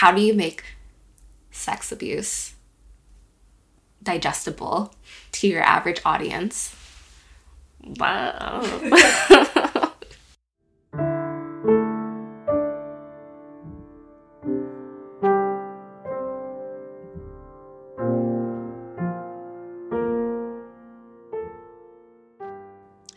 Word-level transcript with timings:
how 0.00 0.10
do 0.10 0.22
you 0.22 0.32
make 0.32 0.64
sex 1.50 1.92
abuse 1.92 2.54
digestible 4.02 4.94
to 5.30 5.46
your 5.46 5.62
average 5.62 6.00
audience? 6.06 6.74
Wow. 7.98 8.62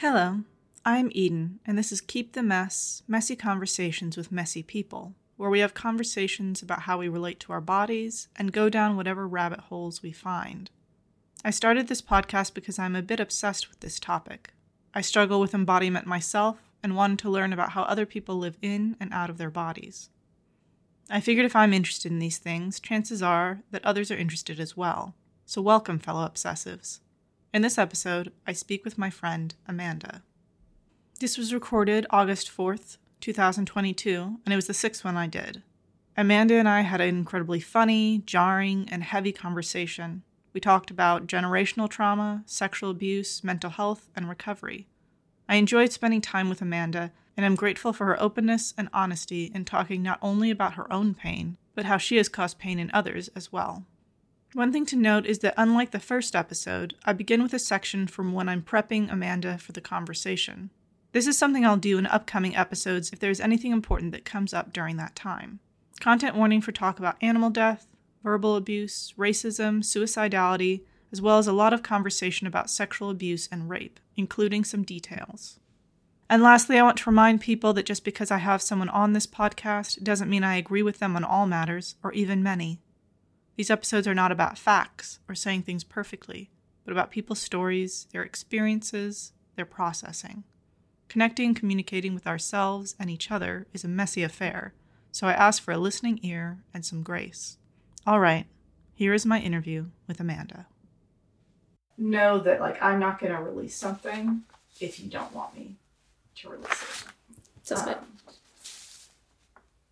Hello, 0.02 0.42
I'm 0.84 1.10
Eden, 1.14 1.62
and 1.66 1.78
this 1.78 1.94
is 1.94 2.02
Keep 2.02 2.34
the 2.34 2.44
Mess 2.44 3.04
Messy 3.08 3.38
Conversations 3.38 4.18
with 4.18 4.34
Messy 4.34 4.62
People, 4.62 5.16
where 5.38 5.50
we 5.50 5.60
have 5.60 5.74
conversations 5.74 6.62
about 6.62 6.84
how 6.84 6.98
we 6.98 7.08
relate 7.08 7.40
to 7.42 7.52
our 7.54 7.62
bodies 7.62 8.28
and 8.36 8.52
go 8.52 8.70
down 8.70 8.96
whatever 8.96 9.28
rabbit 9.28 9.60
holes 9.62 10.02
we 10.02 10.12
find. 10.12 10.70
I 11.44 11.50
started 11.50 11.88
this 11.88 12.02
podcast 12.02 12.54
because 12.54 12.80
I'm 12.80 12.96
a 12.96 13.02
bit 13.02 13.20
obsessed 13.20 13.70
with 13.70 13.80
this 13.82 14.00
topic. 14.00 14.54
I 14.94 15.02
struggle 15.02 15.40
with 15.40 15.54
embodiment 15.54 16.06
myself 16.06 16.58
and 16.82 16.96
wanted 16.96 17.20
to 17.20 17.30
learn 17.30 17.52
about 17.52 17.72
how 17.72 17.84
other 17.84 18.06
people 18.06 18.38
live 18.38 18.58
in 18.62 18.96
and 19.00 19.12
out 19.12 19.30
of 19.30 19.38
their 19.38 19.50
bodies. 19.50 20.10
I 21.10 21.20
figured 21.20 21.46
if 21.46 21.56
I'm 21.56 21.74
interested 21.74 22.12
in 22.12 22.20
these 22.20 22.38
things, 22.38 22.80
chances 22.80 23.22
are 23.22 23.62
that 23.72 23.86
others 23.86 24.10
are 24.12 24.18
interested 24.18 24.60
as 24.60 24.78
well. 24.78 25.16
So, 25.46 25.62
welcome, 25.62 26.00
fellow 26.00 26.26
obsessives. 26.28 27.00
In 27.54 27.62
this 27.62 27.78
episode, 27.78 28.32
I 28.48 28.54
speak 28.54 28.86
with 28.86 28.98
my 28.98 29.10
friend 29.10 29.54
Amanda. 29.68 30.24
This 31.20 31.38
was 31.38 31.54
recorded 31.54 32.08
August 32.10 32.50
4th, 32.50 32.98
2022, 33.24 34.40
and 34.44 34.52
it 34.52 34.56
was 34.58 34.68
the 34.68 34.74
sixth 34.74 35.06
one 35.06 35.16
I 35.16 35.28
did. 35.28 35.64
Amanda 36.18 36.56
and 36.56 36.68
I 36.68 36.82
had 36.82 37.00
an 37.00 37.08
incredibly 37.08 37.62
funny, 37.62 38.22
jarring, 38.26 38.86
and 38.92 39.02
heavy 39.02 39.32
conversation. 39.32 40.24
We 40.52 40.60
talked 40.60 40.92
about 40.92 41.26
generational 41.26 41.90
trauma, 41.90 42.44
sexual 42.46 42.92
abuse, 42.92 43.42
mental 43.42 43.70
health, 43.70 44.10
and 44.14 44.28
recovery. 44.28 44.88
I 45.48 45.56
enjoyed 45.56 45.94
spending 45.94 46.20
time 46.20 46.50
with 46.50 46.62
Amanda, 46.62 47.14
and 47.38 47.46
I'm 47.46 47.56
grateful 47.56 47.94
for 47.94 48.08
her 48.08 48.22
openness 48.22 48.74
and 48.78 48.90
honesty 48.92 49.50
in 49.56 49.64
talking 49.64 50.04
not 50.04 50.20
only 50.22 50.52
about 50.52 50.74
her 50.74 50.92
own 50.92 51.14
pain, 51.14 51.56
but 51.76 51.86
how 51.86 51.98
she 51.98 52.18
has 52.18 52.28
caused 52.28 52.60
pain 52.60 52.78
in 52.78 52.92
others 52.94 53.30
as 53.38 53.54
well. 53.54 53.86
One 54.52 54.74
thing 54.74 54.86
to 54.88 54.98
note 54.98 55.26
is 55.26 55.40
that, 55.40 55.54
unlike 55.56 55.92
the 55.92 56.00
first 56.02 56.36
episode, 56.36 56.96
I 57.06 57.14
begin 57.14 57.42
with 57.42 57.54
a 57.54 57.60
section 57.60 58.06
from 58.06 58.34
when 58.34 58.50
I'm 58.50 58.62
prepping 58.62 59.10
Amanda 59.10 59.58
for 59.58 59.72
the 59.72 59.82
conversation. 59.82 60.72
This 61.14 61.28
is 61.28 61.38
something 61.38 61.64
I'll 61.64 61.78
do 61.78 62.00
in 62.00 62.08
upcoming 62.08 62.56
episodes 62.56 63.12
if 63.14 63.20
there 63.20 63.30
is 63.30 63.40
anything 63.40 63.72
important 63.72 64.12
that 64.12 64.26
comes 64.26 64.52
up 64.52 64.74
during 64.74 64.98
that 64.98 65.16
time. 65.16 65.60
Content 66.00 66.36
warning 66.36 66.60
for 66.60 66.72
talk 66.72 66.98
about 66.98 67.18
animal 67.22 67.52
death, 67.52 67.86
verbal 68.24 68.56
abuse, 68.56 69.14
racism, 69.16 69.84
suicidality, 69.84 70.82
as 71.12 71.22
well 71.22 71.38
as 71.38 71.46
a 71.46 71.54
lot 71.54 71.72
of 71.72 71.84
conversation 71.84 72.48
about 72.48 72.72
sexual 72.72 73.12
abuse 73.12 73.48
and 73.52 73.70
rape, 73.70 74.00
including 74.16 74.64
some 74.64 74.82
details. 74.82 75.60
And 76.32 76.42
lastly, 76.42 76.80
I 76.80 76.84
want 76.84 76.98
to 76.98 77.10
remind 77.12 77.42
people 77.42 77.74
that 77.74 77.86
just 77.86 78.04
because 78.04 78.32
I 78.32 78.38
have 78.40 78.64
someone 78.64 78.90
on 78.90 79.14
this 79.14 79.28
podcast 79.28 80.04
doesn't 80.04 80.32
mean 80.32 80.44
I 80.44 80.56
agree 80.56 80.82
with 80.82 80.98
them 80.98 81.16
on 81.16 81.24
all 81.24 81.46
matters, 81.46 81.94
or 82.02 82.12
even 82.14 82.42
many. 82.42 82.80
These 83.56 83.70
episodes 83.70 84.08
are 84.08 84.16
not 84.16 84.32
about 84.32 84.58
facts 84.58 85.20
or 85.30 85.36
saying 85.36 85.62
things 85.62 85.84
perfectly, 85.84 86.50
but 86.84 86.92
about 86.92 87.12
people's 87.12 87.40
stories, 87.40 88.08
their 88.12 88.24
experiences, 88.24 89.34
their 89.56 89.66
processing. 89.66 90.44
Connecting 91.14 91.50
and 91.50 91.56
communicating 91.56 92.16
with 92.16 92.26
ourselves 92.26 92.96
and 93.00 93.08
each 93.08 93.30
other 93.30 93.68
is 93.72 93.84
a 93.84 93.88
messy 93.88 94.24
affair, 94.24 94.74
so 95.12 95.28
I 95.28 95.34
ask 95.34 95.62
for 95.62 95.72
a 95.72 95.78
listening 95.78 96.20
ear 96.24 96.64
and 96.74 96.84
some 96.84 97.04
grace. 97.04 97.60
All 98.08 98.20
right, 98.20 98.48
here 98.96 99.14
is 99.14 99.24
my 99.24 99.40
interview 99.40 99.92
with 100.08 100.20
Amanda. 100.20 100.66
Know 102.00 102.40
that, 102.40 102.62
like, 102.62 102.82
I'm 102.82 103.00
not 103.00 103.20
going 103.20 103.32
to 103.32 103.40
release 103.44 103.76
something 103.76 104.42
if 104.82 105.00
you 105.00 105.08
don't 105.08 105.32
want 105.36 105.56
me 105.56 105.76
to 106.38 106.50
release 106.50 106.72
it. 106.72 107.38
Sounds 107.62 107.84
good. 107.84 107.98
Um, 107.98 108.06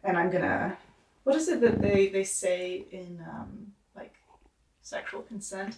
and 0.04 0.18
I'm 0.18 0.32
gonna. 0.32 0.76
What 1.24 1.36
is 1.36 1.48
it 1.50 1.62
that 1.62 1.84
they 1.84 2.08
they 2.08 2.24
say 2.24 2.86
in 2.92 3.24
um, 3.30 3.74
like 3.96 4.16
sexual 4.82 5.22
consent? 5.22 5.78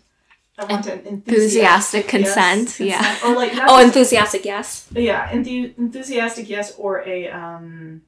I 0.57 0.65
want 0.65 0.85
an 0.85 1.01
Enthusiastic 1.07 2.07
consent, 2.07 2.79
yeah. 2.79 3.17
Or 3.25 3.35
like 3.35 3.53
Oh, 3.67 3.79
enthusiastic, 3.79 4.45
yes. 4.45 4.87
yeah, 4.93 5.27
enthu- 5.29 5.75
enthusiastic 5.77 6.47
yes, 6.47 6.75
or 6.77 7.01
a 7.07 7.27
um, 7.29 8.01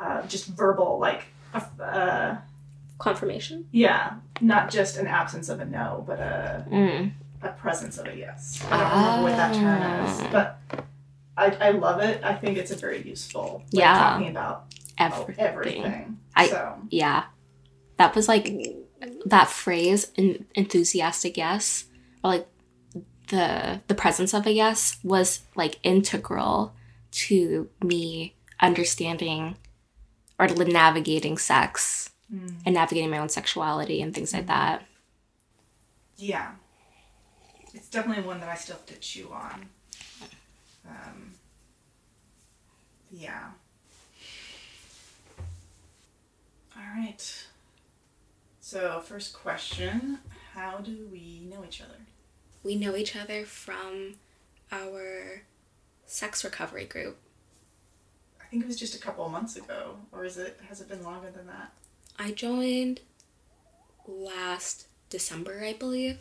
uh, 0.00 0.22
just 0.26 0.46
verbal 0.46 0.98
like 0.98 1.24
a, 1.54 1.62
uh, 1.82 2.36
Confirmation? 2.98 3.68
yeah, 3.72 4.14
not 4.40 4.70
just 4.70 4.96
an 4.96 5.06
absence 5.06 5.48
of 5.48 5.60
a 5.60 5.64
no, 5.64 6.04
but 6.06 6.18
a 6.20 6.64
Mm. 6.70 7.12
a 7.42 7.48
presence 7.48 7.98
of 7.98 8.06
a 8.06 8.16
yes. 8.16 8.62
I 8.70 8.76
don't 8.78 8.90
remember 8.90 9.22
what 9.24 9.36
that 9.36 9.54
term 9.54 10.06
is, 10.06 10.20
Ah. 10.22 10.28
but 10.32 10.58
I, 11.36 11.46
I 11.68 11.70
love 11.72 12.00
it. 12.00 12.22
I 12.24 12.34
think 12.34 12.56
it's 12.56 12.70
a 12.70 12.76
very 12.76 13.02
useful. 13.02 13.62
Like, 13.72 13.80
Yeah. 13.82 13.98
talking 13.98 14.28
about 14.28 14.64
Everything. 14.98 15.44
everything. 15.44 16.18
I- 16.36 16.46
so 16.48 16.78
Yeah. 16.90 17.24
That 17.98 18.14
was 18.14 18.28
like 18.28 18.46
that 19.26 19.48
phrase, 19.48 20.10
en- 20.16 20.44
enthusiastic 20.54 21.36
yes, 21.36 21.86
or 22.24 22.30
like 22.30 22.48
the 23.28 23.80
the 23.88 23.94
presence 23.94 24.34
of 24.34 24.46
a 24.46 24.52
yes 24.52 24.98
was 25.02 25.40
like 25.56 25.78
integral 25.82 26.74
to 27.10 27.68
me 27.82 28.34
understanding 28.60 29.56
or 30.38 30.46
navigating 30.48 31.38
sex 31.38 32.10
mm, 32.32 32.54
and 32.64 32.74
navigating 32.74 33.10
my 33.10 33.18
own 33.18 33.28
sexuality 33.28 34.00
and 34.02 34.14
things 34.14 34.32
like 34.32 34.46
that. 34.46 34.82
yeah, 36.16 36.52
it's 37.74 37.88
definitely 37.88 38.22
one 38.22 38.40
that 38.40 38.48
I 38.48 38.54
still 38.54 38.76
have 38.76 38.86
to 38.86 38.94
chew 38.96 39.30
on. 39.32 39.66
Um, 40.88 41.32
yeah. 43.10 43.50
All 46.76 46.82
right. 46.96 47.46
So 48.72 49.00
first 49.00 49.34
question: 49.34 50.20
How 50.54 50.78
do 50.78 51.06
we 51.12 51.46
know 51.50 51.62
each 51.62 51.82
other? 51.82 52.06
We 52.62 52.74
know 52.74 52.96
each 52.96 53.14
other 53.14 53.44
from 53.44 54.14
our 54.70 55.42
sex 56.06 56.42
recovery 56.42 56.86
group. 56.86 57.18
I 58.40 58.46
think 58.46 58.62
it 58.62 58.66
was 58.66 58.78
just 58.78 58.94
a 58.94 58.98
couple 58.98 59.26
of 59.26 59.30
months 59.30 59.56
ago, 59.56 59.96
or 60.10 60.24
is 60.24 60.38
it? 60.38 60.58
Has 60.70 60.80
it 60.80 60.88
been 60.88 61.04
longer 61.04 61.30
than 61.30 61.48
that? 61.48 61.74
I 62.18 62.30
joined 62.30 63.00
last 64.08 64.86
December, 65.10 65.62
I 65.62 65.74
believe. 65.74 66.20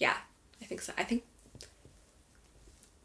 Yeah, 0.00 0.16
I 0.60 0.64
think 0.64 0.80
so. 0.80 0.92
I 0.98 1.04
think 1.04 1.22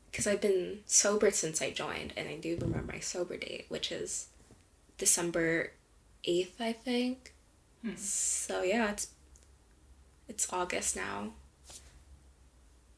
because 0.09 0.25
I've 0.25 0.41
been 0.41 0.79
sober 0.87 1.29
since 1.29 1.61
I 1.61 1.69
joined, 1.69 2.13
and 2.17 2.27
I 2.27 2.37
do 2.37 2.57
remember 2.59 2.93
my 2.93 2.99
sober 2.99 3.37
date, 3.37 3.67
which 3.69 3.91
is 3.91 4.29
December 4.97 5.73
eighth, 6.23 6.59
I 6.59 6.73
think. 6.73 7.35
Hmm. 7.83 7.95
So 7.95 8.61
yeah, 8.63 8.91
it's 8.91 9.07
it's 10.27 10.51
August 10.51 10.95
now. 10.95 11.31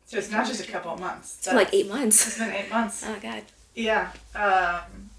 So 0.05 0.17
it's 0.17 0.31
not 0.31 0.47
just 0.47 0.67
a 0.67 0.71
couple 0.71 0.91
of 0.93 0.99
months. 0.99 1.35
It's 1.37 1.47
been 1.47 1.55
like 1.55 1.73
eight 1.73 1.85
It's 1.85 1.89
months. 1.89 2.37
been 2.39 2.51
eight 2.51 2.69
months. 2.69 3.03
Oh 3.07 3.17
god. 3.21 3.43
Yeah. 3.75 4.11
Um, 4.33 5.09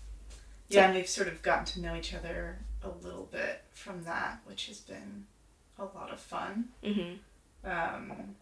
yeah, 0.68 0.86
and 0.86 0.94
we've 0.96 1.08
sort 1.08 1.28
of 1.28 1.40
gotten 1.42 1.64
to 1.66 1.80
know 1.80 1.94
each 1.96 2.12
other 2.14 2.58
a 2.82 2.88
little 3.04 3.28
bit 3.30 3.62
from 3.72 4.02
that, 4.04 4.40
which 4.44 4.66
has 4.66 4.78
been 4.80 5.26
a 5.78 5.84
lot 5.84 6.10
of 6.12 6.18
fun. 6.20 6.68
Mhm. 6.82 7.18
Um, 7.64 8.34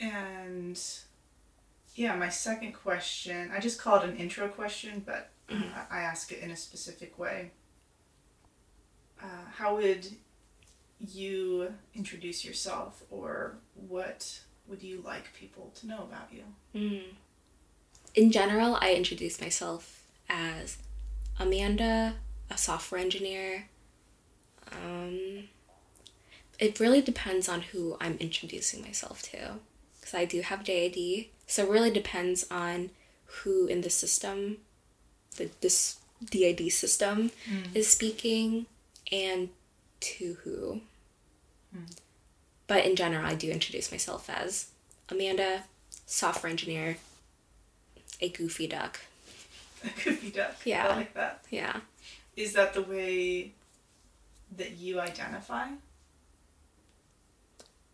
and 0.00 0.80
yeah, 1.94 2.14
my 2.16 2.28
second 2.28 2.72
question, 2.72 3.50
I 3.54 3.60
just 3.60 3.80
call 3.80 4.00
it 4.00 4.08
an 4.08 4.16
intro 4.16 4.48
question, 4.48 5.02
but 5.04 5.30
Mhm. 5.48 5.72
I, 5.90 5.98
I 5.98 6.02
ask 6.02 6.32
it 6.32 6.40
in 6.40 6.50
a 6.50 6.56
specific 6.56 7.18
way. 7.18 7.52
Uh, 9.22 9.46
how 9.56 9.76
would 9.76 10.06
you 11.00 11.72
introduce 11.94 12.44
yourself, 12.44 13.02
or 13.10 13.56
what 13.74 14.40
would 14.66 14.82
you 14.82 15.02
like 15.04 15.32
people 15.34 15.72
to 15.76 15.86
know 15.86 15.98
about 15.98 16.28
you? 16.32 16.42
Mm. 16.74 17.02
In 18.14 18.32
general, 18.32 18.78
I 18.80 18.94
introduce 18.94 19.40
myself 19.40 20.06
as 20.28 20.78
Amanda, 21.38 22.14
a 22.50 22.56
software 22.56 23.00
engineer. 23.00 23.68
Um, 24.72 25.48
it 26.58 26.80
really 26.80 27.02
depends 27.02 27.48
on 27.48 27.60
who 27.60 27.96
I'm 28.00 28.16
introducing 28.18 28.82
myself 28.82 29.22
to. 29.30 29.56
Because 30.00 30.14
I 30.14 30.24
do 30.24 30.40
have 30.40 30.64
DID, 30.64 31.26
so 31.46 31.64
it 31.64 31.70
really 31.70 31.90
depends 31.90 32.46
on 32.50 32.90
who 33.24 33.66
in 33.66 33.80
the 33.80 33.90
system, 33.90 34.58
the 35.36 35.50
this 35.60 35.98
DID 36.30 36.70
system, 36.72 37.32
is 37.74 37.88
speaking 37.88 38.66
and 39.12 39.48
to 40.00 40.36
who. 40.44 40.80
But 42.66 42.84
in 42.86 42.96
general, 42.96 43.24
I 43.26 43.34
do 43.34 43.50
introduce 43.50 43.90
myself 43.90 44.28
as 44.30 44.68
Amanda, 45.08 45.64
software 46.06 46.50
engineer, 46.50 46.96
a 48.20 48.28
goofy 48.28 48.66
duck. 48.66 49.00
A 49.84 49.88
goofy 50.04 50.30
duck. 50.30 50.56
Yeah. 50.64 50.86
I 50.88 50.96
like 50.96 51.14
that. 51.14 51.44
Yeah. 51.50 51.80
is 52.34 52.54
that 52.54 52.74
the 52.74 52.82
way 52.82 53.52
that 54.56 54.72
you 54.72 55.00
identify? 55.00 55.68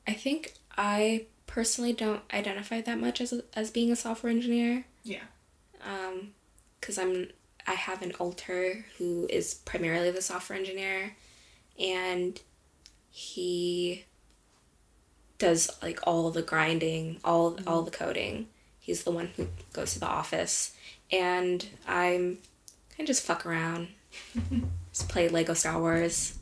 I 0.06 0.12
think 0.12 0.54
I 0.76 1.26
personally 1.46 1.92
don't 1.92 2.22
identify 2.32 2.80
that 2.80 2.98
much 2.98 3.20
as 3.20 3.32
a, 3.32 3.42
as 3.54 3.70
being 3.70 3.90
a 3.92 3.96
software 3.96 4.30
engineer. 4.30 4.84
Yeah. 5.04 5.24
Um, 5.84 6.32
because 6.80 6.98
I'm 6.98 7.28
I 7.66 7.72
have 7.72 8.02
an 8.02 8.12
alter 8.18 8.84
who 8.98 9.26
is 9.30 9.54
primarily 9.54 10.10
the 10.10 10.22
software 10.22 10.58
engineer, 10.58 11.16
and 11.78 12.40
he 13.10 14.04
does 15.38 15.70
like 15.82 16.00
all 16.04 16.30
the 16.30 16.42
grinding, 16.42 17.18
all 17.24 17.52
mm-hmm. 17.52 17.68
all 17.68 17.82
the 17.82 17.90
coding. 17.90 18.48
He's 18.78 19.04
the 19.04 19.10
one 19.10 19.30
who 19.36 19.48
goes 19.72 19.92
to 19.94 20.00
the 20.00 20.06
office, 20.06 20.74
and 21.10 21.66
I'm 21.86 22.38
kind 22.90 23.00
of 23.00 23.06
just 23.06 23.22
fuck 23.22 23.46
around, 23.46 23.88
just 24.92 25.08
play 25.08 25.28
Lego 25.28 25.54
Star 25.54 25.78
Wars, 25.78 26.38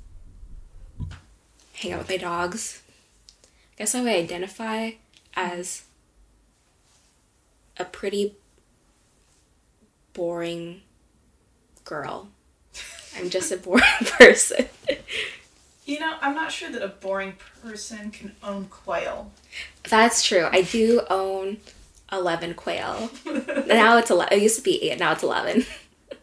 hang 1.74 1.92
out 1.92 1.98
with 1.98 2.08
my 2.08 2.16
dogs. 2.16 2.82
I 3.42 3.78
guess 3.78 3.94
I 3.94 4.02
would 4.02 4.12
identify 4.12 4.92
as 5.34 5.84
a 7.78 7.84
pretty 7.84 8.36
boring 10.12 10.82
girl. 11.90 12.28
I'm 13.16 13.28
just 13.28 13.50
a 13.50 13.56
boring 13.56 13.82
person. 14.04 14.66
You 15.84 15.98
know, 15.98 16.14
I'm 16.22 16.36
not 16.36 16.52
sure 16.52 16.70
that 16.70 16.82
a 16.82 16.88
boring 16.88 17.34
person 17.62 18.12
can 18.12 18.32
own 18.44 18.66
quail. 18.66 19.32
That's 19.88 20.22
true. 20.22 20.48
I 20.52 20.62
do 20.62 21.02
own 21.10 21.56
11 22.12 22.54
quail. 22.54 23.10
now 23.66 23.98
it's 23.98 24.10
11. 24.10 24.38
It 24.38 24.42
used 24.42 24.56
to 24.56 24.62
be 24.62 24.90
8, 24.90 25.00
now 25.00 25.12
it's 25.12 25.24
11. 25.24 25.66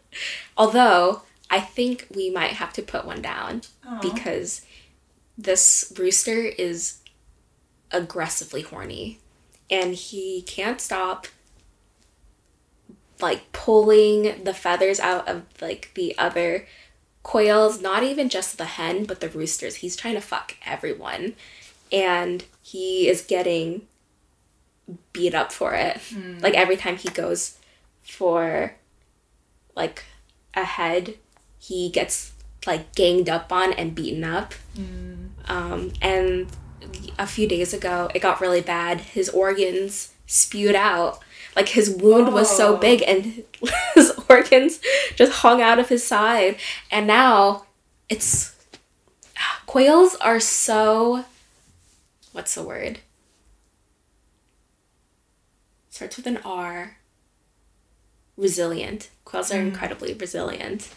Although, 0.56 1.22
I 1.50 1.60
think 1.60 2.06
we 2.14 2.30
might 2.30 2.52
have 2.52 2.72
to 2.72 2.82
put 2.82 3.04
one 3.04 3.20
down 3.20 3.60
Aw. 3.86 4.00
because 4.00 4.62
this 5.36 5.92
rooster 5.98 6.40
is 6.44 7.00
aggressively 7.92 8.62
horny 8.62 9.18
and 9.70 9.94
he 9.94 10.42
can't 10.42 10.80
stop 10.80 11.26
like 13.20 13.50
pulling 13.52 14.44
the 14.44 14.54
feathers 14.54 15.00
out 15.00 15.26
of 15.28 15.42
like 15.60 15.90
the 15.94 16.16
other 16.18 16.66
quails 17.22 17.80
not 17.82 18.02
even 18.02 18.28
just 18.28 18.56
the 18.58 18.64
hen 18.64 19.04
but 19.04 19.20
the 19.20 19.28
roosters. 19.28 19.76
He's 19.76 19.96
trying 19.96 20.14
to 20.14 20.20
fuck 20.20 20.56
everyone 20.64 21.34
and 21.92 22.44
he 22.62 23.08
is 23.08 23.22
getting 23.22 23.82
beat 25.12 25.34
up 25.34 25.52
for 25.52 25.74
it. 25.74 26.00
Like 26.42 26.54
every 26.54 26.76
time 26.76 26.96
he 26.96 27.08
goes 27.10 27.58
for 28.02 28.74
like 29.76 30.04
a 30.54 30.64
head 30.64 31.14
he 31.58 31.90
gets 31.90 32.32
like 32.66 32.94
ganged 32.94 33.28
up 33.28 33.52
on 33.52 33.72
and 33.74 33.94
beaten 33.94 34.24
up. 34.24 34.54
Um, 35.46 35.92
and 36.00 36.46
a 37.18 37.26
few 37.26 37.46
days 37.48 37.74
ago 37.74 38.10
it 38.14 38.20
got 38.22 38.40
really 38.40 38.60
bad. 38.62 39.00
His 39.00 39.28
organs 39.28 40.12
spewed 40.26 40.74
out 40.74 41.22
like 41.58 41.70
his 41.70 41.90
wound 41.90 42.32
was 42.32 42.48
so 42.48 42.76
Oh. 42.76 42.78
big 42.78 43.02
and 43.02 43.42
his 43.94 44.12
organs 44.28 44.78
just 45.16 45.32
hung 45.42 45.60
out 45.60 45.80
of 45.80 45.88
his 45.88 46.06
side. 46.06 46.56
And 46.88 47.08
now 47.08 47.66
it's 48.08 48.54
quails 49.66 50.14
are 50.20 50.38
so 50.38 51.24
what's 52.30 52.54
the 52.54 52.62
word? 52.62 53.00
Starts 55.90 56.16
with 56.16 56.28
an 56.28 56.38
r. 56.44 56.98
Resilient. 58.36 59.10
Quails 59.24 59.50
are 59.50 59.56
mm-hmm. 59.56 59.70
incredibly 59.70 60.14
resilient. 60.14 60.88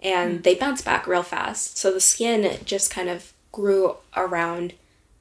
And 0.00 0.38
mm. 0.38 0.42
they 0.44 0.54
bounce 0.54 0.80
back 0.80 1.08
real 1.08 1.24
fast. 1.24 1.76
So 1.76 1.92
the 1.92 2.00
skin 2.00 2.58
just 2.64 2.88
kind 2.88 3.08
of 3.08 3.32
grew 3.50 3.96
around 4.16 4.74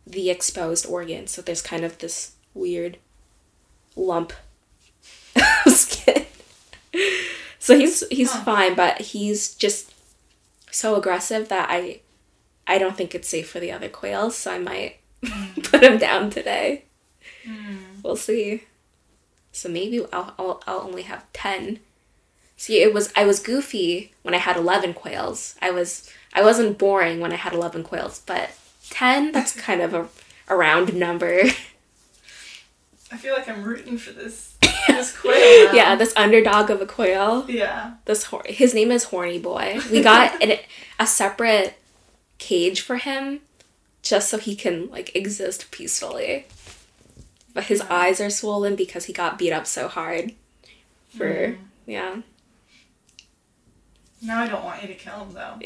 the 0.06 0.30
exposed 0.30 0.86
organ 0.86 1.26
so 1.26 1.42
there's 1.42 1.62
kind 1.64 1.84
of 1.84 1.98
this 1.98 2.34
weird 2.54 2.98
lump 3.96 4.34
skin 5.68 6.26
so 7.60 7.78
he's 7.78 8.04
he's 8.10 8.32
Huh. 8.32 8.44
fine 8.44 8.76
but 8.76 9.02
he's 9.02 9.56
just 9.56 9.94
so 10.72 10.96
aggressive 10.96 11.50
that 11.50 11.68
i 11.70 12.00
i 12.68 12.78
don't 12.78 12.96
think 12.98 13.14
it's 13.16 13.30
safe 13.30 13.50
for 13.50 13.60
the 13.60 13.72
other 13.72 13.90
quails 13.90 14.36
so 14.38 14.52
i 14.52 14.58
might 14.60 14.98
hmm. 15.26 15.62
put 15.64 15.84
him 15.84 15.98
down 15.98 16.30
today. 16.30 16.84
Hmm. 17.46 17.78
We'll 18.04 18.16
see. 18.16 18.64
So 19.52 19.70
maybe 19.70 20.04
I'll, 20.12 20.34
I'll, 20.38 20.64
I'll 20.68 20.82
only 20.82 21.04
have 21.04 21.32
10 21.34 21.80
see 22.56 22.82
it 22.82 22.94
was 22.94 23.12
i 23.16 23.26
was 23.26 23.40
goofy 23.40 24.14
when 24.22 24.34
i 24.34 24.38
had 24.38 24.56
11 24.56 24.94
quails. 24.94 25.56
I 25.62 25.72
was 25.72 26.10
i 26.34 26.42
wasn't 26.42 26.78
boring 26.78 27.20
when 27.20 27.32
i 27.34 27.36
had 27.36 27.54
11 27.54 27.84
quails 27.84 28.22
but 28.26 28.52
10 28.90 29.32
that's 29.32 29.54
kind 29.68 29.82
of 29.82 29.94
a, 29.94 30.08
a 30.48 30.56
round 30.56 30.94
number 30.96 31.44
I 33.14 33.18
feel 33.18 33.34
like 33.36 33.48
I'm 33.48 33.64
rooting 33.64 33.98
for 34.00 34.12
this 34.12 34.58
this 34.88 35.16
quail. 35.18 35.68
Now. 35.68 35.74
yeah 35.74 35.96
this 35.96 36.14
underdog 36.18 36.70
of 36.72 36.82
a 36.82 36.86
quail 36.86 37.46
Yeah. 37.48 37.94
this 38.06 38.24
hor- 38.26 38.44
his 38.48 38.74
name 38.74 38.92
is 38.92 39.06
horny 39.06 39.38
boy 39.40 39.80
we 39.92 40.02
got 40.02 40.42
an, 40.44 40.58
a 41.00 41.06
separate 41.08 41.76
cage 42.40 42.82
for 42.82 42.98
him 42.98 43.42
just 44.02 44.30
so 44.30 44.38
he 44.38 44.56
can 44.56 44.90
like 44.90 45.16
exist 45.16 45.70
peacefully 45.72 46.48
but 47.54 47.66
his 47.66 47.82
eyes 47.82 48.20
are 48.20 48.30
swollen 48.32 48.76
because 48.76 49.06
he 49.06 49.14
got 49.14 49.38
beat 49.38 49.54
up 49.54 49.68
so 49.68 49.88
hard 49.88 50.34
for 51.16 51.52
hmm. 51.52 51.64
yeah 51.86 52.16
Now 54.22 54.40
I 54.42 54.48
don't 54.48 54.64
want 54.64 54.82
you 54.82 54.88
to 54.88 54.96
kill 54.96 55.26
him 55.26 55.34
though. 55.34 55.60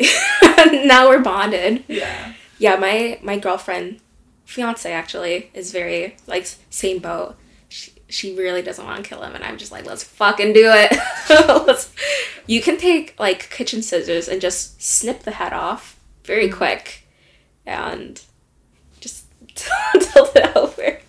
now 0.85 1.07
we're 1.07 1.19
bonded 1.21 1.83
Yeah. 1.87 2.33
yeah 2.59 2.75
my 2.75 3.19
my 3.23 3.37
girlfriend 3.39 3.99
fiance 4.47 4.91
actually 4.91 5.51
is 5.53 5.71
very 5.71 6.15
like 6.25 6.47
same 6.69 6.99
boat 6.99 7.35
she, 7.69 7.91
she 8.07 8.33
really 8.37 8.61
doesn't 8.61 8.85
want 8.85 9.03
to 9.03 9.07
kill 9.07 9.21
him 9.21 9.35
and 9.35 9.43
i'm 9.43 9.57
just 9.57 9.71
like 9.73 9.85
let's 9.85 10.03
fucking 10.03 10.53
do 10.53 10.71
it 10.73 10.97
let's, 11.67 11.93
you 12.47 12.61
can 12.61 12.77
take 12.77 13.13
like 13.19 13.49
kitchen 13.49 13.81
scissors 13.81 14.29
and 14.29 14.39
just 14.41 14.81
snip 14.81 15.19
the 15.23 15.31
head 15.31 15.51
off 15.51 15.99
very 16.23 16.47
quick 16.49 17.05
and 17.65 18.21
just 19.01 19.25
tilt 19.55 20.35
it 20.35 20.55
over 20.55 20.99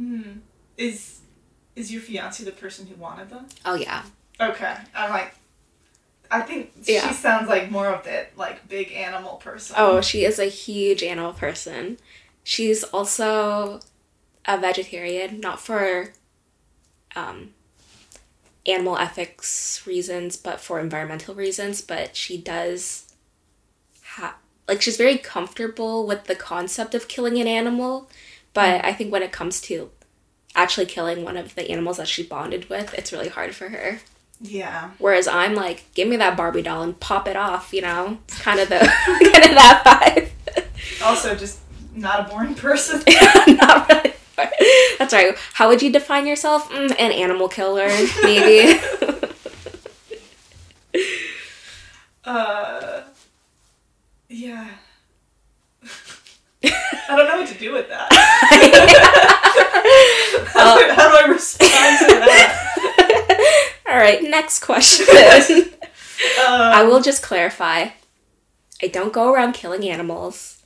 Mm. 0.00 0.38
Is 0.76 1.20
is 1.76 1.92
your 1.92 2.02
fiance 2.02 2.42
the 2.42 2.50
person 2.50 2.86
who 2.86 2.96
wanted 2.96 3.30
them? 3.30 3.46
oh 3.64 3.74
yeah 3.74 4.02
Okay. 4.40 4.74
I'm 4.94 5.10
like 5.10 5.34
I 6.34 6.40
think 6.40 6.72
Yeah. 6.84 7.06
she 7.08 7.14
sounds 7.14 7.48
like 7.48 7.70
more 7.70 7.88
of 7.88 8.04
that 8.04 8.36
like 8.36 8.68
big 8.68 8.90
animal 8.92 9.36
person. 9.36 9.76
oh 9.78 10.00
she 10.00 10.24
is 10.24 10.38
a 10.38 10.46
huge 10.46 11.02
animal 11.02 11.32
person 11.32 11.98
she's 12.42 12.82
also 12.84 13.80
a 14.44 14.58
vegetarian 14.58 15.38
not 15.40 15.60
for 15.60 16.12
um 17.16 17.54
animal 18.66 18.98
ethics 18.98 19.82
reasons 19.86 20.36
but 20.36 20.60
for 20.60 20.80
environmental 20.80 21.34
reasons 21.34 21.80
but 21.80 22.16
she 22.16 22.36
does 22.36 23.14
have 24.02 24.34
like 24.66 24.82
she's 24.82 24.96
very 24.96 25.18
comfortable 25.18 26.06
with 26.06 26.24
the 26.24 26.34
concept 26.34 26.94
of 26.94 27.06
killing 27.08 27.38
an 27.40 27.46
animal 27.46 28.10
but 28.54 28.84
i 28.84 28.92
think 28.92 29.12
when 29.12 29.22
it 29.22 29.32
comes 29.32 29.60
to 29.60 29.90
actually 30.56 30.86
killing 30.86 31.22
one 31.24 31.36
of 31.36 31.54
the 31.54 31.70
animals 31.70 31.98
that 31.98 32.08
she 32.08 32.22
bonded 32.22 32.68
with 32.68 32.92
it's 32.94 33.12
really 33.12 33.28
hard 33.28 33.54
for 33.54 33.68
her 33.68 34.00
Yeah. 34.40 34.90
whereas 34.98 35.26
i'm 35.26 35.54
like 35.54 35.84
give 35.94 36.06
me 36.08 36.16
that 36.16 36.36
barbie 36.36 36.62
doll 36.62 36.82
and 36.82 36.98
pop 37.00 37.26
it 37.28 37.36
off 37.36 37.72
you 37.72 37.80
know 37.80 38.18
it's 38.24 38.38
kind 38.40 38.60
of 38.60 38.68
the 38.68 38.78
kind 39.06 39.44
of 39.44 39.54
that 39.54 39.82
vibe 39.84 40.30
Also 41.02 41.34
just 41.34 41.60
not 41.94 42.20
a 42.20 42.24
boring 42.28 42.54
person. 42.54 43.00
Not 43.46 43.88
really. 43.88 44.14
That's 44.98 45.12
right. 45.14 45.36
How 45.52 45.68
would 45.68 45.80
you 45.80 45.92
define 45.92 46.26
yourself? 46.26 46.68
Mm, 46.70 46.90
an 46.98 47.12
animal 47.12 47.48
killer, 47.48 47.88
maybe. 48.22 48.80
Uh 52.24 53.02
yeah. 54.28 54.68
I 56.64 57.16
don't 57.16 57.26
know 57.28 57.36
what 57.40 57.48
to 57.48 57.58
do 57.58 57.72
with 57.74 57.88
that. 57.90 58.08
how, 60.54 60.78
do, 60.78 60.92
how 60.94 61.10
do 61.10 61.16
I 61.26 61.28
respond 61.30 61.98
to 61.98 62.06
that? 62.06 62.63
All 63.86 63.96
right, 63.96 64.22
next 64.22 64.60
question. 64.60 65.06
Uh, 65.10 65.62
I 66.38 66.84
will 66.84 67.00
just 67.00 67.22
clarify. 67.22 67.88
I 68.82 68.86
don't 68.88 69.12
go 69.12 69.32
around 69.32 69.52
killing 69.52 69.88
animals. 69.88 70.62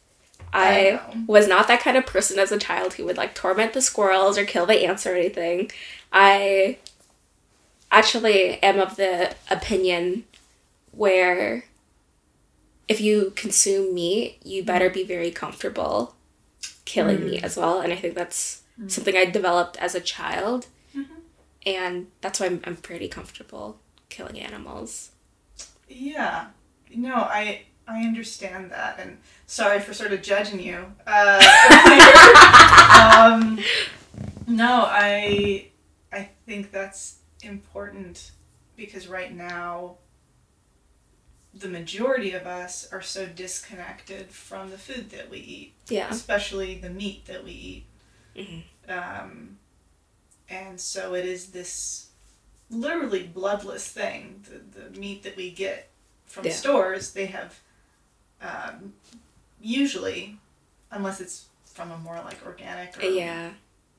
I, 0.52 0.92
I 0.92 1.24
was 1.26 1.46
not 1.46 1.68
that 1.68 1.80
kind 1.80 1.96
of 1.96 2.06
person 2.06 2.38
as 2.38 2.52
a 2.52 2.58
child 2.58 2.94
who 2.94 3.04
would 3.04 3.16
like 3.16 3.34
torment 3.34 3.74
the 3.74 3.82
squirrels 3.82 4.38
or 4.38 4.44
kill 4.44 4.66
the 4.66 4.84
ants 4.86 5.06
or 5.06 5.14
anything. 5.14 5.70
I 6.12 6.78
actually 7.90 8.62
am 8.62 8.78
of 8.80 8.96
the 8.96 9.34
opinion 9.50 10.24
where 10.92 11.64
if 12.88 13.00
you 13.00 13.32
consume 13.36 13.94
meat, 13.94 14.38
you 14.42 14.62
better 14.62 14.88
be 14.88 15.04
very 15.04 15.30
comfortable 15.30 16.14
killing 16.86 17.24
meat 17.26 17.44
as 17.44 17.56
well. 17.56 17.80
And 17.80 17.92
I 17.92 17.96
think 17.96 18.14
that's 18.14 18.62
something 18.86 19.16
I 19.16 19.26
developed 19.26 19.76
as 19.76 19.94
a 19.94 20.00
child. 20.00 20.66
And 21.76 22.06
that's 22.20 22.40
why 22.40 22.46
I'm, 22.46 22.60
I'm 22.64 22.76
pretty 22.76 23.08
comfortable 23.08 23.78
killing 24.08 24.40
animals. 24.40 25.10
Yeah. 25.88 26.46
No, 26.94 27.14
I 27.14 27.62
I 27.86 28.00
understand 28.02 28.70
that, 28.70 28.98
and 28.98 29.18
sorry 29.46 29.80
for 29.80 29.92
sort 29.94 30.12
of 30.12 30.22
judging 30.22 30.60
you. 30.60 30.92
Uh, 31.06 31.38
um, 33.16 33.58
no, 34.46 34.84
I 34.86 35.68
I 36.12 36.30
think 36.46 36.70
that's 36.72 37.18
important 37.42 38.32
because 38.76 39.06
right 39.08 39.34
now 39.34 39.96
the 41.54 41.68
majority 41.68 42.32
of 42.32 42.46
us 42.46 42.88
are 42.92 43.02
so 43.02 43.26
disconnected 43.26 44.30
from 44.30 44.70
the 44.70 44.78
food 44.78 45.10
that 45.10 45.28
we 45.30 45.38
eat, 45.38 45.74
Yeah. 45.88 46.08
especially 46.10 46.78
the 46.78 46.90
meat 46.90 47.26
that 47.26 47.42
we 47.44 47.50
eat. 47.52 47.84
Mhm. 48.36 48.62
Um, 48.88 49.58
and 50.48 50.80
so 50.80 51.14
it 51.14 51.24
is 51.24 51.46
this 51.48 52.08
literally 52.70 53.22
bloodless 53.24 53.88
thing. 53.88 54.44
The, 54.48 54.80
the 54.90 54.98
meat 55.00 55.22
that 55.22 55.36
we 55.36 55.50
get 55.50 55.88
from 56.26 56.44
Yeah. 56.46 56.52
stores, 56.52 57.12
they 57.12 57.26
have 57.26 57.58
um, 58.40 58.92
usually, 59.60 60.38
unless 60.90 61.20
it's 61.20 61.46
from 61.64 61.90
a 61.90 61.98
more 61.98 62.16
like 62.16 62.44
organic 62.46 62.96
or 62.98 63.06
Yeah. 63.06 63.50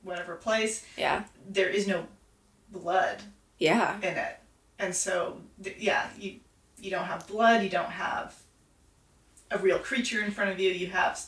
whatever 0.02 0.36
place, 0.36 0.84
Yeah. 0.96 1.24
there 1.48 1.68
is 1.68 1.86
no 1.86 2.06
blood 2.70 3.22
Yeah. 3.58 3.96
in 3.98 4.16
it. 4.16 4.38
And 4.78 4.94
so, 4.96 5.40
th- 5.62 5.76
yeah, 5.78 6.08
you 6.18 6.40
you 6.78 6.90
don't 6.90 7.04
have 7.04 7.26
blood. 7.26 7.62
You 7.62 7.68
don't 7.68 7.90
have 7.90 8.34
a 9.50 9.58
real 9.58 9.78
creature 9.78 10.22
in 10.24 10.30
front 10.30 10.50
of 10.50 10.58
you. 10.58 10.70
You 10.70 10.86
have 10.86 11.20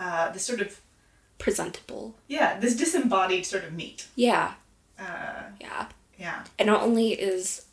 uh, 0.00 0.32
this 0.32 0.44
sort 0.44 0.60
of 0.60 0.80
Presentable. 1.42 2.14
yeah, 2.28 2.58
this 2.60 2.76
disembodied 2.76 3.44
sort 3.44 3.64
of 3.64 3.72
meat. 3.72 4.06
Yeah. 4.14 4.54
Uh, 4.98 5.42
Yeah. 5.60 5.86
yeah, 6.18 6.44
And 6.58 6.68
not 6.68 6.82
only 6.82 7.12
is 7.12 7.66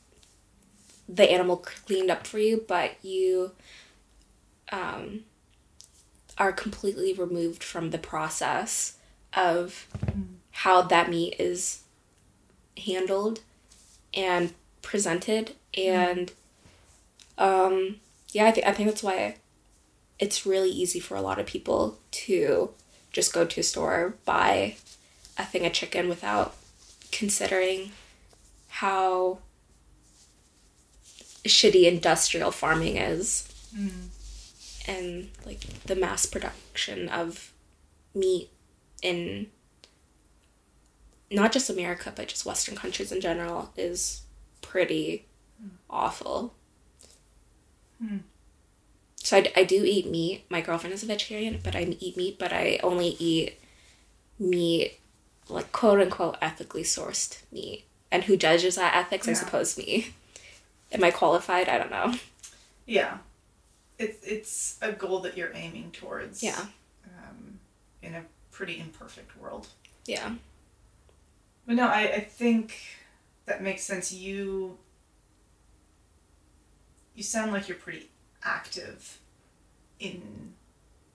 the 1.07 1.29
animal 1.31 1.57
cleaned 1.57 2.09
up 2.09 2.25
for 2.25 2.39
you, 2.39 2.65
but 2.67 2.93
you 3.03 3.51
um, 4.71 5.21
are 6.37 6.51
completely 6.51 7.13
removed 7.13 7.63
from 7.63 7.91
the 7.91 7.97
process 7.99 8.97
of 9.35 9.85
how 10.51 10.81
that 10.81 11.09
meat 11.09 11.35
is 11.37 11.81
handled 12.77 13.41
and 14.15 14.53
presented. 14.81 15.51
And 15.77 16.31
um, 17.37 17.97
yeah, 18.31 18.45
I, 18.47 18.51
th- 18.51 18.65
I 18.65 18.71
think 18.73 18.89
that's 18.89 19.03
why 19.03 19.35
it's 20.17 20.45
really 20.45 20.71
easy 20.71 20.99
for 20.99 21.15
a 21.15 21.21
lot 21.21 21.37
of 21.39 21.45
people 21.45 21.99
to 22.11 22.71
just 23.11 23.33
go 23.33 23.45
to 23.45 23.59
a 23.59 23.63
store, 23.63 24.15
buy 24.25 24.75
a 25.37 25.45
thing 25.45 25.65
of 25.65 25.73
chicken 25.73 26.09
without 26.09 26.55
considering 27.11 27.91
how 28.67 29.39
shitty 31.43 31.85
industrial 31.85 32.51
farming 32.51 32.97
is. 32.97 33.51
Mm-hmm. 33.75 34.91
And 34.91 35.29
like 35.45 35.61
the 35.85 35.95
mass 35.95 36.25
production 36.25 37.09
of 37.09 37.51
meat 38.15 38.49
in 39.01 39.47
not 41.31 41.51
just 41.51 41.69
America 41.69 42.11
but 42.15 42.27
just 42.27 42.45
western 42.45 42.75
countries 42.75 43.11
in 43.11 43.21
general 43.21 43.71
is 43.77 44.23
pretty 44.61 45.27
mm. 45.63 45.69
awful. 45.89 46.55
Hmm. 48.01 48.17
So 49.23 49.37
I, 49.37 49.51
I 49.55 49.63
do 49.63 49.83
eat 49.83 50.09
meat. 50.09 50.45
My 50.49 50.61
girlfriend 50.61 50.93
is 50.93 51.03
a 51.03 51.05
vegetarian, 51.05 51.59
but 51.63 51.75
I 51.75 51.81
eat 51.99 52.15
meat, 52.17 52.39
but 52.39 52.53
I 52.53 52.79
only 52.83 53.15
eat 53.19 53.59
meat 54.39 54.99
like 55.49 55.71
quote 55.71 55.99
unquote 55.99 56.37
ethically 56.41 56.83
sourced 56.83 57.39
meat. 57.51 57.85
And 58.11 58.23
who 58.23 58.37
judges 58.37 58.75
that 58.75 58.95
ethics? 58.95 59.27
I 59.27 59.31
Yeah. 59.31 59.37
suppose 59.37 59.77
me. 59.77 60.13
Am 60.91 61.03
I 61.03 61.11
qualified? 61.11 61.69
I 61.69 61.77
don't 61.77 61.91
know. 61.91 62.13
yeah. 62.85 63.17
It's 63.99 64.25
it's 64.25 64.77
a 64.81 64.93
goal 64.93 65.19
that 65.21 65.35
you're 65.37 65.51
aiming 65.53 65.91
towards. 65.91 66.41
Yeah. 66.41 66.67
Um, 67.05 67.59
in 68.01 68.15
a 68.15 68.23
pretty 68.51 68.79
imperfect 68.79 69.37
world. 69.37 69.67
Yeah. 70.05 70.35
But 71.67 71.75
no, 71.75 71.85
I, 71.87 72.03
I 72.13 72.19
think 72.21 72.77
that 73.45 73.61
makes 73.61 73.83
sense. 73.83 74.11
You 74.13 74.77
you 77.15 77.23
sound 77.23 77.51
like 77.51 77.67
you're 77.67 77.77
pretty 77.77 78.09
active 78.43 79.19
in 79.99 80.53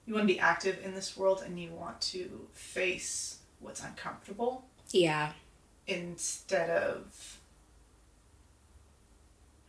you 0.07 0.12
want 0.14 0.28
to 0.28 0.35
be 0.35 0.38
active 0.40 0.78
in 0.85 0.95
this 0.95 1.16
world 1.16 1.43
and 1.45 1.59
you 1.59 1.71
want 1.71 1.99
to 2.00 2.47
face 2.52 3.38
what's 3.61 3.83
uncomfortable 3.83 4.64
Yeah. 4.90 5.33
instead 5.87 6.69
of 6.71 7.38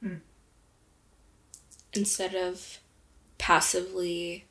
hmm. 0.01 0.15
Instead 1.93 2.35
of 2.35 2.79
passively 3.37 4.43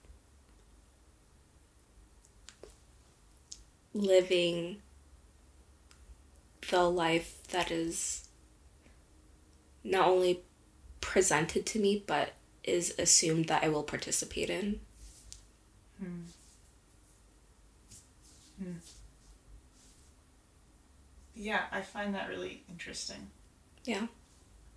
living 3.92 4.78
the 6.70 6.82
life 6.90 7.42
that 7.48 7.70
is 7.70 8.28
not 9.84 10.08
only 10.08 10.40
presented 11.02 11.66
to 11.66 11.78
me 11.78 12.02
but 12.06 12.32
is 12.64 12.94
assumed 12.98 13.46
that 13.46 13.62
I 13.62 13.68
will 13.68 13.82
participate 13.82 14.50
in. 14.50 14.80
Hmm. 15.98 16.22
Hmm. 18.62 18.72
yeah, 21.34 21.62
I 21.72 21.82
find 21.82 22.14
that 22.14 22.28
really 22.28 22.62
interesting. 22.68 23.30
Yeah. 23.84 24.06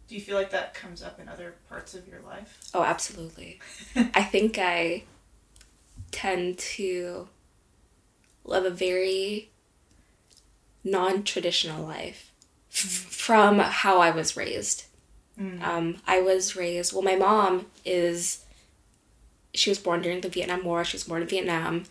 Do 0.07 0.15
you 0.15 0.21
feel 0.21 0.35
like 0.37 0.51
that 0.51 0.73
comes 0.73 1.03
up 1.03 1.19
in 1.19 1.27
other 1.27 1.55
parts 1.69 1.93
of 1.93 2.07
your 2.07 2.21
life? 2.21 2.59
Oh, 2.73 2.83
absolutely. 2.83 3.59
I 3.95 4.23
think 4.23 4.57
I 4.57 5.03
tend 6.11 6.57
to 6.57 7.27
live 8.43 8.65
a 8.65 8.69
very 8.69 9.51
non 10.83 11.23
traditional 11.23 11.85
life 11.85 12.31
f- 12.71 12.79
from 12.79 13.59
how 13.59 13.99
I 13.99 14.11
was 14.11 14.37
raised. 14.37 14.85
Um, 15.61 15.97
I 16.07 16.19
was 16.21 16.55
raised, 16.55 16.93
well, 16.93 17.03
my 17.03 17.15
mom 17.15 17.67
is, 17.85 18.43
she 19.53 19.69
was 19.69 19.77
born 19.79 20.01
during 20.01 20.21
the 20.21 20.29
Vietnam 20.29 20.63
War. 20.63 20.83
She 20.83 20.95
was 20.95 21.03
born 21.03 21.21
in 21.21 21.27
Vietnam, 21.27 21.83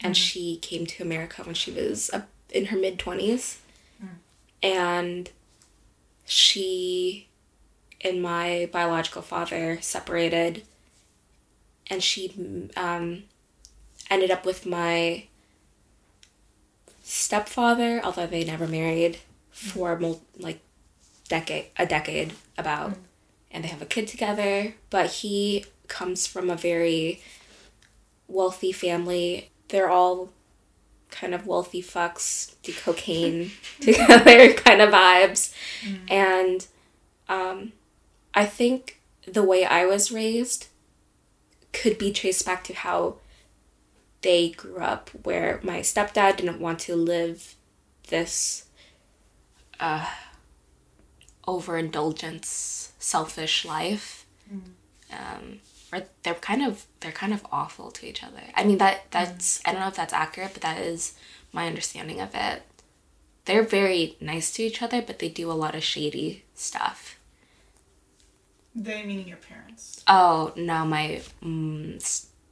and 0.00 0.16
she 0.16 0.56
came 0.56 0.86
to 0.86 1.02
America 1.02 1.42
when 1.42 1.54
she 1.54 1.70
was 1.70 2.10
in 2.50 2.66
her 2.66 2.76
mid 2.78 2.98
20s. 2.98 3.58
And 4.62 5.30
she 6.24 7.28
and 8.00 8.22
my 8.22 8.68
biological 8.72 9.22
father 9.22 9.78
separated, 9.80 10.62
and 11.88 12.02
she 12.02 12.32
um, 12.76 13.24
ended 14.10 14.30
up 14.30 14.46
with 14.46 14.64
my 14.66 15.24
stepfather, 17.02 18.00
although 18.02 18.26
they 18.26 18.44
never 18.44 18.66
married 18.66 19.18
for 19.50 19.98
mul- 19.98 20.22
like 20.38 20.60
decade 21.28 21.66
a 21.76 21.86
decade 21.86 22.32
about, 22.56 22.94
and 23.50 23.64
they 23.64 23.68
have 23.68 23.82
a 23.82 23.86
kid 23.86 24.06
together. 24.06 24.74
But 24.90 25.10
he 25.10 25.66
comes 25.88 26.26
from 26.26 26.50
a 26.50 26.56
very 26.56 27.20
wealthy 28.28 28.72
family. 28.72 29.50
They're 29.68 29.90
all 29.90 30.30
kind 31.10 31.34
of 31.34 31.46
wealthy 31.46 31.82
fucks, 31.82 32.54
do 32.62 32.72
cocaine 32.72 33.52
together 33.80 34.52
kind 34.54 34.80
of 34.80 34.90
vibes, 34.90 35.54
and 36.08 36.66
um, 37.28 37.72
I 38.34 38.46
think 38.46 39.00
the 39.26 39.42
way 39.42 39.64
I 39.64 39.86
was 39.86 40.12
raised 40.12 40.66
could 41.72 41.98
be 41.98 42.12
traced 42.12 42.44
back 42.44 42.64
to 42.64 42.74
how 42.74 43.16
they 44.22 44.50
grew 44.50 44.78
up, 44.78 45.10
where 45.22 45.60
my 45.62 45.80
stepdad 45.80 46.38
didn't 46.38 46.60
want 46.60 46.78
to 46.80 46.96
live 46.96 47.54
this 48.08 48.64
uh, 49.80 50.06
overindulgence, 51.46 52.92
selfish 52.98 53.64
life. 53.64 54.26
Um, 55.12 55.60
or 55.92 56.02
they're 56.22 56.34
kind 56.34 56.62
of 56.62 56.86
they're 57.00 57.12
kind 57.12 57.32
of 57.32 57.46
awful 57.52 57.90
to 57.92 58.06
each 58.06 58.22
other. 58.24 58.42
I 58.54 58.64
mean 58.64 58.78
that 58.78 59.10
that's 59.10 59.60
I 59.64 59.72
don't 59.72 59.80
know 59.80 59.88
if 59.88 59.94
that's 59.96 60.12
accurate, 60.12 60.52
but 60.52 60.62
that 60.62 60.80
is 60.80 61.14
my 61.52 61.66
understanding 61.66 62.20
of 62.20 62.30
it. 62.34 62.62
They're 63.44 63.62
very 63.62 64.16
nice 64.20 64.52
to 64.54 64.62
each 64.62 64.82
other, 64.82 65.02
but 65.02 65.18
they 65.18 65.28
do 65.28 65.50
a 65.50 65.52
lot 65.52 65.74
of 65.74 65.82
shady 65.84 66.44
stuff. 66.54 67.18
They 68.74 69.04
meaning 69.04 69.28
your 69.28 69.36
parents. 69.36 70.02
Oh 70.08 70.52
no, 70.56 70.84
my 70.84 71.20
mm, 71.42 71.96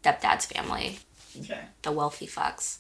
stepdad's 0.02 0.46
family, 0.46 0.98
Okay. 1.40 1.60
the 1.82 1.90
wealthy 1.90 2.26
fucks, 2.28 2.78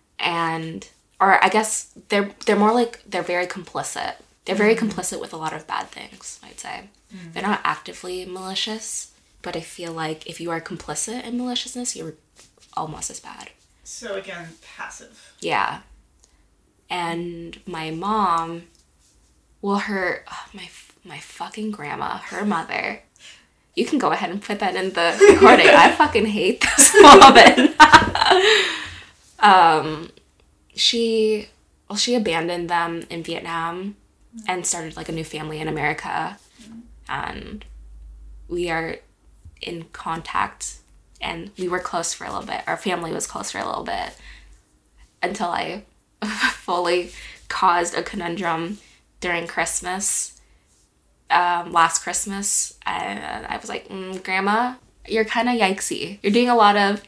and 0.18 0.88
or 1.20 1.42
I 1.44 1.48
guess 1.48 1.92
they're 2.08 2.30
they're 2.44 2.56
more 2.56 2.72
like 2.72 3.02
they're 3.06 3.22
very 3.22 3.46
complicit. 3.46 4.14
They're 4.46 4.54
very 4.54 4.76
complicit 4.76 5.20
with 5.20 5.32
a 5.32 5.36
lot 5.36 5.52
of 5.52 5.66
bad 5.66 5.88
things. 5.88 6.40
I'd 6.42 6.58
say 6.58 6.84
they're 7.32 7.42
not 7.42 7.60
actively 7.64 8.24
malicious, 8.24 9.12
but 9.42 9.56
I 9.56 9.60
feel 9.60 9.92
like 9.92 10.26
if 10.26 10.40
you 10.40 10.50
are 10.50 10.60
complicit 10.60 11.24
in 11.24 11.36
maliciousness, 11.36 11.96
you're 11.96 12.14
almost 12.76 13.10
as 13.10 13.20
bad. 13.20 13.50
So 13.82 14.14
again, 14.14 14.48
passive. 14.76 15.34
Yeah. 15.40 15.80
And 16.88 17.58
my 17.66 17.90
mom, 17.90 18.64
well, 19.60 19.78
her 19.78 20.24
my 20.52 20.68
my 21.04 21.18
fucking 21.18 21.72
grandma, 21.72 22.18
her 22.18 22.44
mother. 22.44 23.02
You 23.74 23.84
can 23.84 23.98
go 23.98 24.10
ahead 24.10 24.30
and 24.30 24.40
put 24.40 24.60
that 24.60 24.74
in 24.74 24.92
the 24.92 25.16
recording. 25.32 25.68
I 25.68 25.92
fucking 25.92 26.26
hate 26.26 26.62
this 26.62 26.94
woman. 26.94 27.74
um, 29.40 30.10
she, 30.74 31.48
well, 31.88 31.98
she 31.98 32.14
abandoned 32.14 32.70
them 32.70 33.04
in 33.10 33.22
Vietnam 33.22 33.96
and 34.46 34.66
started 34.66 34.96
like 34.96 35.08
a 35.08 35.12
new 35.12 35.24
family 35.24 35.60
in 35.60 35.68
America, 35.68 36.38
and 37.08 37.64
we 38.48 38.70
are 38.70 38.96
in 39.60 39.84
contact, 39.92 40.76
and 41.20 41.50
we 41.58 41.68
were 41.68 41.78
close 41.78 42.12
for 42.14 42.24
a 42.24 42.32
little 42.32 42.46
bit. 42.46 42.62
Our 42.66 42.76
family 42.76 43.12
was 43.12 43.26
close 43.26 43.50
for 43.50 43.58
a 43.58 43.66
little 43.66 43.84
bit 43.84 44.14
until 45.22 45.48
I 45.48 45.84
fully 46.24 47.10
caused 47.48 47.94
a 47.94 48.02
conundrum 48.02 48.78
during 49.20 49.46
Christmas, 49.46 50.40
um, 51.30 51.72
last 51.72 52.02
Christmas. 52.02 52.78
And 52.84 53.46
I 53.46 53.56
was 53.56 53.68
like, 53.68 53.88
mm, 53.88 54.22
Grandma, 54.22 54.74
you're 55.08 55.24
kind 55.24 55.48
of 55.48 55.54
yikesy. 55.54 56.18
You're 56.22 56.32
doing 56.32 56.48
a 56.48 56.56
lot 56.56 56.76
of 56.76 57.02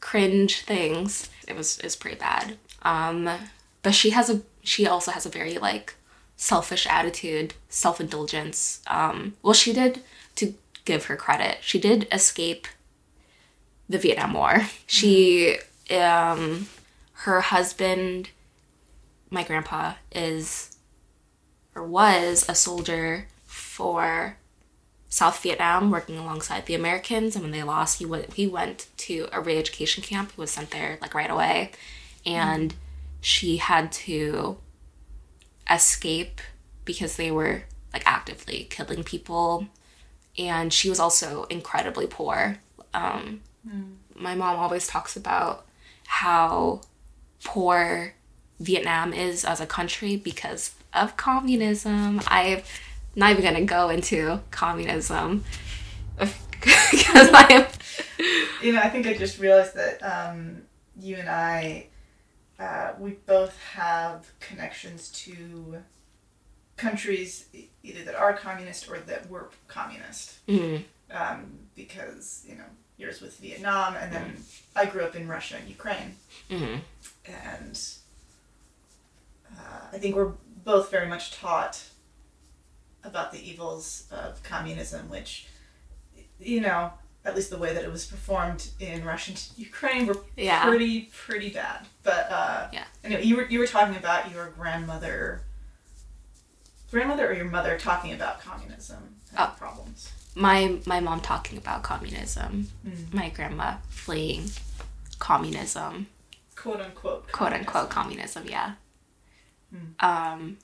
cringe 0.00 0.62
things. 0.62 1.30
It 1.46 1.56
was 1.56 1.80
was 1.82 1.96
pretty 1.96 2.16
bad. 2.16 2.56
Um, 2.82 3.28
but 3.82 3.94
she 3.94 4.10
has 4.10 4.30
a 4.30 4.42
she 4.62 4.86
also 4.86 5.10
has 5.10 5.26
a 5.26 5.30
very 5.30 5.58
like 5.58 5.94
selfish 6.40 6.86
attitude, 6.86 7.52
self 7.68 8.00
indulgence. 8.00 8.80
Um, 8.86 9.34
well, 9.42 9.52
she 9.52 9.74
did 9.74 10.02
to 10.36 10.54
give 10.86 11.04
her 11.04 11.16
credit. 11.16 11.58
She 11.60 11.78
did 11.78 12.08
escape 12.10 12.66
the 13.88 13.98
Vietnam 13.98 14.32
War. 14.32 14.62
She 14.86 15.58
um, 15.90 16.68
her 17.12 17.42
husband, 17.42 18.30
my 19.28 19.44
grandpa, 19.44 19.94
is 20.12 20.78
or 21.74 21.84
was 21.84 22.48
a 22.48 22.54
soldier 22.54 23.26
for 23.44 24.38
South 25.10 25.42
Vietnam, 25.42 25.90
working 25.90 26.16
alongside 26.16 26.64
the 26.64 26.74
Americans. 26.74 27.36
And 27.36 27.44
when 27.44 27.52
they 27.52 27.62
lost, 27.62 27.98
he 27.98 28.06
went 28.06 28.32
he 28.32 28.46
went 28.46 28.86
to 28.96 29.28
a 29.30 29.42
re-education 29.42 30.02
camp. 30.02 30.32
He 30.32 30.40
was 30.40 30.50
sent 30.50 30.70
there 30.70 30.96
like 31.02 31.12
right 31.12 31.30
away, 31.30 31.72
and 32.24 32.74
she 33.20 33.58
had 33.58 33.92
to 33.92 34.56
escape 35.70 36.40
because 36.84 37.16
they 37.16 37.30
were 37.30 37.62
like 37.92 38.02
actively 38.06 38.66
killing 38.70 39.02
people, 39.04 39.66
and 40.38 40.72
she 40.72 40.88
was 40.88 41.00
also 41.00 41.44
incredibly 41.44 42.06
poor. 42.06 42.58
Um, 42.94 43.40
My 44.14 44.34
mom 44.34 44.56
always 44.56 44.86
talks 44.86 45.16
about 45.16 45.66
how 46.06 46.80
poor 47.44 48.14
Vietnam 48.58 49.12
is 49.14 49.44
as 49.44 49.60
a 49.60 49.66
country 49.66 50.16
because 50.16 50.72
of 50.92 51.16
communism. 51.16 52.20
I'm 52.26 52.62
not 53.16 53.30
even 53.32 53.42
gonna 53.44 53.64
go 53.64 53.88
into 53.88 54.40
communism 54.50 55.44
because 56.18 57.28
I 57.32 57.46
am. 57.50 57.66
You 58.62 58.72
know, 58.72 58.80
I 58.80 58.90
think 58.90 59.06
I 59.06 59.14
just 59.14 59.38
realized 59.38 59.74
that 59.74 60.02
um, 60.02 60.62
you 61.00 61.16
and 61.16 61.28
I, 61.28 61.86
uh, 62.60 62.92
we 62.98 63.12
both 63.26 63.56
have 63.74 64.30
connections 64.38 65.08
to 65.24 65.82
countries 66.76 67.46
either 67.82 68.04
that 68.04 68.14
are 68.14 68.32
communist 68.34 68.88
or 68.90 68.98
that 69.00 69.28
were 69.30 69.48
communist. 69.68 70.46
Mhm. 70.46 70.84
Um, 71.10 71.58
because, 71.74 72.44
you 72.48 72.54
know, 72.56 72.64
yours 72.96 73.20
with 73.20 73.38
Vietnam, 73.38 73.96
and 73.96 74.12
then 74.12 74.44
I 74.76 74.84
grew 74.86 75.02
up 75.04 75.16
in 75.16 75.26
Russia 75.26 75.56
and 75.56 75.68
Ukraine. 75.68 76.16
Mhm. 76.50 76.82
And 77.26 77.80
uh, 79.58 79.86
I 79.92 79.98
think 79.98 80.14
we're 80.14 80.32
both 80.64 80.90
very 80.90 81.08
much 81.08 81.32
taught 81.32 81.82
about 83.02 83.32
the 83.32 83.40
evils 83.50 84.06
of 84.10 84.42
communism, 84.42 85.08
which, 85.08 85.46
you 86.38 86.60
know, 86.60 86.92
at 87.24 87.34
least 87.34 87.50
the 87.50 87.58
way 87.58 87.72
that 87.74 87.82
it 87.84 87.90
was 87.90 88.06
performed 88.06 88.68
in 88.78 89.04
Russia 89.04 89.32
and 89.32 89.48
Ukraine 89.56 90.06
were 90.06 90.18
Yeah. 90.36 90.64
pretty 90.66 91.10
pretty 91.26 91.50
bad. 91.50 91.86
But 92.02 92.30
uh, 92.30 92.68
Yeah. 92.72 92.84
anyway, 93.04 93.24
you 93.24 93.36
were 93.36 93.46
you 93.46 93.58
were 93.58 93.66
talking 93.66 93.96
about 93.96 94.30
your 94.32 94.50
grandmother, 94.50 95.42
grandmother 96.90 97.28
or 97.30 97.34
your 97.34 97.44
mother 97.46 97.78
talking 97.78 98.12
about 98.12 98.40
communism 98.40 99.16
and 99.30 99.38
Oh. 99.38 99.54
problems. 99.58 100.10
My 100.34 100.78
my 100.86 101.00
mom 101.00 101.20
talking 101.20 101.58
about 101.58 101.82
communism. 101.82 102.68
Mm. 102.86 103.12
My 103.12 103.28
grandma 103.30 103.76
fleeing 103.88 104.50
communism. 105.18 106.06
quote 106.56 106.80
unquote 106.80 107.30
quote 107.32 107.52
unquote 107.52 107.90
communism. 107.90 108.44
communism 108.44 108.46
yeah 108.48 108.74
Hmm. 109.70 110.04
um 110.10 110.58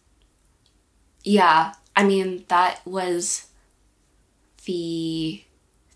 yeah 1.23 1.75
i 1.95 2.03
mean 2.03 2.45
that 2.49 2.81
was 2.85 3.47
the 4.65 5.43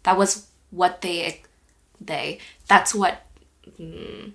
that 0.05 0.17
was 0.17 0.47
what 0.71 1.01
they 1.03 1.43
they 2.01 2.39
that's 2.69 2.95
what 2.95 3.27
mm, 3.79 4.33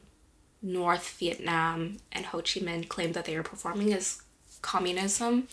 north 0.65 1.07
vietnam 1.19 1.97
and 2.11 2.25
ho 2.27 2.39
chi 2.39 2.59
minh 2.59 2.87
claimed 2.87 3.13
that 3.13 3.25
they 3.25 3.37
were 3.37 3.43
performing 3.43 3.93
as 3.93 4.21
communism 4.61 5.47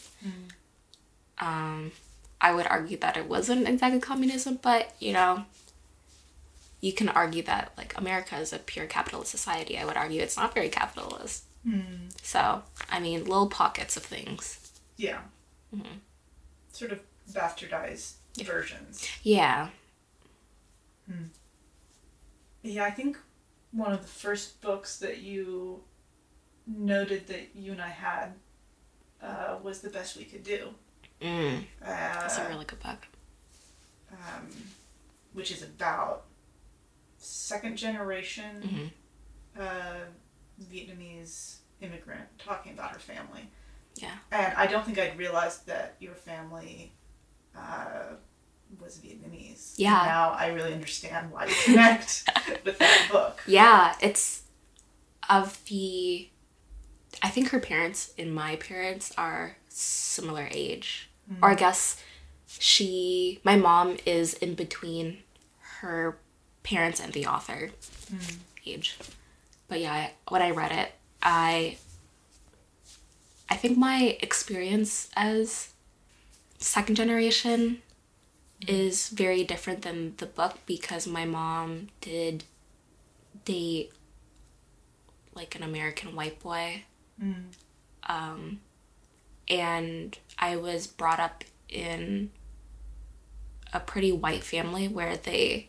um 1.39 1.93
i 2.41 2.53
would 2.53 2.67
argue 2.67 2.97
that 2.97 3.17
it 3.17 3.29
wasn't 3.29 3.69
exactly 3.69 4.01
communism 4.01 4.59
but 4.63 4.95
you 4.99 5.13
know 5.13 5.45
you 6.83 6.93
can 6.93 7.09
argue 7.09 7.45
that 7.45 7.73
like 7.79 7.97
America 7.97 8.37
is 8.37 8.53
a 8.53 8.59
pure 8.59 8.87
capitalist 8.87 9.31
society. 9.31 9.79
I 9.79 9.85
would 9.85 9.97
argue 9.97 10.21
it's 10.21 10.37
not 10.37 10.53
very 10.53 10.69
capitalist. 10.69 11.45
Hmm. 11.65 12.09
So 12.21 12.63
I 12.91 12.99
mean, 12.99 13.25
little 13.25 13.49
pockets 13.49 13.97
of 13.97 14.03
things. 14.03 14.73
Yeah. 14.97 15.21
Mm-hmm. 15.75 15.99
Sort 16.73 16.91
of 16.91 17.01
bastardized 17.33 18.15
versions. 18.43 19.09
Yeah. 19.23 19.69
Yeah, 22.63 22.85
I 22.85 22.91
think 22.91 23.19
one 23.73 23.93
of 23.93 24.03
the 24.03 24.09
first 24.09 24.61
books 24.61 24.99
that 24.99 25.19
you 25.19 25.83
noted 26.67 27.27
that 27.29 27.51
you 27.55 27.73
and 27.73 27.83
I 27.83 27.89
had 27.89 28.35
uh, 29.23 29.59
was 29.63 29.81
The 29.81 29.91
Best 29.91 30.17
We 30.17 30.25
Could 30.25 30.43
Do, 30.45 30.75
Mm, 31.21 31.59
uh, 31.81 31.87
that's 31.87 32.39
a 32.39 32.49
really 32.49 32.65
good 32.65 32.81
book. 32.81 33.07
um, 34.13 34.49
which 35.33 35.51
is 35.53 35.63
about 35.63 36.25
second 37.19 37.77
generation 37.77 38.91
Mhm. 39.57 39.61
uh, 39.63 40.05
Vietnamese 40.71 41.59
immigrant 41.81 42.27
talking 42.39 42.73
about 42.73 42.91
her 42.93 42.99
family. 42.99 43.49
Yeah. 43.95 44.17
And 44.33 44.53
I 44.55 44.67
don't 44.67 44.85
think 44.85 44.99
I'd 44.99 45.17
realized 45.17 45.67
that 45.67 45.97
your 46.01 46.15
family 46.15 46.93
uh, 47.57 48.15
was 48.81 48.99
Vietnamese. 48.99 49.75
Yeah. 49.77 49.99
And 49.99 50.07
now 50.07 50.31
I 50.31 50.49
really 50.49 50.73
understand 50.73 51.31
why 51.31 51.47
you 51.47 51.55
connect 51.65 52.29
with 52.65 52.79
that 52.79 53.09
book. 53.11 53.41
Yeah, 53.47 53.95
it's 54.01 54.43
of 55.29 55.63
the. 55.67 56.29
I 57.23 57.29
think 57.29 57.51
her 57.51 57.61
parents 57.61 58.13
and 58.19 58.35
my 58.35 58.57
parents 58.57 59.13
are 59.19 59.57
similar 59.69 60.49
age, 60.51 61.11
or 61.43 61.51
I 61.51 61.55
mm. 61.55 61.59
guess 61.59 62.03
she, 62.47 63.41
my 63.45 63.57
mom, 63.57 63.99
is 64.07 64.35
in 64.35 64.55
between 64.55 65.19
her 65.81 66.19
parents 66.63 67.01
and 67.01 67.13
the 67.13 67.27
author 67.27 67.71
mm. 68.13 68.37
age. 68.67 68.97
But 69.69 69.81
yeah, 69.81 70.11
when 70.29 70.43
I 70.43 70.51
read 70.51 70.73
it, 70.73 70.93
I. 71.23 71.77
I 73.51 73.57
think 73.57 73.77
my 73.77 74.17
experience 74.23 75.11
as 75.15 75.73
second 76.59 76.95
generation 76.95 77.83
is 78.69 79.09
very 79.09 79.45
different 79.45 79.83
than 79.83 80.15
the 80.19 80.27
book 80.27 80.59
because 80.67 81.07
my 81.07 81.25
mom 81.25 81.89
did 82.01 82.45
date 83.45 83.93
like 85.35 85.55
an 85.55 85.63
American 85.63 86.15
white 86.15 86.39
boy. 86.41 86.83
Um, 88.05 88.61
and 89.49 90.19
I 90.39 90.57
was 90.57 90.87
brought 90.87 91.21
up 91.21 91.45
in 91.69 92.31
a 93.73 93.81
pretty 93.81 94.13
white 94.13 94.43
family 94.43 94.89
where 94.89 95.17
they 95.17 95.69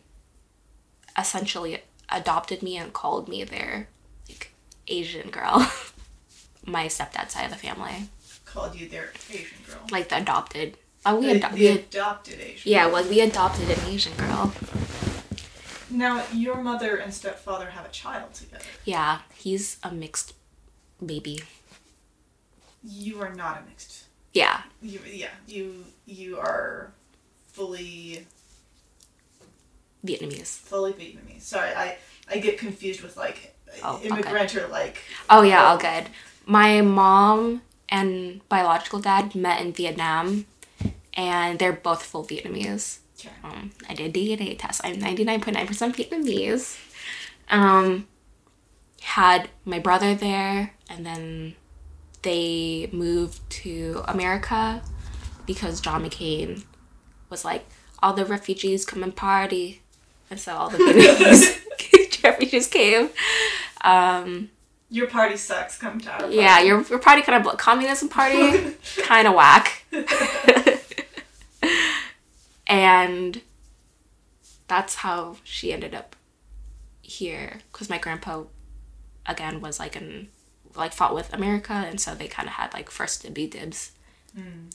essentially 1.16 1.80
adopted 2.08 2.62
me 2.62 2.76
and 2.76 2.92
called 2.92 3.28
me 3.28 3.44
their 3.44 3.88
like 4.28 4.52
Asian 4.88 5.30
girl. 5.30 5.70
My 6.66 6.86
stepdad's 6.86 7.34
side 7.34 7.44
of 7.44 7.50
the 7.50 7.56
family, 7.56 8.08
Called 8.44 8.74
you 8.74 8.88
their 8.88 9.12
Asian 9.30 9.58
girl. 9.66 9.78
like 9.90 10.08
the 10.08 10.16
adopted. 10.18 10.76
Oh, 11.06 11.16
we 11.20 11.26
the, 11.26 11.32
adopted. 11.36 11.58
the 11.60 11.68
adopted 11.68 12.40
Asian. 12.40 12.72
Yeah, 12.72 12.86
well, 12.86 13.04
we 13.08 13.20
adopted 13.20 13.68
an 13.70 13.80
Asian 13.88 14.14
girl. 14.16 14.52
Now 15.90 16.24
your 16.32 16.56
mother 16.62 16.96
and 16.96 17.12
stepfather 17.12 17.70
have 17.70 17.84
a 17.86 17.90
child 17.90 18.32
together. 18.34 18.64
Yeah, 18.84 19.18
he's 19.34 19.76
a 19.82 19.92
mixed 19.92 20.34
baby. 21.04 21.40
You 22.82 23.20
are 23.22 23.34
not 23.34 23.62
a 23.62 23.68
mixed. 23.68 24.04
Yeah, 24.32 24.62
You 24.82 24.98
yeah 25.06 25.28
you 25.46 25.84
you 26.06 26.38
are 26.38 26.90
fully 27.52 28.26
Vietnamese. 30.04 30.58
fully 30.58 30.92
Vietnamese. 30.92 31.42
Sorry, 31.42 31.70
I 31.74 31.96
I 32.28 32.38
get 32.38 32.58
confused 32.58 33.00
with 33.02 33.16
like 33.16 33.54
Oh, 33.82 33.96
okay. 33.96 34.08
immigrant 34.08 34.54
or 34.56 34.66
like 34.68 34.98
Oh 35.30 35.42
yeah, 35.42 35.64
all 35.64 35.78
good. 35.78 36.08
My 36.46 36.80
mom 36.80 37.62
and 37.88 38.40
biological 38.48 38.98
dad 39.00 39.34
met 39.34 39.60
in 39.60 39.72
Vietnam, 39.72 40.46
and 41.14 41.58
they're 41.58 41.72
both 41.72 42.02
full 42.02 42.24
Vietnamese. 42.24 42.98
Okay. 43.18 43.30
Um, 43.42 43.72
I 43.88 43.94
did 43.94 44.12
DNA 44.12 44.58
test. 44.58 44.80
I'm 44.84 44.96
99.9% 44.96 45.94
Vietnamese. 45.94 46.78
Um, 47.48 48.06
had 49.02 49.48
my 49.64 49.78
brother 49.78 50.14
there, 50.14 50.72
and 50.88 51.04
then 51.04 51.54
they 52.22 52.88
moved 52.92 53.48
to 53.50 54.02
America 54.08 54.82
because 55.46 55.80
John 55.80 56.04
McCain 56.04 56.64
was 57.30 57.44
like, 57.44 57.66
all 58.02 58.12
the 58.12 58.24
refugees 58.24 58.84
come 58.84 59.02
and 59.02 59.14
party. 59.14 59.82
And 60.30 60.40
so 60.40 60.54
all 60.54 60.70
the 60.70 60.78
Vietnamese 60.78 62.22
refugees 62.24 62.66
came. 62.66 63.10
Um, 63.82 64.50
Your 64.90 65.06
party 65.06 65.36
sucks. 65.36 65.78
Come 65.78 66.00
to 66.00 66.10
our 66.10 66.30
yeah, 66.30 66.60
your, 66.60 66.82
your 66.82 66.98
party 66.98 67.22
kind 67.22 67.46
of 67.46 67.56
communism 67.58 68.08
party, 68.08 68.74
kind 69.02 69.28
of 69.28 69.34
whack. 69.34 69.84
And 72.66 73.42
that's 74.66 74.96
how 74.96 75.36
she 75.44 75.72
ended 75.72 75.94
up 75.94 76.16
here 77.02 77.60
because 77.70 77.90
my 77.90 77.98
grandpa 77.98 78.44
again 79.26 79.60
was 79.60 79.78
like 79.78 79.94
in 79.96 80.28
like 80.74 80.92
fought 80.92 81.14
with 81.14 81.32
america 81.32 81.72
and 81.72 82.00
so 82.00 82.14
they 82.14 82.26
kind 82.26 82.48
of 82.48 82.54
had 82.54 82.72
like 82.74 82.90
first 82.90 83.22
dibby 83.22 83.50
dibs. 83.50 83.92
Mm. 84.36 84.74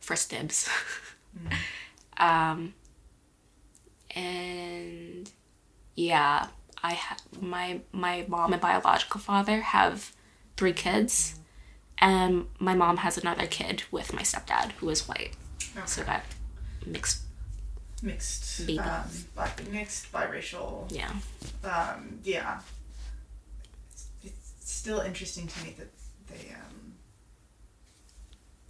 First 0.00 0.30
dibs. 0.30 0.68
Mm. 1.38 1.54
Um 2.20 2.74
and 4.10 5.30
yeah 5.94 6.48
i 6.82 6.94
ha- 6.94 7.16
my 7.40 7.80
my 7.92 8.24
mom 8.26 8.52
and 8.52 8.60
biological 8.60 9.20
father 9.20 9.60
have 9.60 10.12
three 10.56 10.72
kids 10.72 11.34
mm. 11.34 11.38
and 11.98 12.46
my 12.58 12.74
mom 12.74 12.96
has 12.98 13.16
another 13.18 13.46
kid 13.46 13.84
with 13.92 14.12
my 14.12 14.22
stepdad 14.22 14.72
who 14.72 14.88
is 14.88 15.06
white. 15.06 15.34
So 15.86 16.02
got 16.02 16.22
mixed 16.88 17.22
mixed, 18.02 18.66
Baby. 18.66 18.78
um, 18.78 19.04
bi- 19.34 19.50
mixed 19.70 20.12
biracial. 20.12 20.90
yeah 20.90 21.10
Um, 21.64 22.20
yeah. 22.22 22.60
It's, 23.90 24.06
it's 24.24 24.52
still 24.72 25.00
interesting 25.00 25.46
to 25.48 25.64
me 25.64 25.74
that 25.78 25.88
they 26.28 26.52
um, 26.54 26.92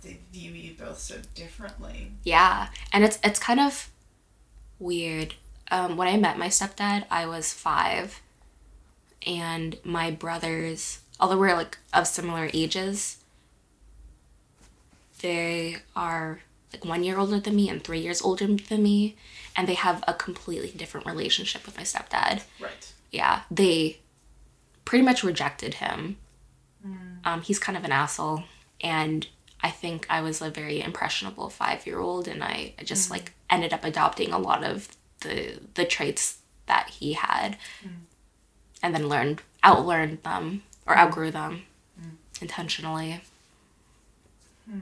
they 0.02 0.18
view 0.32 0.52
you 0.52 0.74
both 0.78 0.98
so 0.98 1.16
differently. 1.34 2.12
Yeah, 2.24 2.68
and 2.92 3.04
it's 3.04 3.18
it's 3.22 3.38
kind 3.38 3.60
of 3.60 3.90
weird. 4.78 5.34
Um, 5.70 5.98
when 5.98 6.08
I 6.08 6.16
met 6.16 6.38
my 6.38 6.48
stepdad, 6.48 7.04
I 7.10 7.26
was 7.26 7.52
five, 7.52 8.22
and 9.26 9.76
my 9.84 10.10
brothers, 10.10 11.00
although 11.20 11.36
we're 11.36 11.54
like 11.54 11.76
of 11.92 12.06
similar 12.06 12.48
ages, 12.54 13.18
they 15.20 15.76
are 15.94 16.40
like 16.72 16.84
one 16.84 17.04
year 17.04 17.18
older 17.18 17.40
than 17.40 17.56
me 17.56 17.68
and 17.68 17.82
three 17.82 18.00
years 18.00 18.20
older 18.22 18.46
than 18.46 18.82
me, 18.82 19.16
and 19.56 19.68
they 19.68 19.74
have 19.74 20.04
a 20.06 20.14
completely 20.14 20.70
different 20.70 21.06
relationship 21.06 21.64
with 21.66 21.76
my 21.76 21.82
stepdad. 21.82 22.42
Right. 22.60 22.92
Yeah, 23.10 23.42
they 23.50 23.98
pretty 24.84 25.04
much 25.04 25.24
rejected 25.24 25.74
him. 25.74 26.16
Mm. 26.86 27.18
Um, 27.24 27.42
he's 27.42 27.58
kind 27.58 27.76
of 27.76 27.84
an 27.84 27.92
asshole, 27.92 28.44
and 28.80 29.26
I 29.62 29.70
think 29.70 30.06
I 30.10 30.20
was 30.20 30.40
a 30.42 30.50
very 30.50 30.80
impressionable 30.80 31.50
five 31.50 31.86
year 31.86 31.98
old, 31.98 32.28
and 32.28 32.44
I 32.44 32.74
just 32.84 33.08
mm. 33.08 33.12
like 33.12 33.32
ended 33.50 33.72
up 33.72 33.84
adopting 33.84 34.32
a 34.32 34.38
lot 34.38 34.64
of 34.64 34.88
the 35.20 35.58
the 35.74 35.84
traits 35.84 36.38
that 36.66 36.90
he 36.90 37.14
had, 37.14 37.56
mm. 37.82 37.90
and 38.82 38.94
then 38.94 39.08
learned 39.08 39.42
outlearned 39.64 40.22
them 40.22 40.62
or 40.86 40.96
outgrew 40.96 41.30
them 41.30 41.62
intentionally. 42.40 43.20
Hmm. 44.68 44.80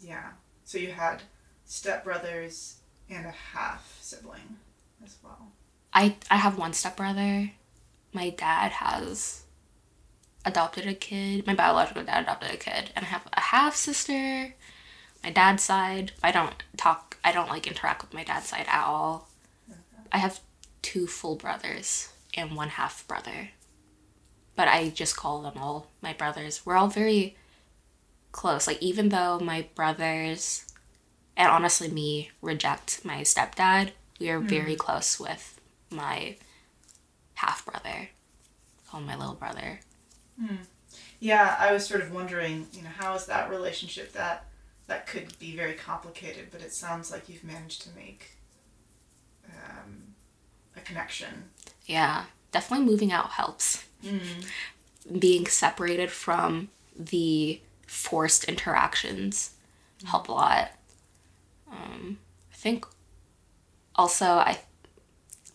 Yeah. 0.00 0.30
So 0.64 0.78
you 0.78 0.92
had 0.92 1.22
stepbrothers 1.66 2.74
and 3.10 3.26
a 3.26 3.30
half 3.30 3.98
sibling 4.00 4.56
as 5.04 5.16
well. 5.22 5.52
I 5.92 6.16
I 6.30 6.36
have 6.36 6.58
one 6.58 6.72
stepbrother. 6.72 7.52
My 8.12 8.30
dad 8.30 8.72
has 8.72 9.42
adopted 10.44 10.86
a 10.86 10.94
kid. 10.94 11.46
My 11.46 11.54
biological 11.54 12.04
dad 12.04 12.22
adopted 12.22 12.52
a 12.52 12.56
kid, 12.56 12.90
and 12.94 13.04
I 13.04 13.08
have 13.08 13.26
a 13.32 13.40
half 13.40 13.76
sister. 13.76 14.54
My 15.22 15.30
dad's 15.30 15.62
side, 15.64 16.12
I 16.22 16.30
don't 16.30 16.54
talk. 16.76 17.16
I 17.24 17.32
don't 17.32 17.48
like 17.48 17.66
interact 17.66 18.02
with 18.02 18.14
my 18.14 18.24
dad's 18.24 18.48
side 18.48 18.66
at 18.68 18.84
all. 18.84 19.28
I 20.10 20.18
have 20.18 20.40
two 20.80 21.06
full 21.06 21.36
brothers 21.36 22.08
and 22.34 22.56
one 22.56 22.70
half 22.70 23.06
brother, 23.06 23.50
but 24.56 24.68
I 24.68 24.90
just 24.90 25.16
call 25.16 25.42
them 25.42 25.58
all 25.58 25.88
my 26.00 26.12
brothers. 26.12 26.64
We're 26.64 26.76
all 26.76 26.88
very 26.88 27.36
close. 28.32 28.66
Like 28.66 28.82
even 28.82 29.08
though 29.08 29.38
my 29.38 29.66
brothers 29.74 30.64
and 31.36 31.48
honestly 31.48 31.88
me 31.88 32.30
reject 32.42 33.04
my 33.04 33.20
stepdad, 33.20 33.92
we 34.18 34.28
are 34.30 34.40
very 34.40 34.74
mm. 34.74 34.78
close 34.78 35.20
with 35.20 35.60
my 35.90 36.36
half 37.34 37.64
brother. 37.64 38.10
Call 38.88 39.00
him 39.00 39.06
my 39.06 39.16
little 39.16 39.34
brother. 39.34 39.80
Hmm. 40.40 40.56
Yeah, 41.20 41.56
I 41.58 41.72
was 41.72 41.86
sort 41.86 42.00
of 42.00 42.12
wondering, 42.12 42.66
you 42.72 42.82
know, 42.82 42.90
how 42.96 43.14
is 43.14 43.26
that 43.26 43.50
relationship 43.50 44.12
that 44.12 44.46
that 44.86 45.06
could 45.06 45.38
be 45.38 45.54
very 45.54 45.74
complicated, 45.74 46.48
but 46.50 46.62
it 46.62 46.72
sounds 46.72 47.12
like 47.12 47.28
you've 47.28 47.44
managed 47.44 47.82
to 47.82 47.90
make 47.94 48.36
um, 49.46 50.14
a 50.76 50.80
connection. 50.80 51.50
Yeah, 51.86 52.24
definitely 52.52 52.86
moving 52.86 53.12
out 53.12 53.30
helps. 53.30 53.84
Hmm. 54.02 55.18
Being 55.18 55.46
separated 55.46 56.10
from 56.10 56.68
the 56.98 57.60
forced 57.88 58.44
interactions 58.44 59.54
help 60.04 60.28
a 60.28 60.32
lot. 60.32 60.70
Um, 61.70 62.18
I 62.52 62.56
think 62.56 62.86
also 63.96 64.26
I 64.26 64.60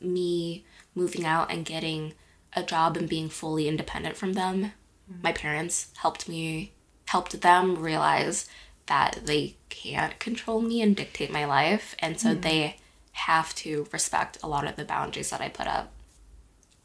me 0.02 0.65
moving 0.96 1.26
out 1.26 1.50
and 1.50 1.65
getting 1.65 2.13
a 2.56 2.62
job 2.62 2.98
and 2.98 3.08
being 3.08 3.30
fully 3.30 3.67
independent 3.67 4.17
from 4.17 4.34
them. 4.34 4.74
My 5.22 5.32
mm-hmm. 5.32 5.41
parents 5.41 5.88
helped 5.98 6.28
me 6.28 6.74
helped 7.08 7.41
them 7.41 7.78
realize 7.78 8.50
that 8.88 9.19
they 9.26 9.56
can't 9.69 10.19
control 10.19 10.62
me 10.62 10.82
and 10.82 10.96
dictate 10.96 11.32
my 11.32 11.46
life 11.46 11.96
and 12.00 12.19
so 12.19 12.30
mm. 12.30 12.41
they 12.41 12.78
have 13.12 13.54
to 13.56 13.88
respect 13.91 14.38
a 14.41 14.48
lot 14.48 14.67
of 14.67 14.76
the 14.76 14.84
boundaries 14.84 15.30
that 15.30 15.39
I 15.39 15.50
put 15.50 15.67
up. 15.67 15.91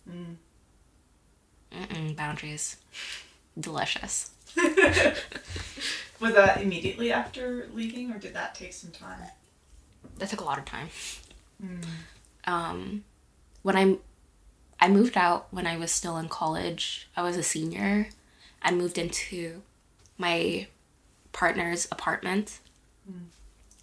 Mm. 0.09 0.37
Mm-mm, 1.73 2.17
boundaries. 2.17 2.77
Delicious. 3.59 4.31
Was 6.21 6.35
that 6.35 6.61
immediately 6.61 7.13
after 7.13 7.69
leaving, 7.73 8.11
or 8.11 8.19
did 8.19 8.35
that 8.35 8.55
take 8.55 8.73
some 8.73 8.91
time? 8.91 9.21
That 10.19 10.31
took 10.31 10.41
a 10.41 10.45
lot 10.45 10.59
of 10.59 10.65
time. 10.65 10.89
Um, 12.45 13.05
when 13.63 13.77
I 13.77 13.99
I 14.81 14.89
moved 14.89 15.17
out 15.17 15.49
when 15.51 15.67
I 15.67 15.77
was 15.77 15.91
still 15.91 16.17
in 16.17 16.29
college. 16.29 17.09
I 17.17 17.23
was 17.23 17.37
a 17.37 17.43
senior. 17.43 18.09
I 18.63 18.71
moved 18.71 18.99
into 18.99 19.63
my 20.17 20.67
partner's 21.33 21.87
apartment. 21.91 22.59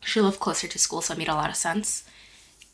She 0.01 0.21
lived 0.21 0.39
closer 0.39 0.67
to 0.67 0.79
school, 0.79 1.01
so 1.01 1.13
it 1.13 1.17
made 1.17 1.27
a 1.27 1.33
lot 1.33 1.49
of 1.49 1.55
sense. 1.55 2.03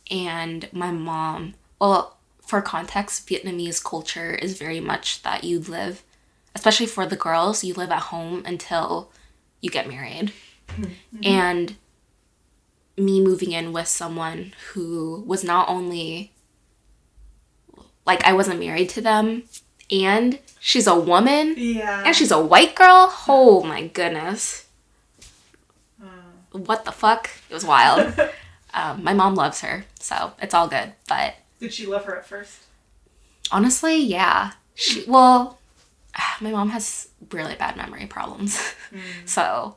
And 0.10 0.68
my 0.74 0.92
mom, 0.92 1.54
well, 1.80 2.18
for 2.46 2.62
context, 2.62 3.26
Vietnamese 3.28 3.84
culture 3.84 4.32
is 4.36 4.58
very 4.58 4.82
much 4.82 5.22
that 5.24 5.44
you 5.44 5.60
live, 5.60 6.04
especially 6.56 6.86
for 6.86 7.06
the 7.06 7.16
girls, 7.16 7.64
you 7.64 7.74
live 7.74 7.92
at 7.92 8.04
home 8.04 8.44
until 8.46 9.12
you 9.62 9.70
get 9.70 9.88
married. 9.88 10.32
And 11.24 11.76
me 12.98 13.20
moving 13.22 13.52
in 13.52 13.74
with 13.74 13.88
someone 13.88 14.54
who 14.72 15.24
was 15.28 15.44
not 15.44 15.68
only 15.70 16.32
like 18.06 18.24
I 18.24 18.34
wasn't 18.34 18.60
married 18.60 18.90
to 18.90 19.02
them 19.02 19.44
and 19.92 20.40
she's 20.60 20.88
a 20.88 20.96
woman 21.00 21.56
Yeah. 21.58 22.04
and 22.06 22.16
she's 22.16 22.32
a 22.32 22.40
white 22.42 22.76
girl. 22.76 23.14
Oh 23.28 23.64
my 23.64 23.88
goodness. 23.88 24.66
What 26.52 26.84
the 26.86 26.92
fuck? 26.92 27.30
It 27.50 27.54
was 27.54 27.66
wild. 27.66 28.14
um, 28.74 29.04
my 29.04 29.14
mom 29.14 29.36
loves 29.36 29.62
her, 29.62 29.86
so 30.00 30.34
it's 30.42 30.54
all 30.54 30.68
good. 30.68 30.92
But 31.08 31.36
Did 31.62 31.74
she 31.74 31.86
love 31.86 32.06
her 32.06 32.18
at 32.18 32.26
first? 32.26 32.60
honestly, 33.52 33.98
yeah. 33.98 34.52
She 34.76 35.04
well, 35.08 35.60
my 36.42 36.52
mom 36.52 36.70
has 36.70 37.10
really 37.32 37.56
bad 37.56 37.76
memory 37.78 38.06
problems. 38.06 38.74
so 39.26 39.76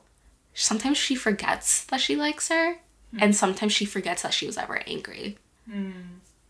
sometimes 0.55 0.97
she 0.99 1.15
forgets 1.15 1.85
that 1.87 2.01
she 2.01 2.17
likes 2.17 2.49
her 2.49 2.77
and 3.19 3.35
sometimes 3.37 3.73
she 3.73 3.85
forgets 3.85 4.23
that 4.23 4.35
she 4.35 4.47
was 4.47 4.59
ever 4.59 4.83
angry. 4.87 5.39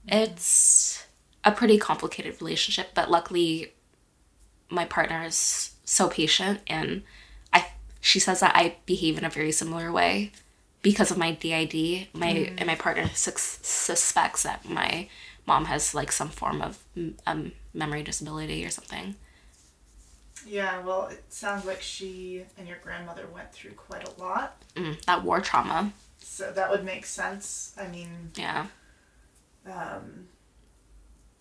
It's 0.08 1.04
a 1.44 1.52
pretty 1.52 1.78
complicated 1.78 2.40
relationship, 2.40 2.88
but 2.94 3.10
luckily 3.10 3.72
my 4.70 4.84
partner 4.84 5.24
is 5.24 5.74
so 5.84 6.08
patient 6.08 6.60
and 6.66 7.02
I 7.52 7.66
she 8.00 8.18
says 8.18 8.40
that 8.40 8.56
I 8.56 8.76
behave 8.86 9.18
in 9.18 9.24
a 9.24 9.30
very 9.30 9.52
similar 9.52 9.92
way 9.92 10.32
because 10.82 11.10
of 11.10 11.18
my 11.18 11.32
DID. 11.32 12.08
My 12.14 12.28
and 12.58 12.66
my 12.66 12.74
partner 12.76 13.08
sus- 13.14 13.58
suspects 13.62 14.42
that 14.44 14.68
my 14.68 15.08
mom 15.46 15.66
has 15.66 15.94
like 15.94 16.12
some 16.12 16.28
form 16.30 16.62
of 16.62 16.78
mm, 16.96 17.14
um, 17.26 17.52
memory 17.72 18.02
disability 18.02 18.64
or 18.64 18.70
something. 18.70 19.16
Yeah, 20.46 20.80
well, 20.84 21.06
it 21.06 21.24
sounds 21.32 21.64
like 21.64 21.80
she 21.80 22.44
and 22.58 22.68
your 22.68 22.78
grandmother 22.82 23.26
went 23.32 23.52
through 23.52 23.72
quite 23.72 24.06
a 24.08 24.20
lot. 24.22 24.56
Mm, 24.74 25.02
that 25.06 25.24
war 25.24 25.40
trauma. 25.40 25.92
So 26.18 26.52
that 26.52 26.70
would 26.70 26.84
make 26.84 27.06
sense. 27.06 27.74
I 27.80 27.86
mean, 27.88 28.30
Yeah. 28.36 28.66
um, 29.66 30.28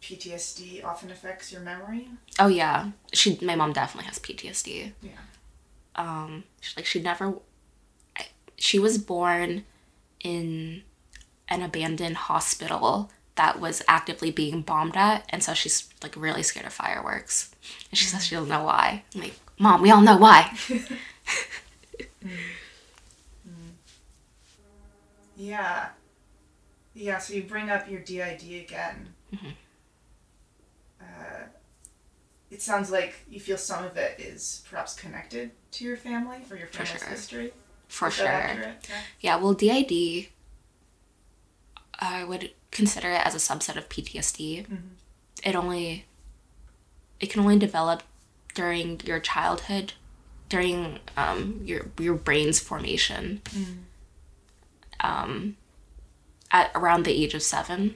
PTSD 0.01 0.83
often 0.83 1.11
affects 1.11 1.51
your 1.51 1.61
memory. 1.61 2.09
Oh 2.37 2.47
yeah. 2.47 2.91
She 3.13 3.39
my 3.41 3.55
mom 3.55 3.71
definitely 3.73 4.07
has 4.09 4.19
PTSD. 4.19 4.91
Yeah. 5.01 5.11
um 5.95 6.43
she, 6.59 6.73
like 6.75 6.85
she 6.85 6.99
never 7.01 7.35
I- 8.17 8.27
she 8.57 8.79
was 8.79 8.97
born 8.97 9.63
in 10.19 10.83
an 11.47 11.61
abandoned 11.61 12.17
hospital 12.17 13.11
that 13.35 13.59
was 13.59 13.81
actively 13.87 14.31
being 14.31 14.61
bombed 14.61 14.95
at 14.95 15.25
and 15.29 15.41
so 15.43 15.53
she's 15.53 15.89
like 16.03 16.15
really 16.15 16.43
scared 16.43 16.65
of 16.65 16.73
fireworks 16.73 17.51
and 17.89 17.97
she 17.97 18.05
says 18.05 18.25
she 18.25 18.35
doesn't 18.35 18.49
know 18.49 18.63
why 18.63 19.03
I'm 19.15 19.21
like 19.21 19.33
mom 19.59 19.81
we 19.81 19.91
all 19.91 20.01
know 20.01 20.17
why 20.17 20.51
Yeah. 25.35 25.89
Yeah, 26.93 27.17
so 27.17 27.33
you 27.33 27.43
bring 27.43 27.69
up 27.69 27.89
your 27.89 27.99
DID 28.01 28.43
again. 28.63 29.09
Uh, 31.01 31.05
it 32.51 32.61
sounds 32.61 32.91
like 32.91 33.15
you 33.29 33.39
feel 33.39 33.57
some 33.57 33.83
of 33.83 33.97
it 33.97 34.19
is 34.19 34.63
perhaps 34.69 34.93
connected 34.93 35.51
to 35.71 35.83
your 35.85 35.97
family 35.97 36.37
or 36.51 36.55
your 36.57 36.67
For 36.67 36.85
family's 36.85 37.01
sure. 37.01 37.09
history. 37.09 37.53
for 37.87 38.07
Is 38.09 38.13
sure? 38.13 38.25
Yeah. 38.27 38.73
yeah 39.21 39.35
well 39.37 39.53
DID 39.53 40.27
i 41.99 42.23
would 42.23 42.51
consider 42.73 43.09
it 43.12 43.25
as 43.25 43.33
a 43.36 43.38
subset 43.38 43.77
of 43.77 43.88
ptsd 43.89 44.65
it 45.43 45.55
only 45.55 46.05
it 47.19 47.29
can 47.29 47.41
only 47.41 47.57
develop 47.57 48.03
during 48.53 48.99
your 49.05 49.19
childhood 49.19 49.93
during 50.49 50.99
um, 51.17 51.62
your 51.63 51.88
your 51.99 52.13
brain's 52.13 52.59
formation. 52.59 53.41
Um, 54.99 55.57
at 56.51 56.71
around 56.75 57.03
the 57.03 57.12
age 57.12 57.33
of 57.33 57.41
seven. 57.41 57.95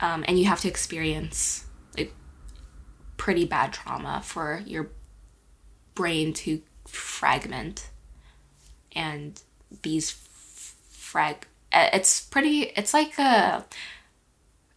Um, 0.00 0.24
and 0.26 0.38
you 0.38 0.46
have 0.46 0.60
to 0.62 0.68
experience 0.68 1.64
like 1.96 2.12
pretty 3.16 3.46
bad 3.46 3.72
trauma 3.72 4.20
for 4.22 4.62
your 4.66 4.88
brain 5.94 6.34
to 6.34 6.60
fragment 6.86 7.88
and 8.94 9.40
these 9.82 10.10
frag 10.90 11.46
Uh, 11.76 11.90
it's 11.92 12.22
pretty 12.22 12.72
it's 12.74 12.94
like 12.94 13.18
a 13.18 13.66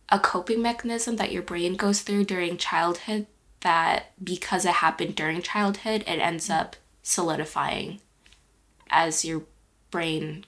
a 0.09 0.19
coping 0.19 0.61
mechanism 0.61 1.15
that 1.15 1.31
your 1.31 1.41
brain 1.41 1.75
goes 1.75 2.01
through 2.01 2.25
during 2.25 2.57
childhood 2.57 3.25
that 3.61 4.11
because 4.21 4.65
it 4.65 4.73
happened 4.73 5.15
during 5.15 5.41
childhood 5.41 6.01
it 6.01 6.19
ends 6.19 6.49
mm. 6.49 6.59
up 6.59 6.75
solidifying 7.01 8.01
as 8.89 9.23
your 9.23 9.43
brain 9.91 10.43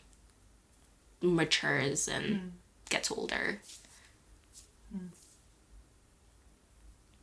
matures 1.22 2.10
and 2.10 2.26
mm. 2.26 2.50
gets 2.90 3.10
older 3.10 3.62
mm. 4.94 5.08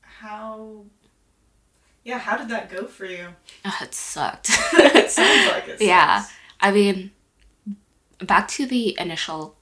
How. 0.01 0.85
Yeah, 2.03 2.19
how 2.19 2.39
did 2.39 2.49
that 2.49 2.71
go 2.71 2.87
for 2.87 3.05
you? 3.05 3.29
Ugh, 3.67 3.83
it 3.83 3.93
sucked 3.93 4.49
it 4.73 5.11
sounds 5.11 5.53
like 5.53 5.69
it. 5.69 5.81
Yeah. 5.83 6.25
I 6.61 6.73
mean, 6.73 7.13
back 8.21 8.49
to 8.49 8.67
the 8.67 8.99
initial 8.99 9.57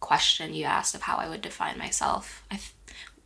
question 0.00 0.54
you 0.54 0.64
asked 0.64 0.94
of 0.94 1.02
how 1.02 1.16
I 1.16 1.28
would 1.28 1.42
define 1.42 1.78
myself. 1.78 2.44
I 2.50 2.56
th- 2.56 2.74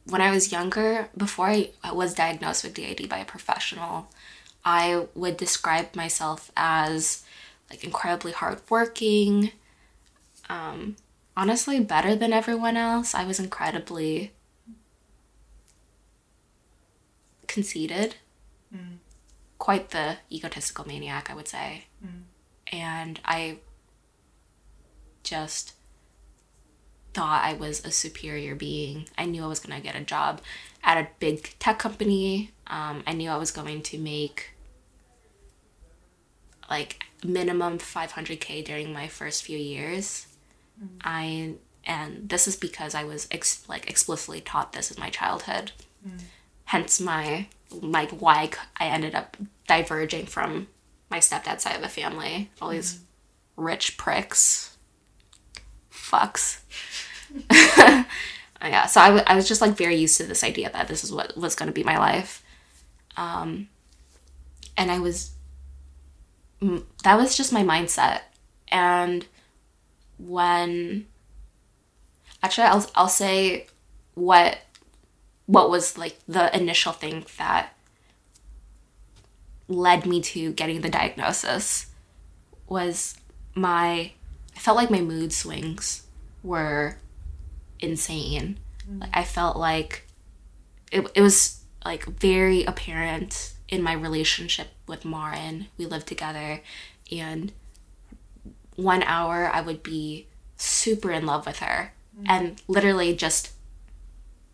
when 0.05 0.21
I 0.21 0.31
was 0.31 0.53
younger, 0.53 1.09
before 1.17 1.49
I 1.49 1.71
I 1.83 1.93
was 1.93 2.15
diagnosed 2.15 2.63
with 2.65 2.75
DID 2.75 3.09
by 3.09 3.19
a 3.19 3.25
professional, 3.25 4.09
I 4.65 5.07
would 5.15 5.37
describe 5.37 5.97
myself 5.97 6.51
as 6.57 7.25
like 7.71 7.83
incredibly 7.83 8.33
hardworking, 8.33 9.51
um, 10.49 10.97
honestly 11.37 11.81
better 11.81 12.15
than 12.15 12.33
everyone 12.33 12.77
else. 12.77 13.15
I 13.15 13.25
was 13.25 13.41
incredibly 13.41 14.33
conceited, 17.49 18.17
quite 19.59 19.91
the 19.91 20.19
egotistical 20.31 20.87
maniac, 20.87 21.31
I 21.31 21.35
would 21.35 21.49
say 21.49 21.87
and 22.73 23.21
I 23.25 23.59
just 25.27 25.75
thought 27.13 27.45
I 27.45 27.55
was 27.55 27.85
a 27.85 27.91
superior 27.91 28.55
being. 28.55 29.09
I 29.19 29.25
knew 29.25 29.43
I 29.43 29.47
was 29.47 29.61
going 29.61 29.77
to 29.77 29.83
get 29.83 29.97
a 29.97 30.05
job 30.05 30.41
at 30.85 30.99
a 30.99 31.09
big 31.19 31.59
tech 31.59 31.79
company. 31.79 32.53
Um, 32.67 33.03
I 33.07 33.13
knew 33.13 33.31
I 33.31 33.37
was 33.37 33.51
going 33.51 33.83
to 33.83 33.99
make 33.99 34.51
like 36.71 37.05
minimum 37.25 37.79
500k 37.79 38.65
during 38.65 38.93
my 38.93 39.09
first 39.09 39.45
few 39.45 39.59
years. 39.59 40.27
Mm-hmm. 40.83 40.97
I 41.05 41.55
and 41.85 42.29
this 42.29 42.49
is 42.49 42.57
because 42.57 42.95
I 42.95 43.05
was 43.05 43.29
ex- 43.31 43.67
like 43.69 43.89
explicitly 43.89 44.41
taught 44.41 44.73
this 44.73 44.91
in 44.91 45.01
my 45.01 45.09
childhood. 45.09 45.73
Mm. 46.07 46.21
Hence 46.65 47.01
my 47.01 47.47
like 47.71 48.11
why 48.11 48.51
I 48.79 48.87
ended 48.87 49.15
up 49.15 49.37
diverging 49.67 50.27
from 50.27 50.69
my 51.11 51.19
stepdad's 51.19 51.63
side 51.63 51.77
of 51.77 51.83
the 51.83 51.89
family. 51.89 52.51
All 52.61 52.71
these 52.71 52.95
mm-hmm. 52.95 53.65
rich 53.65 53.97
pricks, 53.97 54.76
fucks. 56.07 56.61
yeah, 58.63 58.87
so 58.87 59.01
I, 59.01 59.07
w- 59.09 59.25
I 59.27 59.35
was 59.35 59.49
just 59.49 59.61
like 59.61 59.77
very 59.77 59.97
used 59.97 60.17
to 60.19 60.25
this 60.25 60.45
idea 60.45 60.71
that 60.71 60.89
this 60.89 61.05
is 61.05 61.13
what 61.13 61.37
was 61.37 61.55
going 61.55 61.69
to 61.69 61.73
be 61.73 61.83
my 61.83 61.99
life. 61.99 62.43
Um, 63.17 63.69
and 64.77 64.91
I 64.91 64.99
was, 64.99 65.33
that 66.61 67.17
was 67.17 67.37
just 67.37 67.53
my 67.53 67.63
mindset. 67.63 68.21
And 68.69 69.27
when, 70.19 71.07
actually, 72.43 72.67
I'll, 72.67 72.91
I'll 72.95 73.09
say 73.09 73.67
what, 74.15 74.59
what 75.47 75.71
was 75.71 75.97
like 75.97 76.19
the 76.27 76.55
initial 76.57 76.93
thing 76.93 77.25
that 77.39 77.73
led 79.69 80.07
me 80.07 80.21
to 80.21 80.53
getting 80.53 80.81
the 80.81 80.89
diagnosis 80.89 81.87
was 82.69 83.17
my 83.55 84.13
I 84.57 84.59
felt 84.59 84.77
like 84.77 84.91
my 84.91 85.01
mood 85.01 85.33
swings 85.33 86.07
were 86.43 86.97
insane. 87.79 88.59
Mm. 88.91 89.03
Like 89.03 89.11
I 89.13 89.25
felt 89.25 89.57
like 89.57 90.07
it, 90.91 91.09
it 91.15 91.21
was 91.21 91.61
like 91.85 92.05
very 92.05 92.65
apparent 92.65 93.53
in 93.69 93.83
my 93.83 93.93
relationship 93.93 94.69
with 94.87 95.05
Marin. 95.05 95.67
We 95.77 95.87
lived 95.87 96.07
together 96.07 96.63
and 97.13 97.53
one 98.77 99.03
hour 99.05 99.51
I 99.53 99.61
would 99.61 99.83
be 99.83 100.27
super 100.57 101.11
in 101.11 101.27
love 101.27 101.47
with 101.47 101.59
her. 101.59 101.93
Mm. 102.19 102.27
And 102.29 102.63
literally 102.67 103.15
just 103.15 103.53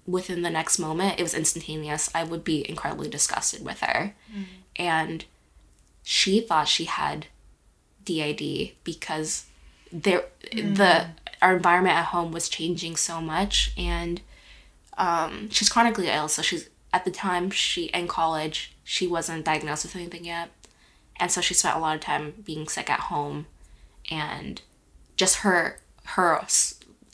within 0.04 0.42
the 0.42 0.50
next 0.50 0.80
moment 0.80 1.20
it 1.20 1.22
was 1.22 1.32
instantaneous 1.32 2.10
i 2.12 2.24
would 2.24 2.42
be 2.42 2.68
incredibly 2.68 3.08
disgusted 3.08 3.64
with 3.64 3.80
her. 3.80 4.14
Mm. 4.34 4.44
And 4.74 5.24
she 6.02 6.40
thought 6.40 6.66
she 6.66 6.86
had 6.86 7.26
DID 8.04 8.72
because 8.82 9.46
there 9.92 10.24
the 10.52 11.06
our 11.40 11.56
environment 11.56 11.96
at 11.96 12.06
home 12.06 12.32
was 12.32 12.48
changing 12.48 12.96
so 12.96 13.20
much 13.20 13.72
and 13.76 14.20
um, 14.96 15.50
she's 15.50 15.68
chronically 15.68 16.08
ill 16.08 16.28
so 16.28 16.42
she's 16.42 16.68
at 16.92 17.04
the 17.04 17.10
time 17.10 17.50
she 17.50 17.84
in 17.86 18.06
college 18.06 18.72
she 18.84 19.06
wasn't 19.06 19.44
diagnosed 19.44 19.84
with 19.84 19.96
anything 19.96 20.24
yet. 20.24 20.50
And 21.16 21.30
so 21.30 21.40
she 21.40 21.54
spent 21.54 21.76
a 21.76 21.78
lot 21.78 21.94
of 21.94 22.00
time 22.00 22.34
being 22.44 22.68
sick 22.68 22.90
at 22.90 23.00
home 23.00 23.46
and 24.10 24.60
just 25.16 25.36
her 25.36 25.78
her 26.04 26.40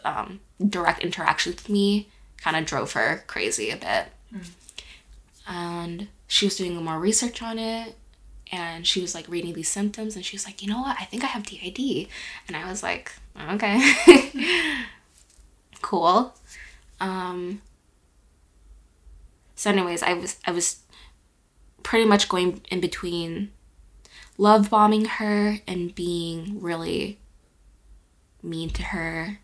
um, 0.05 0.41
direct 0.67 1.05
interaction 1.05 1.53
with 1.53 1.69
me 1.69 2.09
kind 2.39 2.57
of 2.57 2.65
drove 2.65 2.93
her 2.93 3.25
crazy 3.27 3.71
a 3.71 3.77
bit. 3.77 4.07
And 5.47 6.09
she 6.27 6.47
was 6.47 6.57
doing 6.57 6.83
more 6.83 6.99
research 6.99 7.43
on 7.43 7.59
it 7.59 7.95
and 8.51 8.87
she 8.87 9.01
was 9.01 9.15
like 9.15 9.29
reading 9.29 9.53
these 9.53 9.69
symptoms 9.69 10.17
and 10.17 10.25
she 10.25 10.37
was 10.37 10.47
like 10.47 10.63
you 10.63 10.69
know 10.69 10.81
what? 10.81 10.97
I 10.99 11.05
think 11.05 11.25
i 11.25 11.27
have 11.27 11.45
DID 11.45 12.09
and 12.47 12.57
i 12.57 12.69
was 12.69 12.83
like 12.83 13.13
okay. 13.53 13.81
Cool. 15.81 16.35
Um 17.01 17.63
so 19.55 19.71
anyways 19.71 20.03
i 20.03 20.13
was 20.13 20.37
i 20.47 20.51
was 20.51 20.81
pretty 21.83 22.05
much 22.05 22.29
going 22.29 22.61
in 22.71 22.81
between 22.81 23.51
love 24.37 24.71
bombing 24.71 25.05
her 25.05 25.59
and 25.67 25.95
being 25.95 26.61
really 26.61 27.19
mean 28.43 28.71
to 28.71 28.83
her 28.83 29.39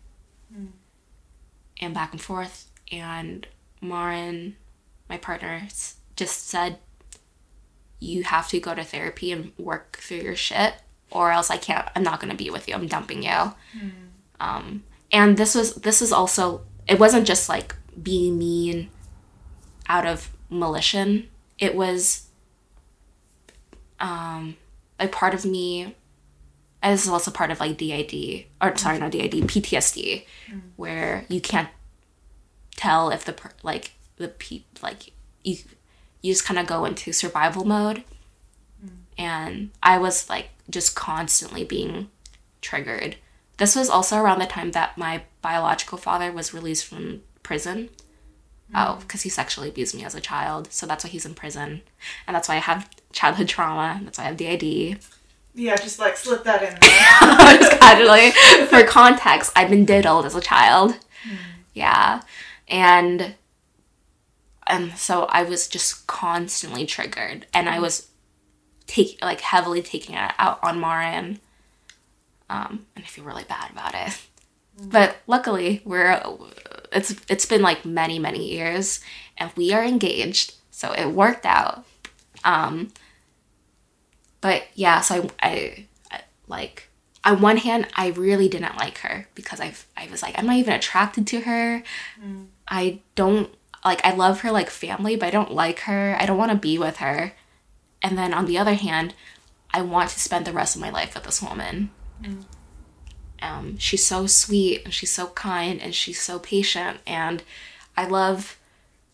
and 1.81 1.93
back 1.93 2.11
and 2.11 2.21
forth. 2.21 2.69
And 2.91 3.47
Marin 3.81 4.55
my 5.09 5.17
partner 5.17 5.67
just 6.15 6.47
said 6.47 6.79
you 7.99 8.23
have 8.23 8.47
to 8.49 8.59
go 8.59 8.75
to 8.75 8.83
therapy 8.83 9.31
and 9.31 9.51
work 9.57 9.97
through 10.01 10.17
your 10.17 10.35
shit 10.35 10.73
or 11.11 11.31
else 11.31 11.49
I 11.49 11.57
can't 11.57 11.87
I'm 11.95 12.03
not 12.03 12.19
going 12.19 12.31
to 12.31 12.37
be 12.37 12.49
with 12.49 12.67
you. 12.67 12.75
I'm 12.75 12.87
dumping 12.87 13.23
you. 13.23 13.53
Um 14.39 14.83
and 15.11 15.37
this 15.37 15.55
was 15.55 15.75
this 15.75 16.01
was 16.01 16.11
also 16.11 16.61
it 16.87 16.99
wasn't 16.99 17.25
just 17.27 17.49
like 17.49 17.75
being 18.01 18.37
mean 18.37 18.89
out 19.87 20.05
of 20.05 20.29
malicious 20.49 21.23
it 21.57 21.75
was 21.75 22.25
um, 23.99 24.57
like 24.99 25.11
part 25.11 25.33
of 25.33 25.45
me, 25.45 25.95
and 26.81 26.93
this 26.93 27.03
is 27.03 27.09
also 27.09 27.31
part 27.31 27.51
of 27.51 27.59
like 27.59 27.77
DID, 27.77 28.45
or 28.61 28.75
sorry, 28.77 28.99
not 28.99 29.11
DID, 29.11 29.31
PTSD, 29.31 30.25
where 30.75 31.25
you 31.29 31.41
can't 31.41 31.69
tell 32.75 33.09
if 33.09 33.23
the 33.23 33.33
per- 33.33 33.53
like 33.63 33.93
the 34.17 34.27
pe 34.27 34.63
like 34.81 35.13
you 35.43 35.57
you 36.25 36.33
just 36.33 36.45
kind 36.45 36.59
of 36.59 36.65
go 36.65 36.85
into 36.85 37.13
survival 37.13 37.65
mode, 37.65 38.03
mm. 38.83 38.89
and 39.15 39.69
I 39.83 39.99
was 39.99 40.27
like 40.27 40.49
just 40.69 40.95
constantly 40.95 41.63
being 41.63 42.09
triggered. 42.61 43.17
This 43.57 43.75
was 43.75 43.89
also 43.89 44.17
around 44.17 44.39
the 44.39 44.47
time 44.47 44.71
that 44.71 44.97
my 44.97 45.23
biological 45.43 45.99
father 45.99 46.31
was 46.31 46.53
released 46.53 46.85
from 46.85 47.21
prison. 47.43 47.89
Mm. 48.73 48.73
Oh, 48.73 48.95
because 48.99 49.21
he 49.21 49.29
sexually 49.29 49.69
abused 49.69 49.93
me 49.93 50.03
as 50.03 50.15
a 50.15 50.19
child. 50.19 50.71
So 50.71 50.87
that's 50.87 51.03
why 51.03 51.11
he's 51.11 51.27
in 51.27 51.35
prison. 51.35 51.83
And 52.25 52.35
that's 52.35 52.49
why 52.49 52.55
I 52.55 52.59
have 52.59 52.89
childhood 53.11 53.47
trauma. 53.47 54.01
That's 54.03 54.17
why 54.17 54.23
I 54.23 54.27
have 54.27 54.37
DID. 54.37 54.99
Yeah, 55.53 55.75
just 55.75 55.99
like 55.99 56.17
slip 56.17 56.43
that 56.43 56.63
in 56.63 56.69
there. 56.81 57.59
Just 57.59 57.79
casually. 57.79 58.31
For 58.67 58.83
context, 58.83 59.51
I've 59.55 59.69
been 59.69 59.85
diddled 59.85 60.25
as 60.25 60.35
a 60.35 60.41
child. 60.41 60.97
Mm. 61.29 61.37
Yeah. 61.75 62.21
And 62.67 63.35
and 64.67 64.97
so 64.97 65.25
I 65.25 65.43
was 65.43 65.67
just 65.67 66.07
constantly 66.07 66.85
triggered. 66.85 67.45
And 67.53 67.69
I 67.69 67.79
was 67.79 68.07
take 68.87 69.17
like 69.21 69.41
heavily 69.41 69.81
taking 69.81 70.15
it 70.15 70.31
out 70.37 70.59
on 70.63 70.79
Marin. 70.79 71.39
Um, 72.49 72.85
and 72.95 73.03
I 73.03 73.07
feel 73.07 73.23
really 73.23 73.43
bad 73.43 73.71
about 73.71 73.93
it. 73.95 74.19
But 74.81 75.17
luckily, 75.25 75.81
we're 75.85 76.21
it's 76.91 77.15
it's 77.29 77.45
been 77.45 77.61
like 77.61 77.85
many 77.85 78.19
many 78.19 78.51
years, 78.51 78.99
and 79.37 79.51
we 79.55 79.71
are 79.73 79.83
engaged, 79.83 80.55
so 80.69 80.91
it 80.91 81.07
worked 81.07 81.45
out. 81.45 81.85
Um, 82.43 82.91
but 84.41 84.63
yeah, 84.75 84.99
so 84.99 85.29
I, 85.41 85.87
I, 86.11 86.17
I 86.17 86.21
like 86.47 86.89
on 87.23 87.41
one 87.41 87.57
hand, 87.57 87.87
I 87.95 88.09
really 88.09 88.49
didn't 88.49 88.77
like 88.77 88.97
her 88.99 89.27
because 89.33 89.61
I 89.61 89.73
I 89.95 90.09
was 90.11 90.21
like 90.21 90.37
I'm 90.37 90.45
not 90.45 90.57
even 90.57 90.73
attracted 90.73 91.25
to 91.27 91.41
her. 91.41 91.81
I 92.67 92.99
don't 93.15 93.53
like 93.85 94.03
I 94.03 94.13
love 94.13 94.41
her 94.41 94.51
like 94.51 94.69
family, 94.69 95.15
but 95.15 95.27
I 95.27 95.31
don't 95.31 95.53
like 95.53 95.79
her. 95.81 96.17
I 96.19 96.25
don't 96.25 96.37
want 96.37 96.51
to 96.51 96.57
be 96.57 96.77
with 96.77 96.97
her. 96.97 97.33
And 98.01 98.17
then 98.17 98.33
on 98.33 98.45
the 98.45 98.57
other 98.57 98.73
hand, 98.73 99.13
I 99.73 99.81
want 99.81 100.09
to 100.09 100.19
spend 100.19 100.45
the 100.45 100.53
rest 100.53 100.75
of 100.75 100.81
my 100.81 100.89
life 100.89 101.13
with 101.13 101.23
this 101.23 101.41
woman. 101.41 101.91
Um, 103.41 103.77
she's 103.77 104.03
so 104.03 104.25
sweet 104.25 104.81
and 104.83 104.93
she's 104.93 105.11
so 105.11 105.27
kind 105.27 105.81
and 105.81 105.93
she's 105.93 106.19
so 106.19 106.39
patient 106.39 106.99
and 107.05 107.43
I 107.95 108.07
love 108.07 108.57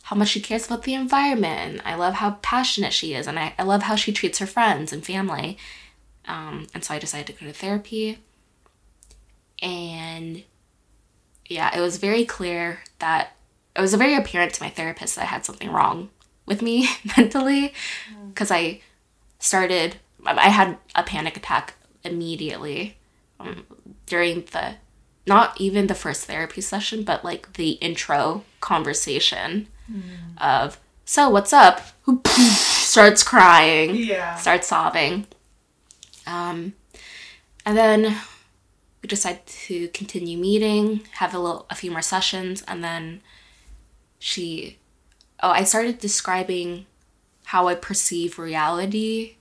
how 0.03 0.15
much 0.15 0.29
she 0.29 0.39
cares 0.39 0.67
about 0.67 0.83
the 0.83 0.93
environment. 0.93 1.81
I 1.83 1.95
love 1.95 2.15
how 2.15 2.37
passionate 2.41 2.93
she 2.93 3.13
is 3.13 3.27
and 3.27 3.37
I, 3.37 3.53
I 3.57 3.63
love 3.63 3.83
how 3.83 3.95
she 3.95 4.13
treats 4.13 4.39
her 4.39 4.47
friends 4.47 4.93
and 4.93 5.05
family. 5.05 5.57
Um, 6.27 6.67
and 6.73 6.83
so 6.83 6.93
I 6.93 6.99
decided 6.99 7.27
to 7.27 7.43
go 7.43 7.51
to 7.51 7.53
therapy. 7.57 8.19
And 9.61 10.43
yeah, 11.47 11.75
it 11.75 11.81
was 11.81 11.97
very 11.97 12.23
clear 12.23 12.81
that 12.99 13.35
it 13.75 13.81
was 13.81 13.93
very 13.93 14.15
apparent 14.15 14.53
to 14.53 14.63
my 14.63 14.69
therapist 14.69 15.15
that 15.15 15.23
I 15.23 15.25
had 15.25 15.45
something 15.45 15.71
wrong 15.71 16.09
with 16.45 16.61
me 16.61 16.89
mentally 17.17 17.73
because 18.29 18.51
I 18.51 18.81
started, 19.39 19.97
I 20.25 20.49
had 20.49 20.77
a 20.95 21.03
panic 21.03 21.37
attack 21.37 21.75
immediately 22.03 22.97
um, 23.39 23.65
during 24.05 24.45
the, 24.51 24.75
not 25.27 25.59
even 25.59 25.87
the 25.87 25.95
first 25.95 26.25
therapy 26.25 26.61
session, 26.61 27.03
but 27.03 27.23
like 27.23 27.53
the 27.53 27.71
intro 27.73 28.43
conversation 28.59 29.67
of, 30.37 30.79
so 31.05 31.29
what's 31.29 31.53
up? 31.53 31.81
Who 32.03 32.21
starts 32.25 33.23
crying 33.23 33.95
yeah. 33.95 34.35
start 34.35 34.63
sobbing. 34.63 35.27
Um, 36.27 36.73
and 37.65 37.77
then 37.77 38.17
we 39.01 39.07
decided 39.07 39.45
to 39.45 39.87
continue 39.89 40.37
meeting, 40.37 41.01
have 41.13 41.33
a 41.33 41.39
little, 41.39 41.65
a 41.69 41.75
few 41.75 41.91
more 41.91 42.01
sessions, 42.01 42.63
and 42.67 42.83
then 42.83 43.21
she, 44.21 44.77
oh, 45.41 45.49
I 45.49 45.63
started 45.63 45.97
describing 45.97 46.85
how 47.45 47.67
I 47.67 47.73
perceive 47.73 48.37
reality 48.37 49.37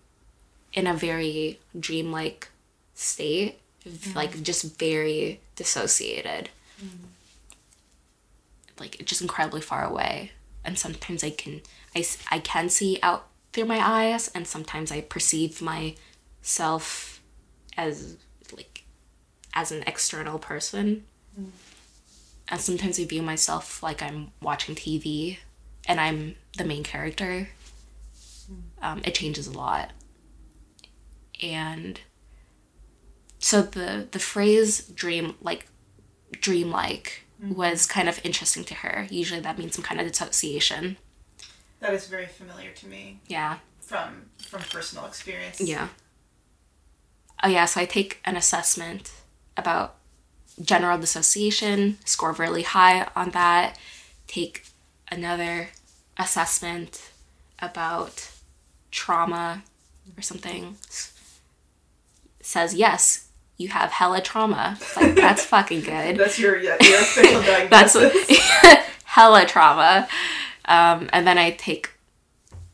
in 0.73 0.87
a 0.87 0.95
very 0.95 1.61
dreamlike 1.79 2.49
state, 2.95 3.61
mm-hmm. 3.87 4.16
like 4.16 4.43
just 4.43 4.79
very 4.79 5.40
dissociated, 5.55 6.49
mm-hmm. 6.83 7.05
like 8.81 9.05
just 9.05 9.21
incredibly 9.21 9.61
far 9.61 9.85
away. 9.85 10.33
And 10.64 10.79
sometimes 10.79 11.23
I 11.23 11.31
can, 11.31 11.61
I, 11.95 12.07
I 12.31 12.38
can 12.38 12.71
see 12.71 12.99
out 13.03 13.27
through 13.53 13.66
my 13.66 13.87
eyes, 13.87 14.29
and 14.29 14.47
sometimes 14.47 14.90
I 14.90 15.03
perceive 15.03 15.61
myself 15.61 17.21
as 17.77 18.16
like 18.57 18.85
as 19.53 19.73
an 19.73 19.83
external 19.87 20.38
person. 20.38 21.05
Mm-hmm. 21.38 21.51
And 22.51 22.61
sometimes 22.61 22.99
I 22.99 23.05
view 23.05 23.23
myself 23.23 23.83
like 23.83 24.03
I'm 24.03 24.33
watching 24.43 24.75
TV 24.75 25.39
and 25.87 26.01
I'm 26.01 26.35
the 26.59 26.65
main 26.65 26.83
character. 26.83 27.49
Um, 28.83 29.01
it 29.05 29.15
changes 29.15 29.47
a 29.47 29.53
lot. 29.53 29.93
And 31.43 32.01
so 33.39 33.63
the 33.63 34.09
the 34.11 34.19
phrase 34.19 34.87
dream 34.89 35.37
like 35.41 35.67
dreamlike 36.33 37.25
was 37.41 37.87
kind 37.87 38.09
of 38.09 38.21
interesting 38.25 38.65
to 38.65 38.75
her. 38.75 39.07
Usually 39.11 39.41
that 39.41 39.59
means 39.59 39.75
some 39.75 39.85
kind 39.85 40.01
of 40.01 40.07
dissociation. 40.07 40.97
That 41.79 41.95
is 41.95 42.07
very 42.07 42.27
familiar 42.27 42.73
to 42.73 42.87
me 42.87 43.21
Yeah. 43.29 43.59
from 43.81 44.27
from 44.39 44.61
personal 44.63 45.07
experience. 45.07 45.61
Yeah. 45.61 45.89
Oh 47.43 47.49
yeah, 47.49 47.65
so 47.65 47.81
I 47.81 47.87
take 47.87 48.21
an 48.27 48.37
assessment 48.37 49.13
about 49.57 49.97
general 50.61 50.99
dissociation, 50.99 51.99
score 52.05 52.33
really 52.33 52.63
high 52.63 53.09
on 53.17 53.31
that. 53.31 53.79
Take 54.27 54.67
another 55.11 55.71
assessment 56.19 57.11
about 57.59 58.31
trauma 58.91 59.63
or 60.17 60.23
something. 60.23 60.77
Says 62.41 62.75
yes, 62.75 63.29
you 63.57 63.69
have 63.69 63.91
hella 63.91 64.21
trauma. 64.21 64.79
It's 64.81 64.97
like 64.97 65.15
that's 65.17 65.45
fucking 65.45 65.83
good. 65.83 66.17
That's 66.17 66.39
your 66.39 66.57
yeah, 66.59 66.77
your 66.81 67.01
official 67.01 67.43
That's 67.69 67.97
hella 69.05 69.47
trauma. 69.47 70.09
Um, 70.65 71.11
and 71.13 71.27
then 71.27 71.37
I 71.37 71.51
take 71.51 71.91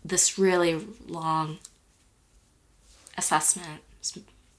this 0.04 0.38
really 0.38 0.80
long 1.08 1.58
assessment, 3.18 3.82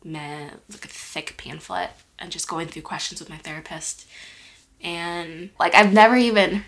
meh, 0.07 0.49
like 0.69 0.85
a 0.85 0.87
thick 0.87 1.35
pamphlet, 1.37 1.91
and 2.17 2.31
just 2.31 2.47
going 2.47 2.67
through 2.67 2.81
questions 2.81 3.19
with 3.19 3.29
my 3.29 3.37
therapist. 3.37 4.07
And 4.81 5.49
like 5.59 5.75
I've 5.75 5.93
never 5.93 6.15
even, 6.15 6.63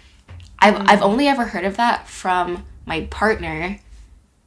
I've 0.59 0.75
mm. 0.75 0.85
I've 0.87 1.01
only 1.01 1.27
ever 1.27 1.45
heard 1.45 1.65
of 1.65 1.77
that 1.77 2.07
from 2.07 2.65
my 2.85 3.01
partner, 3.09 3.79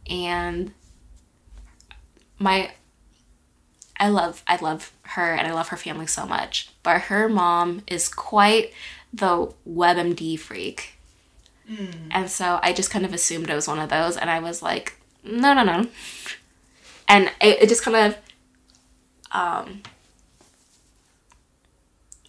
and 0.08 0.72
my 2.38 2.72
I 3.98 4.08
love 4.08 4.42
I 4.46 4.56
love 4.56 4.92
her 5.02 5.32
and 5.32 5.46
I 5.46 5.52
love 5.52 5.68
her 5.68 5.76
family 5.76 6.06
so 6.06 6.26
much. 6.26 6.70
But 6.82 7.02
her 7.02 7.28
mom 7.28 7.82
is 7.86 8.08
quite 8.08 8.72
the 9.12 9.52
WebMD 9.68 10.38
freak. 10.38 10.94
Mm. 11.70 12.08
And 12.10 12.30
so 12.30 12.58
I 12.62 12.72
just 12.72 12.90
kind 12.90 13.04
of 13.04 13.14
assumed 13.14 13.48
it 13.48 13.54
was 13.54 13.68
one 13.68 13.78
of 13.78 13.90
those 13.90 14.16
and 14.16 14.28
I 14.28 14.40
was 14.40 14.60
like, 14.60 14.98
no 15.22 15.54
no 15.54 15.62
no. 15.62 15.86
And 17.08 17.26
it, 17.40 17.62
it 17.62 17.68
just 17.68 17.84
kind 17.84 17.96
of 17.96 18.16
um 19.32 19.82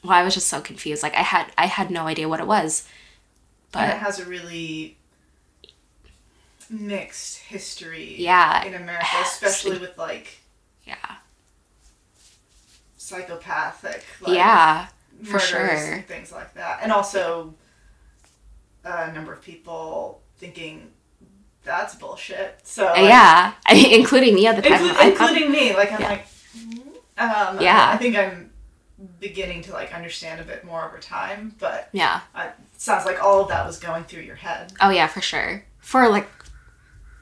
well, 0.04 0.12
I 0.14 0.24
was 0.24 0.34
just 0.34 0.48
so 0.48 0.60
confused. 0.62 1.02
Like 1.04 1.16
I 1.16 1.22
had 1.22 1.52
I 1.58 1.66
had 1.68 1.90
no 1.92 2.08
idea 2.08 2.28
what 2.28 2.40
it 2.40 2.48
was. 2.48 2.88
and 3.74 3.92
it 3.92 3.98
has 3.98 4.20
a 4.20 4.26
really 4.26 4.98
mixed 6.70 7.38
history 7.40 8.16
Yeah. 8.18 8.64
in 8.66 8.74
America, 8.74 9.06
especially 9.22 9.78
with 9.80 9.98
like 9.98 10.40
yeah. 10.86 11.16
psychopathic 12.98 14.04
like, 14.22 14.36
yeah. 14.36 14.88
for 15.24 15.40
sure. 15.40 15.60
and 15.70 16.06
things 16.06 16.32
like 16.32 16.54
that. 16.56 16.80
And 16.82 16.92
also 16.92 17.54
a 18.84 19.12
number 19.14 19.32
of 19.34 19.42
people 19.42 20.22
thinking 20.38 20.90
that's 21.64 21.96
bullshit. 21.96 22.60
So 22.64 22.86
like, 22.88 23.04
yeah. 23.04 23.54
I 23.66 23.74
mean, 23.76 23.94
including 24.00 24.36
me 24.36 24.48
at 24.48 24.56
the 24.58 24.62
time. 24.64 24.80
inclu- 24.82 24.96
I 24.98 25.12
prob- 25.12 25.30
including 25.32 25.52
me. 25.52 25.74
Like 25.74 25.92
I'm 25.94 26.02
Yeah. 26.02 26.10
like, 26.10 26.28
um, 27.18 27.62
Yeah. 27.62 27.92
I 27.94 27.98
think 27.98 28.16
I'm 28.16 28.52
beginning 29.20 29.62
to 29.64 29.72
like 29.74 29.94
understand 29.94 30.40
a 30.40 30.44
bit 30.44 30.64
more 30.64 30.86
over 30.86 30.98
time, 31.00 31.56
but 31.60 31.90
yeah. 31.92 32.22
uh, 32.36 32.50
it 32.74 32.82
sounds 32.82 33.06
like 33.06 33.22
all 33.22 33.42
of 33.42 33.50
that 33.50 33.66
was 33.66 33.80
going 33.80 34.04
through 34.06 34.22
your 34.22 34.36
head. 34.36 34.74
Oh 34.82 34.90
yeah, 34.90 35.08
for 35.08 35.22
sure. 35.22 35.66
For 35.80 36.08
like 36.10 36.30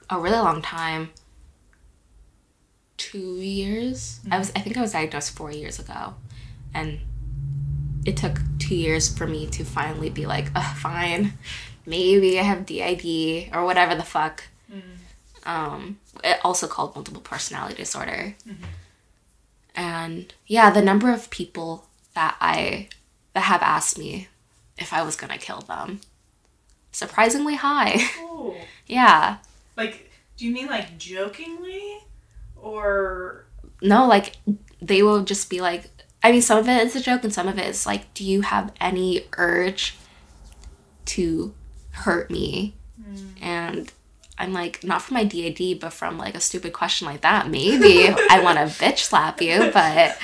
a 0.10 0.20
really 0.20 0.38
long 0.38 0.62
time. 0.62 1.10
Two 2.98 3.38
years. 3.38 4.20
I 4.30 4.38
was 4.38 4.52
I 4.56 4.60
think 4.60 4.78
I 4.78 4.82
was 4.82 4.92
diagnosed 4.92 5.36
four 5.36 5.52
years 5.52 5.80
ago. 5.80 6.16
And 6.74 7.00
it 8.06 8.18
took 8.18 8.40
two 8.60 8.76
years 8.76 9.16
for 9.16 9.28
me 9.28 9.48
to 9.48 9.64
finally 9.64 10.10
be 10.10 10.26
like, 10.26 10.48
oh, 10.56 10.76
fine. 10.78 11.34
Maybe 11.86 12.40
I 12.40 12.44
have 12.44 12.66
DID 12.66 13.50
or 13.54 13.66
whatever 13.66 13.96
the 13.96 14.04
fuck. 14.04 14.44
Um, 15.46 15.98
it 16.24 16.38
also 16.44 16.68
called 16.68 16.96
multiple 16.96 17.22
personality 17.22 17.76
disorder. 17.76 18.36
And 19.76 20.34
yeah, 20.48 20.70
the 20.70 20.82
number 20.82 21.12
of 21.12 21.30
people 21.30 21.88
that 22.14 22.36
I 22.42 22.90
that 23.34 23.42
have 23.42 23.62
asked 23.62 23.98
me 23.98 24.28
if 24.78 24.94
I 24.94 25.04
was 25.04 25.16
gonna 25.16 25.38
kill 25.38 25.62
them, 25.62 26.02
surprisingly 26.92 27.56
high. 27.56 28.00
Oh. 28.44 28.56
yeah. 28.88 29.38
Like, 29.78 30.10
do 30.36 30.48
you 30.48 30.52
mean 30.52 30.66
like 30.66 30.98
jokingly? 30.98 32.00
Or. 32.60 33.46
No, 33.84 34.08
like 34.08 34.38
they 34.82 35.04
will 35.04 35.24
just 35.24 35.48
be 35.50 35.62
like 35.62 35.90
I 36.24 36.32
mean 36.32 36.42
some 36.42 36.58
of 36.58 36.68
it 36.68 36.86
is 36.86 36.96
a 36.96 37.02
joke 37.02 37.24
and 37.24 37.34
some 37.34 37.48
of 37.48 37.58
it 37.58 37.68
is 37.68 37.86
like, 37.86 38.14
do 38.14 38.24
you 38.24 38.42
have 38.42 38.74
any 38.80 39.26
urge 39.38 39.96
to 41.06 41.54
hurt 41.92 42.30
me? 42.32 42.76
Hmm. 43.04 43.28
And 43.42 43.92
I'm 44.42 44.54
like, 44.54 44.84
not 44.84 45.02
from 45.02 45.16
my 45.16 45.24
DID, 45.24 45.80
but 45.80 45.94
from 45.94 46.18
like 46.18 46.36
a 46.36 46.42
stupid 46.42 46.74
question 46.74 47.06
like 47.06 47.22
that, 47.22 47.50
maybe 47.50 48.08
I 48.30 48.42
want 48.44 48.58
to 48.58 48.66
bitch 48.66 49.00
slap 49.00 49.42
you, 49.42 49.70
but 49.74 50.18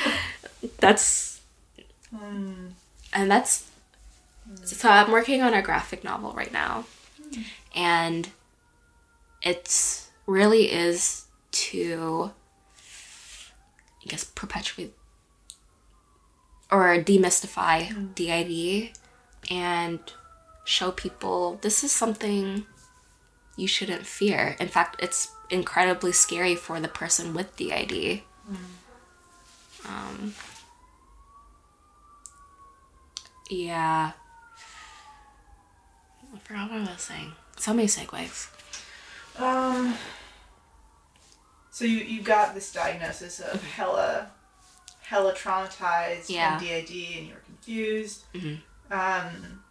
that's 0.79 1.39
Hmm. 2.09 2.67
and 3.11 3.29
that's 3.29 3.69
so 4.63 4.89
I'm 4.89 5.11
working 5.11 5.41
on 5.41 5.53
a 5.53 5.61
graphic 5.61 6.03
novel 6.05 6.31
right 6.31 6.53
now. 6.53 6.85
And 7.75 8.29
it's 9.41 10.09
really 10.25 10.71
is 10.71 11.25
to 11.51 12.31
I 14.03 14.07
guess 14.07 14.23
perpetuate 14.23 14.93
or 16.71 16.97
demystify 16.97 18.15
DID 18.15 18.91
and 19.51 19.99
show 20.63 20.91
people 20.91 21.59
this 21.61 21.83
is 21.83 21.91
something 21.91 22.65
you 23.57 23.67
shouldn't 23.67 24.05
fear. 24.05 24.55
In 24.59 24.69
fact, 24.69 24.95
it's 24.99 25.31
incredibly 25.49 26.13
scary 26.13 26.55
for 26.55 26.79
the 26.79 26.87
person 26.87 27.33
with 27.33 27.55
DID. 27.57 28.21
Um, 29.85 30.33
yeah. 33.49 34.11
I 36.33 36.37
forgot 36.39 36.69
what 36.71 36.81
I 36.81 36.91
was 36.93 37.01
saying. 37.01 37.31
So 37.57 37.73
many 37.73 37.87
segues. 37.87 38.47
Um. 39.39 39.95
So 41.71 41.85
you 41.85 41.97
you 41.99 42.21
got 42.21 42.53
this 42.55 42.71
diagnosis 42.73 43.39
of 43.39 43.63
hella, 43.63 44.31
hella 45.01 45.33
traumatized 45.33 46.29
Yeah. 46.29 46.53
and 46.57 46.61
DID, 46.61 47.17
and 47.17 47.27
you 47.27 47.33
were 47.33 47.39
confused. 47.41 48.23
Mhm. 48.33 48.59
Um. 48.91 49.63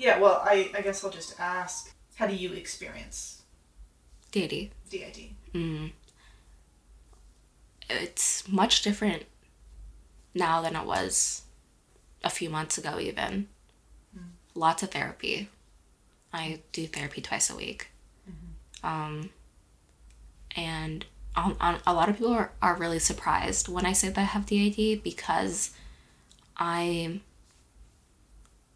Yeah. 0.00 0.18
Well, 0.18 0.42
I 0.44 0.70
I 0.74 0.80
guess 0.80 1.04
I'll 1.04 1.10
just 1.10 1.38
ask. 1.38 1.92
How 2.16 2.26
do 2.26 2.34
you 2.34 2.52
experience 2.52 3.42
DID. 4.32 4.70
DID? 4.90 5.30
Mm. 5.54 5.92
It's 7.88 8.46
much 8.48 8.82
different 8.82 9.24
now 10.34 10.60
than 10.62 10.76
it 10.76 10.86
was 10.86 11.42
a 12.22 12.30
few 12.30 12.50
months 12.50 12.78
ago, 12.78 12.98
even. 13.00 13.48
Lots 14.54 14.82
of 14.82 14.90
therapy. 14.90 15.48
I 16.32 16.60
do 16.72 16.86
therapy 16.86 17.20
twice 17.20 17.50
a 17.50 17.56
week. 17.56 17.88
Um, 18.82 19.30
and 20.56 21.04
on, 21.36 21.56
on, 21.60 21.78
a 21.86 21.94
lot 21.94 22.08
of 22.08 22.16
people 22.16 22.32
are, 22.32 22.52
are 22.62 22.76
really 22.76 22.98
surprised 22.98 23.68
when 23.68 23.86
I 23.86 23.92
say 23.92 24.08
that 24.08 24.18
I 24.18 24.24
have 24.24 24.46
DID 24.46 25.02
because 25.02 25.70
I 26.56 27.20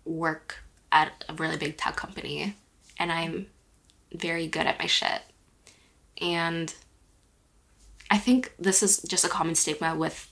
work 0.05 0.64
at 0.95 1.25
a 1.29 1.35
really 1.35 1.57
big 1.59 1.77
tech 1.77 1.97
company 1.97 2.57
and 2.99 3.11
I'm 3.13 3.49
very 4.13 4.47
good 4.47 4.67
at 4.67 4.79
my 4.79 4.87
shit. 4.87 5.21
And 6.21 6.73
I 8.11 8.17
think 8.19 8.53
this 8.59 8.83
is 8.83 9.03
just 9.03 9.25
a 9.25 9.29
common 9.29 9.57
stigma 9.57 9.97
with 9.97 10.31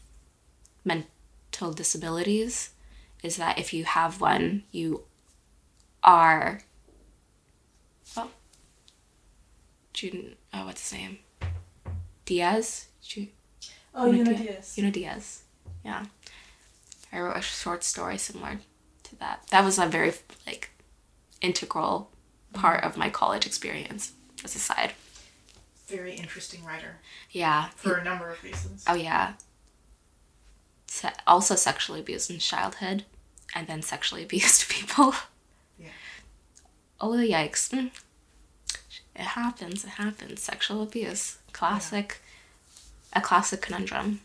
mental 0.85 1.73
disabilities 1.73 2.71
is 3.23 3.37
that 3.37 3.59
if 3.59 3.73
you 3.75 3.85
have 3.85 4.21
one, 4.21 4.63
you 4.71 5.03
are. 6.05 6.61
Oh. 8.17 8.31
June. 9.93 10.37
Oh, 10.55 10.61
uh, 10.61 10.65
what's 10.67 10.89
his 10.91 10.99
name? 10.99 11.19
Diaz? 12.25 12.87
Ju- 13.03 13.29
Oh, 13.95 14.09
Una. 14.09 14.33
Diaz. 14.35 14.75
Una 14.79 14.91
Diaz. 14.91 15.43
Yeah. 15.85 16.05
I 17.13 17.21
wrote 17.21 17.37
a 17.37 17.43
short 17.43 17.85
story 17.85 18.17
similar 18.17 18.59
to 19.13 19.19
that. 19.21 19.47
That 19.51 19.65
was 19.65 19.79
a 19.79 19.87
very, 19.87 20.13
like, 20.47 20.71
integral 21.41 22.11
part 22.53 22.85
of 22.85 22.97
my 22.97 23.11
college 23.11 23.47
experience 23.47 24.13
as 24.45 24.55
a 24.55 24.59
side. 24.59 24.93
Very 25.89 26.15
interesting 26.15 26.65
writer 26.65 26.97
Yeah. 27.31 27.69
for 27.77 27.95
a 27.97 28.05
number 28.05 28.31
of 28.31 28.43
reasons. 28.43 28.85
Oh 28.87 28.95
yeah. 28.95 29.35
Se- 30.87 31.13
also 31.27 31.55
sexually 31.55 32.01
abused 32.01 32.31
in 32.31 32.39
childhood, 32.39 33.05
and 33.55 33.67
then 33.67 33.83
sexually 33.83 34.23
abused 34.29 34.69
people. 34.69 35.15
Yeah. 35.79 35.89
Oh 37.01 37.17
the 37.17 37.25
yikes! 37.31 37.71
Mm. 37.71 37.91
It 39.15 39.23
happens. 39.23 39.85
It 39.85 39.91
happens. 39.91 40.41
Sexual 40.43 40.83
abuse, 40.83 41.39
classic, 41.53 42.21
a 43.13 43.21
classic 43.21 43.61
conundrum. 43.61 44.21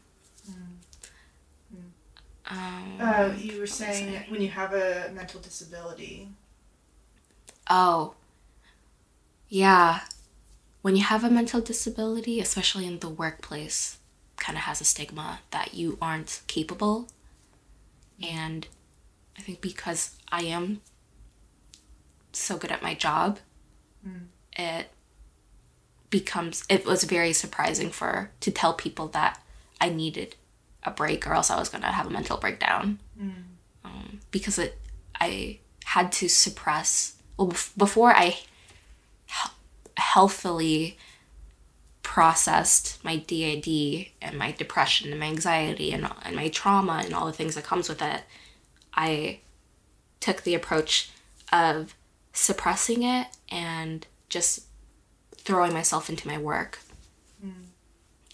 Um, 2.49 2.97
Uh, 2.99 3.33
you 3.37 3.53
were 3.53 3.59
what 3.59 3.61
was 3.61 3.81
I 3.81 3.85
saying 3.91 4.11
saying? 4.11 4.25
when 4.29 4.41
you 4.41 4.49
have 4.49 4.73
a 4.73 5.11
mental 5.13 5.39
disability. 5.41 6.29
Oh. 7.69 8.15
Yeah. 9.49 10.01
When 10.81 10.95
you 10.95 11.03
have 11.03 11.23
a 11.23 11.29
mental 11.29 11.59
disability, 11.61 12.39
especially 12.39 12.85
in 12.85 12.99
the 12.99 13.09
workplace, 13.09 13.97
kind 14.37 14.57
of 14.57 14.63
has 14.63 14.79
a 14.81 14.85
stigma 14.85 15.39
that 15.51 15.73
you 15.73 15.97
aren't 16.01 16.41
capable. 16.47 17.07
And 18.21 18.67
I 19.37 19.41
think 19.41 19.59
because 19.61 20.15
I 20.31 20.43
am 20.43 20.81
so 22.31 22.57
good 22.57 22.71
at 22.71 22.81
my 22.83 22.93
job, 22.93 23.39
it 24.57 24.89
becomes 26.09 26.63
it 26.69 26.85
was 26.85 27.03
very 27.03 27.33
surprising 27.33 27.89
for 27.89 28.31
to 28.39 28.49
tell 28.51 28.73
people 28.73 29.07
that 29.09 29.43
I 29.81 29.89
needed 29.89 30.35
a 30.87 30.91
break 30.91 31.27
or 31.27 31.33
else 31.33 31.49
I 31.51 31.59
was 31.59 31.69
going 31.69 31.81
to 31.83 31.87
have 31.87 32.07
a 32.07 32.09
mental 32.09 32.37
breakdown. 32.37 32.99
Um, 33.85 34.19
because 34.31 34.57
it 34.57 34.79
I 35.19 35.59
had 35.85 36.11
to 36.13 36.27
suppress 36.29 37.15
well 37.37 37.49
bef- 37.49 37.77
before 37.77 38.11
I 38.15 38.29
he- 39.25 39.51
healthily 39.97 40.97
processed 42.03 43.03
my 43.03 43.17
DID 43.17 44.07
and 44.21 44.37
my 44.37 44.51
depression 44.51 45.11
and 45.11 45.19
my 45.19 45.27
anxiety 45.27 45.91
and, 45.91 46.09
and 46.23 46.35
my 46.35 46.47
trauma 46.49 47.01
and 47.05 47.13
all 47.13 47.25
the 47.25 47.33
things 47.33 47.55
that 47.55 47.63
comes 47.63 47.89
with 47.89 48.01
it, 48.01 48.23
I 48.93 49.39
took 50.19 50.41
the 50.43 50.55
approach 50.55 51.11
of 51.51 51.93
suppressing 52.33 53.03
it 53.03 53.27
and 53.49 54.07
just 54.29 54.63
throwing 55.35 55.73
myself 55.73 56.09
into 56.09 56.27
my 56.27 56.37
work. 56.37 56.79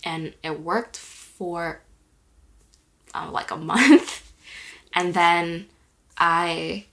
And 0.06 0.34
it 0.44 0.60
worked 0.60 0.98
for 0.98 1.82
uh, 3.14 3.30
like 3.32 3.52
a 3.52 3.58
month. 3.58 4.32
and 4.94 5.14
then 5.14 5.68
I 6.18 6.86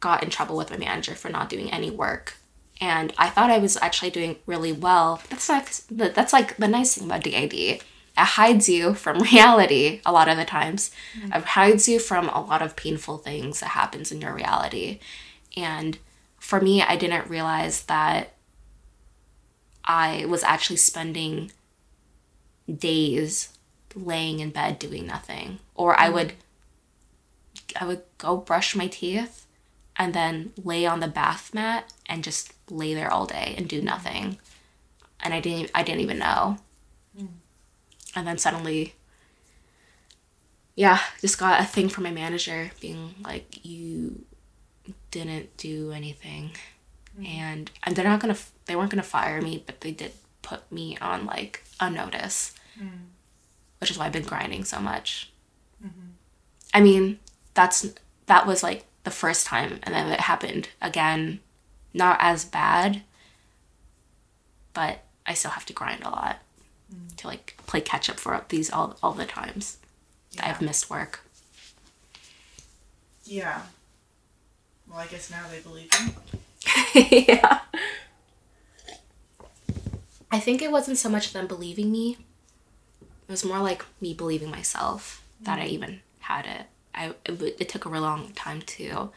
got 0.00 0.22
in 0.22 0.30
trouble 0.30 0.56
with 0.56 0.70
my 0.70 0.76
manager 0.76 1.14
for 1.14 1.28
not 1.28 1.48
doing 1.48 1.70
any 1.70 1.90
work. 1.90 2.36
And 2.80 3.12
I 3.18 3.28
thought 3.28 3.50
I 3.50 3.58
was 3.58 3.76
actually 3.76 4.10
doing 4.10 4.36
really 4.46 4.72
well. 4.72 5.20
That's 5.28 5.48
like 5.48 5.70
that's 5.90 6.32
like 6.32 6.56
the 6.56 6.68
nice 6.68 6.94
thing 6.94 7.04
about 7.04 7.22
DID. 7.22 7.52
It 7.52 7.82
hides 8.16 8.68
you 8.68 8.94
from 8.94 9.18
reality 9.32 10.00
a 10.06 10.12
lot 10.12 10.28
of 10.28 10.38
the 10.38 10.46
times. 10.46 10.90
It 11.22 11.44
hides 11.44 11.88
you 11.88 11.98
from 11.98 12.28
a 12.30 12.40
lot 12.40 12.62
of 12.62 12.76
painful 12.76 13.18
things 13.18 13.60
that 13.60 13.70
happens 13.70 14.10
in 14.10 14.22
your 14.22 14.34
reality. 14.34 14.98
And 15.56 15.98
for 16.38 16.60
me, 16.60 16.82
I 16.82 16.96
didn't 16.96 17.28
realize 17.28 17.82
that 17.84 18.32
I 19.84 20.24
was 20.26 20.42
actually 20.42 20.76
spending 20.76 21.52
days 22.72 23.50
laying 23.94 24.40
in 24.40 24.50
bed 24.50 24.78
doing 24.78 25.06
nothing. 25.06 25.58
Or 25.74 25.98
I 25.98 26.04
mm-hmm. 26.04 26.14
would 26.14 26.32
I 27.78 27.86
would 27.86 28.02
go 28.18 28.36
brush 28.36 28.74
my 28.74 28.86
teeth 28.86 29.46
and 29.96 30.14
then 30.14 30.52
lay 30.62 30.86
on 30.86 31.00
the 31.00 31.08
bath 31.08 31.52
mat 31.54 31.92
and 32.06 32.24
just 32.24 32.52
lay 32.70 32.94
there 32.94 33.12
all 33.12 33.26
day 33.26 33.54
and 33.56 33.68
do 33.68 33.76
mm-hmm. 33.76 33.86
nothing. 33.86 34.38
And 35.20 35.34
I 35.34 35.40
didn't 35.40 35.70
I 35.74 35.82
didn't 35.82 36.00
even 36.00 36.18
know. 36.18 36.58
Mm. 37.18 37.28
And 38.16 38.26
then 38.26 38.38
suddenly 38.38 38.94
yeah, 40.76 41.00
just 41.20 41.38
got 41.38 41.60
a 41.60 41.64
thing 41.64 41.88
from 41.88 42.04
my 42.04 42.10
manager 42.10 42.70
being 42.80 43.14
like 43.22 43.64
you 43.64 44.24
didn't 45.10 45.54
do 45.56 45.92
anything. 45.92 46.52
Mm-hmm. 47.14 47.26
And 47.26 47.70
and 47.82 47.96
they're 47.96 48.04
not 48.04 48.20
to 48.22 48.36
they 48.66 48.76
weren't 48.76 48.90
to 48.92 49.02
fire 49.02 49.42
me, 49.42 49.62
but 49.66 49.80
they 49.80 49.90
did 49.90 50.12
put 50.42 50.70
me 50.72 50.96
on 50.98 51.26
like 51.26 51.62
a 51.80 51.90
notice. 51.90 52.54
Mm. 52.80 53.09
Which 53.80 53.90
is 53.90 53.98
why 53.98 54.06
I've 54.06 54.12
been 54.12 54.22
grinding 54.24 54.64
so 54.64 54.78
much. 54.80 55.30
Mm-hmm. 55.84 56.10
I 56.74 56.80
mean, 56.80 57.18
that's 57.54 57.86
that 58.26 58.46
was 58.46 58.62
like 58.62 58.84
the 59.04 59.10
first 59.10 59.46
time 59.46 59.80
and 59.82 59.94
then 59.94 60.10
it 60.10 60.20
happened 60.20 60.68
again 60.80 61.40
not 61.92 62.18
as 62.20 62.44
bad, 62.44 63.02
but 64.72 65.02
I 65.26 65.34
still 65.34 65.50
have 65.52 65.66
to 65.66 65.72
grind 65.72 66.02
a 66.02 66.10
lot 66.10 66.38
mm. 66.94 67.16
to 67.16 67.26
like 67.26 67.56
play 67.66 67.80
catch 67.80 68.08
up 68.08 68.20
for 68.20 68.44
these 68.48 68.70
all 68.70 68.96
all 69.02 69.12
the 69.12 69.26
times 69.26 69.78
that 70.36 70.46
I've 70.46 70.62
missed 70.62 70.90
work. 70.90 71.24
Yeah. 73.24 73.62
Well, 74.88 74.98
I 74.98 75.06
guess 75.06 75.30
now 75.30 75.44
they 75.50 75.60
believe 75.60 75.90
me. 76.04 77.24
yeah. 77.28 77.60
I 80.32 80.38
think 80.38 80.62
it 80.62 80.70
wasn't 80.70 80.98
so 80.98 81.08
much 81.08 81.32
them 81.32 81.46
believing 81.46 81.90
me. 81.90 82.18
It 83.30 83.34
was 83.34 83.44
more 83.44 83.60
like 83.60 83.84
me 84.00 84.12
believing 84.12 84.50
myself 84.50 85.24
that 85.42 85.60
I 85.60 85.66
even 85.66 86.00
had 86.18 86.46
it. 86.46 86.66
I 86.92 87.14
it, 87.24 87.56
it 87.60 87.68
took 87.68 87.84
a 87.84 87.88
real 87.88 88.02
long 88.02 88.32
time 88.32 88.60
to 88.62 89.12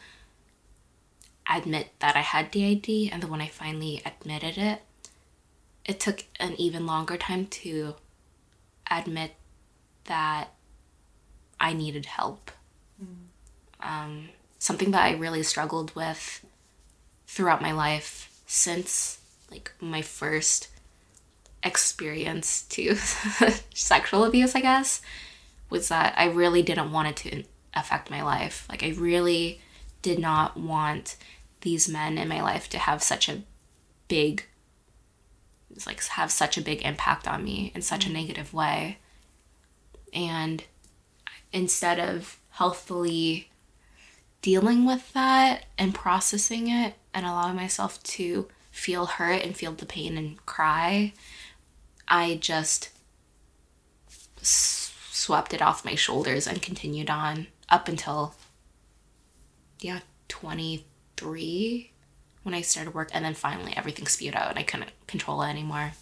admit 1.52 1.88
that 1.98 2.14
I 2.14 2.20
had 2.20 2.52
DID, 2.52 3.10
and 3.10 3.20
then 3.20 3.28
when 3.28 3.40
I 3.40 3.48
finally 3.48 4.02
admitted 4.06 4.56
it, 4.56 4.82
it 5.84 5.98
took 5.98 6.26
an 6.38 6.54
even 6.58 6.86
longer 6.86 7.16
time 7.16 7.46
to 7.46 7.96
admit 8.88 9.34
that 10.04 10.50
I 11.58 11.72
needed 11.72 12.06
help. 12.06 12.52
Um, 13.80 14.28
something 14.60 14.92
that 14.92 15.02
I 15.02 15.16
really 15.16 15.42
struggled 15.42 15.92
with 15.96 16.46
throughout 17.26 17.60
my 17.60 17.72
life 17.72 18.30
since 18.46 19.18
like 19.50 19.72
my 19.80 20.02
first 20.02 20.68
experience 21.64 22.62
to 22.62 22.94
sexual 23.74 24.24
abuse, 24.24 24.54
I 24.54 24.60
guess, 24.60 25.00
was 25.70 25.88
that 25.88 26.14
I 26.16 26.26
really 26.26 26.62
didn't 26.62 26.92
want 26.92 27.08
it 27.08 27.16
to 27.16 27.44
affect 27.74 28.10
my 28.10 28.22
life. 28.22 28.66
Like 28.68 28.82
I 28.82 28.90
really 28.90 29.60
did 30.02 30.18
not 30.18 30.56
want 30.56 31.16
these 31.62 31.88
men 31.88 32.18
in 32.18 32.28
my 32.28 32.42
life 32.42 32.68
to 32.68 32.78
have 32.78 33.02
such 33.02 33.28
a 33.28 33.42
big 34.08 34.44
like 35.86 36.04
have 36.04 36.30
such 36.30 36.56
a 36.56 36.62
big 36.62 36.82
impact 36.82 37.26
on 37.26 37.42
me 37.42 37.72
in 37.74 37.82
such 37.82 38.04
a 38.04 38.08
mm-hmm. 38.08 38.18
negative 38.18 38.54
way. 38.54 38.98
And 40.12 40.62
instead 41.52 41.98
of 41.98 42.38
healthfully 42.50 43.50
dealing 44.42 44.84
with 44.84 45.12
that 45.14 45.64
and 45.76 45.94
processing 45.94 46.68
it 46.68 46.94
and 47.12 47.26
allowing 47.26 47.56
myself 47.56 48.02
to 48.04 48.46
feel 48.70 49.06
hurt 49.06 49.42
and 49.42 49.56
feel 49.56 49.72
the 49.72 49.86
pain 49.86 50.16
and 50.16 50.44
cry, 50.46 51.12
I 52.08 52.36
just 52.36 52.90
s- 54.40 54.92
swept 55.10 55.54
it 55.54 55.62
off 55.62 55.84
my 55.84 55.94
shoulders 55.94 56.46
and 56.46 56.60
continued 56.60 57.10
on 57.10 57.46
up 57.68 57.88
until, 57.88 58.34
yeah, 59.80 60.00
23 60.28 61.92
when 62.42 62.54
I 62.54 62.60
started 62.60 62.94
work. 62.94 63.10
And 63.12 63.24
then 63.24 63.34
finally 63.34 63.74
everything 63.76 64.06
spewed 64.06 64.34
out 64.34 64.50
and 64.50 64.58
I 64.58 64.62
couldn't 64.62 64.90
control 65.06 65.42
it 65.42 65.48
anymore. 65.48 65.92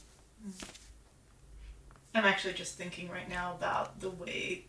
Mm-hmm. 0.47 0.71
I'm 2.15 2.25
actually 2.25 2.53
just 2.55 2.77
thinking 2.77 3.09
right 3.09 3.29
now 3.29 3.53
about 3.53 4.01
the 4.01 4.11
way 4.11 4.67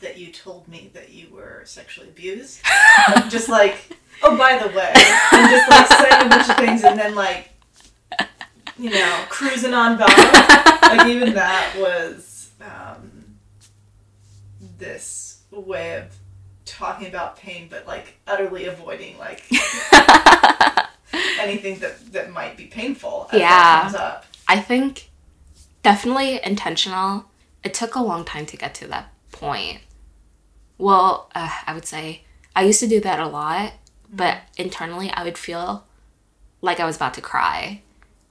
that 0.00 0.18
you 0.18 0.30
told 0.30 0.68
me 0.68 0.90
that 0.92 1.10
you 1.10 1.28
were 1.32 1.62
sexually 1.64 2.08
abused. 2.08 2.60
Just 3.28 3.48
like, 3.48 3.96
oh, 4.22 4.36
by 4.36 4.58
the 4.58 4.68
way, 4.76 4.92
and 5.32 5.50
just 5.50 5.70
like 5.70 5.88
saying 5.88 6.26
a 6.26 6.28
bunch 6.28 6.48
of 6.48 6.56
things 6.56 6.84
and 6.84 6.98
then 6.98 7.14
like, 7.16 7.48
you 8.78 8.90
know, 8.90 9.24
cruising 9.28 9.74
on 9.74 9.98
by. 9.98 10.06
Like 10.82 11.06
even 11.08 11.34
that 11.34 11.74
was 11.78 12.50
um, 12.60 13.36
this 14.78 15.42
way 15.50 15.96
of 15.98 16.16
talking 16.64 17.06
about 17.08 17.36
pain, 17.36 17.68
but 17.70 17.86
like 17.86 18.18
utterly 18.26 18.66
avoiding 18.66 19.18
like 19.18 19.44
anything 21.38 21.78
that 21.80 22.12
that 22.12 22.30
might 22.30 22.56
be 22.56 22.66
painful 22.66 23.28
as 23.32 23.38
Yeah. 23.40 23.82
comes 23.82 23.94
up. 23.94 24.24
I 24.48 24.60
think 24.60 25.10
definitely 25.82 26.40
intentional. 26.44 27.26
It 27.64 27.74
took 27.74 27.94
a 27.94 28.00
long 28.00 28.24
time 28.24 28.46
to 28.46 28.56
get 28.56 28.74
to 28.76 28.86
that 28.88 29.12
point. 29.30 29.80
Well, 30.78 31.30
uh, 31.34 31.48
I 31.66 31.74
would 31.74 31.86
say 31.86 32.22
I 32.56 32.64
used 32.64 32.80
to 32.80 32.88
do 32.88 33.00
that 33.00 33.20
a 33.20 33.26
lot, 33.28 33.74
but 34.12 34.38
internally 34.56 35.10
I 35.10 35.22
would 35.24 35.38
feel 35.38 35.84
like 36.60 36.80
I 36.80 36.84
was 36.84 36.96
about 36.96 37.14
to 37.14 37.20
cry. 37.20 37.82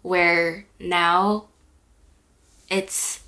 Where 0.01 0.65
now 0.79 1.45
it's 2.69 3.23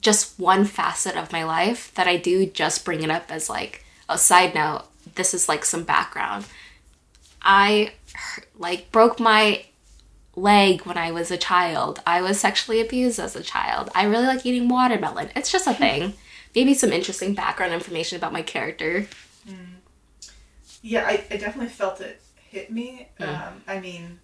just 0.00 0.38
one 0.38 0.64
facet 0.64 1.16
of 1.16 1.32
my 1.32 1.44
life 1.44 1.92
that 1.94 2.06
I 2.06 2.16
do 2.16 2.46
just 2.46 2.84
bring 2.84 3.02
it 3.02 3.10
up 3.10 3.30
as 3.30 3.48
like 3.48 3.84
a 4.08 4.18
side 4.18 4.54
note. 4.54 4.84
This 5.14 5.34
is 5.34 5.48
like 5.48 5.64
some 5.64 5.84
background. 5.84 6.46
I 7.42 7.92
like 8.58 8.90
broke 8.90 9.20
my 9.20 9.64
leg 10.36 10.82
when 10.82 10.98
I 10.98 11.10
was 11.10 11.30
a 11.30 11.36
child. 11.36 12.00
I 12.06 12.20
was 12.22 12.40
sexually 12.40 12.80
abused 12.80 13.18
as 13.18 13.36
a 13.36 13.42
child. 13.42 13.90
I 13.94 14.04
really 14.04 14.26
like 14.26 14.44
eating 14.44 14.68
watermelon. 14.68 15.30
It's 15.36 15.52
just 15.52 15.66
a 15.66 15.72
hmm. 15.72 15.78
thing. 15.78 16.14
Maybe 16.54 16.74
some 16.74 16.92
interesting 16.92 17.34
background 17.34 17.72
information 17.72 18.16
about 18.16 18.32
my 18.32 18.42
character. 18.42 19.06
Hmm. 19.46 19.74
Yeah, 20.82 21.04
I, 21.06 21.24
I 21.30 21.36
definitely 21.36 21.68
felt 21.68 22.00
it 22.00 22.20
hit 22.48 22.70
me. 22.70 23.08
Hmm. 23.18 23.24
Um, 23.24 23.62
I 23.66 23.80
mean, 23.80 24.20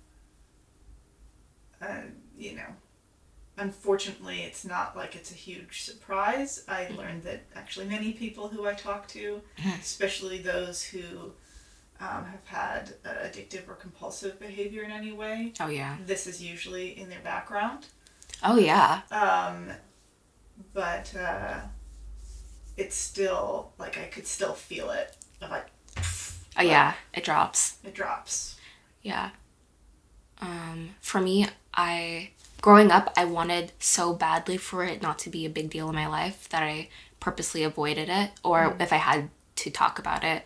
uh, 1.80 2.02
you 2.36 2.56
know, 2.56 2.66
unfortunately, 3.56 4.40
it's 4.42 4.64
not 4.64 4.96
like 4.96 5.14
it's 5.16 5.30
a 5.30 5.34
huge 5.34 5.82
surprise. 5.82 6.64
I 6.68 6.88
learned 6.96 7.22
that 7.24 7.42
actually 7.54 7.86
many 7.86 8.12
people 8.12 8.48
who 8.48 8.66
I 8.66 8.74
talk 8.74 9.08
to, 9.08 9.40
especially 9.80 10.38
those 10.38 10.82
who 10.82 11.32
um, 12.00 12.24
have 12.24 12.46
had 12.46 12.94
uh, 13.04 13.08
addictive 13.26 13.68
or 13.68 13.74
compulsive 13.74 14.38
behavior 14.40 14.82
in 14.82 14.90
any 14.90 15.12
way, 15.12 15.52
Oh 15.60 15.68
yeah. 15.68 15.96
this 16.06 16.26
is 16.26 16.42
usually 16.42 16.98
in 16.98 17.08
their 17.10 17.20
background. 17.20 17.86
Oh 18.42 18.56
yeah. 18.58 19.02
Um, 19.10 19.68
but 20.72 21.14
uh, 21.14 21.60
it's 22.76 22.96
still 22.96 23.72
like 23.78 23.98
I 23.98 24.04
could 24.04 24.26
still 24.26 24.54
feel 24.54 24.90
it. 24.90 25.16
Like 25.42 25.66
Oh 26.56 26.62
yeah. 26.62 26.94
It 27.14 27.24
drops. 27.24 27.76
it 27.84 27.94
drops. 27.94 28.56
Yeah. 29.02 29.30
Um, 30.40 30.90
for 31.02 31.20
me, 31.20 31.46
I 31.74 32.30
growing 32.60 32.90
up, 32.90 33.12
I 33.16 33.24
wanted 33.24 33.72
so 33.78 34.12
badly 34.12 34.56
for 34.56 34.84
it 34.84 35.02
not 35.02 35.18
to 35.20 35.30
be 35.30 35.46
a 35.46 35.50
big 35.50 35.70
deal 35.70 35.88
in 35.88 35.94
my 35.94 36.06
life 36.06 36.48
that 36.50 36.62
I 36.62 36.88
purposely 37.20 37.62
avoided 37.62 38.08
it. 38.08 38.30
Or 38.44 38.76
if 38.80 38.92
I 38.92 38.96
had 38.96 39.30
to 39.56 39.70
talk 39.70 39.98
about 39.98 40.24
it, 40.24 40.42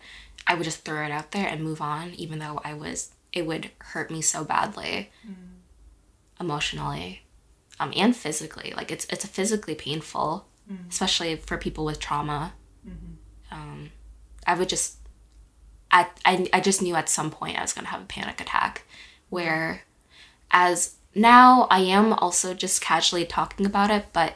I 0.47 0.55
would 0.55 0.63
just 0.63 0.85
throw 0.85 1.03
it 1.05 1.11
out 1.11 1.31
there 1.31 1.47
and 1.47 1.63
move 1.63 1.81
on, 1.81 2.13
even 2.13 2.39
though 2.39 2.59
I 2.63 2.73
was 2.73 3.11
it 3.33 3.45
would 3.45 3.71
hurt 3.79 4.09
me 4.11 4.21
so 4.21 4.43
badly, 4.45 5.11
emotionally, 6.39 7.23
um, 7.79 7.91
and 7.95 8.15
physically. 8.15 8.73
Like 8.75 8.91
it's 8.91 9.05
it's 9.05 9.25
physically 9.25 9.75
painful, 9.75 10.47
especially 10.89 11.35
for 11.35 11.57
people 11.57 11.85
with 11.85 11.99
trauma. 11.99 12.53
Um, 13.51 13.91
I 14.47 14.53
would 14.55 14.69
just 14.69 14.97
I, 15.91 16.07
I, 16.25 16.47
I 16.51 16.59
just 16.59 16.81
knew 16.81 16.95
at 16.95 17.09
some 17.09 17.31
point 17.31 17.57
I 17.57 17.61
was 17.61 17.73
going 17.73 17.85
to 17.85 17.91
have 17.91 18.01
a 18.01 18.05
panic 18.05 18.41
attack. 18.41 18.83
Where, 19.29 19.81
as 20.51 20.95
now, 21.15 21.67
I 21.71 21.79
am 21.79 22.11
also 22.11 22.53
just 22.53 22.81
casually 22.81 23.25
talking 23.25 23.65
about 23.65 23.89
it, 23.89 24.07
but 24.11 24.35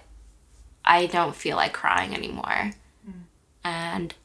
I 0.86 1.08
don't 1.08 1.36
feel 1.36 1.58
like 1.58 1.74
crying 1.74 2.16
anymore. 2.16 2.72
Hmm. 3.04 3.22
And 3.66 4.16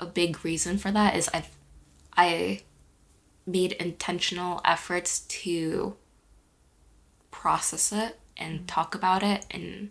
a 0.00 0.06
big 0.06 0.42
reason 0.42 0.78
for 0.78 0.90
that 0.90 1.14
is 1.14 1.28
I, 1.34 1.44
I 2.16 2.62
made 3.46 3.72
intentional 3.72 4.62
efforts 4.64 5.20
to 5.20 5.96
process 7.30 7.92
it 7.92 8.18
and 8.38 8.60
hmm. 8.60 8.66
talk 8.66 8.94
about 8.94 9.22
it 9.22 9.44
and 9.50 9.90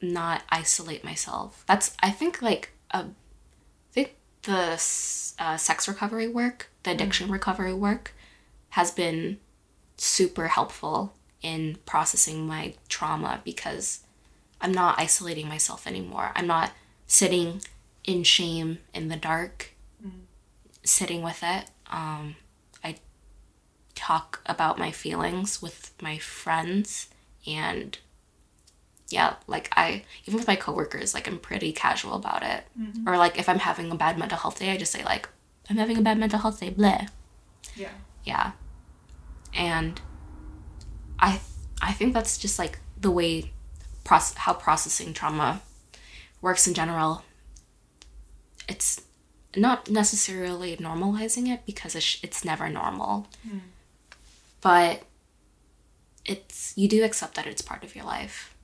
not 0.00 0.42
isolate 0.50 1.02
myself. 1.02 1.64
That's 1.66 1.96
I 2.00 2.10
think 2.10 2.40
like 2.40 2.70
a 2.92 2.98
I 2.98 3.04
think 3.90 4.14
the 4.42 4.80
uh, 5.40 5.56
sex 5.56 5.88
recovery 5.88 6.28
work, 6.28 6.70
the 6.84 6.90
hmm. 6.90 6.94
addiction 6.94 7.28
recovery 7.28 7.74
work, 7.74 8.14
has 8.70 8.92
been 8.92 9.38
super 9.96 10.48
helpful 10.48 11.14
in 11.42 11.78
processing 11.86 12.46
my 12.46 12.74
trauma 12.88 13.40
because 13.44 14.00
I'm 14.60 14.72
not 14.72 14.98
isolating 14.98 15.48
myself 15.48 15.86
anymore. 15.86 16.32
I'm 16.34 16.46
not 16.46 16.72
sitting 17.06 17.60
in 18.04 18.22
shame 18.24 18.78
in 18.94 19.08
the 19.08 19.16
dark, 19.16 19.72
sitting 20.84 21.22
with 21.22 21.40
it. 21.42 21.66
Um, 21.88 22.36
I 22.82 22.96
talk 23.94 24.40
about 24.46 24.78
my 24.78 24.90
feelings 24.90 25.60
with 25.62 25.92
my 26.00 26.18
friends 26.18 27.08
and 27.46 27.98
yeah, 29.08 29.34
like 29.46 29.70
I 29.76 30.02
even 30.24 30.38
with 30.38 30.48
my 30.48 30.56
coworkers, 30.56 31.14
like 31.14 31.28
I'm 31.28 31.38
pretty 31.38 31.72
casual 31.72 32.14
about 32.14 32.42
it. 32.42 32.64
Or 33.08 33.16
like 33.16 33.38
if 33.38 33.48
I'm 33.48 33.60
having 33.60 33.90
a 33.90 33.94
bad 33.94 34.18
mental 34.18 34.38
health 34.38 34.58
day, 34.58 34.70
I 34.70 34.76
just 34.76 34.92
say 34.92 35.04
like 35.04 35.28
I'm 35.70 35.76
having 35.76 35.96
a 35.96 36.02
bad 36.02 36.18
mental 36.18 36.40
health 36.40 36.60
day, 36.60 36.70
bleh. 36.70 37.08
Yeah. 37.76 37.90
Yeah. 38.24 38.52
And 39.56 40.00
I 41.18 41.40
I 41.80 41.92
think 41.92 42.14
that's 42.14 42.38
just 42.38 42.58
like 42.58 42.78
the 43.00 43.10
way 43.10 43.52
proce- 44.04 44.36
how 44.36 44.52
processing 44.54 45.12
trauma 45.12 45.62
works 46.40 46.66
in 46.66 46.74
general. 46.74 47.24
It's 48.68 49.00
not 49.56 49.90
necessarily 49.90 50.76
normalizing 50.76 51.48
it 51.48 51.64
because 51.66 51.94
it's, 51.94 52.18
it's 52.22 52.44
never 52.44 52.68
normal. 52.68 53.26
Hmm. 53.48 53.58
But 54.60 55.02
it's 56.24 56.72
you 56.76 56.88
do 56.88 57.04
accept 57.04 57.34
that 57.34 57.46
it's 57.46 57.62
part 57.62 57.84
of 57.84 57.94
your 57.94 58.04
life. 58.04 58.54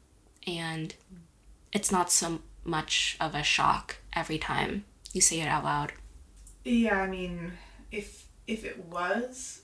And 0.47 0.95
it's 1.73 1.91
not 1.91 2.11
so 2.11 2.41
much 2.65 3.17
of 3.21 3.35
a 3.35 3.43
shock 3.43 3.97
every 4.13 4.39
time 4.39 4.85
you 5.13 5.21
say 5.21 5.41
it 5.41 5.49
out 5.49 5.65
loud. 5.65 5.93
Yeah, 6.65 7.01
I 7.01 7.07
mean, 7.09 7.53
if 7.91 8.27
if 8.47 8.65
it 8.65 8.85
was, 8.87 9.62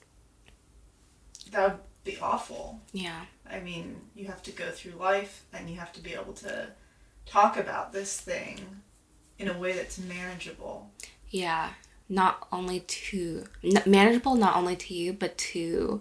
that 1.52 1.68
would 1.70 1.78
be 2.04 2.18
awful. 2.20 2.80
yeah 2.92 3.22
I 3.50 3.60
mean, 3.60 3.96
you 4.14 4.26
have 4.26 4.42
to 4.42 4.50
go 4.52 4.70
through 4.70 4.92
life 4.92 5.44
and 5.54 5.70
you 5.70 5.76
have 5.78 5.92
to 5.94 6.00
be 6.00 6.12
able 6.14 6.34
to 6.34 6.68
talk 7.24 7.56
about 7.56 7.92
this 7.92 8.20
thing 8.20 8.60
in 9.38 9.48
a 9.48 9.58
way 9.58 9.72
that's 9.72 9.98
manageable. 9.98 10.90
yeah 11.30 11.70
not 12.10 12.46
only 12.52 12.80
to 12.80 13.44
n- 13.62 13.82
manageable 13.86 14.34
not 14.34 14.56
only 14.56 14.74
to 14.76 14.94
you 14.94 15.12
but 15.12 15.36
to 15.36 16.00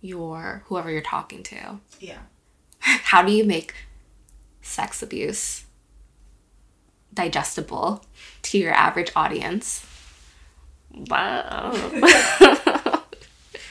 your 0.00 0.62
whoever 0.66 0.90
you're 0.90 1.00
talking 1.02 1.42
to 1.44 1.78
Yeah. 2.00 2.18
how 2.80 3.22
do 3.22 3.30
you 3.32 3.44
make 3.44 3.74
sex 4.62 5.02
abuse 5.02 5.64
digestible 7.14 8.04
to 8.42 8.58
your 8.58 8.72
average 8.72 9.10
audience 9.16 9.84
wow 10.92 11.70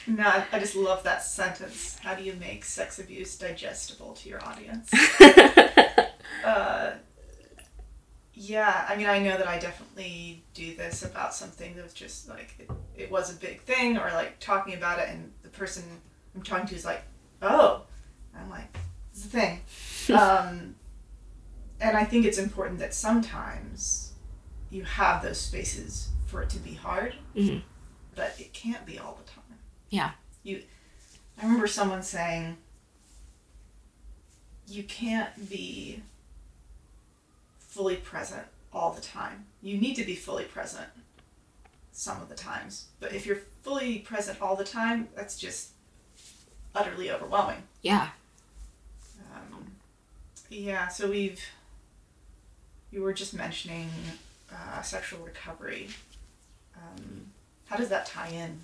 No, 0.09 0.23
I, 0.23 0.45
I 0.51 0.59
just 0.59 0.75
love 0.75 1.03
that 1.03 1.23
sentence. 1.23 1.97
How 2.01 2.15
do 2.15 2.23
you 2.23 2.33
make 2.33 2.65
sex 2.65 2.97
abuse 2.99 3.37
digestible 3.37 4.13
to 4.13 4.29
your 4.29 4.43
audience? 4.43 4.89
uh, 6.45 6.91
yeah, 8.33 8.85
I 8.87 8.95
mean, 8.95 9.07
I 9.07 9.19
know 9.19 9.37
that 9.37 9.47
I 9.47 9.59
definitely 9.59 10.43
do 10.53 10.75
this 10.75 11.03
about 11.03 11.33
something 11.35 11.75
that 11.75 11.83
was 11.83 11.93
just 11.93 12.27
like, 12.29 12.55
it, 12.59 12.69
it 12.97 13.11
was 13.11 13.31
a 13.31 13.37
big 13.39 13.61
thing, 13.61 13.97
or 13.97 14.09
like 14.13 14.39
talking 14.39 14.73
about 14.73 14.99
it, 14.99 15.09
and 15.09 15.31
the 15.43 15.49
person 15.49 15.83
I'm 16.35 16.41
talking 16.41 16.67
to 16.67 16.75
is 16.75 16.85
like, 16.85 17.03
oh. 17.41 17.83
I'm 18.35 18.49
like, 18.49 18.77
it's 19.11 19.25
a 19.25 19.27
thing. 19.27 19.61
um, 20.17 20.75
and 21.81 21.97
I 21.97 22.03
think 22.05 22.25
it's 22.25 22.37
important 22.37 22.79
that 22.79 22.93
sometimes 22.93 24.13
you 24.69 24.83
have 24.83 25.21
those 25.23 25.39
spaces 25.41 26.09
for 26.27 26.41
it 26.43 26.49
to 26.51 26.59
be 26.59 26.73
hard, 26.75 27.15
Mhm. 27.35 27.61
but 28.15 28.35
it 28.39 28.53
can't 28.53 28.85
be 28.85 28.97
all 28.99 29.17
the 29.23 29.29
time. 29.29 29.38
Yeah. 29.89 30.11
You, 30.43 30.61
I 31.37 31.43
remember 31.43 31.67
someone 31.67 32.03
saying, 32.03 32.57
you 34.67 34.83
can't 34.83 35.49
be 35.49 36.01
fully 37.57 37.95
present 37.95 38.43
all 38.71 38.91
the 38.91 39.01
time. 39.01 39.45
You 39.61 39.77
need 39.77 39.95
to 39.95 40.03
be 40.03 40.15
fully 40.15 40.43
present 40.45 40.87
some 41.91 42.21
of 42.21 42.29
the 42.29 42.35
times. 42.35 42.85
But 42.99 43.13
if 43.13 43.25
you're 43.25 43.41
fully 43.63 43.99
present 43.99 44.41
all 44.41 44.55
the 44.55 44.63
time, 44.63 45.09
that's 45.15 45.37
just 45.37 45.69
utterly 46.75 47.11
overwhelming. 47.11 47.63
yeah 47.81 48.09
Um, 49.33 49.71
yeah, 50.49 50.87
so 50.87 51.09
we've, 51.09 51.41
you 52.91 53.01
were 53.01 53.13
just 53.13 53.33
mentioning 53.33 53.89
uh, 54.53 54.81
sexual 54.81 55.19
recovery. 55.25 55.89
Um, 56.75 57.25
how 57.65 57.75
does 57.75 57.89
that 57.89 58.05
tie 58.05 58.29
in 58.29 58.59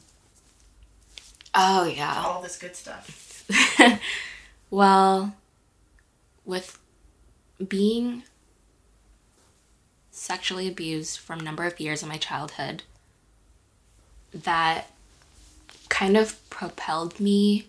oh 1.55 1.85
yeah 1.85 2.23
all 2.25 2.41
this 2.41 2.57
good 2.57 2.75
stuff? 2.75 3.47
well, 4.69 5.35
with 6.45 6.79
being 7.65 8.23
sexually 10.11 10.67
abused 10.67 11.19
from 11.19 11.39
a 11.39 11.43
number 11.43 11.63
of 11.65 11.79
years 11.79 12.01
in 12.01 12.09
my 12.09 12.17
childhood, 12.17 12.83
that 14.33 14.89
kind 15.89 16.17
of 16.17 16.49
propelled 16.49 17.19
me 17.19 17.67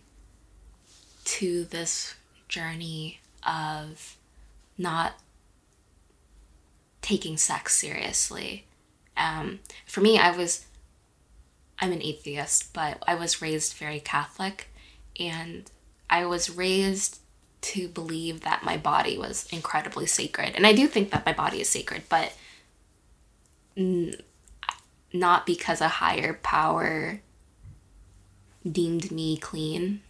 to 1.24 1.64
this 1.64 2.14
journey 2.48 3.20
of 3.46 4.16
not 4.78 5.14
taking 7.02 7.36
sex 7.36 7.76
seriously. 7.76 8.64
Um, 9.16 9.60
for 9.86 10.00
me, 10.00 10.18
I 10.18 10.36
was, 10.36 10.66
I'm 11.78 11.92
an 11.92 12.02
atheist, 12.02 12.72
but 12.72 13.02
I 13.06 13.14
was 13.14 13.42
raised 13.42 13.74
very 13.74 14.00
Catholic, 14.00 14.68
and 15.18 15.70
I 16.08 16.24
was 16.26 16.50
raised 16.50 17.20
to 17.62 17.88
believe 17.88 18.42
that 18.42 18.64
my 18.64 18.76
body 18.76 19.18
was 19.18 19.46
incredibly 19.50 20.06
sacred. 20.06 20.54
And 20.54 20.66
I 20.66 20.72
do 20.72 20.86
think 20.86 21.10
that 21.10 21.26
my 21.26 21.32
body 21.32 21.60
is 21.60 21.68
sacred, 21.68 22.04
but 22.08 22.34
n- 23.76 24.14
not 25.12 25.46
because 25.46 25.80
a 25.80 25.88
higher 25.88 26.34
power 26.34 27.20
deemed 28.70 29.10
me 29.10 29.36
clean. 29.36 30.00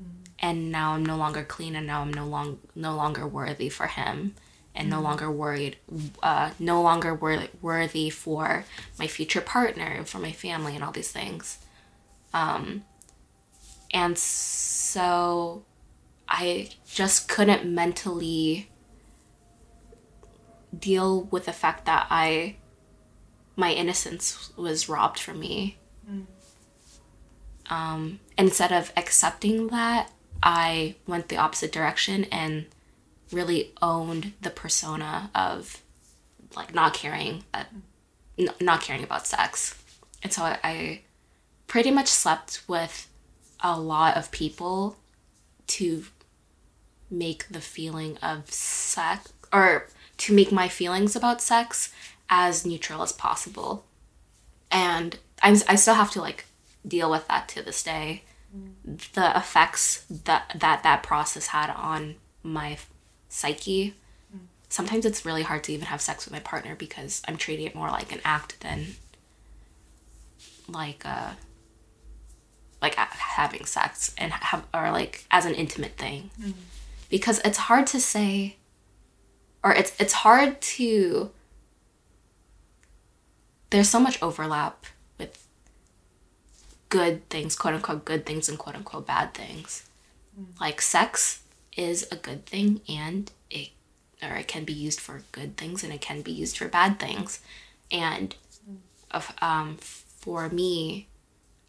Mm. 0.00 0.26
And 0.38 0.72
now 0.72 0.92
I'm 0.92 1.04
no 1.04 1.16
longer 1.16 1.42
clean, 1.42 1.74
and 1.74 1.86
now 1.86 2.02
I'm 2.02 2.12
no 2.12 2.26
long 2.26 2.60
no 2.74 2.94
longer 2.94 3.26
worthy 3.26 3.68
for 3.68 3.86
him, 3.86 4.34
and 4.74 4.90
no 4.90 5.00
longer 5.00 5.30
worried, 5.30 5.76
uh, 6.22 6.50
no 6.58 6.82
longer 6.82 7.14
wor- 7.14 7.48
worthy 7.62 8.10
for 8.10 8.64
my 8.98 9.06
future 9.06 9.40
partner, 9.40 9.86
and 9.86 10.08
for 10.08 10.18
my 10.18 10.32
family, 10.32 10.74
and 10.74 10.82
all 10.82 10.92
these 10.92 11.12
things. 11.12 11.58
Um, 12.32 12.84
and 13.92 14.18
so 14.18 15.64
I 16.28 16.70
just 16.86 17.28
couldn't 17.28 17.64
mentally 17.64 18.70
deal 20.76 21.22
with 21.24 21.46
the 21.46 21.52
fact 21.52 21.84
that 21.86 22.06
I 22.10 22.56
my 23.56 23.72
innocence 23.72 24.52
was 24.56 24.88
robbed 24.88 25.20
from 25.20 25.38
me. 25.38 25.78
Um, 27.70 28.18
instead 28.36 28.72
of 28.72 28.92
accepting 28.96 29.68
that, 29.68 30.10
I 30.42 30.96
went 31.06 31.28
the 31.28 31.36
opposite 31.36 31.72
direction 31.72 32.24
and 32.24 32.66
really 33.32 33.72
owned 33.82 34.32
the 34.40 34.50
persona 34.50 35.30
of 35.34 35.82
like 36.56 36.74
not 36.74 36.94
caring, 36.94 37.44
uh, 37.52 37.64
n- 38.38 38.48
not 38.60 38.80
caring 38.82 39.02
about 39.02 39.26
sex. 39.26 39.82
And 40.22 40.32
so 40.32 40.42
I, 40.42 40.58
I 40.62 41.00
pretty 41.66 41.90
much 41.90 42.08
slept 42.08 42.62
with 42.68 43.08
a 43.60 43.78
lot 43.78 44.16
of 44.16 44.30
people 44.30 44.96
to 45.66 46.04
make 47.10 47.48
the 47.48 47.60
feeling 47.60 48.16
of 48.18 48.50
sex 48.50 49.32
or 49.52 49.88
to 50.16 50.34
make 50.34 50.52
my 50.52 50.68
feelings 50.68 51.16
about 51.16 51.40
sex 51.40 51.92
as 52.28 52.64
neutral 52.66 53.02
as 53.02 53.12
possible. 53.12 53.84
And 54.70 55.18
I'm, 55.42 55.56
I 55.68 55.74
still 55.76 55.94
have 55.94 56.10
to 56.12 56.20
like 56.20 56.46
deal 56.86 57.10
with 57.10 57.26
that 57.28 57.48
to 57.50 57.62
this 57.62 57.82
day. 57.82 58.24
The 59.14 59.36
effects 59.36 60.04
that 60.08 60.56
that 60.60 60.84
that 60.84 61.02
process 61.02 61.48
had 61.48 61.70
on 61.70 62.16
my 62.44 62.78
psyche. 63.34 63.94
Sometimes 64.68 65.04
it's 65.04 65.24
really 65.24 65.42
hard 65.42 65.62
to 65.64 65.72
even 65.72 65.86
have 65.86 66.00
sex 66.00 66.24
with 66.24 66.32
my 66.32 66.40
partner 66.40 66.74
because 66.76 67.20
I'm 67.28 67.36
treating 67.36 67.66
it 67.66 67.74
more 67.74 67.88
like 67.88 68.12
an 68.12 68.20
act 68.24 68.60
than 68.60 68.96
like 70.68 71.04
uh 71.04 71.32
like 72.80 72.94
having 72.94 73.64
sex 73.66 74.14
and 74.18 74.32
have 74.32 74.64
or 74.72 74.90
like 74.90 75.26
as 75.30 75.46
an 75.46 75.54
intimate 75.54 75.96
thing. 75.96 76.30
Because 77.10 77.40
it's 77.44 77.58
hard 77.58 77.86
to 77.88 78.00
say 78.00 78.56
or 79.62 79.72
it's 79.72 79.92
it's 80.00 80.12
hard 80.12 80.60
to 80.60 81.30
there's 83.70 83.88
so 83.88 84.00
much 84.00 84.20
overlap 84.22 84.86
with 85.18 85.46
good 86.88 87.28
things 87.28 87.56
quote 87.56 87.74
unquote 87.74 88.04
good 88.04 88.24
things 88.26 88.48
and 88.48 88.58
quote 88.58 88.76
unquote 88.76 89.06
bad 89.06 89.34
things. 89.34 89.88
Like 90.60 90.80
sex 90.80 91.43
is 91.76 92.06
a 92.10 92.16
good 92.16 92.46
thing 92.46 92.80
and 92.88 93.30
it 93.50 93.70
or 94.22 94.36
it 94.36 94.48
can 94.48 94.64
be 94.64 94.72
used 94.72 95.00
for 95.00 95.22
good 95.32 95.56
things 95.56 95.84
and 95.84 95.92
it 95.92 96.00
can 96.00 96.22
be 96.22 96.32
used 96.32 96.56
for 96.56 96.68
bad 96.68 96.98
things. 96.98 97.40
And 97.90 98.34
um 99.40 99.76
for 99.78 100.48
me 100.48 101.06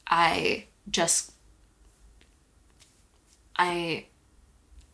i 0.07 0.65
just 0.89 1.31
i 3.57 4.05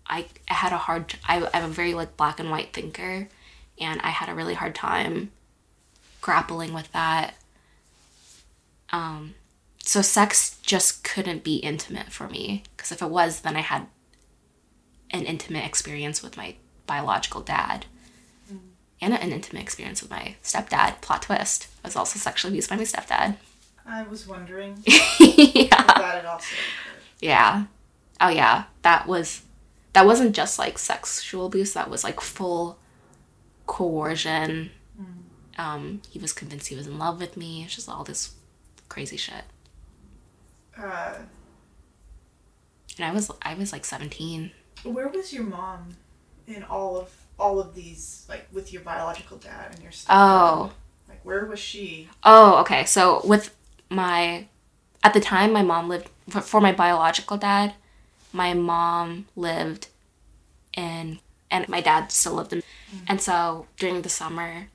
I, 0.07 0.25
I 0.49 0.53
had 0.53 0.73
a 0.73 0.77
hard 0.77 1.15
I, 1.25 1.47
I'm 1.53 1.63
a 1.63 1.69
very 1.69 1.93
like 1.93 2.17
black 2.17 2.39
and 2.39 2.51
white 2.51 2.73
thinker 2.73 3.29
and 3.79 4.01
I 4.01 4.09
had 4.09 4.27
a 4.27 4.35
really 4.35 4.55
hard 4.55 4.75
time 4.75 5.31
grappling 6.19 6.73
with 6.73 6.91
that. 6.91 7.35
Um 8.89 9.35
so 9.83 10.01
sex 10.01 10.57
just 10.63 11.05
couldn't 11.05 11.45
be 11.45 11.55
intimate 11.57 12.11
for 12.11 12.27
me. 12.27 12.63
Because 12.75 12.91
if 12.91 13.01
it 13.01 13.09
was 13.09 13.39
then 13.41 13.55
I 13.55 13.61
had 13.61 13.87
an 15.11 15.25
intimate 15.25 15.65
experience 15.65 16.21
with 16.23 16.37
my 16.37 16.55
biological 16.87 17.41
dad 17.41 17.85
and 19.03 19.13
an 19.13 19.31
intimate 19.31 19.61
experience 19.63 20.01
with 20.01 20.11
my 20.11 20.35
stepdad 20.43 21.01
plot 21.01 21.23
twist 21.23 21.67
I 21.83 21.87
was 21.87 21.95
also 21.95 22.19
sexually 22.19 22.51
abused 22.53 22.69
by 22.69 22.75
my 22.77 22.83
stepdad 22.83 23.37
I 23.85 24.03
was 24.03 24.27
wondering 24.27 24.77
yeah. 25.19 25.85
Yeah. 27.19 27.65
Oh 28.19 28.29
yeah. 28.29 28.65
That 28.83 29.07
was 29.07 29.41
that 29.93 30.05
wasn't 30.05 30.35
just 30.35 30.57
like 30.59 30.77
sexual 30.77 31.47
abuse, 31.47 31.73
that 31.73 31.89
was 31.89 32.03
like 32.03 32.19
full 32.21 32.77
coercion 33.67 34.71
Um, 35.57 36.01
he 36.09 36.17
was 36.19 36.33
convinced 36.33 36.67
he 36.67 36.75
was 36.75 36.87
in 36.87 36.97
love 36.97 37.19
with 37.19 37.35
me. 37.37 37.63
It's 37.63 37.75
just 37.75 37.89
all 37.89 38.03
this 38.03 38.33
crazy 38.89 39.17
shit. 39.17 39.43
Uh, 40.77 41.15
And 42.97 43.05
I 43.05 43.11
was 43.11 43.29
I 43.41 43.53
was 43.55 43.71
like 43.71 43.85
17. 43.85 44.51
Where 44.83 45.07
was 45.07 45.33
your 45.33 45.43
mom 45.43 45.95
in 46.47 46.63
all 46.63 46.97
of 46.97 47.15
all 47.39 47.59
of 47.59 47.73
these, 47.73 48.25
like 48.29 48.47
with 48.51 48.71
your 48.71 48.81
biological 48.83 49.37
dad 49.37 49.71
and 49.73 49.81
your 49.81 49.91
stepdad? 49.91 50.07
Oh. 50.09 50.71
Like, 51.09 51.23
where 51.25 51.45
was 51.45 51.59
she? 51.59 52.07
Oh, 52.23 52.59
okay. 52.61 52.85
So 52.85 53.21
with 53.25 53.55
my 53.89 54.47
at 55.03 55.13
the 55.13 55.19
time 55.19 55.51
my 55.51 55.63
mom 55.63 55.89
lived 55.89 56.09
for, 56.29 56.41
for 56.41 56.61
my 56.61 56.71
biological 56.71 57.37
dad, 57.37 57.73
my 58.31 58.53
mom 58.53 59.27
lived 59.35 59.87
in 60.75 61.19
and 61.49 61.67
my 61.67 61.81
dad 61.81 62.11
still 62.11 62.33
lived 62.33 62.53
in 62.53 62.59
mm-hmm. 62.59 63.03
and 63.07 63.19
so 63.19 63.67
during 63.77 64.03
the 64.03 64.09
summer 64.09 64.69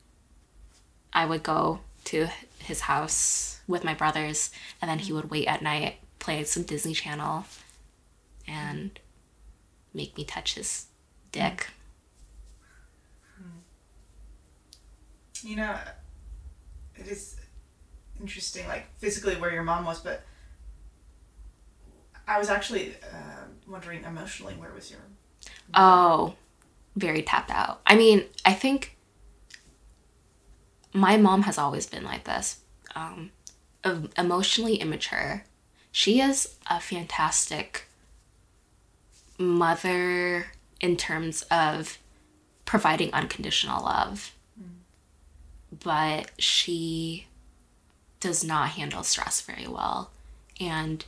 I 1.13 1.25
would 1.25 1.43
go 1.43 1.81
to 2.05 2.29
his 2.59 2.81
house 2.81 3.61
with 3.67 3.83
my 3.83 3.95
brothers 3.95 4.51
and 4.83 4.91
then 4.91 4.99
he 4.99 5.07
mm-hmm. 5.07 5.17
would 5.17 5.31
wait 5.31 5.47
at 5.47 5.63
night, 5.63 5.97
play 6.19 6.45
some 6.45 6.65
Disney 6.65 6.93
Channel 6.93 7.47
and 8.47 8.99
make 9.97 10.17
me 10.17 10.25
touch 10.25 10.55
his 10.55 10.87
dick. 11.33 11.69
You 15.43 15.57
know, 15.57 15.77
it 16.97 17.07
is 17.07 17.37
interesting, 18.21 18.67
like 18.69 18.87
physically 18.99 19.37
where 19.37 19.53
your 19.53 19.63
mom 19.63 19.85
was, 19.85 20.01
but 20.01 20.23
I 22.27 22.39
was 22.39 22.49
actually 22.49 22.95
uh, 23.13 23.45
wondering 23.69 24.05
emotionally 24.05 24.55
where 24.55 24.73
was 24.73 24.91
your. 24.91 25.01
Oh, 25.75 26.35
very 26.97 27.23
tapped 27.23 27.51
out. 27.51 27.81
I 27.87 27.97
mean, 27.97 28.25
I 28.45 28.55
think 28.55 28.97
my 30.93 31.17
mom 31.17 31.43
has 31.43 31.59
always 31.59 31.87
been 31.87 32.05
like 32.05 32.25
this 32.25 32.61
um, 32.95 33.31
emotionally 34.17 34.77
immature. 34.77 35.45
She 35.93 36.21
is 36.21 36.57
a 36.69 36.81
fantastic 36.81 37.86
mother 39.39 40.47
in 40.81 40.97
terms 40.97 41.43
of 41.51 41.99
providing 42.65 43.13
unconditional 43.13 43.85
love, 43.85 44.35
mm. 44.61 44.67
but 45.83 46.31
she 46.39 47.27
does 48.21 48.43
not 48.43 48.71
handle 48.71 49.03
stress 49.03 49.41
very 49.41 49.67
well. 49.67 50.11
And 50.61 51.05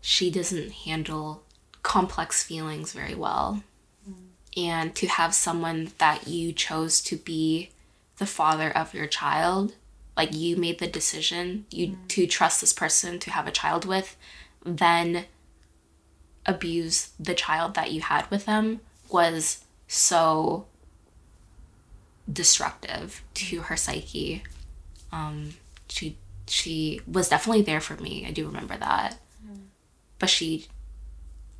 she 0.00 0.30
doesn't 0.30 0.72
handle 0.72 1.42
complex 1.82 2.42
feelings 2.42 2.92
very 2.92 3.14
well. 3.14 3.62
Mm. 4.08 4.14
And 4.56 4.94
to 4.96 5.06
have 5.06 5.34
someone 5.34 5.92
that 5.98 6.28
you 6.28 6.52
chose 6.52 7.00
to 7.02 7.16
be 7.16 7.70
the 8.18 8.26
father 8.26 8.70
of 8.70 8.94
your 8.94 9.06
child, 9.06 9.74
like 10.16 10.34
you 10.34 10.56
made 10.56 10.78
the 10.78 10.86
decision 10.86 11.66
you 11.70 11.88
mm. 11.88 12.08
to 12.08 12.26
trust 12.26 12.60
this 12.60 12.72
person 12.72 13.18
to 13.20 13.30
have 13.30 13.46
a 13.46 13.52
child 13.52 13.84
with, 13.84 14.16
then 14.64 15.24
abuse 16.46 17.10
the 17.18 17.34
child 17.34 17.74
that 17.74 17.92
you 17.92 18.00
had 18.00 18.30
with 18.30 18.46
them 18.46 18.80
was 19.10 19.64
so 19.88 20.66
destructive 22.30 23.22
to 23.34 23.60
her 23.62 23.76
psyche. 23.76 24.42
Um, 25.12 25.54
she 25.88 26.18
she 26.46 27.00
was 27.06 27.28
definitely 27.28 27.62
there 27.62 27.80
for 27.80 27.96
me. 27.96 28.26
I 28.26 28.30
do 28.30 28.46
remember 28.46 28.76
that, 28.76 29.18
but 30.18 30.30
she 30.30 30.66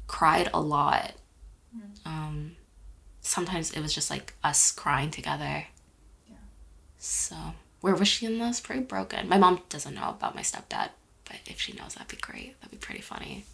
cried 0.07 0.51
a 0.53 0.61
lot. 0.61 1.15
Um, 2.07 2.57
sometimes 3.23 3.71
it 3.71 3.81
was 3.81 3.95
just 3.95 4.11
like 4.11 4.35
us 4.45 4.71
crying 4.71 5.11
together. 5.11 5.67
Yeah. 6.29 6.37
So 6.99 7.37
where 7.81 7.95
was 7.95 8.09
she 8.09 8.27
in 8.27 8.39
this? 8.39 8.61
Pretty 8.61 8.83
broken. 8.83 9.29
My 9.29 9.39
mom 9.39 9.63
doesn't 9.71 9.95
know 9.95 10.11
about 10.11 10.35
my 10.35 10.43
stepdad, 10.43 10.91
but 11.25 11.37
if 11.47 11.61
she 11.61 11.73
knows, 11.73 11.95
that'd 11.95 12.09
be 12.09 12.19
great. 12.19 12.61
That'd 12.61 12.79
be 12.79 12.85
pretty 12.85 13.01
funny 13.01 13.45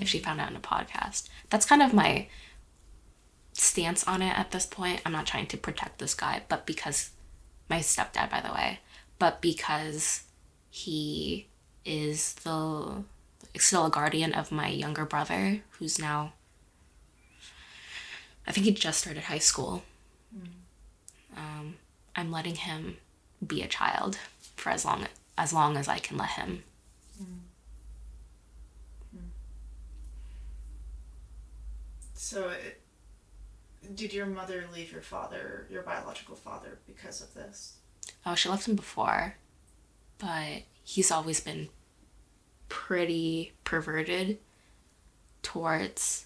if 0.00 0.08
she 0.08 0.18
found 0.18 0.40
out 0.40 0.50
in 0.50 0.56
a 0.56 0.60
podcast. 0.60 1.28
That's 1.50 1.66
kind 1.66 1.82
of 1.82 1.92
my 1.92 2.28
stance 3.52 4.04
on 4.04 4.22
it 4.22 4.38
at 4.38 4.50
this 4.50 4.66
point. 4.66 5.02
I'm 5.04 5.12
not 5.12 5.26
trying 5.26 5.46
to 5.48 5.56
protect 5.56 5.98
this 5.98 6.14
guy, 6.14 6.42
but 6.48 6.66
because 6.66 7.10
my 7.68 7.78
stepdad, 7.78 8.30
by 8.30 8.40
the 8.40 8.52
way, 8.52 8.80
but 9.18 9.40
because 9.40 10.24
he 10.70 11.48
is 11.84 12.34
the 12.34 13.04
still 13.56 13.86
a 13.86 13.90
guardian 13.90 14.32
of 14.32 14.50
my 14.50 14.68
younger 14.68 15.04
brother, 15.04 15.62
who's 15.78 15.98
now, 15.98 16.32
I 18.46 18.52
think 18.52 18.66
he 18.66 18.72
just 18.72 19.00
started 19.00 19.24
high 19.24 19.38
school. 19.38 19.82
Um, 21.36 21.76
I'm 22.16 22.30
letting 22.30 22.56
him 22.56 22.96
be 23.44 23.62
a 23.62 23.68
child 23.68 24.18
for 24.56 24.70
as 24.70 24.84
long 24.84 25.06
as 25.36 25.52
long 25.52 25.76
as 25.76 25.88
I 25.88 25.98
can 25.98 26.16
let 26.16 26.30
him. 26.30 26.64
So, 32.24 32.48
it, 32.48 32.80
did 33.94 34.14
your 34.14 34.24
mother 34.24 34.64
leave 34.72 34.90
your 34.90 35.02
father, 35.02 35.66
your 35.70 35.82
biological 35.82 36.34
father, 36.34 36.78
because 36.86 37.20
of 37.20 37.34
this? 37.34 37.74
Oh, 38.24 38.34
she 38.34 38.48
left 38.48 38.66
him 38.66 38.76
before, 38.76 39.36
but 40.16 40.62
he's 40.82 41.10
always 41.10 41.40
been 41.40 41.68
pretty 42.70 43.52
perverted 43.64 44.38
towards 45.42 46.24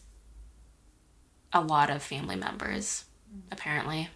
a 1.53 1.63
lot 1.63 1.91
of 1.91 2.01
family 2.01 2.37
members, 2.37 3.07
apparently. 3.51 4.09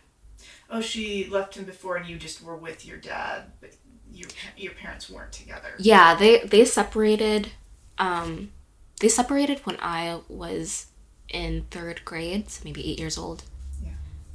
Oh, 0.71 0.81
she 0.81 1.29
left 1.29 1.57
him 1.57 1.65
before, 1.65 1.97
and 1.97 2.09
you 2.09 2.17
just 2.17 2.45
were 2.45 2.57
with 2.57 2.87
your 2.87 2.99
dad, 2.99 3.51
but 3.61 3.71
your 4.13 4.29
your 4.57 4.73
parents 4.75 5.11
weren't 5.11 5.33
together. 5.33 5.71
Yeah, 5.81 6.15
they 6.15 6.45
they 6.45 6.65
separated. 6.65 7.51
Um, 7.99 8.53
they 9.01 9.09
separated 9.09 9.59
when 9.67 9.79
I 9.81 10.21
was 10.29 10.87
in 11.33 11.67
third 11.71 12.05
grade, 12.05 12.51
so 12.51 12.63
maybe 12.65 12.89
eight 12.89 12.99
years 12.99 13.19
old. 13.19 13.43
Yeah. 13.83 13.91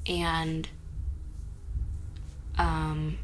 And 0.08 0.68
um, 2.58 3.18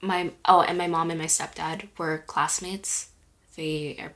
my 0.00 0.32
oh, 0.44 0.60
and 0.60 0.76
my 0.76 0.86
mom 0.86 1.10
and 1.10 1.18
my 1.18 1.26
stepdad 1.26 1.88
were 1.96 2.18
classmates. 2.26 3.10
They 3.56 3.96
are 4.00 4.12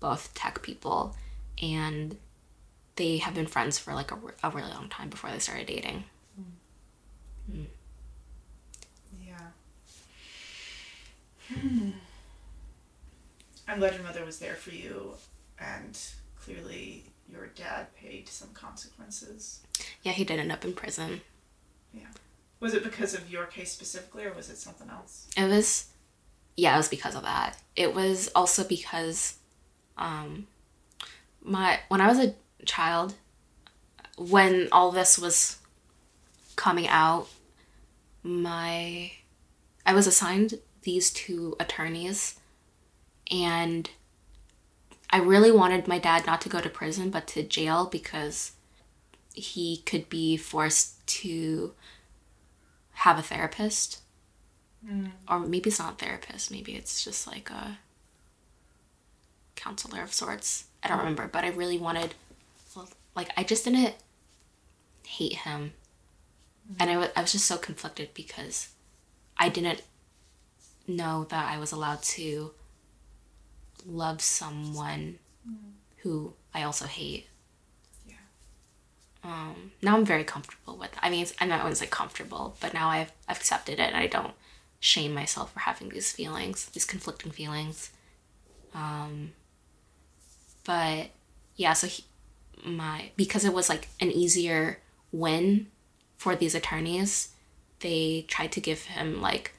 both 0.00 0.34
tech 0.34 0.62
people, 0.62 1.16
and 1.62 2.16
they 2.96 3.18
have 3.18 3.34
been 3.34 3.46
friends 3.46 3.78
for 3.78 3.94
like 3.94 4.10
a, 4.12 4.18
a 4.42 4.50
really 4.50 4.70
long 4.70 4.88
time 4.88 5.08
before 5.10 5.30
they 5.30 5.38
started 5.38 5.66
dating. 5.66 6.04
Yeah. 9.26 9.38
Hmm. 11.52 11.90
I'm 13.66 13.78
glad 13.78 13.94
your 13.94 14.02
mother 14.02 14.24
was 14.24 14.38
there 14.38 14.54
for 14.54 14.70
you, 14.70 15.14
and 15.58 15.98
clearly 16.44 17.04
your 17.28 17.46
dad 17.48 17.94
paid 17.94 18.28
some 18.28 18.50
consequences. 18.50 19.60
Yeah, 20.02 20.12
he 20.12 20.24
did 20.24 20.40
end 20.40 20.52
up 20.52 20.64
in 20.64 20.72
prison. 20.72 21.20
Yeah. 21.92 22.08
Was 22.58 22.74
it 22.74 22.82
because 22.82 23.14
of 23.14 23.30
your 23.30 23.46
case 23.46 23.72
specifically, 23.72 24.24
or 24.24 24.34
was 24.34 24.50
it 24.50 24.58
something 24.58 24.90
else? 24.90 25.28
It 25.36 25.48
was, 25.48 25.86
yeah, 26.56 26.74
it 26.74 26.78
was 26.78 26.88
because 26.88 27.14
of 27.14 27.22
that. 27.22 27.56
It 27.76 27.94
was 27.94 28.30
also 28.34 28.64
because, 28.64 29.36
um, 29.96 30.46
my 31.42 31.80
when 31.88 32.00
I 32.00 32.08
was 32.08 32.18
a 32.18 32.34
child, 32.66 33.14
when 34.18 34.68
all 34.70 34.90
this 34.90 35.18
was 35.18 35.58
coming 36.56 36.86
out, 36.88 37.28
my 38.22 39.12
I 39.86 39.94
was 39.94 40.06
assigned 40.06 40.58
these 40.82 41.10
two 41.10 41.56
attorneys, 41.58 42.38
and 43.30 43.88
I 45.10 45.18
really 45.18 45.50
wanted 45.50 45.88
my 45.88 45.98
dad 45.98 46.26
not 46.26 46.40
to 46.42 46.48
go 46.48 46.60
to 46.60 46.68
prison 46.68 47.10
but 47.10 47.26
to 47.28 47.42
jail 47.42 47.86
because 47.86 48.52
he 49.34 49.78
could 49.78 50.08
be 50.08 50.36
forced 50.36 51.04
to 51.06 51.74
have 52.92 53.18
a 53.18 53.22
therapist. 53.22 54.00
Mm. 54.86 55.10
Or 55.28 55.40
maybe 55.40 55.68
it's 55.70 55.78
not 55.78 55.94
a 55.94 56.04
therapist. 56.04 56.50
Maybe 56.50 56.74
it's 56.74 57.04
just 57.04 57.26
like 57.26 57.50
a 57.50 57.78
counselor 59.56 60.02
of 60.02 60.12
sorts. 60.12 60.64
I 60.82 60.88
don't 60.88 60.98
remember 60.98 61.28
but 61.28 61.44
i 61.44 61.48
really 61.48 61.76
wanted 61.76 62.14
well, 62.74 62.88
like 63.14 63.28
i 63.36 63.42
just 63.44 63.64
didn't 63.64 63.94
hate 65.06 65.34
him. 65.34 65.72
And 66.78 66.88
I 66.88 66.96
wa- 66.96 67.08
I 67.16 67.20
was 67.22 67.32
just 67.32 67.46
so 67.46 67.58
conflicted 67.58 68.10
because 68.14 68.68
i 69.36 69.48
didn't 69.48 69.82
know 70.86 71.24
that 71.28 71.52
i 71.52 71.58
was 71.58 71.72
allowed 71.72 72.02
to 72.02 72.52
love 73.86 74.20
someone 74.20 75.18
who 75.98 76.32
i 76.54 76.62
also 76.62 76.86
hate 76.86 77.26
Yeah. 78.08 78.14
um, 79.24 79.72
now 79.82 79.96
I'm 79.96 80.04
very 80.06 80.24
comfortable 80.24 80.76
with. 80.76 80.90
I 81.02 81.10
mean, 81.10 81.26
I'm 81.40 81.48
not 81.48 81.60
always 81.62 81.80
like 81.80 81.90
comfortable, 81.90 82.56
but 82.60 82.72
now 82.74 82.88
I've, 82.88 83.12
I've 83.28 83.36
accepted 83.36 83.74
it, 83.78 83.88
and 83.92 83.96
I 83.96 84.06
don't 84.06 84.32
shame 84.80 85.12
myself 85.14 85.52
for 85.52 85.60
having 85.60 85.90
these 85.90 86.12
feelings, 86.12 86.66
these 86.66 86.84
conflicting 86.86 87.32
feelings. 87.32 87.90
Um, 88.74 89.32
but 90.64 91.10
yeah, 91.56 91.74
so 91.74 91.86
he, 91.86 92.04
my 92.64 93.10
because 93.16 93.44
it 93.44 93.52
was 93.52 93.68
like 93.68 93.88
an 94.00 94.10
easier 94.10 94.78
win 95.12 95.66
for 96.16 96.36
these 96.36 96.54
attorneys, 96.54 97.30
they 97.80 98.24
tried 98.28 98.52
to 98.52 98.60
give 98.60 98.82
him 98.84 99.20
like 99.20 99.52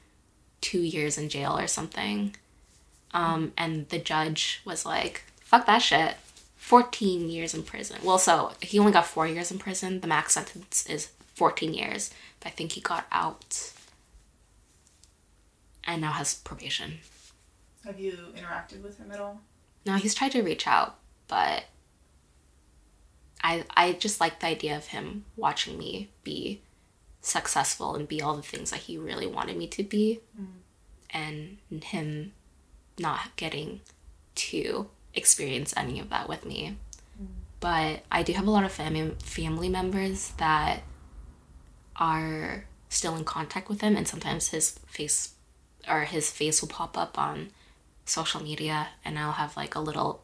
two 0.62 0.82
years 0.82 1.18
in 1.18 1.30
jail 1.30 1.58
or 1.58 1.68
something. 1.68 2.36
Um, 3.14 3.54
and 3.58 3.90
the 3.90 4.00
judge 4.00 4.62
was 4.66 4.86
like, 4.86 5.24
fuck 5.42 5.66
that 5.66 5.80
shit. 5.80 6.16
14 6.56 7.30
years 7.30 7.54
in 7.54 7.64
prison. 7.64 7.98
Well, 8.04 8.18
so 8.18 8.54
he 8.62 8.80
only 8.80 8.92
got 8.92 9.06
four 9.06 9.28
years 9.28 9.52
in 9.52 9.60
prison. 9.60 10.00
The 10.00 10.08
max 10.08 10.34
sentence 10.34 10.86
is 10.88 11.12
14 11.36 11.74
years. 11.74 12.12
But 12.40 12.50
I 12.50 12.52
think 12.52 12.74
he 12.74 12.82
got 12.82 13.06
out 13.12 13.74
and 15.84 16.02
now 16.02 16.12
has 16.12 16.36
probation. 16.36 17.00
Have 17.86 18.00
you 18.00 18.18
interacted 18.36 18.82
with 18.84 18.98
him 18.98 19.12
at 19.12 19.20
all? 19.20 19.42
No, 19.86 19.96
he's 19.96 20.14
tried 20.14 20.32
to 20.34 20.44
reach 20.44 20.68
out, 20.68 20.98
but 21.28 21.66
I 23.44 23.66
I 23.76 23.94
just 23.94 24.22
like 24.22 24.40
the 24.40 24.48
idea 24.48 24.78
of 24.78 24.88
him 24.88 25.26
watching 25.36 25.78
me 25.78 26.10
be 26.24 26.62
successful 27.22 27.96
and 27.96 28.08
be 28.08 28.22
all 28.22 28.36
the 28.36 28.42
things 28.44 28.70
that 28.72 28.82
he 28.82 28.98
really 28.98 29.28
wanted 29.28 29.58
me 29.58 29.68
to 29.68 29.84
be 29.84 30.20
and 31.10 31.58
him 31.70 32.34
not 33.00 33.36
getting 33.36 33.82
to 34.36 34.88
experience 35.14 35.74
any 35.76 36.00
of 36.00 36.10
that 36.10 36.30
with 36.30 36.46
me. 36.46 36.78
But 37.60 38.04
I 38.12 38.24
do 38.24 38.34
have 38.34 38.48
a 38.48 38.52
lot 38.52 38.64
of 38.64 38.72
family 38.72 39.16
family 39.24 39.70
members 39.70 40.30
that 40.38 40.82
are 41.96 42.66
still 42.90 43.16
in 43.16 43.24
contact 43.24 43.70
with 43.70 43.82
him 43.82 43.96
and 43.96 44.08
sometimes 44.08 44.50
his 44.50 44.72
face 44.88 45.34
or 45.88 46.02
his 46.02 46.30
face 46.30 46.62
will 46.62 46.70
pop 46.70 46.98
up 46.98 47.18
on 47.18 47.50
social 48.06 48.42
media 48.42 48.90
and 49.06 49.18
I'll 49.18 49.34
have 49.34 49.56
like 49.56 49.76
a 49.76 49.80
little 49.80 50.24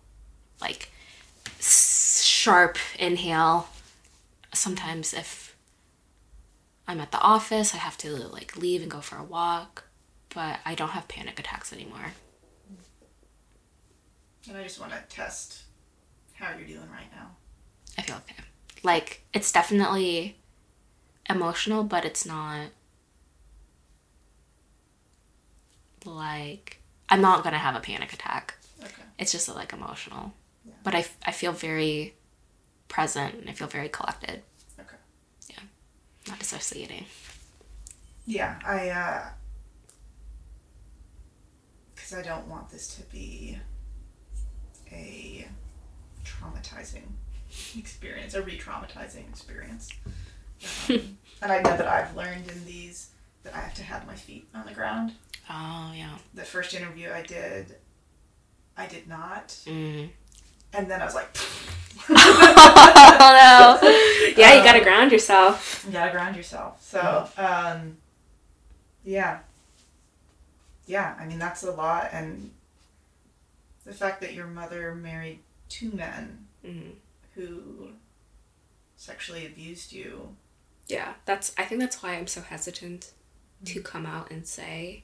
like 0.60 0.92
sharp 1.60 2.78
inhale 3.00 3.70
sometimes 4.54 5.14
if 5.14 5.56
I'm 6.88 7.00
at 7.00 7.12
the 7.12 7.20
office 7.20 7.74
I 7.74 7.78
have 7.78 7.98
to 8.00 8.12
like 8.12 8.58
leave 8.58 8.82
and 8.82 8.92
go 8.92 9.00
for 9.00 9.18
a 9.18 9.24
walk 9.24 9.86
but 10.34 10.60
I 10.66 10.76
don't 10.76 10.90
have 10.90 11.08
panic 11.08 11.40
attacks 11.40 11.72
anymore 11.72 12.14
And 14.48 14.58
I 14.58 14.64
just 14.64 14.80
want 14.80 14.92
to 14.94 15.02
test 15.10 15.64
how 16.34 16.50
you're 16.58 16.68
doing 16.68 16.90
right 16.92 17.10
now. 17.16 17.32
I 17.98 18.02
feel 18.04 18.16
okay 18.18 18.36
like 18.84 19.24
it's 19.34 19.52
definitely 19.52 20.38
emotional 21.28 21.84
but 21.84 22.06
it's 22.06 22.26
not 22.28 22.68
like 26.06 26.80
I'm 27.10 27.22
not 27.22 27.44
gonna 27.44 27.58
have 27.58 27.76
a 27.76 27.80
panic 27.80 28.14
attack 28.14 28.56
Okay. 28.80 28.92
it's 29.18 29.32
just 29.32 29.50
like 29.54 29.74
emotional 29.74 30.34
Yeah. 30.66 30.74
but 30.84 30.94
I, 30.96 31.06
I 31.26 31.32
feel 31.32 31.52
very 31.52 32.14
present 32.88 33.34
and 33.36 33.50
i 33.50 33.54
feel 33.54 33.68
very 33.68 33.90
collected 33.90 34.44
Okay. 34.80 34.96
Yeah. 35.50 35.60
Not 36.28 36.40
dissociating 36.40 37.06
Yeah, 38.26 38.60
I, 38.66 38.90
uh, 38.90 39.24
because 41.96 42.14
I 42.14 42.22
don't 42.22 42.48
want 42.48 42.70
this 42.70 42.96
to 42.96 43.02
be 43.04 43.58
a 44.92 45.48
traumatizing 46.26 47.04
experience, 47.78 48.34
a 48.34 48.42
re 48.42 48.58
traumatizing 48.58 49.28
experience. 49.30 49.90
Um, 50.90 51.18
and 51.42 51.52
I 51.52 51.62
know 51.62 51.78
that 51.78 51.88
I've 51.88 52.16
learned 52.16 52.50
in 52.50 52.66
these 52.66 53.10
that 53.44 53.54
I 53.54 53.60
have 53.60 53.74
to 53.76 53.84
have 53.84 54.06
my 54.08 54.16
feet 54.16 54.48
on 54.54 54.66
the 54.66 54.74
ground. 54.74 55.14
oh 55.50 55.92
yeah 55.96 56.18
The 56.34 56.44
first 56.44 56.74
interview 56.74 57.12
I 57.12 57.22
did, 57.22 57.76
I 58.76 58.88
did 58.88 59.08
not. 59.08 59.50
mm. 59.66 60.10
And 60.74 60.92
then 60.92 61.02
I 61.02 61.06
was 61.06 61.16
like, 61.16 61.30
oh 62.10 63.80
no 63.82 63.90
yeah 64.38 64.54
you 64.56 64.64
gotta 64.64 64.82
ground 64.84 65.12
yourself 65.12 65.84
you 65.86 65.94
gotta 65.94 66.12
ground 66.12 66.36
yourself. 66.36 66.84
So, 66.84 67.28
um, 67.38 67.98
yeah. 69.04 69.40
Yeah, 70.86 71.16
I 71.20 71.26
mean, 71.26 71.38
that's 71.40 71.64
a 71.64 71.72
lot. 71.72 72.10
And 72.14 72.52
the 73.88 73.94
fact 73.94 74.22
that 74.22 74.34
your 74.34 74.48
mother 74.48 74.94
married 74.94 75.40
two 75.70 75.92
men 75.92 76.46
mm. 76.64 76.92
who 77.34 77.90
sexually 78.96 79.46
abused 79.46 79.92
you. 79.92 80.36
yeah 80.88 81.14
that's 81.26 81.54
i 81.58 81.64
think 81.64 81.82
that's 81.82 82.04
why 82.04 82.14
i'm 82.14 82.28
so 82.28 82.42
hesitant 82.42 83.12
to 83.66 83.80
mm-hmm. 83.80 83.84
come 83.84 84.06
out 84.06 84.30
and 84.30 84.46
say 84.46 85.04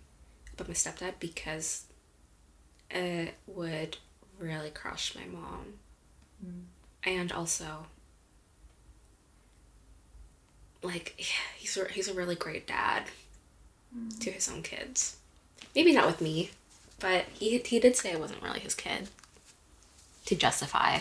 about 0.54 0.68
my 0.68 0.74
stepdad 0.74 1.14
because 1.20 1.86
it 2.92 3.34
would 3.48 3.98
really 4.40 4.70
crush 4.70 5.16
my 5.16 5.26
mom. 5.26 5.74
Mm-hmm. 6.46 6.60
And 7.06 7.32
also 7.32 7.88
like 10.82 11.16
he's 11.58 11.78
a, 11.78 11.88
he's 11.92 12.08
a 12.08 12.14
really 12.14 12.36
great 12.36 12.68
dad 12.68 13.04
to 14.20 14.32
his 14.32 14.50
own 14.50 14.64
kids. 14.64 15.18
Maybe 15.76 15.94
not 15.94 16.08
with 16.08 16.22
me 16.22 16.52
but 17.04 17.26
he, 17.34 17.58
he 17.60 17.80
did 17.82 17.98
say 17.98 18.12
it 18.14 18.20
wasn't 18.20 18.42
really 18.42 18.62
his 18.62 18.74
kid 18.74 19.10
to 20.26 20.36
justify 20.36 21.00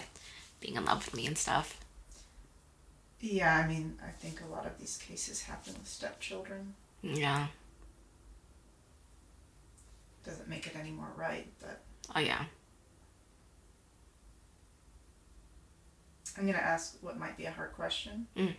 being 0.61 0.75
in 0.77 0.85
love 0.85 1.05
with 1.07 1.15
me 1.15 1.27
and 1.27 1.39
stuff 1.39 1.79
Yeah, 3.21 3.55
I 3.57 3.69
mean, 3.69 3.97
I 4.05 4.11
think 4.11 4.41
a 4.43 4.53
lot 4.53 4.67
of 4.67 4.77
these 4.79 4.97
cases 4.97 5.43
happen 5.43 5.75
with 5.75 5.87
stepchildren. 5.89 6.75
yeah 7.03 7.47
Doesn't 10.27 10.49
make 10.49 10.67
it 10.67 10.75
any 10.79 10.91
more 10.91 11.13
right, 11.17 11.47
but 11.61 11.81
oh 12.17 12.21
yeah 12.21 12.45
I'm 16.37 16.45
going 16.45 16.55
to 16.59 16.65
ask 16.65 16.97
what 17.03 17.19
might 17.19 17.37
be 17.37 17.45
a 17.45 17.51
hard 17.51 17.75
question. 17.75 18.27
Mm. 18.37 18.55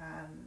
Um, 0.00 0.46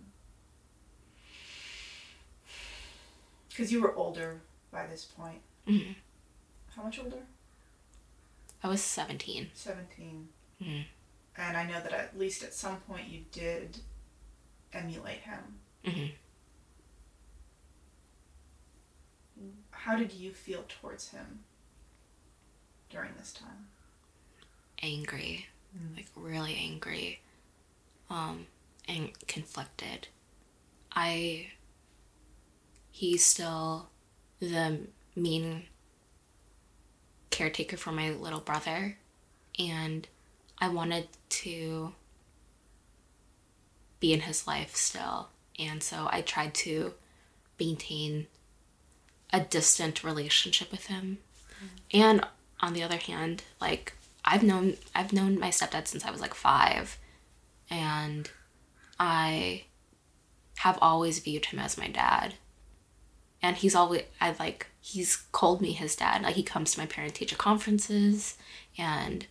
because 3.51 3.71
you 3.71 3.81
were 3.81 3.93
older 3.95 4.41
by 4.71 4.87
this 4.87 5.05
point. 5.05 5.41
Mhm. 5.67 5.95
How 6.75 6.83
much 6.83 6.99
older? 6.99 7.23
i 8.63 8.67
was 8.67 8.81
17 8.81 9.49
17. 9.55 10.29
Mhm. 10.61 10.85
And 11.35 11.57
I 11.57 11.65
know 11.65 11.81
that 11.81 11.91
at 11.93 12.17
least 12.17 12.43
at 12.43 12.53
some 12.53 12.79
point 12.81 13.07
you 13.07 13.25
did 13.31 13.79
emulate 14.71 15.21
him. 15.21 15.59
hmm 15.83 16.05
How 19.71 19.95
did 19.95 20.11
you 20.13 20.31
feel 20.33 20.63
towards 20.67 21.09
him 21.09 21.43
during 22.89 23.13
this 23.17 23.33
time? 23.33 23.67
angry 24.83 25.45
like 25.95 26.07
really 26.15 26.55
angry 26.55 27.19
um 28.09 28.47
and 28.87 29.11
conflicted 29.27 30.07
i 30.93 31.51
he's 33.01 33.25
still 33.25 33.89
the 34.39 34.77
mean 35.15 35.63
caretaker 37.31 37.75
for 37.75 37.91
my 37.91 38.11
little 38.11 38.39
brother. 38.39 38.97
And 39.57 40.07
i 40.59 40.67
wanted 40.67 41.07
to 41.29 41.93
be 43.99 44.13
in 44.13 44.21
his 44.21 44.45
life 44.45 44.75
still. 44.75 45.29
And 45.57 45.81
so 45.81 46.09
i 46.11 46.21
tried 46.21 46.53
to 46.65 46.93
maintain 47.59 48.27
a 49.33 49.39
distant 49.39 50.03
relationship 50.03 50.71
with 50.71 50.85
him. 50.85 51.17
Mm-hmm. 51.55 52.01
And 52.01 52.27
on 52.59 52.73
the 52.73 52.83
other 52.83 52.97
hand 52.97 53.41
like 53.59 53.93
i've 54.23 54.43
known 54.43 54.77
i've 54.93 55.11
known 55.11 55.39
my 55.39 55.49
stepdad 55.49 55.87
since 55.87 56.05
i 56.05 56.11
was 56.11 56.21
like 56.21 56.35
five. 56.35 56.99
And 57.67 58.29
i 58.99 59.63
have 60.57 60.77
always 60.83 61.17
viewed 61.17 61.45
him 61.45 61.57
as 61.57 61.79
my 61.79 61.87
dad 61.87 62.35
and 63.41 63.57
he's 63.57 63.75
always 63.75 64.03
i 64.19 64.35
like 64.39 64.67
he's 64.79 65.15
called 65.31 65.61
me 65.61 65.73
his 65.73 65.95
dad. 65.95 66.23
Like 66.23 66.35
he 66.35 66.43
comes 66.43 66.71
to 66.71 66.79
my 66.79 66.87
parent 66.87 67.15
teacher 67.15 67.35
conferences 67.35 68.35
and 68.77 69.27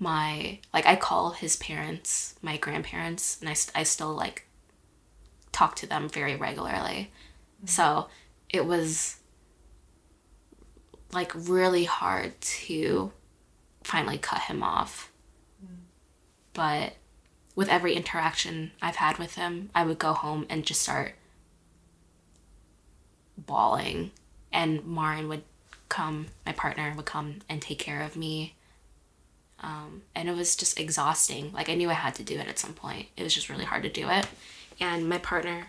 my 0.00 0.58
like 0.72 0.86
i 0.86 0.96
call 0.96 1.30
his 1.30 1.56
parents 1.56 2.34
my 2.42 2.56
grandparents 2.56 3.38
and 3.40 3.48
i, 3.48 3.54
I 3.74 3.82
still 3.82 4.14
like 4.14 4.44
talk 5.52 5.74
to 5.76 5.86
them 5.86 6.08
very 6.08 6.36
regularly. 6.36 7.10
Mm-hmm. 7.58 7.66
So 7.66 8.08
it 8.48 8.64
was 8.66 9.16
like 11.12 11.32
really 11.34 11.84
hard 11.84 12.40
to 12.40 13.12
finally 13.82 14.18
cut 14.18 14.42
him 14.42 14.62
off. 14.62 15.10
Mm. 15.64 15.78
But 16.52 16.94
with 17.54 17.68
every 17.68 17.94
interaction 17.94 18.72
I've 18.80 18.96
had 18.96 19.18
with 19.18 19.34
him, 19.34 19.70
I 19.74 19.84
would 19.84 19.98
go 19.98 20.12
home 20.12 20.46
and 20.48 20.64
just 20.64 20.82
start 20.82 21.14
bawling. 23.46 24.10
And 24.52 24.84
Marin 24.86 25.28
would 25.28 25.42
come, 25.88 26.26
my 26.44 26.52
partner 26.52 26.92
would 26.96 27.06
come 27.06 27.36
and 27.48 27.62
take 27.62 27.78
care 27.78 28.02
of 28.02 28.16
me. 28.16 28.54
Um, 29.60 30.02
and 30.14 30.28
it 30.28 30.36
was 30.36 30.54
just 30.54 30.78
exhausting. 30.78 31.52
Like 31.52 31.68
I 31.68 31.74
knew 31.74 31.90
I 31.90 31.94
had 31.94 32.14
to 32.16 32.22
do 32.22 32.38
it 32.38 32.48
at 32.48 32.58
some 32.58 32.74
point. 32.74 33.08
It 33.16 33.22
was 33.22 33.34
just 33.34 33.48
really 33.48 33.64
hard 33.64 33.82
to 33.82 33.88
do 33.88 34.08
it. 34.08 34.26
And 34.80 35.08
my 35.08 35.18
partner 35.18 35.68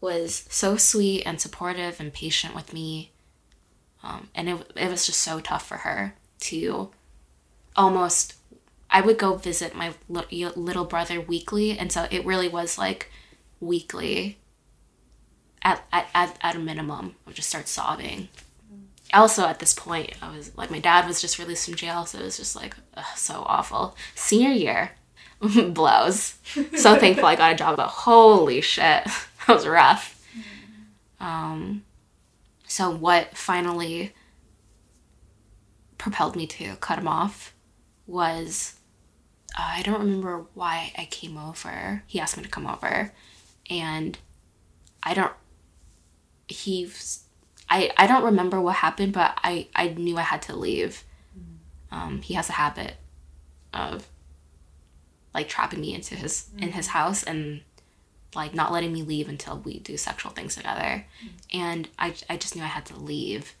was 0.00 0.44
so 0.50 0.76
sweet 0.76 1.22
and 1.24 1.40
supportive 1.40 1.98
and 1.98 2.12
patient 2.12 2.54
with 2.54 2.74
me. 2.74 3.12
Um, 4.02 4.28
and 4.34 4.48
it, 4.50 4.72
it 4.76 4.90
was 4.90 5.06
just 5.06 5.20
so 5.20 5.40
tough 5.40 5.66
for 5.66 5.78
her 5.78 6.14
to 6.40 6.90
almost 7.76 8.34
i 8.90 9.00
would 9.00 9.18
go 9.18 9.34
visit 9.34 9.74
my 9.74 9.92
little 10.08 10.84
brother 10.84 11.20
weekly 11.20 11.76
and 11.78 11.90
so 11.90 12.06
it 12.10 12.24
really 12.24 12.48
was 12.48 12.78
like 12.78 13.10
weekly 13.60 14.38
at, 15.64 15.82
at, 15.92 16.06
at, 16.14 16.38
at 16.42 16.56
a 16.56 16.58
minimum 16.58 17.14
i 17.24 17.30
would 17.30 17.36
just 17.36 17.48
start 17.48 17.68
sobbing 17.68 18.28
also 19.12 19.46
at 19.46 19.58
this 19.58 19.74
point 19.74 20.12
i 20.22 20.34
was 20.34 20.56
like 20.56 20.70
my 20.70 20.78
dad 20.78 21.06
was 21.06 21.20
just 21.20 21.38
released 21.38 21.66
from 21.66 21.74
jail 21.74 22.04
so 22.04 22.18
it 22.18 22.24
was 22.24 22.36
just 22.36 22.56
like 22.56 22.76
ugh, 22.96 23.04
so 23.16 23.42
awful 23.46 23.96
senior 24.14 24.50
year 24.50 24.92
blows 25.68 26.34
so 26.76 26.96
thankful 26.98 27.26
i 27.26 27.36
got 27.36 27.52
a 27.52 27.56
job 27.56 27.76
but 27.76 27.88
holy 27.88 28.60
shit 28.60 29.04
that 29.46 29.54
was 29.54 29.66
rough 29.66 30.24
um 31.20 31.82
so 32.66 32.90
what 32.90 33.36
finally 33.36 34.12
propelled 35.98 36.36
me 36.36 36.46
to 36.46 36.76
cut 36.76 36.98
him 36.98 37.08
off 37.08 37.54
was 38.06 38.74
uh, 39.56 39.62
I 39.76 39.82
don't 39.82 40.00
remember 40.00 40.46
why 40.54 40.92
I 40.98 41.06
came 41.06 41.38
over. 41.38 42.02
He 42.06 42.18
asked 42.18 42.36
me 42.36 42.42
to 42.42 42.48
come 42.48 42.66
over, 42.66 43.12
and 43.70 44.18
I 45.02 45.14
don't. 45.14 45.32
He, 46.48 46.90
I 47.68 47.90
I 47.96 48.06
don't 48.06 48.24
remember 48.24 48.60
what 48.60 48.76
happened, 48.76 49.12
but 49.12 49.38
I 49.42 49.68
I 49.74 49.88
knew 49.88 50.16
I 50.18 50.22
had 50.22 50.42
to 50.42 50.56
leave. 50.56 51.04
Um, 51.90 52.22
he 52.22 52.34
has 52.34 52.48
a 52.48 52.52
habit 52.54 52.96
of 53.72 54.08
like 55.32 55.48
trapping 55.48 55.80
me 55.80 55.94
into 55.94 56.14
his 56.14 56.48
in 56.58 56.72
his 56.72 56.88
house 56.88 57.22
and 57.22 57.62
like 58.34 58.54
not 58.54 58.72
letting 58.72 58.92
me 58.92 59.02
leave 59.02 59.28
until 59.28 59.58
we 59.58 59.78
do 59.78 59.96
sexual 59.96 60.32
things 60.32 60.56
together. 60.56 61.06
And 61.52 61.88
I 61.98 62.14
I 62.28 62.36
just 62.36 62.56
knew 62.56 62.62
I 62.62 62.66
had 62.66 62.86
to 62.86 62.96
leave, 62.98 63.54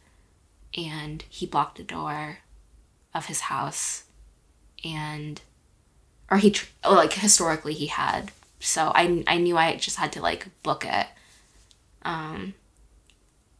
and 0.76 1.22
he 1.28 1.46
blocked 1.46 1.78
the 1.78 1.84
door 1.84 2.38
of 3.14 3.26
his 3.26 3.40
house, 3.42 4.04
and 4.84 5.40
or 6.30 6.38
he 6.38 6.50
tr- 6.50 6.66
oh, 6.82 6.94
like 6.94 7.12
historically 7.12 7.74
he 7.74 7.86
had. 7.86 8.32
So 8.60 8.92
I, 8.94 9.22
I 9.26 9.36
knew 9.36 9.58
i 9.58 9.76
just 9.76 9.98
had 9.98 10.12
to 10.12 10.22
like 10.22 10.48
book 10.62 10.84
it. 10.86 11.06
Um 12.02 12.54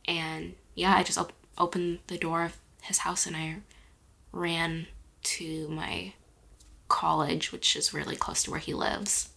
and 0.07 0.55
yeah 0.75 0.95
i 0.97 1.03
just 1.03 1.19
op- 1.19 1.33
opened 1.59 1.99
the 2.07 2.19
door 2.19 2.45
of 2.45 2.57
his 2.83 2.99
house 2.99 3.27
and 3.27 3.37
i 3.37 3.57
ran 4.33 4.87
to 5.23 5.69
my 5.69 6.13
college 6.89 7.51
which 7.51 7.75
is 7.77 7.95
really 7.95 8.17
close 8.17 8.45
to 8.45 8.51
where 8.51 8.61
he 8.61 8.75
lives. 8.75 9.31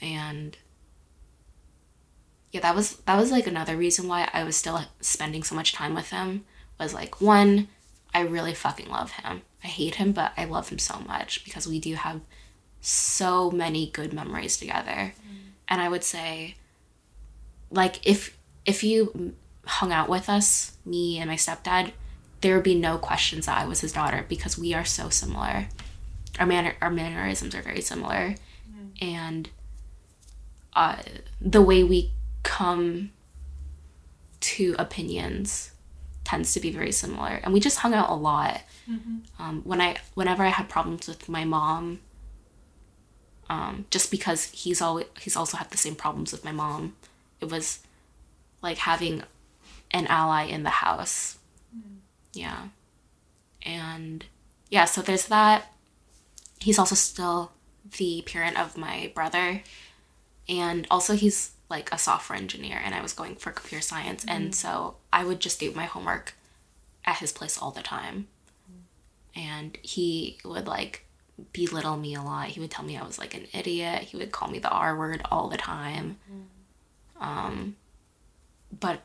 And 0.00 0.56
yeah 2.50 2.60
that 2.60 2.74
was 2.74 2.96
that 2.96 3.16
was 3.16 3.30
like 3.30 3.46
another 3.46 3.76
reason 3.76 4.08
why 4.08 4.28
i 4.32 4.42
was 4.44 4.56
still 4.56 4.80
spending 5.00 5.42
so 5.42 5.54
much 5.54 5.72
time 5.72 5.94
with 5.94 6.10
him 6.10 6.44
was 6.78 6.92
like 6.92 7.20
one 7.20 7.68
i 8.12 8.20
really 8.20 8.52
fucking 8.52 8.90
love 8.90 9.12
him. 9.12 9.42
I 9.62 9.68
hate 9.68 9.94
him 9.94 10.12
but 10.12 10.32
i 10.36 10.44
love 10.44 10.68
him 10.68 10.78
so 10.78 10.98
much 11.06 11.44
because 11.44 11.68
we 11.68 11.78
do 11.78 11.94
have 11.94 12.20
so 12.80 13.50
many 13.50 13.90
good 13.90 14.12
memories 14.12 14.56
together. 14.56 15.14
Mm. 15.14 15.52
And 15.68 15.80
i 15.80 15.88
would 15.88 16.02
say 16.02 16.56
like 17.70 18.04
if 18.04 18.36
if 18.66 18.82
you 18.82 19.34
hung 19.64 19.92
out 19.92 20.08
with 20.08 20.28
us 20.28 20.76
me 20.84 21.18
and 21.18 21.28
my 21.30 21.36
stepdad 21.36 21.92
there 22.40 22.56
would 22.56 22.64
be 22.64 22.74
no 22.74 22.98
questions 22.98 23.46
that 23.46 23.58
i 23.58 23.64
was 23.64 23.80
his 23.80 23.92
daughter 23.92 24.26
because 24.28 24.58
we 24.58 24.74
are 24.74 24.84
so 24.84 25.08
similar. 25.08 25.68
Our 26.38 26.46
manner 26.46 26.74
our 26.80 26.90
mannerisms 26.90 27.54
are 27.54 27.62
very 27.62 27.80
similar. 27.80 28.34
And 29.00 29.48
uh, 30.74 30.96
the 31.40 31.62
way 31.62 31.84
we 31.84 32.12
come 32.42 33.12
to 34.40 34.74
opinions 34.78 35.72
tends 36.24 36.52
to 36.54 36.60
be 36.60 36.70
very 36.70 36.92
similar. 36.92 37.40
And 37.42 37.52
we 37.52 37.60
just 37.60 37.78
hung 37.78 37.94
out 37.94 38.10
a 38.10 38.14
lot. 38.14 38.62
Um, 39.38 39.62
when 39.64 39.80
i 39.80 39.96
whenever 40.14 40.42
i 40.42 40.48
had 40.48 40.68
problems 40.68 41.06
with 41.06 41.28
my 41.28 41.44
mom 41.44 42.00
um, 43.48 43.84
just 43.90 44.10
because 44.10 44.46
he's 44.50 44.80
always 44.82 45.06
he's 45.20 45.36
also 45.36 45.56
had 45.56 45.70
the 45.70 45.76
same 45.76 45.94
problems 45.94 46.32
with 46.32 46.44
my 46.44 46.52
mom 46.52 46.96
it 47.40 47.50
was 47.50 47.80
like 48.62 48.78
having 48.78 49.22
an 49.92 50.06
ally 50.06 50.44
in 50.44 50.62
the 50.62 50.70
house. 50.70 51.38
Mm-hmm. 51.76 51.96
Yeah. 52.32 52.68
And 53.62 54.24
yeah 54.70 54.86
so 54.86 55.02
there's 55.02 55.26
that. 55.26 55.72
He's 56.60 56.78
also 56.78 56.94
still 56.94 57.52
the 57.98 58.22
parent 58.26 58.58
of 58.58 58.76
my 58.76 59.12
brother. 59.14 59.62
And 60.48 60.86
also 60.90 61.14
he's 61.14 61.52
like 61.68 61.92
a 61.92 61.98
software 61.98 62.38
engineer 62.38 62.78
and 62.84 62.94
i 62.94 63.00
was 63.00 63.14
going 63.14 63.36
for 63.36 63.50
computer 63.50 63.82
science. 63.82 64.24
And 64.26 64.46
mm-hmm. 64.46 64.52
so 64.52 64.96
i 65.12 65.24
would 65.24 65.40
just 65.40 65.60
do 65.60 65.72
my 65.72 65.84
homework 65.84 66.34
at 67.04 67.18
his 67.18 67.32
place 67.32 67.58
all 67.58 67.70
the 67.70 67.82
time. 67.82 68.28
Mm-hmm. 68.70 69.40
And 69.40 69.78
he 69.82 70.38
would 70.44 70.66
like 70.66 71.06
belittle 71.52 71.96
me 71.96 72.14
a 72.14 72.22
lot. 72.22 72.48
He 72.48 72.60
would 72.60 72.70
tell 72.70 72.84
me 72.84 72.96
i 72.96 73.04
was 73.04 73.18
like 73.18 73.34
an 73.34 73.46
idiot. 73.52 74.02
He 74.02 74.16
would 74.16 74.32
call 74.32 74.48
me 74.48 74.58
the 74.58 74.70
r 74.70 74.96
word 74.96 75.22
all 75.30 75.48
the 75.48 75.56
time. 75.56 76.18
Um 77.20 77.76
but 78.80 79.02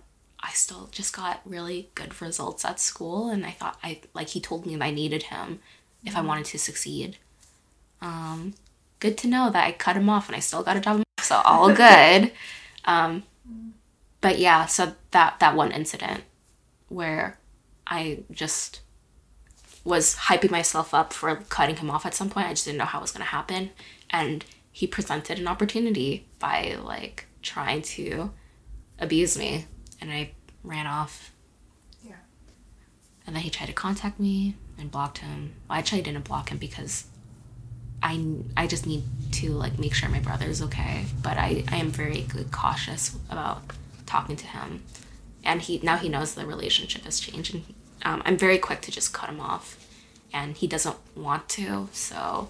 i 0.48 0.52
still 0.52 0.88
just 0.92 1.16
got 1.16 1.42
really 1.46 1.90
good 1.96 2.20
results 2.22 2.64
at 2.66 2.80
school 2.80 3.30
and 3.30 3.46
i 3.46 3.52
thought 3.52 3.78
i 3.84 4.00
like 4.14 4.30
he 4.30 4.40
told 4.40 4.66
me 4.66 4.76
that 4.76 4.86
i 4.86 4.92
needed 4.92 5.24
him 5.24 5.60
if 6.06 6.16
i 6.16 6.22
wanted 6.22 6.46
to 6.46 6.58
succeed. 6.58 7.18
Um 8.02 8.54
good 9.00 9.18
to 9.20 9.28
know 9.28 9.50
that 9.50 9.66
i 9.68 9.72
cut 9.72 9.98
him 9.98 10.10
off 10.10 10.28
and 10.28 10.36
i 10.36 10.40
still 10.40 10.64
got 10.64 10.78
a 10.78 10.80
job 10.82 11.04
so 11.20 11.42
all 11.44 11.74
good. 11.86 12.32
Um 12.86 13.24
but 14.22 14.40
yeah 14.40 14.66
so 14.66 14.94
that 15.12 15.40
that 15.40 15.56
one 15.56 15.72
incident 15.72 16.24
where 16.90 17.38
i 17.86 18.20
just 18.32 18.82
was 19.84 20.16
hyping 20.16 20.52
myself 20.52 20.94
up 20.94 21.14
for 21.14 21.36
cutting 21.50 21.78
him 21.78 21.90
off 21.90 22.06
at 22.06 22.14
some 22.14 22.30
point 22.30 22.48
i 22.48 22.52
just 22.52 22.66
didn't 22.66 22.78
know 22.78 22.86
how 22.86 23.00
it 23.00 23.02
was 23.02 23.12
going 23.12 23.26
to 23.26 23.32
happen. 23.32 23.72
And 24.10 24.46
he 24.72 24.86
presented 24.86 25.40
an 25.40 25.48
opportunity 25.48 26.28
by 26.40 26.76
like 26.84 27.26
trying 27.42 27.82
to 27.82 28.32
abuse 29.00 29.38
me. 29.38 29.66
And 30.00 30.12
i 30.12 30.32
ran 30.68 30.88
off 30.88 31.32
Yeah. 32.04 32.16
and 33.26 33.36
then 33.36 33.44
he 33.44 33.50
tried 33.50 33.68
to 33.68 33.74
contact 33.74 34.20
me 34.20 34.56
and 34.78 34.92
blocked 34.92 35.20
him. 35.20 35.54
Well, 35.68 35.76
I 35.78 35.80
actually, 35.80 36.00
I 36.00 36.04
didn't 36.04 36.26
block 36.28 36.50
him 36.50 36.58
because 36.58 37.06
I, 38.04 38.24
I 38.56 38.68
just 38.68 38.86
need 38.86 39.04
to 39.34 39.50
like 39.52 39.80
make 39.80 39.94
sure 39.94 40.08
my 40.10 40.20
brother's 40.20 40.62
okay. 40.62 41.06
But 41.24 41.38
I, 41.38 41.64
I 41.72 41.78
am 41.78 41.90
very 41.90 42.22
good, 42.22 42.52
cautious 42.52 43.16
about 43.30 43.62
talking 44.06 44.36
to 44.36 44.46
him, 44.48 44.84
and 45.44 45.62
he 45.62 45.80
now 45.82 45.98
he 45.98 46.10
knows 46.10 46.36
the 46.36 46.46
relationship 46.46 47.04
has 47.06 47.20
changed, 47.20 47.56
and 47.56 47.64
um, 48.04 48.22
I'm 48.26 48.38
very 48.38 48.58
quick 48.60 48.82
to 48.82 48.92
just 48.92 49.14
cut 49.14 49.30
him 49.30 49.40
off, 49.40 49.84
and 50.32 50.56
he 50.56 50.68
doesn't 50.68 50.96
want 51.16 51.50
to, 51.50 51.90
so 51.92 52.50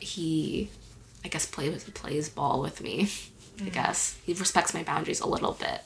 he, 0.00 0.70
I 1.24 1.28
guess 1.28 1.44
plays 1.46 1.84
plays 1.84 2.28
ball 2.30 2.60
with 2.62 2.80
me. 2.80 3.10
I 3.62 3.68
guess 3.68 4.16
he 4.24 4.32
respects 4.32 4.72
my 4.72 4.82
boundaries 4.82 5.20
a 5.20 5.28
little 5.28 5.52
bit 5.52 5.82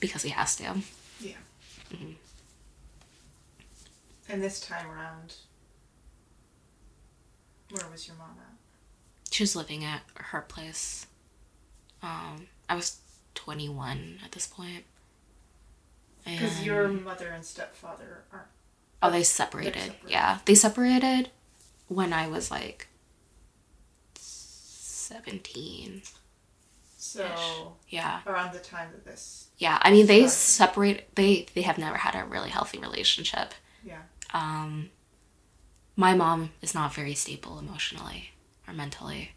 because 0.00 0.22
he 0.22 0.30
has 0.30 0.56
to. 0.56 0.74
Yeah. 1.20 1.32
And 4.28 4.42
this 4.42 4.60
time 4.60 4.90
around, 4.90 5.34
where 7.70 7.88
was 7.90 8.06
your 8.08 8.16
mom 8.16 8.36
at? 8.38 8.54
she 9.30 9.42
was 9.42 9.56
living 9.56 9.84
at 9.84 10.02
her 10.14 10.40
place. 10.42 11.06
Um, 12.02 12.46
I 12.68 12.76
was 12.76 12.98
21 13.34 14.20
at 14.24 14.30
this 14.32 14.46
point. 14.46 14.84
Because 16.24 16.64
your 16.64 16.86
mother 16.88 17.28
and 17.28 17.44
stepfather 17.44 18.22
aren't. 18.32 18.46
oh, 19.02 19.10
they 19.10 19.24
separated. 19.24 19.74
separated. 19.74 20.08
Yeah, 20.08 20.38
they 20.44 20.54
separated 20.54 21.30
when 21.88 22.12
I 22.12 22.28
was 22.28 22.50
like 22.50 22.86
17. 24.14 26.02
So 27.04 27.76
Yeah, 27.88 28.20
around 28.26 28.54
the 28.54 28.58
time 28.60 28.88
that 28.92 29.04
this, 29.04 29.48
yeah. 29.58 29.78
I 29.82 29.90
mean, 29.90 30.06
they 30.06 30.20
Started. 30.26 30.30
separate. 30.34 31.14
They 31.14 31.46
they 31.54 31.62
have 31.62 31.76
never 31.78 31.98
had 31.98 32.14
a 32.14 32.24
really 32.24 32.48
healthy 32.50 32.78
relationship. 32.78 33.52
yeah, 33.84 34.02
Um, 34.32 34.90
my 35.96 36.14
mom 36.14 36.50
is 36.62 36.74
not 36.74 36.94
very 36.94 37.14
stable 37.14 37.58
emotionally 37.58 38.30
or 38.66 38.72
mentally. 38.74 39.32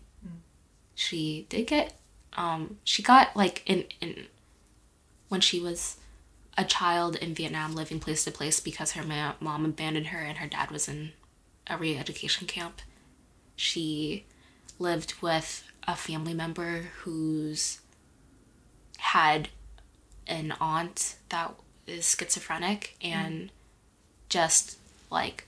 She 0.96 1.46
did 1.50 1.68
get, 1.68 1.94
um, 2.34 2.80
she 2.84 3.04
got 3.04 3.36
like 3.36 3.62
in 3.68 3.86
in 4.02 4.28
when 5.28 5.42
she 5.42 5.60
was 5.60 5.98
a 6.58 6.64
child 6.64 7.16
in 7.18 7.36
Vietnam, 7.36 7.76
living 7.76 8.00
place 8.00 8.24
to 8.24 8.32
place 8.32 8.60
because 8.60 8.94
her 8.94 9.04
ma- 9.04 9.34
mom 9.40 9.66
abandoned 9.66 10.08
her 10.08 10.20
and 10.20 10.38
her 10.40 10.48
dad 10.48 10.72
was 10.72 10.88
in 10.88 11.12
a 11.68 11.78
re-education 11.78 12.48
camp. 12.48 12.82
She 13.56 14.26
lived 14.80 15.14
with 15.22 15.64
a 15.88 15.96
family 15.96 16.34
member 16.34 16.86
who's 17.02 17.80
had 18.98 19.50
an 20.28 20.54
aunt 20.60 21.16
that 21.30 21.54
is 21.86 22.16
schizophrenic 22.18 22.96
and 23.02 23.36
mm-hmm. 23.36 23.48
just 24.30 24.78
like 25.10 25.48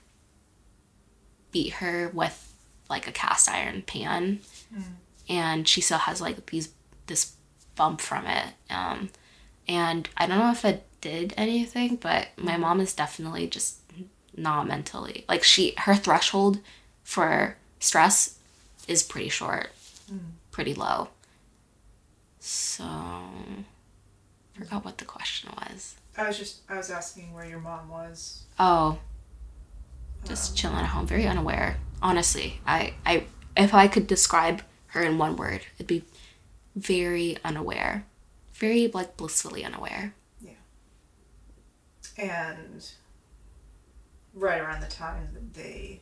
beat 1.52 1.74
her 1.74 2.10
with 2.14 2.54
like 2.88 3.06
a 3.06 3.12
cast 3.12 3.48
iron 3.48 3.82
pan. 3.82 4.40
Mm. 4.74 4.82
And 5.28 5.68
she 5.68 5.80
still 5.80 5.98
has 5.98 6.20
like 6.20 6.46
these 6.46 6.70
this 7.06 7.34
bump 7.76 8.00
from 8.00 8.26
it. 8.26 8.54
Um 8.70 9.10
and 9.70 10.08
i 10.16 10.26
don't 10.26 10.38
know 10.38 10.50
if 10.50 10.64
it 10.64 10.84
did 11.00 11.32
anything 11.36 11.96
but 11.96 12.28
my 12.36 12.52
mm-hmm. 12.52 12.60
mom 12.62 12.80
is 12.80 12.92
definitely 12.92 13.46
just 13.46 13.78
not 14.36 14.66
mentally 14.66 15.24
like 15.28 15.42
she 15.42 15.72
her 15.78 15.94
threshold 15.94 16.58
for 17.02 17.56
stress 17.78 18.38
is 18.88 19.02
pretty 19.02 19.28
short 19.28 19.70
pretty 20.50 20.74
low. 20.74 21.08
So, 22.38 22.84
I 22.84 23.64
forgot 24.54 24.84
what 24.84 24.98
the 24.98 25.04
question 25.04 25.50
was. 25.56 25.96
I 26.16 26.26
was 26.26 26.38
just 26.38 26.60
I 26.68 26.76
was 26.76 26.90
asking 26.90 27.32
where 27.32 27.44
your 27.44 27.60
mom 27.60 27.88
was. 27.88 28.44
Oh, 28.58 28.98
just 30.24 30.52
um, 30.52 30.56
chilling 30.56 30.78
at 30.78 30.86
home, 30.86 31.06
very 31.06 31.26
unaware. 31.26 31.78
Honestly, 32.02 32.60
I, 32.66 32.94
I, 33.04 33.24
if 33.56 33.74
I 33.74 33.88
could 33.88 34.06
describe 34.06 34.62
her 34.88 35.02
in 35.02 35.18
one 35.18 35.36
word, 35.36 35.62
it'd 35.76 35.86
be 35.86 36.04
very 36.74 37.36
unaware, 37.44 38.06
very 38.52 38.88
like 38.88 39.16
blissfully 39.16 39.64
unaware. 39.64 40.14
Yeah. 40.40 40.52
And 42.18 42.88
right 44.34 44.60
around 44.60 44.80
the 44.80 44.86
time 44.86 45.28
that 45.34 45.54
they 45.54 46.00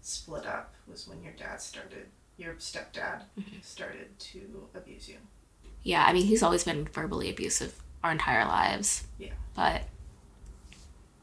split 0.00 0.46
up 0.46 0.74
was 0.86 1.08
when 1.08 1.22
your 1.22 1.32
dad 1.32 1.60
started, 1.60 2.06
your 2.36 2.54
stepdad 2.54 3.22
started 3.62 4.18
to 4.18 4.68
abuse 4.74 5.08
you. 5.08 5.16
Yeah, 5.82 6.04
I 6.04 6.12
mean, 6.12 6.26
he's 6.26 6.42
always 6.42 6.64
been 6.64 6.86
verbally 6.86 7.30
abusive 7.30 7.80
our 8.02 8.12
entire 8.12 8.44
lives. 8.44 9.06
Yeah. 9.18 9.32
But 9.54 9.82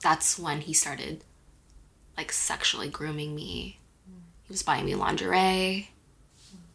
that's 0.01 0.38
when 0.38 0.61
he 0.61 0.74
started 0.74 1.24
like 2.18 2.32
sexually 2.32 2.89
grooming 2.89 3.36
me. 3.36 3.80
He 4.43 4.51
was 4.51 4.64
buying 4.64 4.86
me 4.86 4.95
lingerie. 4.95 5.89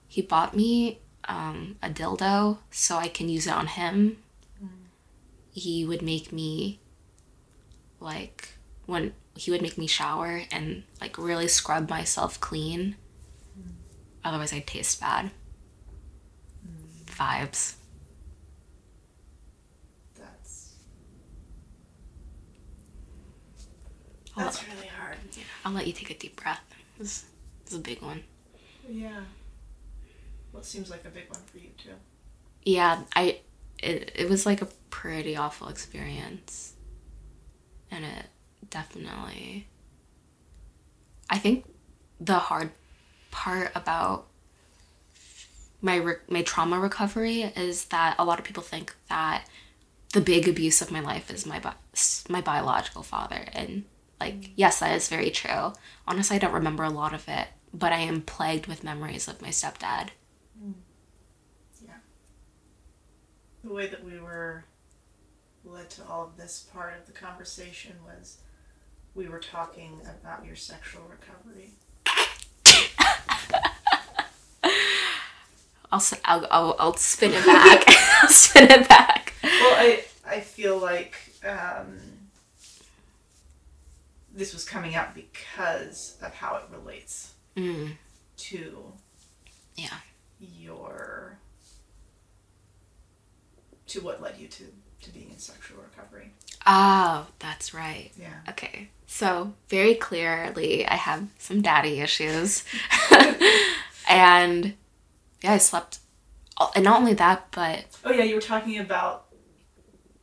He 0.06 0.22
bought 0.22 0.56
me 0.56 1.00
um, 1.28 1.76
a 1.82 1.90
dildo 1.90 2.58
so 2.70 2.96
I 2.96 3.08
can 3.08 3.28
use 3.28 3.46
it 3.46 3.52
on 3.52 3.66
him. 3.66 4.18
He 5.52 5.84
would 5.84 6.02
make 6.02 6.32
me 6.32 6.78
like 8.00 8.50
when 8.86 9.12
he 9.36 9.50
would 9.50 9.62
make 9.62 9.76
me 9.76 9.86
shower 9.86 10.42
and 10.50 10.84
like 11.00 11.18
really 11.18 11.48
scrub 11.48 11.90
myself 11.90 12.40
clean. 12.40 12.96
Otherwise, 14.24 14.52
I'd 14.52 14.66
taste 14.66 15.00
bad. 15.00 15.30
Vibes. 17.06 17.74
That's 20.16 20.74
I'll, 24.36 24.44
that's 24.44 24.66
really 24.68 24.86
hard. 24.86 25.16
Yeah, 25.32 25.42
I'll 25.64 25.72
let 25.72 25.86
you 25.86 25.92
take 25.92 26.10
a 26.10 26.14
deep 26.14 26.40
breath. 26.40 26.60
This, 26.98 27.24
this 27.64 27.72
is 27.72 27.78
a 27.78 27.82
big 27.82 28.02
one. 28.02 28.22
Yeah. 28.88 29.20
Well, 30.52 30.62
it 30.62 30.66
seems 30.66 30.90
like 30.90 31.04
a 31.04 31.10
big 31.10 31.28
one 31.30 31.40
for 31.50 31.58
you 31.58 31.70
too. 31.76 31.90
yeah 32.64 33.02
i 33.14 33.40
it, 33.82 34.10
it 34.16 34.28
was 34.28 34.44
like 34.46 34.60
a 34.62 34.68
pretty 34.90 35.36
awful 35.36 35.68
experience 35.68 36.72
and 37.90 38.04
it 38.04 38.26
definitely 38.70 39.68
i 41.30 41.38
think 41.38 41.64
the 42.20 42.34
hard 42.34 42.70
part 43.30 43.70
about 43.74 44.26
my 45.80 45.96
re- 45.96 46.16
my 46.28 46.42
trauma 46.42 46.78
recovery 46.78 47.42
is 47.42 47.86
that 47.86 48.16
a 48.18 48.24
lot 48.24 48.38
of 48.38 48.44
people 48.44 48.62
think 48.62 48.94
that 49.08 49.44
the 50.12 50.20
big 50.20 50.48
abuse 50.48 50.80
of 50.82 50.90
my 50.90 51.00
life 51.00 51.30
is 51.30 51.46
my 51.46 51.58
bi- 51.58 51.74
my 52.28 52.40
biological 52.40 53.02
father 53.02 53.44
and 53.52 53.84
like 54.20 54.50
yes 54.56 54.80
that 54.80 54.94
is 54.96 55.08
very 55.08 55.30
true 55.30 55.72
honestly 56.06 56.36
i 56.36 56.38
don't 56.38 56.52
remember 56.52 56.82
a 56.82 56.90
lot 56.90 57.14
of 57.14 57.28
it 57.28 57.48
but 57.72 57.92
i 57.92 57.98
am 57.98 58.22
plagued 58.22 58.66
with 58.66 58.82
memories 58.82 59.28
of 59.28 59.40
my 59.42 59.48
stepdad 59.48 60.08
mm. 60.60 60.72
Yeah. 61.84 61.92
The 63.62 63.72
way 63.72 63.86
that 63.88 64.02
we 64.04 64.18
were 64.18 64.64
led 65.64 65.90
to 65.90 66.02
all 66.08 66.24
of 66.24 66.36
this 66.36 66.66
part 66.72 66.98
of 66.98 67.06
the 67.06 67.12
conversation 67.12 67.96
was 68.04 68.38
we 69.14 69.28
were 69.28 69.40
talking 69.40 70.00
about 70.04 70.44
your 70.44 70.56
sexual 70.56 71.02
recovery. 71.08 71.72
I'll, 75.90 76.02
I'll, 76.24 76.46
I'll, 76.50 76.76
I'll 76.78 76.96
spin 76.96 77.32
it 77.32 77.44
back. 77.46 77.84
I'll 78.22 78.28
spin 78.28 78.70
it 78.70 78.88
back. 78.88 79.34
Well, 79.42 79.74
I 79.76 80.04
I 80.26 80.40
feel 80.40 80.78
like 80.78 81.14
um, 81.46 81.98
this 84.34 84.52
was 84.52 84.64
coming 84.64 84.94
out 84.94 85.14
because 85.14 86.16
of 86.22 86.34
how 86.34 86.56
it 86.56 86.64
relates 86.70 87.32
Mm, 87.56 87.92
to 88.36 88.92
yeah. 89.74 89.96
your 90.38 91.38
to 93.88 94.00
what 94.00 94.22
led 94.22 94.36
you 94.38 94.46
to 94.48 94.64
to 95.02 95.10
being 95.10 95.30
in 95.30 95.38
sexual 95.38 95.78
recovery. 95.82 96.30
Oh, 96.66 97.26
that's 97.38 97.72
right. 97.74 98.10
Yeah. 98.16 98.34
Okay. 98.50 98.90
So, 99.06 99.54
very 99.68 99.94
clearly, 99.94 100.86
I 100.86 100.94
have 100.96 101.28
some 101.38 101.62
daddy 101.62 102.00
issues. 102.00 102.64
and 104.08 104.74
yeah, 105.42 105.52
I 105.54 105.58
slept. 105.58 105.98
And 106.74 106.84
not 106.84 106.98
only 107.00 107.14
that, 107.14 107.48
but 107.52 107.86
Oh 108.04 108.10
yeah, 108.10 108.24
you 108.24 108.34
were 108.34 108.40
talking 108.40 108.78
about 108.78 109.26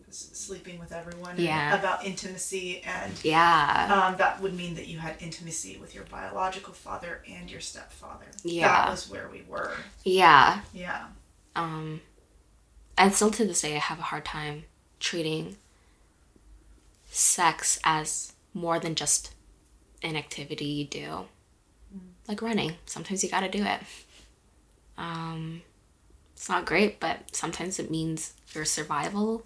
sleeping 0.10 0.80
with 0.80 0.92
everyone. 0.92 1.32
and 1.32 1.40
Yeah. 1.40 1.78
About 1.78 2.06
intimacy 2.06 2.82
and 2.84 3.14
yeah. 3.24 3.90
um, 4.08 4.18
that 4.18 4.42
would 4.42 4.54
mean 4.54 4.76
that 4.76 4.88
you 4.88 5.00
had 5.00 5.16
intimacy 5.20 5.78
with 5.78 5.94
your 5.94 6.06
biological 6.06 6.74
father 6.74 7.22
and 7.30 7.50
your 7.52 7.60
stepfather. 7.62 8.26
Yeah. 8.44 8.68
That 8.68 8.92
was 8.92 9.10
where 9.10 9.30
we 9.30 9.44
were. 9.48 9.74
Yeah. 10.04 10.62
Yeah. 10.74 11.08
Um, 11.56 12.02
and 12.98 13.14
still 13.14 13.32
to 13.32 13.46
this 13.46 13.62
day, 13.62 13.76
I 13.76 13.80
have 13.80 14.00
a 14.00 14.04
hard 14.04 14.26
time 14.26 14.66
treating 15.00 15.58
sex 17.10 17.80
as 17.84 18.34
more 18.54 18.80
than 18.80 18.96
just 18.96 19.34
an 20.02 20.16
activity 20.16 20.66
you 20.66 20.86
do, 20.86 21.26
like 22.28 22.42
running. 22.42 22.74
Sometimes 22.86 23.24
you 23.24 23.30
gotta 23.30 23.50
do 23.50 23.64
it. 23.64 23.80
Um, 24.98 25.62
it's 26.36 26.50
not 26.50 26.66
great, 26.66 27.00
but 27.00 27.36
sometimes 27.36 27.80
it 27.80 27.90
means 27.92 28.34
your 28.54 28.66
survival. 28.66 29.46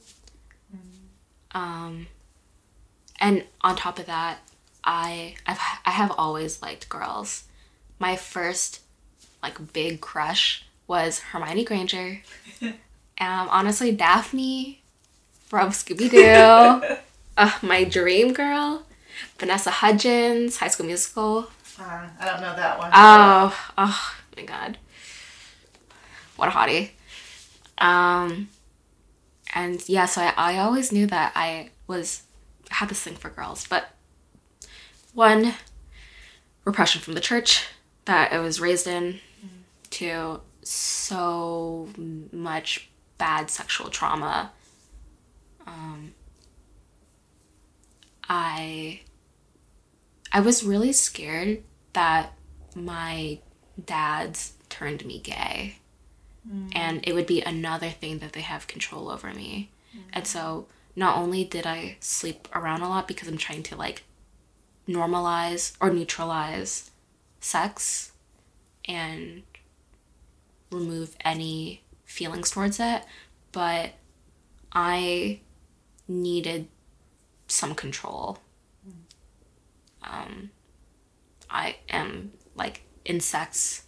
Um, 1.51 2.07
and 3.19 3.43
on 3.61 3.75
top 3.75 3.99
of 3.99 4.05
that, 4.05 4.39
I 4.83 5.35
I've, 5.45 5.59
I 5.85 5.91
have 5.91 6.11
always 6.17 6.61
liked 6.61 6.89
girls. 6.89 7.43
My 7.97 8.15
first 8.15 8.81
like 9.41 9.73
big 9.73 10.01
crush 10.01 10.65
was 10.87 11.19
Hermione 11.19 11.65
Granger. 11.65 12.21
um, 12.61 12.75
honestly, 13.19 13.91
Daphne 13.91 14.81
from 15.47 15.71
Scooby 15.71 16.09
Doo. 16.09 16.97
uh, 17.37 17.51
my 17.61 17.83
dream 17.83 18.33
girl, 18.33 18.83
Vanessa 19.37 19.71
Hudgens, 19.71 20.57
High 20.57 20.67
School 20.67 20.85
Musical. 20.85 21.49
Uh, 21.79 22.07
I 22.19 22.25
don't 22.25 22.41
know 22.41 22.55
that 22.55 22.77
one. 22.77 22.91
Oh, 22.93 23.71
oh 23.77 24.13
my 24.35 24.43
god. 24.43 24.77
What 26.39 26.49
a 26.49 26.51
hottie. 26.51 26.91
Um 27.77 28.49
and 29.53 29.87
yeah, 29.89 30.05
so 30.05 30.21
I, 30.21 30.33
I 30.37 30.57
always 30.59 30.91
knew 30.91 31.07
that 31.07 31.31
I 31.35 31.71
was 31.87 32.23
had 32.69 32.89
this 32.89 33.01
thing 33.01 33.15
for 33.15 33.29
girls, 33.29 33.65
but 33.67 33.89
one 35.13 35.55
repression 36.65 37.01
from 37.01 37.13
the 37.13 37.19
church 37.19 37.65
that 38.05 38.31
I 38.31 38.39
was 38.39 38.61
raised 38.61 38.87
in 38.87 39.19
to 39.91 40.41
so 40.61 41.89
much 42.31 42.89
bad 43.17 43.49
sexual 43.49 43.89
trauma. 43.89 44.51
Um 45.65 46.13
I 48.27 49.01
I 50.31 50.41
was 50.41 50.63
really 50.63 50.91
scared 50.91 51.63
that 51.93 52.33
my 52.75 53.39
dad's 53.83 54.53
turned 54.69 55.05
me 55.05 55.19
gay 55.19 55.77
and 56.73 57.07
it 57.07 57.13
would 57.13 57.27
be 57.27 57.41
another 57.41 57.89
thing 57.89 58.19
that 58.19 58.33
they 58.33 58.41
have 58.41 58.67
control 58.67 59.09
over 59.09 59.33
me 59.33 59.69
and 60.13 60.25
so 60.25 60.65
not 60.95 61.17
only 61.17 61.43
did 61.43 61.65
i 61.65 61.95
sleep 61.99 62.47
around 62.53 62.81
a 62.81 62.89
lot 62.89 63.07
because 63.07 63.27
i'm 63.27 63.37
trying 63.37 63.63
to 63.63 63.75
like 63.75 64.03
normalize 64.87 65.73
or 65.79 65.91
neutralize 65.91 66.91
sex 67.39 68.11
and 68.85 69.43
remove 70.71 71.15
any 71.23 71.83
feelings 72.05 72.51
towards 72.51 72.79
it 72.79 73.03
but 73.51 73.91
i 74.71 75.39
needed 76.07 76.67
some 77.47 77.75
control 77.75 78.39
um, 80.03 80.51
I 81.49 81.77
am 81.89 82.31
like 82.55 82.83
in 83.05 83.19
sex. 83.19 83.83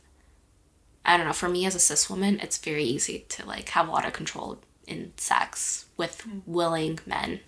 I 1.06 1.18
don't 1.18 1.26
know. 1.26 1.34
For 1.34 1.50
me 1.50 1.66
as 1.66 1.76
a 1.76 1.80
cis 1.80 2.10
woman, 2.10 2.40
it's 2.40 2.58
very 2.58 2.84
easy 2.84 3.26
to 3.30 3.46
like 3.46 3.70
have 3.70 3.88
a 3.88 3.92
lot 3.92 4.06
of 4.06 4.14
control 4.14 4.60
in 4.88 5.14
sex 5.18 5.86
with 5.98 6.22
hmm. 6.22 6.40
willing 6.46 7.00
men. 7.06 7.40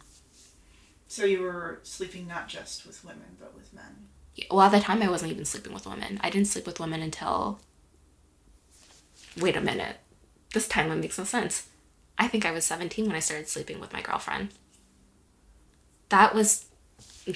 So 1.08 1.26
you 1.26 1.42
were 1.42 1.80
sleeping 1.84 2.28
not 2.28 2.48
just 2.48 2.88
with 2.88 3.04
women, 3.06 3.38
but 3.40 3.54
with 3.56 3.74
men. 3.74 4.08
Well, 4.50 4.62
at 4.62 4.72
the 4.72 4.80
time, 4.80 5.04
I 5.04 5.10
wasn't 5.10 5.32
even 5.32 5.46
sleeping 5.46 5.74
with 5.74 5.86
women. 5.86 6.20
I 6.24 6.32
didn't 6.32 6.48
sleep 6.48 6.66
with 6.66 6.80
women 6.80 7.02
until. 7.02 7.60
Wait 9.38 9.56
a 9.56 9.62
minute. 9.62 9.98
This 10.54 10.68
timeline 10.68 11.02
makes 11.02 11.18
no 11.18 11.24
sense. 11.24 11.68
I 12.18 12.28
think 12.28 12.46
I 12.46 12.52
was 12.52 12.66
17 12.66 13.06
when 13.06 13.16
I 13.16 13.20
started 13.20 13.48
sleeping 13.48 13.80
with 13.80 13.94
my 13.94 14.02
girlfriend. 14.02 14.50
That 16.10 16.34
was 16.34 16.66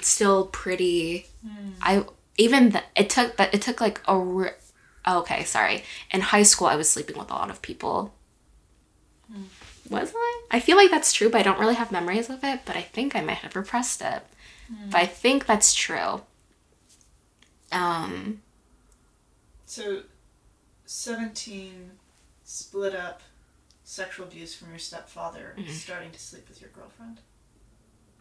still 0.01 0.47
pretty. 0.47 1.27
Hmm. 1.43 1.69
I 1.81 2.05
even 2.37 2.71
th- 2.71 2.83
it 2.95 3.09
took 3.09 3.37
that 3.37 3.53
it 3.53 3.61
took 3.61 3.81
like 3.81 4.01
a 4.07 4.51
okay, 5.07 5.43
sorry. 5.43 5.83
In 6.11 6.21
high 6.21 6.43
school, 6.43 6.67
I 6.67 6.75
was 6.75 6.89
sleeping 6.89 7.17
with 7.17 7.29
a 7.31 7.33
lot 7.33 7.49
of 7.49 7.61
people. 7.61 8.13
Was 9.89 10.13
I? 10.15 10.41
I 10.51 10.59
feel 10.59 10.77
like 10.77 10.91
that's 10.91 11.13
true, 11.13 11.29
but 11.29 11.39
I 11.39 11.43
don't 11.43 11.59
really 11.59 11.75
have 11.75 11.91
memories 11.91 12.29
of 12.29 12.43
it. 12.43 12.61
But 12.65 12.75
I 12.75 12.81
think 12.81 13.15
I 13.15 13.21
might 13.21 13.37
have 13.37 13.55
repressed 13.55 14.01
it. 14.01 14.21
But 14.91 14.97
I 14.99 15.05
think 15.05 15.45
that's 15.45 15.73
true. 15.73 16.21
Um, 17.71 18.41
So, 19.65 20.03
17, 20.85 21.91
split 22.43 22.95
up, 22.95 23.21
sexual 23.83 24.25
abuse 24.27 24.55
from 24.55 24.69
your 24.69 24.79
stepfather, 24.79 25.55
Mm-hmm. 25.57 25.71
starting 25.71 26.11
to 26.11 26.19
sleep 26.19 26.47
with 26.49 26.61
your 26.61 26.69
girlfriend. 26.71 27.19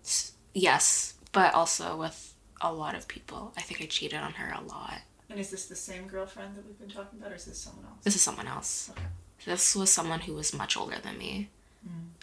s- 0.04 0.32
yes, 0.54 1.14
but 1.32 1.52
also 1.54 1.96
with 1.96 2.34
a 2.60 2.72
lot 2.72 2.94
of 2.94 3.06
people. 3.08 3.52
I 3.56 3.60
think 3.62 3.80
I 3.82 3.86
cheated 3.86 4.18
on 4.20 4.32
her 4.34 4.52
a 4.52 4.60
lot. 4.62 5.00
And 5.28 5.40
is 5.40 5.50
this 5.50 5.66
the 5.66 5.76
same 5.76 6.06
girlfriend 6.06 6.54
that 6.56 6.66
we've 6.66 6.78
been 6.78 6.88
talking 6.88 7.18
about, 7.18 7.32
or 7.32 7.34
is 7.34 7.44
this 7.46 7.58
someone 7.58 7.84
else? 7.84 8.04
This 8.04 8.14
is 8.14 8.22
someone 8.22 8.46
else. 8.46 8.90
Okay. 8.92 9.06
This 9.44 9.74
was 9.74 9.90
someone 9.90 10.20
who 10.20 10.34
was 10.34 10.54
much 10.54 10.76
older 10.76 10.96
than 11.02 11.18
me. 11.18 11.50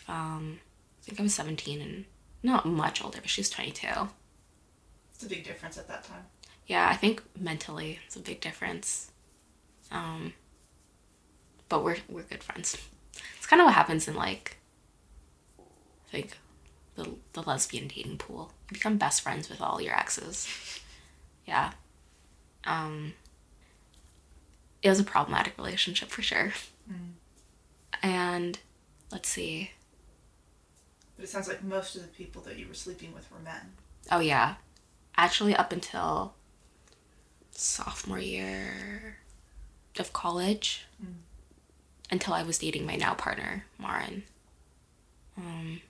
Um, 0.08 0.60
I 1.02 1.06
think 1.06 1.20
I 1.20 1.24
was 1.24 1.34
17 1.34 1.82
and 1.82 2.06
not 2.42 2.66
much 2.66 3.04
older, 3.04 3.20
but 3.22 3.30
she 3.30 3.42
was 3.42 3.50
22. 3.50 3.88
It's 5.14 5.24
a 5.24 5.30
big 5.30 5.44
difference 5.44 5.78
at 5.78 5.88
that 5.88 6.04
time. 6.04 6.26
Yeah, 6.68 6.88
I 6.90 6.96
think 6.96 7.22
mentally 7.40 8.00
it's 8.06 8.16
a 8.16 8.20
big 8.20 8.42
difference. 8.42 9.12
Um, 9.92 10.34
but 11.70 11.84
we're 11.84 11.98
we're 12.10 12.24
good 12.24 12.44
friends. 12.44 12.78
It's 13.38 13.46
kind 13.46 13.62
of 13.62 13.66
what 13.66 13.76
happens 13.76 14.08
in 14.08 14.16
like, 14.16 14.58
I 15.60 16.12
think, 16.12 16.38
the 16.96 17.16
the 17.34 17.44
lesbian 17.44 17.88
dating 17.88 18.18
pool. 18.18 18.54
You 18.70 18.76
become 18.76 18.98
best 18.98 19.22
friends 19.22 19.50
with 19.50 19.62
all 19.62 19.82
your 19.82 19.96
exes. 19.96 20.48
Yeah. 21.46 21.72
Um. 22.66 23.14
It 24.82 24.90
was 24.90 25.00
a 25.00 25.04
problematic 25.06 25.58
relationship 25.58 26.10
for 26.10 26.22
sure. 26.22 26.52
And 28.02 28.60
let's 29.14 29.30
see. 29.30 29.72
But 31.16 31.24
it 31.24 31.30
sounds 31.30 31.48
like 31.48 31.64
most 31.64 31.96
of 31.96 32.02
the 32.02 32.10
people 32.10 32.42
that 32.42 32.60
you 32.60 32.68
were 32.68 32.74
sleeping 32.74 33.14
with 33.14 33.32
were 33.32 33.40
men. 33.40 33.72
Oh 34.12 34.20
yeah, 34.20 34.56
actually 35.16 35.56
up 35.56 35.72
until 35.72 36.34
sophomore 37.52 38.20
year 38.20 39.18
of 39.98 40.12
college, 40.12 40.86
until 42.12 42.34
I 42.34 42.44
was 42.44 42.58
dating 42.58 42.86
my 42.86 42.98
now 42.98 43.14
partner 43.14 43.66
Marin. 43.80 44.24
Um. 45.38 45.82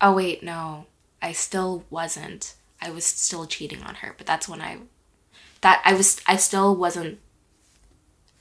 Oh 0.00 0.14
wait, 0.14 0.42
no, 0.42 0.86
I 1.22 1.30
still 1.30 1.84
wasn't. 1.90 2.54
I 2.80 2.90
was 2.90 3.04
still 3.04 3.46
cheating 3.46 3.82
on 3.84 3.96
her, 3.96 4.14
but 4.18 4.26
that's 4.26 4.48
when 4.48 4.60
I, 4.60 4.78
that 5.66 5.82
I 5.84 5.92
was 5.94 6.20
I 6.26 6.36
still 6.36 6.70
wasn't. 6.76 7.18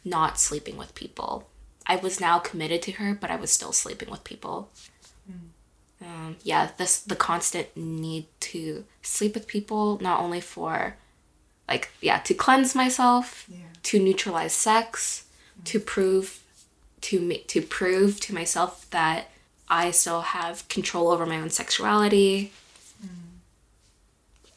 Not 0.07 0.39
sleeping 0.39 0.77
with 0.77 0.93
people. 0.93 1.49
I 1.87 1.95
was 1.95 2.21
now 2.21 2.37
committed 2.37 2.83
to 2.83 2.91
her, 2.99 3.15
but 3.19 3.31
I 3.31 3.37
was 3.37 3.51
still 3.51 3.73
sleeping 3.73 4.11
with 4.11 4.23
people 4.23 4.69
mm. 5.29 6.05
um, 6.05 6.35
yeah, 6.43 6.69
this 6.77 6.99
the 6.99 7.15
constant 7.15 7.75
need 7.75 8.25
to 8.51 8.85
sleep 9.01 9.33
with 9.33 9.47
people, 9.47 9.97
not 10.01 10.19
only 10.19 10.41
for 10.41 10.95
like 11.67 11.89
yeah, 12.01 12.19
to 12.19 12.33
cleanse 12.33 12.75
myself, 12.75 13.45
Yeah. 13.49 13.57
to 13.83 13.99
neutralize 13.99 14.53
sex, 14.53 15.25
mm. 15.59 15.65
to 15.65 15.79
prove 15.79 16.41
to 17.01 17.19
me 17.19 17.39
to 17.47 17.61
prove 17.61 18.19
to 18.21 18.33
myself 18.33 18.89
that 18.91 19.29
I 19.67 19.91
still 19.91 20.21
have 20.21 20.67
control 20.69 21.09
over 21.09 21.25
my 21.25 21.37
own 21.37 21.49
sexuality. 21.49 22.51
Mm. 23.03 23.39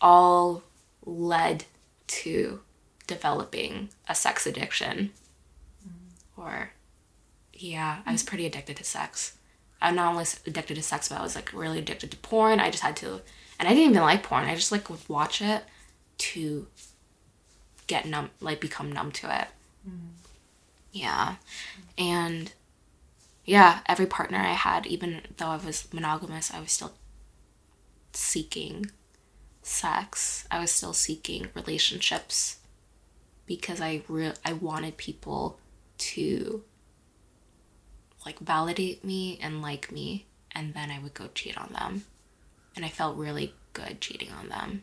All 0.00 0.62
led 1.04 1.64
to 2.08 2.60
developing 3.06 3.90
a 4.08 4.14
sex 4.14 4.46
addiction. 4.46 5.12
Mm. 5.86 6.42
Or 6.42 6.70
yeah, 7.52 7.98
I 8.06 8.12
was 8.12 8.22
pretty 8.22 8.46
addicted 8.46 8.76
to 8.76 8.84
sex. 8.84 9.36
I'm 9.80 9.94
not 9.94 10.10
only 10.10 10.24
addicted 10.46 10.74
to 10.74 10.82
sex, 10.82 11.08
but 11.08 11.18
I 11.18 11.22
was 11.22 11.34
like 11.34 11.52
really 11.52 11.78
addicted 11.78 12.10
to 12.10 12.16
porn. 12.16 12.60
I 12.60 12.70
just 12.70 12.82
had 12.82 12.96
to, 12.96 13.20
and 13.58 13.68
I 13.68 13.74
didn't 13.74 13.90
even 13.90 14.02
like 14.02 14.22
porn. 14.22 14.44
I 14.44 14.54
just 14.54 14.72
like 14.72 14.90
would 14.90 15.08
watch 15.08 15.40
it 15.40 15.62
to 16.18 16.66
get 17.86 18.06
numb, 18.06 18.30
like 18.40 18.60
become 18.60 18.90
numb 18.90 19.12
to 19.12 19.40
it. 19.40 19.48
Mm. 19.88 20.10
Yeah, 20.92 21.36
and 21.96 22.52
yeah, 23.44 23.80
every 23.86 24.06
partner 24.06 24.38
I 24.38 24.52
had, 24.52 24.86
even 24.86 25.22
though 25.36 25.46
I 25.46 25.56
was 25.56 25.92
monogamous, 25.92 26.52
I 26.52 26.60
was 26.60 26.72
still 26.72 26.92
seeking 28.12 28.90
sex. 29.68 30.46
I 30.50 30.58
was 30.60 30.70
still 30.70 30.92
seeking 30.92 31.48
relationships 31.54 32.58
because 33.46 33.80
I 33.80 34.02
re- 34.08 34.34
I 34.44 34.52
wanted 34.54 34.96
people 34.96 35.58
to 35.98 36.62
like 38.24 38.38
validate 38.40 39.04
me 39.04 39.38
and 39.42 39.62
like 39.62 39.90
me 39.90 40.26
and 40.52 40.74
then 40.74 40.90
I 40.90 40.98
would 40.98 41.14
go 41.14 41.28
cheat 41.34 41.56
on 41.56 41.72
them. 41.72 42.04
And 42.76 42.84
I 42.84 42.88
felt 42.88 43.16
really 43.16 43.54
good 43.72 44.00
cheating 44.00 44.30
on 44.32 44.48
them. 44.48 44.82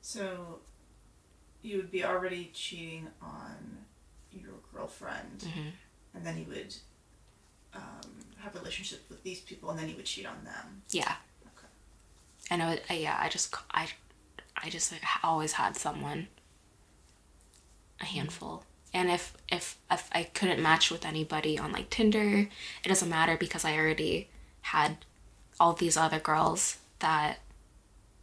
So, 0.00 0.60
you 1.62 1.76
would 1.76 1.90
be 1.90 2.04
already 2.04 2.50
cheating 2.54 3.08
on 3.20 3.78
your 4.32 4.54
girlfriend, 4.72 5.44
and 6.14 6.24
then 6.24 6.38
you 6.38 6.46
would 6.48 6.74
um, 7.74 8.10
have 8.38 8.54
relationships 8.54 9.02
with 9.08 9.22
these 9.22 9.40
people, 9.40 9.70
and 9.70 9.78
then 9.78 9.88
you 9.88 9.96
would 9.96 10.04
cheat 10.04 10.26
on 10.26 10.44
them. 10.44 10.82
Yeah. 10.90 11.14
And 12.50 12.62
I, 12.62 12.80
I 12.90 12.94
yeah, 12.94 13.18
I 13.20 13.28
just 13.28 13.54
I 13.70 13.88
I 14.56 14.68
just 14.68 14.92
always 15.22 15.52
had 15.52 15.76
someone. 15.76 16.28
A 18.00 18.04
mm-hmm. 18.04 18.16
handful. 18.16 18.64
And 18.92 19.08
if, 19.08 19.34
if 19.48 19.78
if 19.90 20.08
I 20.12 20.24
couldn't 20.24 20.60
match 20.60 20.90
with 20.90 21.06
anybody 21.06 21.58
on 21.58 21.70
like 21.72 21.90
Tinder, 21.90 22.48
it 22.84 22.88
doesn't 22.88 23.08
matter 23.08 23.36
because 23.36 23.64
I 23.64 23.76
already 23.76 24.28
had 24.62 25.04
all 25.60 25.74
these 25.74 25.96
other 25.96 26.18
girls 26.18 26.78
that 26.98 27.38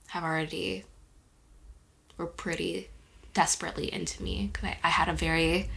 have 0.07 0.23
already 0.23 0.83
were 2.17 2.25
pretty 2.25 2.89
desperately 3.33 3.93
into 3.93 4.21
me. 4.21 4.49
Because 4.51 4.69
I, 4.69 4.77
I 4.83 4.89
had 4.89 5.07
a 5.07 5.13
very 5.13 5.69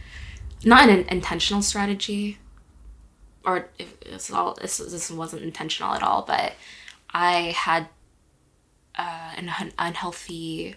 not 0.63 0.89
an 0.89 1.05
intentional 1.09 1.61
strategy 1.61 2.37
or 3.45 3.69
if 3.79 3.93
it's 4.01 4.31
all 4.31 4.55
this, 4.61 4.77
this 4.77 5.09
wasn't 5.09 5.41
intentional 5.41 5.93
at 5.93 6.03
all 6.03 6.21
but 6.21 6.53
i 7.13 7.53
had 7.57 7.87
uh, 8.97 9.31
an 9.37 9.49
un- 9.59 9.73
unhealthy 9.79 10.75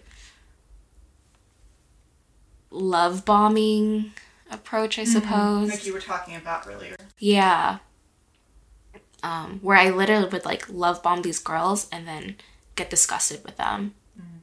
love 2.71 3.25
bombing 3.25 4.11
approach 4.51 4.99
i 4.99 5.03
suppose 5.03 5.69
Like 5.69 5.85
you 5.85 5.93
were 5.93 5.99
talking 6.01 6.35
about 6.35 6.67
earlier. 6.67 6.95
yeah. 7.17 7.79
Um, 9.23 9.57
where 9.63 9.75
I 9.77 9.89
literally 9.89 10.29
would 10.29 10.45
like 10.45 10.69
love 10.69 11.01
bomb 11.01 11.23
these 11.23 11.39
girls 11.39 11.87
and 11.91 12.07
then 12.07 12.35
get 12.75 12.91
disgusted 12.91 13.43
with 13.43 13.57
them 13.57 13.95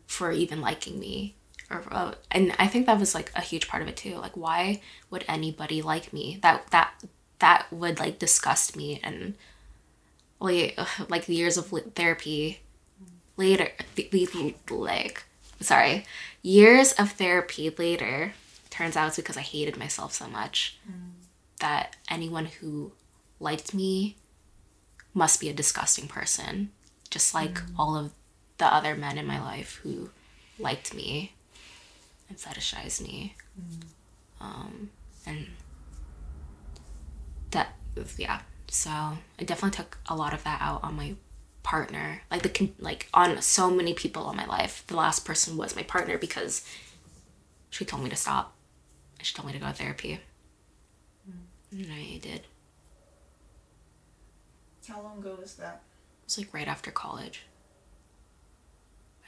for 0.09 0.33
even 0.33 0.61
liking 0.61 0.99
me. 0.99 1.37
Or, 1.71 1.85
uh, 1.89 2.15
and 2.33 2.53
I 2.59 2.67
think 2.67 2.87
that 2.87 2.99
was 2.99 3.15
like 3.15 3.31
a 3.37 3.41
huge 3.43 3.69
part 3.69 3.83
of 3.83 3.89
it 3.89 3.97
too. 3.97 4.17
Like, 4.17 4.37
why 4.37 4.81
would 5.09 5.25
anybody 5.29 5.83
like 5.83 6.13
me? 6.13 6.41
That 6.43 6.67
that 6.73 6.95
that 7.39 7.67
would 7.71 8.01
like 8.01 8.19
disgust 8.19 8.75
me. 8.77 8.99
And 9.05 9.35
like 10.41 10.77
like 11.09 11.29
years 11.29 11.57
of 11.57 11.67
therapy 11.95 12.63
later, 13.37 13.71
like 14.71 15.25
sorry, 15.61 16.05
years 16.43 16.93
of 16.93 17.13
therapy 17.13 17.71
later, 17.71 18.35
turns 18.71 18.97
out 18.97 19.09
it's 19.09 19.17
because 19.17 19.37
I 19.37 19.43
hated 19.43 19.77
myself 19.77 20.13
so 20.13 20.27
much 20.27 20.79
that 21.61 21.97
anyone 22.11 22.47
who 22.47 22.93
liked 23.39 23.73
me 23.75 24.17
must 25.15 25.41
be 25.41 25.49
a 25.49 25.55
disgusting 25.55 26.09
person, 26.09 26.71
just 27.11 27.35
like 27.35 27.61
all 27.79 27.97
of 27.97 28.13
the 28.59 28.67
other 28.67 28.95
men 28.95 29.19
in 29.19 29.27
my 29.27 29.41
life 29.41 29.81
who 29.83 30.11
liked 30.59 30.95
me 30.95 31.35
and 32.29 32.39
fetishized 32.39 33.01
me. 33.03 33.37
Um, 34.41 34.91
and 35.27 35.49
that, 37.51 37.75
yeah. 38.17 38.41
So 38.69 38.91
I 38.91 39.45
definitely 39.45 39.77
took 39.77 39.99
a 40.07 40.17
lot 40.17 40.33
of 40.33 40.43
that 40.45 40.61
out 40.61 40.83
on 40.83 40.97
my 40.97 41.15
partner, 41.63 42.23
like 42.31 42.43
the 42.43 42.71
like 42.79 43.09
on 43.15 43.41
so 43.43 43.71
many 43.71 43.95
people 43.95 44.31
in 44.31 44.37
my 44.37 44.47
life. 44.47 44.85
The 44.87 44.97
last 44.97 45.25
person 45.25 45.57
was 45.57 45.77
my 45.77 45.83
partner 45.83 46.19
because 46.19 46.67
she 47.71 47.85
told 47.85 48.03
me 48.03 48.11
to 48.11 48.17
stop. 48.17 48.55
She 49.23 49.35
told 49.35 49.47
me 49.47 49.53
to 49.53 49.59
go 49.59 49.67
to 49.67 49.73
therapy. 49.73 50.21
And 51.71 51.87
I 51.93 52.19
did. 52.21 52.43
How 54.89 55.01
long 55.01 55.19
ago 55.19 55.39
was 55.41 55.55
that? 55.55 55.83
It 56.23 56.27
was 56.27 56.39
like 56.39 56.53
right 56.53 56.69
after 56.69 56.91
college. 56.91 57.43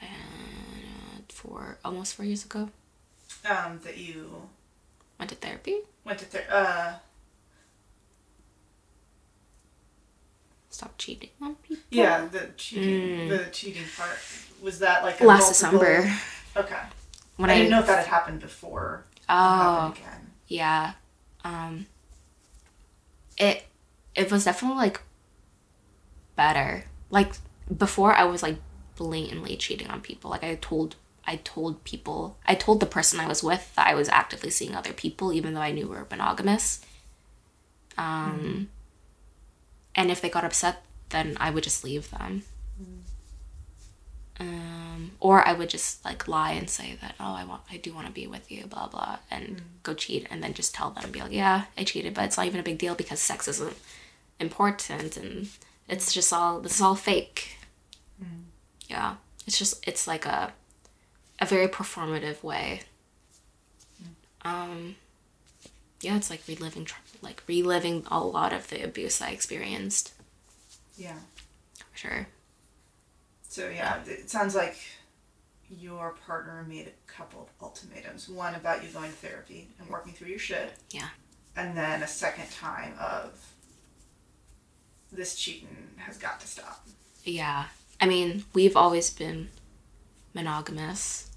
And 0.01 0.11
for 1.29 1.77
almost 1.83 2.15
four 2.15 2.25
years 2.25 2.45
ago, 2.45 2.69
Um, 3.49 3.79
that 3.83 3.97
you 3.97 4.49
went 5.17 5.29
to 5.29 5.35
therapy. 5.35 5.79
went 6.03 6.19
to 6.19 6.25
ther- 6.25 6.47
uh 6.51 6.99
Stopped 10.75 10.97
cheating 10.99 11.29
on 11.41 11.55
people. 11.55 11.83
yeah 11.89 12.25
the 12.25 12.49
cheating 12.57 13.29
the 13.29 13.45
cheating 13.51 13.85
part 13.97 14.17
was 14.61 14.79
that 14.79 15.03
like 15.03 15.21
a 15.21 15.23
Last 15.25 15.61
multiple- 15.61 15.79
December 15.79 16.13
Okay. 16.57 16.79
when 17.37 17.49
I 17.49 17.53
I, 17.53 17.57
didn't 17.59 17.71
know 17.71 17.79
if 17.79 17.87
that 17.87 17.99
had 17.99 18.07
happened 18.07 18.39
before. 18.41 19.05
Oh, 19.29 19.93
again. 19.95 20.31
yeah. 20.47 20.93
Um, 21.45 21.85
it 23.37 23.65
it 24.15 24.29
was 24.31 24.43
definitely 24.43 24.77
like 24.77 24.99
better. 26.35 26.85
Like 27.09 27.33
before, 27.75 28.13
I 28.13 28.25
was 28.25 28.43
like 28.43 28.57
blatantly 28.97 29.55
cheating 29.55 29.87
on 29.89 30.01
people. 30.01 30.29
Like 30.29 30.43
I 30.43 30.55
told 30.55 30.95
I 31.25 31.37
told 31.37 31.83
people 31.85 32.37
I 32.45 32.55
told 32.55 32.79
the 32.81 32.85
person 32.85 33.19
I 33.21 33.27
was 33.27 33.41
with 33.43 33.73
that 33.75 33.87
I 33.87 33.95
was 33.95 34.09
actively 34.09 34.49
seeing 34.49 34.75
other 34.75 34.91
people, 34.93 35.31
even 35.31 35.53
though 35.53 35.61
I 35.61 35.71
knew 35.71 35.87
we 35.87 35.95
were 35.95 36.07
monogamous. 36.11 36.81
Um, 37.97 38.69
and 39.95 40.11
if 40.11 40.21
they 40.21 40.29
got 40.29 40.43
upset, 40.43 40.83
then 41.09 41.37
I 41.39 41.49
would 41.49 41.63
just 41.63 41.83
leave 41.83 42.09
them. 42.11 42.43
Um, 44.37 45.11
or 45.21 45.47
I 45.47 45.53
would 45.53 45.69
just 45.69 46.03
like 46.03 46.27
lie 46.27 46.51
and 46.51 46.69
say 46.69 46.97
that 47.01 47.15
oh 47.21 47.33
I 47.33 47.45
want 47.45 47.61
I 47.71 47.77
do 47.77 47.93
want 47.93 48.07
to 48.07 48.11
be 48.11 48.27
with 48.27 48.51
you 48.51 48.65
blah 48.65 48.87
blah 48.89 49.19
and 49.31 49.61
go 49.81 49.93
cheat 49.93 50.27
and 50.29 50.43
then 50.43 50.53
just 50.53 50.75
tell 50.75 50.89
them 50.91 51.09
be 51.09 51.21
like 51.21 51.31
yeah 51.31 51.65
I 51.77 51.85
cheated 51.85 52.13
but 52.13 52.25
it's 52.25 52.35
not 52.35 52.45
even 52.45 52.59
a 52.59 52.63
big 52.63 52.77
deal 52.77 52.95
because 52.95 53.21
sex 53.21 53.47
isn't 53.47 53.77
important 54.37 55.15
and 55.15 55.47
it's 55.87 56.13
just 56.13 56.33
all 56.33 56.59
this 56.59 56.75
is 56.75 56.81
all 56.81 56.95
fake. 56.95 57.57
Yeah, 58.87 59.15
it's 59.47 59.57
just 59.57 59.87
it's 59.87 60.07
like 60.07 60.25
a 60.25 60.53
a 61.39 61.45
very 61.45 61.67
performative 61.67 62.43
way. 62.43 62.81
Um, 64.43 64.95
yeah, 66.01 66.17
it's 66.17 66.29
like 66.29 66.41
reliving 66.47 66.85
tr- 66.85 66.99
like 67.21 67.43
reliving 67.47 68.05
a 68.09 68.19
lot 68.19 68.53
of 68.53 68.67
the 68.69 68.83
abuse 68.83 69.21
I 69.21 69.29
experienced 69.29 70.13
Yeah. 70.97 71.17
for 71.91 71.97
sure. 71.97 72.27
So 73.47 73.69
yeah, 73.69 74.03
it 74.05 74.29
sounds 74.29 74.55
like 74.55 74.77
your 75.69 76.11
partner 76.27 76.63
made 76.67 76.87
a 76.87 77.11
couple 77.11 77.41
of 77.41 77.47
ultimatums. 77.61 78.29
One 78.29 78.53
about 78.55 78.83
you 78.83 78.89
going 78.89 79.09
to 79.11 79.17
therapy 79.17 79.67
and 79.79 79.89
working 79.89 80.13
through 80.13 80.27
your 80.29 80.39
shit, 80.39 80.73
Yeah. 80.91 81.09
and 81.55 81.75
then 81.77 82.03
a 82.03 82.07
second 82.07 82.51
time 82.51 82.93
of 82.99 83.31
this 85.11 85.35
cheating 85.35 85.89
has 85.97 86.17
got 86.17 86.39
to 86.41 86.47
stop. 86.47 86.85
Yeah. 87.23 87.65
I 88.01 88.05
mean, 88.07 88.43
we've 88.53 88.75
always 88.75 89.09
been 89.09 89.49
monogamous. 90.33 91.31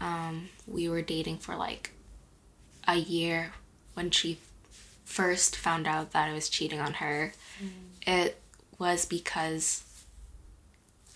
Um, 0.00 0.48
we 0.66 0.88
were 0.88 1.02
dating 1.02 1.38
for 1.38 1.54
like 1.56 1.92
a 2.86 2.96
year 2.96 3.52
when 3.94 4.10
she 4.10 4.38
first 5.08 5.56
found 5.56 5.86
out 5.86 6.12
that 6.12 6.28
I 6.28 6.34
was 6.34 6.50
cheating 6.50 6.80
on 6.80 6.94
her. 6.94 7.32
Mm. 7.62 7.70
It 8.06 8.40
was 8.78 9.06
because 9.06 9.82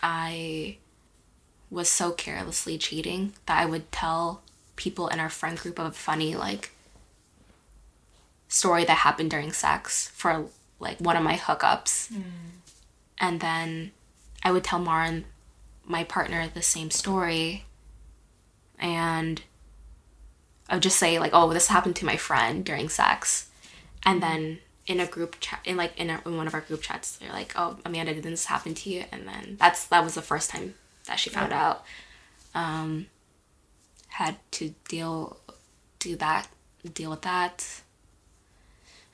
I 0.03 0.79
was 1.71 1.89
so 1.89 2.11
carelessly 2.11 2.79
cheating 2.79 3.35
that 3.47 3.59
I 3.59 3.67
would 3.67 3.93
tell 3.93 4.43
people 4.77 5.09
in 5.09 5.21
our 5.21 5.29
friend 5.29 5.59
group 5.59 5.79
of 5.79 5.87
a 5.87 5.93
funny 5.93 6.35
like 6.35 6.73
story 8.49 8.85
that 8.85 8.99
happened 8.99 9.31
during 9.31 9.53
sex 9.53 10.09
for 10.15 10.47
like 10.81 10.99
one 10.99 11.17
of 11.17 11.23
my 11.23 11.37
hookups. 11.37 12.11
Mm. 12.13 12.23
And 13.19 13.41
then 13.41 13.93
I 14.43 14.53
would 14.53 14.65
tell 14.65 14.79
Marin, 14.81 15.27
my 15.85 16.03
partner, 16.03 16.49
the 16.49 16.63
same 16.63 16.91
story. 16.91 17.67
And 18.79 19.43
I 20.69 20.77
would 20.77 20.83
just 20.83 20.99
say 20.99 21.19
like, 21.19 21.33
"Oh, 21.35 21.53
this 21.53 21.69
happened 21.69 21.97
to 21.97 22.07
my 22.07 22.17
friend 22.17 22.65
during 22.65 22.89
sex," 22.89 23.49
and 24.05 24.23
then 24.23 24.59
in 24.87 25.01
a 25.01 25.07
group 25.07 25.37
chat, 25.41 25.61
in 25.65 25.77
like 25.77 25.99
in, 25.99 26.11
a, 26.11 26.21
in 26.27 26.37
one 26.37 26.47
of 26.47 26.55
our 26.55 26.61
group 26.61 26.83
chats, 26.83 27.17
they're 27.17 27.33
like, 27.33 27.53
"Oh, 27.57 27.77
Amanda, 27.85 28.15
did 28.15 28.25
this 28.25 28.47
happen 28.47 28.75
to 28.75 28.91
you?" 28.91 29.05
And 29.13 29.27
then 29.27 29.57
that's 29.59 29.87
that 29.87 30.05
was 30.05 30.15
the 30.15 30.23
first 30.23 30.51
time 30.51 30.75
that 31.07 31.19
she 31.19 31.31
found 31.31 31.53
out. 31.53 31.85
Um, 32.55 33.07
had 34.09 34.37
to 34.53 34.75
deal 34.89 35.39
do 35.99 36.17
that 36.17 36.49
deal 36.95 37.11
with 37.11 37.23
that, 37.23 37.83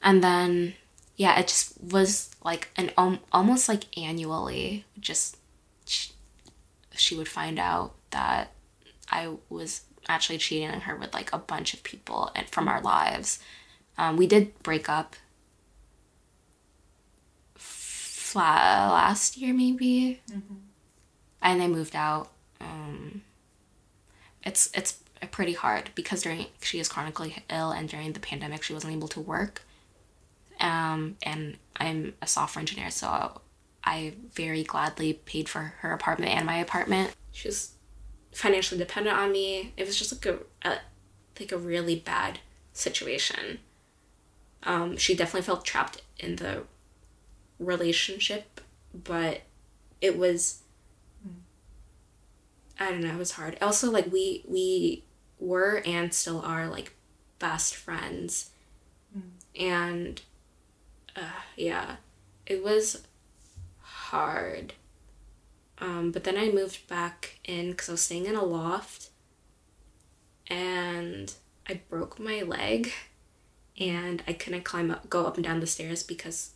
and 0.03 0.25
then 0.25 0.75
yeah, 1.17 1.39
it 1.39 1.49
just 1.49 1.75
was 1.83 2.31
like 2.45 2.71
an 2.77 2.91
um, 2.97 3.19
almost 3.33 3.69
like 3.69 3.85
annually, 3.99 4.85
just 4.99 5.37
she, 5.85 6.13
she 6.95 7.17
would 7.17 7.29
find 7.29 7.59
out 7.59 7.95
that 8.11 8.53
I 9.11 9.35
was 9.49 9.83
actually 10.09 10.39
cheating 10.39 10.71
on 10.71 10.83
her 10.83 10.97
with 10.97 11.13
like 11.13 11.33
a 11.33 11.39
bunch 11.39 11.75
of 11.75 11.83
people 11.83 12.31
and 12.35 12.49
from 12.49 12.69
our 12.69 12.81
lives. 12.81 13.41
Um, 13.99 14.17
we 14.17 14.27
did 14.27 14.57
break 14.63 14.89
up 14.89 15.17
fla- 17.55 18.89
last 18.93 19.37
year 19.37 19.53
maybe, 19.53 20.21
and 21.43 21.63
I 21.63 21.67
moved 21.67 21.97
out. 21.97 22.31
Um, 22.61 23.23
it's 24.45 24.71
it's 24.73 24.99
pretty 25.33 25.55
hard 25.55 25.91
because 25.95 26.23
during 26.23 26.47
she 26.63 26.79
is 26.79 26.89
chronically 26.89 27.37
ill 27.51 27.73
and 27.73 27.89
during 27.89 28.13
the 28.13 28.21
pandemic 28.21 28.63
she 28.63 28.73
wasn't 28.73 28.93
able 28.93 29.09
to 29.09 29.21
work. 29.21 29.63
Um, 30.61 31.17
and 31.23 31.57
I'm 31.77 32.15
a 32.23 32.27
software 32.27 32.61
engineer, 32.61 32.91
so 32.91 33.41
I 33.85 34.15
very 34.35 34.65
gladly 34.65 35.15
paid 35.15 35.49
for 35.49 35.75
her 35.79 35.93
apartment 35.93 36.33
and 36.33 36.47
my 36.47 36.59
apartment. 36.59 37.15
She 37.33 37.49
was 37.49 37.73
financially 38.33 38.79
dependent 38.79 39.17
on 39.17 39.33
me. 39.33 39.73
It 39.77 39.87
was 39.87 39.99
just 39.99 40.13
like 40.13 40.27
a, 40.27 40.69
a 40.69 40.79
like 41.41 41.53
a 41.53 41.59
really 41.59 41.97
bad 41.97 42.41
situation. 42.73 43.59
Um, 44.65 44.97
she 44.97 45.15
definitely 45.15 45.47
felt 45.47 45.65
trapped 45.65 46.03
in 46.19 46.37
the 46.37 46.65
relationship, 47.59 48.61
but 48.93 49.43
it 50.01 50.17
was 50.19 50.61
I 52.81 52.91
don't 52.91 53.01
know, 53.01 53.15
it 53.15 53.19
was 53.19 53.33
hard. 53.33 53.59
Also 53.61 53.91
like 53.91 54.11
we 54.13 54.45
we 54.47 55.03
were 55.41 55.83
and 55.85 56.13
still 56.15 56.41
are 56.41 56.69
like 56.69 56.93
best 57.39 57.75
friends. 57.75 58.51
And 59.59 60.21
uh, 61.17 61.43
yeah, 61.57 61.97
it 62.47 62.63
was 62.63 63.03
hard. 63.81 64.75
Um, 65.81 66.13
but 66.13 66.25
then 66.25 66.37
I 66.37 66.51
moved 66.51 66.89
back 66.89 67.39
in 67.45 67.71
because 67.71 67.89
I 67.89 67.93
was 67.93 68.01
staying 68.03 68.27
in 68.27 68.35
a 68.35 68.45
loft 68.45 69.11
and 70.47 71.33
I 71.69 71.81
broke 71.89 72.19
my 72.19 72.43
leg 72.43 72.93
and 73.79 74.23
I 74.27 74.33
couldn't 74.33 74.65
climb 74.65 74.91
up, 74.91 75.09
go 75.09 75.27
up 75.27 75.37
and 75.37 75.45
down 75.45 75.61
the 75.61 75.67
stairs 75.67 76.03
because 76.03 76.51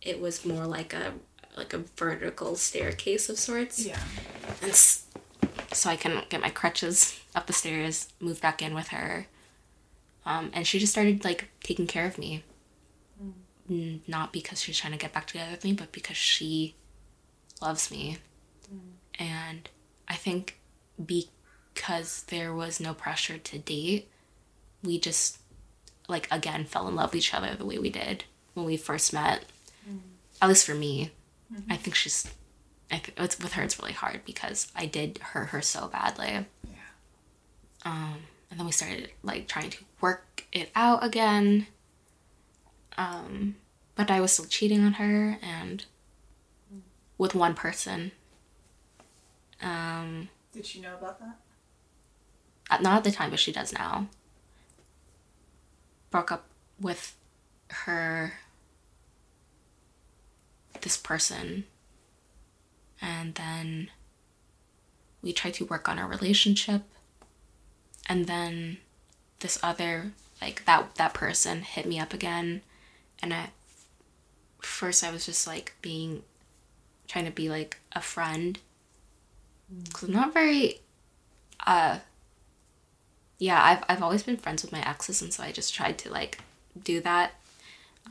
it 0.00 0.20
was 0.20 0.44
more 0.44 0.66
like 0.66 0.92
a 0.92 1.14
like 1.56 1.74
a 1.74 1.78
vertical 1.96 2.56
staircase 2.56 3.28
of 3.28 3.38
sorts. 3.38 3.84
Yeah. 3.84 4.00
And 4.62 4.74
so 4.74 5.90
I 5.90 5.96
couldn't 5.96 6.30
get 6.30 6.40
my 6.40 6.48
crutches 6.50 7.20
up 7.34 7.46
the 7.46 7.52
stairs, 7.52 8.08
move 8.20 8.40
back 8.40 8.62
in 8.62 8.74
with 8.74 8.88
her. 8.88 9.26
Um, 10.24 10.50
and 10.54 10.66
she 10.66 10.78
just 10.78 10.92
started 10.92 11.24
like 11.24 11.48
taking 11.62 11.86
care 11.86 12.06
of 12.06 12.16
me. 12.16 12.42
N- 13.68 14.02
Not 14.06 14.32
because 14.32 14.62
she's 14.62 14.78
trying 14.78 14.92
to 14.92 14.98
get 14.98 15.12
back 15.12 15.26
together 15.26 15.50
with 15.50 15.64
me, 15.64 15.72
but 15.74 15.92
because 15.92 16.16
she 16.16 16.74
loves 17.60 17.90
me. 17.90 18.18
And 19.18 19.68
I 20.08 20.14
think 20.14 20.58
because 21.04 22.22
there 22.28 22.54
was 22.54 22.80
no 22.80 22.94
pressure 22.94 23.36
to 23.36 23.58
date, 23.58 24.08
we 24.82 24.98
just 24.98 25.38
like 26.08 26.28
again 26.30 26.64
fell 26.64 26.88
in 26.88 26.94
love 26.96 27.10
with 27.10 27.18
each 27.18 27.34
other 27.34 27.54
the 27.54 27.64
way 27.66 27.78
we 27.78 27.90
did 27.90 28.24
when 28.54 28.66
we 28.66 28.76
first 28.76 29.12
met. 29.12 29.44
At 30.40 30.48
least 30.48 30.66
for 30.66 30.74
me. 30.74 31.12
I 31.70 31.76
think 31.76 31.94
she's 31.94 32.26
I 32.90 32.96
th- 32.98 33.12
it's 33.18 33.38
with 33.38 33.52
her 33.54 33.62
it's 33.62 33.78
really 33.78 33.92
hard 33.92 34.22
because 34.24 34.70
I 34.74 34.86
did 34.86 35.18
hurt 35.18 35.50
her 35.50 35.62
so 35.62 35.88
badly. 35.88 36.46
Yeah. 36.64 36.72
Um, 37.84 38.16
and 38.50 38.58
then 38.58 38.66
we 38.66 38.72
started 38.72 39.10
like 39.22 39.48
trying 39.48 39.70
to 39.70 39.84
work 40.00 40.44
it 40.52 40.70
out 40.74 41.04
again. 41.04 41.66
Um, 42.98 43.56
but 43.94 44.10
I 44.10 44.20
was 44.20 44.32
still 44.32 44.44
cheating 44.46 44.84
on 44.84 44.94
her 44.94 45.38
and 45.42 45.84
with 47.18 47.34
one 47.34 47.54
person. 47.54 48.12
Um, 49.62 50.28
Did 50.52 50.66
she 50.66 50.80
know 50.80 50.94
about 50.94 51.20
that? 51.20 51.36
at- 52.70 52.82
not 52.82 52.96
at 52.98 53.04
the 53.04 53.12
time, 53.12 53.30
but 53.30 53.38
she 53.38 53.52
does 53.52 53.72
now. 53.72 54.08
Broke 56.12 56.30
up 56.30 56.44
with 56.78 57.16
her, 57.68 58.34
this 60.82 60.96
person, 60.96 61.64
and 63.00 63.34
then 63.34 63.90
we 65.22 65.32
tried 65.32 65.54
to 65.54 65.64
work 65.64 65.88
on 65.88 65.98
our 65.98 66.06
relationship, 66.06 66.82
and 68.06 68.26
then 68.26 68.76
this 69.40 69.58
other 69.62 70.12
like 70.42 70.66
that 70.66 70.96
that 70.96 71.14
person 71.14 71.62
hit 71.62 71.86
me 71.86 71.98
up 71.98 72.12
again, 72.12 72.60
and 73.22 73.32
at 73.32 73.50
first 74.60 75.02
I 75.02 75.10
was 75.10 75.24
just 75.24 75.46
like 75.46 75.74
being, 75.80 76.24
trying 77.08 77.24
to 77.24 77.30
be 77.30 77.48
like 77.48 77.80
a 77.92 78.02
friend, 78.02 78.58
because 79.84 80.10
I'm 80.10 80.14
not 80.14 80.34
very, 80.34 80.80
uh 81.66 82.00
yeah, 83.42 83.60
I've 83.60 83.84
I've 83.88 84.02
always 84.04 84.22
been 84.22 84.36
friends 84.36 84.62
with 84.62 84.70
my 84.70 84.88
exes, 84.88 85.20
and 85.20 85.34
so 85.34 85.42
I 85.42 85.50
just 85.50 85.74
tried 85.74 85.98
to 85.98 86.10
like 86.12 86.38
do 86.80 87.00
that. 87.00 87.32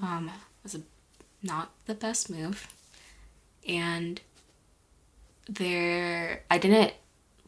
Um, 0.03 0.27
it 0.27 0.63
was 0.63 0.75
a, 0.75 0.81
not 1.41 1.71
the 1.85 1.93
best 1.93 2.29
move, 2.29 2.67
and 3.65 4.19
there 5.47 6.43
I 6.51 6.57
didn't 6.57 6.95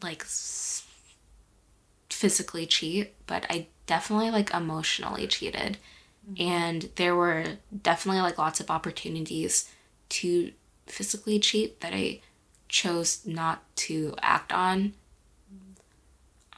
like 0.02 0.22
s- 0.22 0.86
physically 2.08 2.64
cheat, 2.64 3.12
but 3.26 3.44
I 3.50 3.66
definitely 3.86 4.30
like 4.30 4.54
emotionally 4.54 5.26
cheated. 5.26 5.76
And 6.38 6.88
there 6.96 7.14
were 7.14 7.58
definitely 7.82 8.22
like 8.22 8.38
lots 8.38 8.60
of 8.60 8.70
opportunities 8.70 9.70
to 10.08 10.52
physically 10.86 11.38
cheat 11.38 11.82
that 11.82 11.92
I 11.92 12.20
chose 12.66 13.26
not 13.26 13.62
to 13.76 14.14
act 14.22 14.52
on 14.54 14.94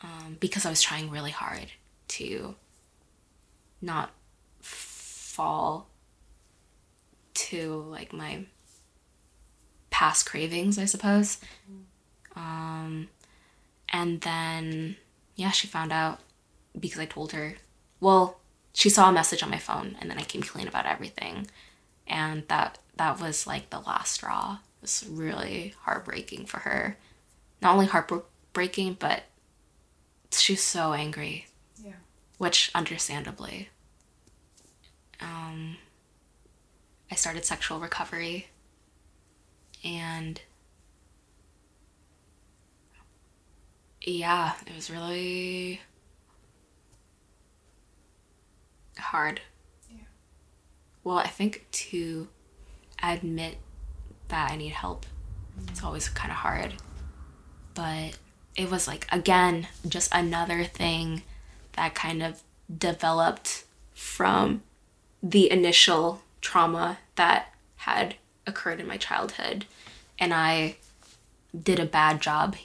um, 0.06 0.36
because 0.38 0.64
I 0.64 0.70
was 0.70 0.82
trying 0.82 1.10
really 1.10 1.32
hard 1.32 1.66
to 2.08 2.54
not 3.82 4.10
fall 4.60 5.88
to 7.34 7.84
like 7.90 8.12
my 8.12 8.46
past 9.90 10.26
cravings, 10.26 10.78
I 10.78 10.84
suppose. 10.84 11.38
Um, 12.36 13.08
and 13.88 14.20
then, 14.20 14.96
yeah, 15.34 15.50
she 15.50 15.66
found 15.66 15.92
out 15.92 16.20
because 16.78 17.00
I 17.00 17.06
told 17.06 17.32
her. 17.32 17.56
Well, 17.98 18.38
she 18.72 18.90
saw 18.90 19.08
a 19.08 19.12
message 19.12 19.42
on 19.42 19.50
my 19.50 19.58
phone, 19.58 19.96
and 20.00 20.10
then 20.10 20.18
I 20.18 20.22
came 20.22 20.42
clean 20.42 20.68
about 20.68 20.86
everything, 20.86 21.46
and 22.06 22.46
that 22.48 22.78
that 22.96 23.20
was 23.20 23.46
like 23.46 23.70
the 23.70 23.80
last 23.80 24.12
straw. 24.12 24.58
It 24.78 24.82
was 24.82 25.06
really 25.08 25.74
heartbreaking 25.82 26.46
for 26.46 26.58
her. 26.60 26.98
Not 27.62 27.72
only 27.72 27.86
heartbreaking, 27.86 28.98
but 29.00 29.22
she's 30.40 30.62
so 30.62 30.92
angry. 30.92 31.46
Yeah. 31.82 31.92
Which, 32.38 32.70
understandably. 32.74 33.68
Um, 35.20 35.76
I 37.10 37.14
started 37.14 37.44
sexual 37.44 37.78
recovery, 37.78 38.48
and 39.84 40.40
yeah, 44.02 44.52
it 44.66 44.74
was 44.74 44.90
really 44.90 45.80
hard. 48.98 49.40
Yeah. 49.90 50.04
Well, 51.04 51.18
I 51.18 51.28
think 51.28 51.66
to 51.70 52.28
admit 53.02 53.56
that 54.28 54.50
I 54.50 54.56
need 54.56 54.72
help, 54.72 55.06
it's 55.68 55.82
always 55.82 56.08
kind 56.08 56.30
of 56.30 56.38
hard. 56.38 56.74
But 57.74 58.18
it 58.56 58.70
was 58.70 58.88
like, 58.88 59.06
again, 59.12 59.68
just 59.86 60.12
another 60.12 60.64
thing 60.64 61.22
that 61.72 61.94
kind 61.94 62.22
of 62.22 62.42
developed 62.74 63.64
from 63.94 64.62
the 65.22 65.50
initial 65.50 66.22
trauma 66.40 66.98
that 67.16 67.52
had 67.76 68.16
occurred 68.46 68.80
in 68.80 68.86
my 68.86 68.96
childhood. 68.96 69.66
And 70.18 70.32
I 70.32 70.76
did 71.62 71.78
a 71.78 71.86
bad 71.86 72.20
job, 72.20 72.56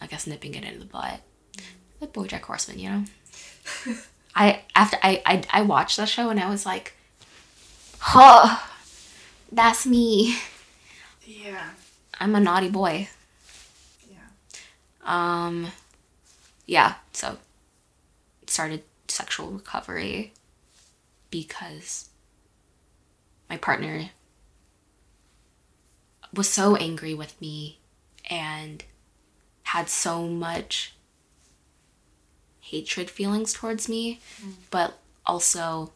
I 0.00 0.06
guess, 0.06 0.26
nipping 0.26 0.54
it 0.54 0.64
in 0.64 0.80
the 0.80 0.84
butt. 0.84 1.20
Like 2.00 2.12
Bojack 2.12 2.42
Horseman, 2.42 2.78
you 2.78 2.90
know? 2.90 3.04
I 4.34 4.62
after 4.76 4.96
I, 5.02 5.22
I 5.26 5.42
I 5.50 5.62
watched 5.62 5.96
that 5.96 6.08
show 6.08 6.30
and 6.30 6.38
I 6.38 6.48
was 6.48 6.64
like, 6.64 6.94
"Huh, 7.98 8.58
that's 9.50 9.84
me. 9.86 10.36
Yeah. 11.24 11.70
I'm 12.18 12.36
a 12.36 12.40
naughty 12.40 12.70
boy." 12.70 13.08
Um, 15.04 15.68
yeah. 16.66 16.94
So 17.12 17.38
started 18.46 18.82
sexual 19.08 19.50
recovery 19.50 20.32
because 21.30 22.08
my 23.48 23.56
partner 23.56 24.10
was 26.34 26.48
so 26.48 26.76
angry 26.76 27.14
with 27.14 27.40
me 27.40 27.78
and 28.28 28.84
had 29.64 29.88
so 29.88 30.26
much 30.26 30.94
hatred 32.60 33.10
feelings 33.10 33.52
towards 33.52 33.88
me, 33.88 34.20
but 34.70 34.98
also 35.26 35.90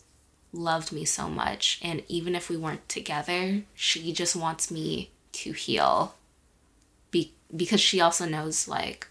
loved 0.52 0.92
me 0.92 1.04
so 1.04 1.28
much. 1.28 1.78
And 1.82 2.02
even 2.08 2.34
if 2.34 2.48
we 2.48 2.56
weren't 2.56 2.88
together, 2.88 3.62
she 3.74 4.12
just 4.12 4.34
wants 4.34 4.70
me 4.70 5.10
to 5.32 5.52
heal. 5.52 6.14
Be- 7.50 7.56
because 7.56 7.80
she 7.80 8.00
also 8.00 8.26
knows 8.26 8.68
like 8.68 9.08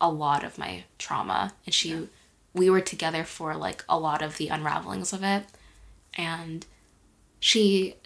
a 0.00 0.10
lot 0.10 0.44
of 0.44 0.58
my 0.58 0.84
trauma 0.98 1.52
and 1.66 1.74
she 1.74 2.08
we 2.52 2.70
were 2.70 2.80
together 2.80 3.24
for 3.24 3.56
like 3.56 3.84
a 3.88 3.98
lot 3.98 4.22
of 4.22 4.36
the 4.36 4.48
unravelings 4.48 5.12
of 5.12 5.22
it 5.22 5.44
and 6.14 6.66
she 7.40 7.96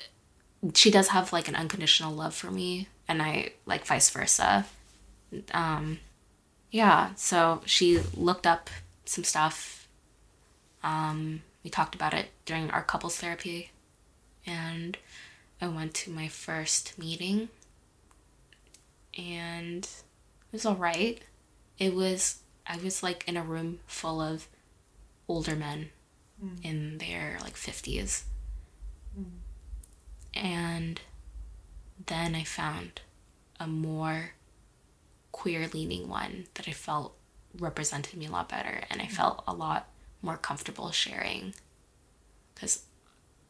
she 0.74 0.90
does 0.90 1.08
have 1.08 1.32
like 1.32 1.48
an 1.48 1.54
unconditional 1.54 2.12
love 2.12 2.34
for 2.34 2.50
me 2.50 2.88
and 3.06 3.22
I 3.22 3.52
like 3.66 3.86
vice 3.86 4.10
versa. 4.10 4.66
Um 5.52 6.00
yeah, 6.70 7.14
so 7.14 7.62
she 7.64 8.00
looked 8.14 8.46
up 8.46 8.70
some 9.04 9.24
stuff. 9.24 9.88
Um 10.82 11.42
we 11.64 11.70
talked 11.70 11.94
about 11.94 12.14
it 12.14 12.28
during 12.44 12.70
our 12.70 12.82
couples 12.82 13.16
therapy 13.16 13.70
and 14.46 14.96
I 15.60 15.68
went 15.68 15.94
to 15.94 16.10
my 16.10 16.28
first 16.28 16.98
meeting 16.98 17.48
and 19.18 19.84
it 19.84 20.52
was 20.52 20.64
all 20.64 20.76
right. 20.76 21.20
It 21.78 21.94
was 21.94 22.40
I 22.66 22.76
was 22.78 23.02
like 23.02 23.26
in 23.26 23.36
a 23.36 23.42
room 23.42 23.80
full 23.86 24.20
of 24.20 24.48
older 25.26 25.56
men 25.56 25.90
in 26.62 26.98
their 26.98 27.38
like 27.42 27.54
50s. 27.54 28.22
And 30.34 31.00
then 32.06 32.34
I 32.34 32.44
found 32.44 33.00
a 33.58 33.66
more 33.66 34.32
queer 35.32 35.68
leaning 35.72 36.08
one 36.08 36.46
that 36.54 36.68
I 36.68 36.72
felt 36.72 37.14
represented 37.58 38.18
me 38.18 38.26
a 38.26 38.30
lot 38.30 38.48
better 38.48 38.82
and 38.90 39.02
I 39.02 39.06
felt 39.06 39.42
a 39.46 39.54
lot 39.54 39.88
more 40.22 40.36
comfortable 40.36 40.90
sharing. 40.90 41.54
Because 42.54 42.84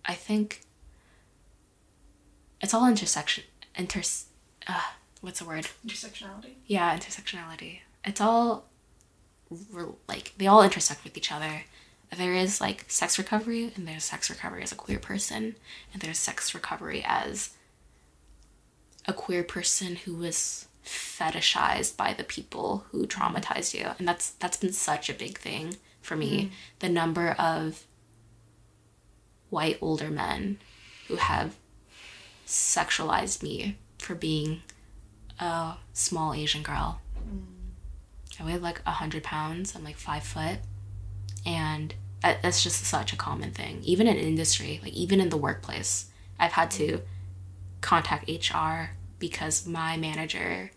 I 0.05 0.15
think 0.15 0.62
it's 2.61 2.73
all 2.73 2.89
intersection, 2.89 3.45
inter, 3.77 4.03
uh, 4.66 4.81
what's 5.20 5.40
the 5.40 5.45
word? 5.45 5.66
Intersectionality. 5.86 6.55
Yeah, 6.66 6.97
intersectionality. 6.97 7.81
It's 8.05 8.20
all 8.20 8.69
like 10.09 10.35
they 10.36 10.47
all 10.47 10.62
intersect 10.62 11.05
with 11.05 11.16
each 11.16 11.32
other. 11.32 11.65
There 12.16 12.35
is 12.35 12.61
like 12.61 12.85
sex 12.89 13.19
recovery, 13.19 13.73
and 13.74 13.86
there's 13.86 14.05
sex 14.05 14.31
recovery 14.31 14.62
as 14.62 14.73
a 14.73 14.77
queer 14.77 14.99
person, 14.99 15.57
and 15.93 16.01
there's 16.01 16.19
sex 16.19 16.55
recovery 16.55 17.05
as 17.07 17.51
a 19.07 19.12
queer 19.12 19.43
person 19.43 19.97
who 19.97 20.15
was 20.15 20.66
fetishized 20.85 21.97
by 21.97 22.15
the 22.15 22.24
people 22.24 22.85
who 22.90 23.07
traumatized 23.07 23.74
you, 23.74 23.90
and 23.99 24.09
that's 24.09 24.31
that's 24.31 24.57
been 24.57 24.73
such 24.73 25.11
a 25.11 25.15
big 25.15 25.39
thing 25.39 25.77
for 26.01 26.16
me. 26.16 26.45
Mm. 26.45 26.51
The 26.78 26.89
number 26.89 27.31
of 27.32 27.85
white 29.51 29.78
older 29.81 30.11
men 30.11 30.59
who 31.09 31.16
have 31.16 31.57
sexualized 32.47 33.43
me 33.43 33.77
for 33.99 34.15
being 34.15 34.62
a 35.40 35.74
small 35.93 36.35
Asian 36.35 36.62
girl. 36.62 37.01
I 38.40 38.44
weighed 38.44 38.62
like 38.62 38.81
a 38.86 38.93
hundred 38.93 39.24
pounds. 39.24 39.74
I'm 39.74 39.82
like 39.85 39.97
five 39.97 40.23
foot, 40.23 40.59
and 41.44 41.94
that- 42.23 42.40
that's 42.43 42.62
just 42.62 42.85
such 42.85 43.12
a 43.12 43.16
common 43.16 43.52
thing. 43.52 43.81
Even 43.82 44.06
in 44.06 44.16
industry, 44.16 44.81
like 44.82 44.93
even 44.93 45.20
in 45.20 45.28
the 45.28 45.36
workplace, 45.36 46.06
I've 46.39 46.52
had 46.52 46.70
to 46.73 47.02
contact 47.81 48.28
HR 48.28 48.90
because 49.19 49.66
my 49.66 49.97
manager 49.97 50.70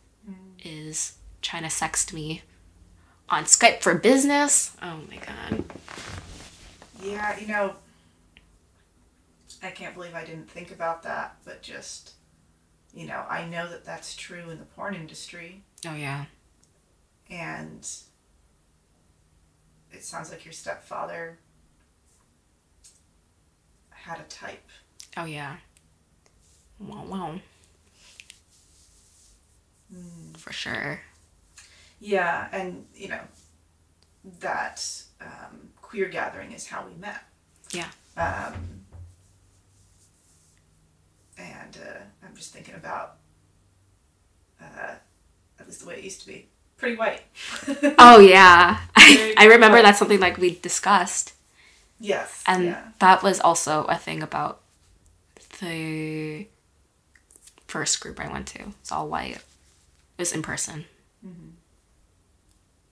is 0.64 1.14
trying 1.42 1.64
to 1.64 1.70
sext 1.70 2.14
me 2.14 2.42
on 3.30 3.44
Skype 3.46 3.82
for 3.82 3.96
business. 3.96 4.76
Oh 4.82 5.00
my 5.10 5.18
god. 5.18 5.64
Yeah, 7.04 7.40
you 7.40 7.48
know, 7.48 7.76
I 9.64 9.70
can't 9.72 9.94
believe 9.96 10.14
I 10.16 10.26
didn't 10.26 10.50
think 10.50 10.72
about 10.72 11.04
that, 11.04 11.36
but 11.46 11.62
just, 11.62 12.14
you 12.94 13.06
know, 13.08 13.24
I 13.30 13.46
know 13.46 13.68
that 13.70 13.86
that's 13.86 14.16
true 14.16 14.50
in 14.50 14.60
the 14.60 14.66
porn 14.66 14.96
industry, 14.96 15.64
Oh 15.88 15.96
yeah. 15.96 16.26
and 17.30 17.88
it 19.92 20.04
sounds 20.04 20.32
like 20.32 20.46
your 20.46 20.52
stepfather 20.54 21.38
had 23.90 24.20
a 24.20 24.24
type. 24.24 24.68
Oh 25.18 25.26
yeah. 25.26 25.58
Wow 26.80 27.06
wow. 27.06 27.40
For 30.38 30.54
sure. 30.54 31.02
Yeah, 32.00 32.48
and, 32.52 32.86
you 32.96 33.10
know, 33.10 33.20
that 34.40 34.84
um, 35.20 35.70
queer 35.82 36.08
gathering 36.08 36.52
is 36.52 36.66
how 36.68 36.86
we 36.88 36.96
met. 37.00 37.24
Yeah. 37.72 37.90
Um, 38.18 38.81
and 41.42 41.78
uh, 41.78 42.00
I'm 42.26 42.36
just 42.36 42.54
thinking 42.54 42.76
about, 42.76 43.16
uh, 44.62 44.96
at 45.60 45.68
least 45.68 45.82
the 45.82 45.88
way 45.88 45.98
it 45.98 46.04
used 46.04 46.22
to 46.22 46.28
be, 46.28 46.48
pretty 46.78 46.96
white. 46.96 47.22
Oh 47.98 48.20
yeah. 48.20 48.80
I, 48.96 49.36
I 49.38 49.46
remember 49.46 49.78
cool. 49.78 49.84
that's 49.84 50.00
something 50.00 50.20
like 50.20 50.38
we 50.38 50.56
discussed. 50.56 51.34
yes. 52.00 52.44
And 52.48 52.66
yeah. 52.66 52.84
that 53.00 53.24
was 53.24 53.40
also 53.40 53.84
a 53.86 53.96
thing 53.96 54.24
about 54.24 54.62
the 55.60 56.48
first 57.68 58.00
group 58.02 58.20
I 58.20 58.32
went 58.32 58.48
to. 58.48 58.60
It's 58.82 58.92
all 58.92 59.08
white. 59.08 59.36
It 59.36 59.42
was 60.20 60.34
in 60.34 60.42
person. 60.42 60.86
Mm-hmm. 61.26 61.50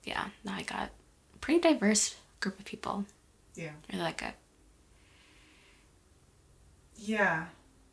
Yeah, 0.03 0.25
now 0.43 0.53
I 0.55 0.63
got 0.63 0.89
a 1.33 1.37
pretty 1.39 1.59
diverse 1.59 2.15
group 2.39 2.57
of 2.59 2.65
people. 2.65 3.05
Yeah. 3.55 3.71
Really 3.91 4.03
like 4.03 4.21
it. 4.21 4.33
Yeah. 6.97 7.45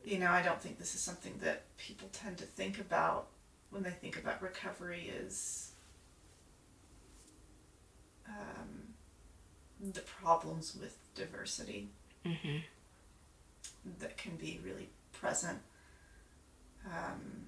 You 0.06 0.18
know, 0.20 0.30
I 0.30 0.40
don't 0.40 0.62
think 0.62 0.78
this 0.78 0.94
is 0.94 1.00
something 1.00 1.34
that 1.42 1.64
people 1.78 2.08
tend 2.12 2.38
to 2.38 2.44
think 2.44 2.78
about 2.78 3.26
when 3.70 3.82
they 3.82 3.90
think 3.90 4.16
about 4.16 4.40
recovery 4.40 5.10
is 5.20 5.72
um, 8.28 8.94
the 9.92 10.00
problems 10.02 10.76
with 10.80 10.96
diversity 11.16 11.88
hmm 12.24 12.58
that 14.00 14.16
can 14.16 14.34
be 14.36 14.58
really 14.64 14.88
present 15.12 15.58
um, 16.86 17.46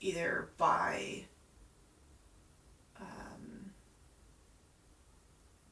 either 0.00 0.48
by 0.58 1.24
um, 3.00 3.70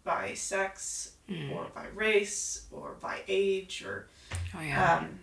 by 0.04 0.34
sex 0.34 1.12
Mm. 1.28 1.52
or 1.54 1.66
by 1.74 1.84
race 1.94 2.66
or 2.72 2.96
by 3.02 3.20
age 3.28 3.84
or 3.84 4.08
Oh 4.56 4.62
yeah. 4.62 4.94
um, 4.96 5.18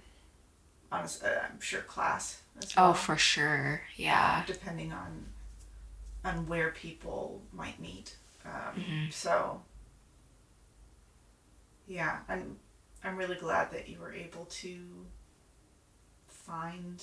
honestly, 0.95 1.29
I'm 1.29 1.59
sure 1.59 1.81
class 1.81 2.41
as 2.61 2.73
oh, 2.77 2.93
for 2.93 3.17
sure. 3.17 3.81
Yeah. 3.95 4.43
depending 4.47 4.91
on 4.93 5.25
on 6.23 6.47
where 6.47 6.71
people 6.71 7.41
might 7.53 7.79
meet. 7.79 8.15
Um, 8.45 8.75
Mhm. 8.75 9.13
So 9.13 9.61
yeah, 11.87 12.19
I'm 12.27 12.57
I'm 13.03 13.15
really 13.17 13.35
glad 13.35 13.71
that 13.71 13.87
you 13.89 13.99
were 13.99 14.13
able 14.13 14.45
to 14.45 15.05
find 16.27 16.99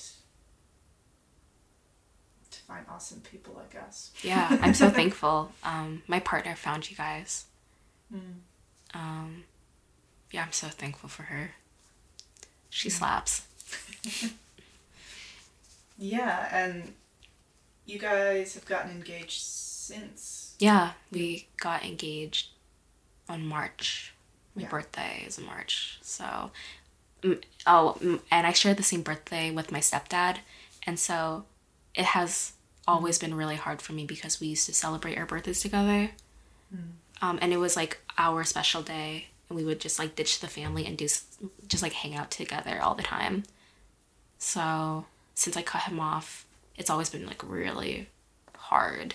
to 2.50 2.60
find 2.60 2.84
awesome 2.88 3.20
people. 3.20 3.60
I 3.64 3.72
guess. 3.72 4.10
Yeah. 4.22 4.58
I'm 4.62 4.74
so 4.74 4.90
thankful. 5.00 5.52
Um, 5.62 6.02
my 6.06 6.20
partner 6.20 6.54
found 6.56 6.90
you 6.90 6.96
guys. 6.96 7.46
Mm. 8.12 8.40
Um, 8.94 9.44
yeah, 10.30 10.42
I'm 10.44 10.52
so 10.52 10.68
thankful 10.68 11.08
for 11.08 11.24
her. 11.24 11.52
She 12.70 12.90
slaps. 12.90 13.42
Yeah, 15.98 16.48
and 16.50 16.94
you 17.86 17.98
guys 17.98 18.54
have 18.54 18.64
gotten 18.64 18.90
engaged 18.90 19.40
since. 19.42 20.54
Yeah, 20.58 20.92
we 21.10 21.46
got 21.60 21.84
engaged 21.84 22.48
on 23.28 23.46
March. 23.46 24.12
My 24.54 24.62
Yeah. 24.62 24.68
birthday 24.68 25.24
is 25.26 25.38
in 25.38 25.46
March. 25.46 25.98
So, 26.02 26.50
mm, 27.22 27.42
oh, 27.66 27.96
mm, 28.00 28.20
and 28.30 28.46
I 28.46 28.52
share 28.52 28.74
the 28.74 28.82
same 28.82 29.02
birthday 29.02 29.50
with 29.50 29.70
my 29.70 29.78
stepdad. 29.80 30.38
And 30.84 30.98
so 30.98 31.44
it 31.94 32.04
has 32.06 32.52
always 32.88 33.18
been 33.18 33.34
really 33.34 33.56
hard 33.56 33.80
for 33.80 33.92
me 33.92 34.04
because 34.04 34.40
we 34.40 34.48
used 34.48 34.66
to 34.66 34.74
celebrate 34.74 35.16
our 35.16 35.26
birthdays 35.26 35.60
together. 35.60 36.10
Um, 37.20 37.38
and 37.40 37.52
it 37.52 37.58
was 37.58 37.76
like 37.76 38.00
our 38.18 38.42
special 38.42 38.82
day. 38.82 39.26
And 39.48 39.56
we 39.56 39.64
would 39.64 39.80
just 39.80 39.98
like 39.98 40.16
ditch 40.16 40.40
the 40.40 40.48
family 40.48 40.84
and 40.86 40.98
do 40.98 41.06
just 41.68 41.82
like 41.82 41.92
hang 41.92 42.16
out 42.16 42.30
together 42.32 42.80
all 42.82 42.94
the 42.96 43.02
time. 43.04 43.44
So 44.42 45.06
since 45.36 45.56
I 45.56 45.62
cut 45.62 45.82
him 45.82 46.00
off, 46.00 46.44
it's 46.76 46.90
always 46.90 47.08
been 47.08 47.24
like 47.26 47.48
really 47.48 48.08
hard. 48.56 49.14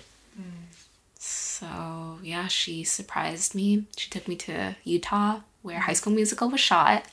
So 1.19 2.19
yeah, 2.23 2.47
she 2.47 2.85
surprised 2.85 3.53
me. 3.53 3.83
She 3.97 4.09
took 4.09 4.29
me 4.29 4.37
to 4.37 4.77
Utah, 4.85 5.41
where 5.63 5.79
High 5.79 5.93
School 5.93 6.13
Musical 6.13 6.49
was 6.49 6.61
shot, 6.61 7.05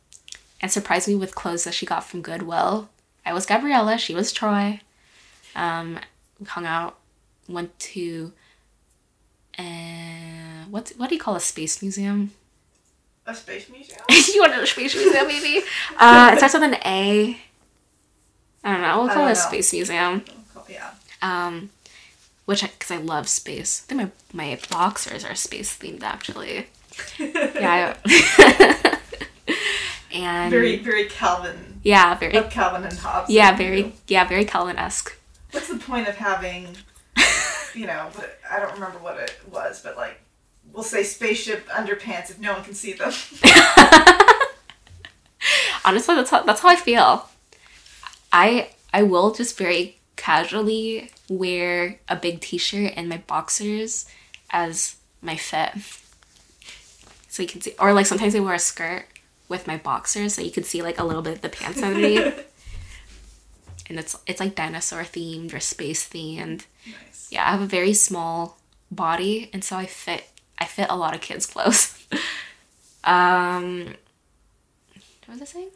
and 0.62 0.72
surprised 0.72 1.06
me 1.06 1.14
with 1.14 1.34
clothes 1.34 1.64
that 1.64 1.74
she 1.74 1.84
got 1.84 2.04
from 2.04 2.22
Goodwill. 2.22 2.88
I 3.26 3.34
was 3.34 3.44
Gabriella. 3.44 3.98
She 3.98 4.14
was 4.14 4.32
Troy. 4.32 4.80
Um, 5.54 5.98
we 6.40 6.46
hung 6.46 6.64
out, 6.64 6.96
went 7.48 7.78
to, 7.80 8.32
uh, 9.58 10.64
what 10.70 10.90
what 10.96 11.10
do 11.10 11.14
you 11.16 11.20
call 11.20 11.36
a 11.36 11.40
space 11.40 11.82
museum? 11.82 12.30
A 13.26 13.34
space 13.34 13.68
museum. 13.68 14.00
you 14.10 14.40
want 14.40 14.54
a 14.54 14.66
space 14.66 14.94
museum, 14.94 15.26
maybe? 15.28 15.62
Uh, 15.98 16.30
it 16.32 16.38
starts 16.38 16.54
with 16.54 16.62
an 16.64 16.74
A. 16.84 17.36
I 18.64 18.72
don't 18.72 18.80
know. 18.82 18.98
We'll 18.98 19.08
call 19.08 19.22
it 19.28 19.32
a 19.32 19.34
know. 19.34 19.34
space 19.34 19.72
museum. 19.72 20.24
yeah. 20.68 20.90
Um, 21.22 21.70
which 22.46 22.64
I 22.64 22.66
because 22.66 22.90
I 22.90 22.96
love 22.96 23.28
space. 23.28 23.84
I 23.88 23.94
think 23.94 24.12
my 24.34 24.44
my 24.50 24.58
boxers 24.70 25.24
are 25.24 25.34
space 25.36 25.76
themed 25.78 26.02
actually. 26.02 26.66
Yeah. 27.18 27.94
I- 28.04 28.98
and 30.12 30.50
Very 30.50 30.76
very 30.78 31.04
Calvin. 31.06 31.80
yeah, 31.82 32.14
very 32.16 32.34
Of 32.36 32.50
Calvin 32.50 32.84
and 32.84 32.98
Hobbes. 32.98 33.30
yeah, 33.30 33.56
very 33.56 33.94
yeah, 34.08 34.24
very 34.26 34.44
Calvin 34.44 34.76
esque. 34.78 35.16
What's 35.52 35.68
the 35.68 35.76
point 35.78 36.08
of 36.08 36.16
having, 36.16 36.76
you 37.74 37.86
know, 37.86 38.08
I 38.50 38.58
don't 38.60 38.72
remember 38.74 38.98
what 38.98 39.16
it 39.18 39.38
was, 39.50 39.80
but 39.82 39.96
like, 39.96 40.20
we'll 40.72 40.82
say 40.82 41.02
spaceship 41.02 41.68
underpants 41.68 42.30
if 42.30 42.38
no 42.38 42.54
one 42.54 42.64
can 42.64 42.74
see 42.74 42.94
them. 42.94 43.12
Honestly, 45.84 46.14
that's 46.14 46.30
how 46.30 46.42
that's 46.42 46.60
how 46.60 46.68
I 46.68 46.76
feel. 46.76 47.28
I 48.32 48.70
I 48.92 49.02
will 49.02 49.32
just 49.32 49.58
very 49.58 49.98
casually 50.16 51.10
wear 51.28 51.98
a 52.08 52.14
big 52.14 52.40
t-shirt 52.40 52.92
and 52.96 53.08
my 53.08 53.18
boxers 53.26 54.06
as 54.50 54.96
my 55.20 55.36
fit. 55.36 55.72
So 57.28 57.42
you 57.42 57.48
can 57.48 57.60
see 57.60 57.74
or 57.78 57.92
like 57.92 58.06
sometimes 58.06 58.34
I 58.34 58.40
wear 58.40 58.54
a 58.54 58.58
skirt 58.58 59.06
with 59.48 59.66
my 59.66 59.76
boxers 59.76 60.34
so 60.34 60.42
you 60.42 60.50
can 60.50 60.64
see 60.64 60.82
like 60.82 60.98
a 60.98 61.04
little 61.04 61.22
bit 61.22 61.36
of 61.36 61.40
the 61.42 61.48
pants 61.48 61.82
underneath. 61.82 62.46
and 63.88 63.98
it's 63.98 64.16
it's 64.26 64.40
like 64.40 64.54
dinosaur 64.54 65.02
themed 65.02 65.52
or 65.52 65.60
space 65.60 66.08
themed. 66.08 66.64
nice. 66.86 67.28
Yeah, 67.30 67.46
I 67.46 67.52
have 67.52 67.62
a 67.62 67.66
very 67.66 67.94
small 67.94 68.58
body 68.90 69.50
and 69.52 69.64
so 69.64 69.76
I 69.76 69.86
fit 69.86 70.24
I 70.58 70.64
fit 70.64 70.86
a 70.90 70.96
lot 70.96 71.14
of 71.14 71.20
kids 71.20 71.46
clothes. 71.46 72.06
um 73.04 73.94
what 75.26 75.40
was 75.40 75.42
I 75.42 75.44
saying? 75.52 75.70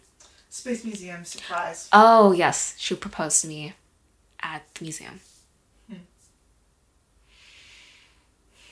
Space 0.51 0.85
Museum 0.85 1.25
surprise. 1.25 1.89
Oh, 1.93 2.33
yes. 2.33 2.75
She 2.79 2.95
proposed 2.95 3.43
to 3.43 3.49
me 3.49 3.75
at 4.41 4.63
the 4.75 4.85
museum. 4.85 5.21
Hmm. 5.89 5.97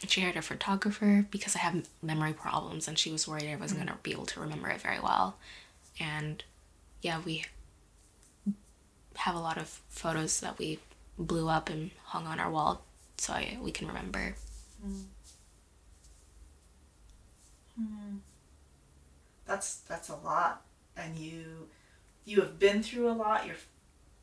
She 0.07 0.21
hired 0.23 0.37
a 0.37 0.43
photographer 0.43 1.27
because 1.31 1.55
I 1.57 1.61
have 1.61 1.87
memory 2.03 2.33
problems 2.33 2.89
and 2.89 2.99
she 2.99 3.13
was 3.13 3.29
worried 3.29 3.51
I 3.51 3.57
wasn't 3.57 3.81
going 3.81 3.89
to 3.95 4.03
be 4.03 4.13
able 4.13 4.27
to 4.27 4.41
remember 4.41 4.69
it 4.69 4.81
very 4.81 4.99
well. 5.01 5.37
And 6.01 6.43
yeah, 7.03 7.21
we 7.25 7.45
have 9.17 9.35
a 9.35 9.41
lot 9.41 9.59
of 9.59 9.81
photos 9.89 10.41
that 10.41 10.59
we 10.59 10.79
blew 11.19 11.49
up 11.49 11.69
and 11.71 11.91
hung 12.05 12.27
on 12.27 12.41
our 12.41 12.51
wall 12.51 12.83
so 13.19 13.35
I, 13.35 13.59
we 13.61 13.71
can 13.71 13.87
remember. 13.89 14.35
That's 19.47 19.77
that's 19.89 20.09
a 20.09 20.17
lot, 20.17 20.63
and 20.97 21.19
you 21.19 21.69
you 22.25 22.41
have 22.41 22.59
been 22.59 22.83
through 22.83 23.11
a 23.11 23.13
lot. 23.13 23.47
Your 23.47 23.57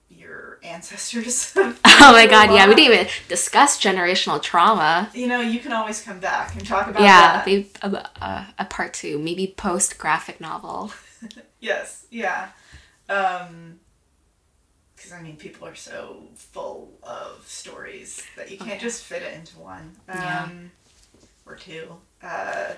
your 0.09 0.59
ancestors. 0.63 1.53
have 1.55 1.79
Oh 1.85 2.11
my 2.13 2.27
god, 2.27 2.51
yeah, 2.53 2.67
we 2.67 2.75
didn't 2.75 2.93
even 2.93 3.07
discuss 3.27 3.79
generational 3.79 4.41
trauma. 4.41 5.09
You 5.13 5.27
know, 5.27 5.41
you 5.41 5.59
can 5.59 5.71
always 5.73 6.01
come 6.01 6.19
back 6.19 6.55
and 6.55 6.65
talk 6.65 6.87
about 6.87 7.03
Yeah, 7.03 7.21
that. 7.37 7.45
maybe 7.45 7.69
a, 7.81 7.87
a, 8.21 8.47
a 8.59 8.65
part 8.65 8.93
two, 8.93 9.19
maybe 9.19 9.53
post 9.55 9.97
graphic 9.97 10.41
novel. 10.41 10.91
Yes, 11.59 12.07
yeah. 12.09 12.49
Um, 13.07 13.79
because 14.95 15.11
I 15.13 15.21
mean, 15.21 15.35
people 15.37 15.67
are 15.67 15.75
so 15.75 16.23
full 16.35 16.97
of 17.03 17.43
stories 17.47 18.23
that 18.35 18.49
you 18.51 18.57
Oh, 18.59 18.65
can't 18.65 18.81
yeah. 18.81 18.87
just 18.87 19.03
fit 19.03 19.21
it 19.23 19.33
into 19.33 19.59
one. 19.59 19.95
Um, 20.09 20.21
Yeah. 20.21 20.49
Or 21.45 21.55
two. 21.55 21.95
Uh, 22.21 22.73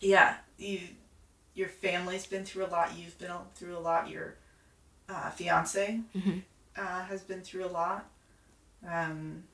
yeah, 0.00 0.36
you, 0.58 0.80
your 1.54 1.68
family's 1.68 2.26
been 2.26 2.44
through 2.44 2.66
a 2.66 2.68
lot. 2.68 2.92
You've 2.96 3.18
been 3.18 3.32
through 3.54 3.76
a 3.76 3.80
lot. 3.80 4.08
Your 4.08 4.36
uh, 5.08 5.30
fiance 5.30 6.00
Mhm. 6.14 6.42
uh, 6.76 7.04
has 7.04 7.22
been 7.22 7.42
through 7.42 7.66
a 7.66 7.68
lot. 7.68 8.08
Um, 8.86 9.44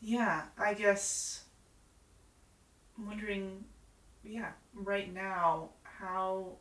yeah, 0.00 0.42
I 0.58 0.74
guess. 0.74 1.44
I'm 2.98 3.06
wondering, 3.06 3.64
yeah, 4.22 4.52
right 4.74 5.12
now, 5.12 5.70
how 5.82 6.56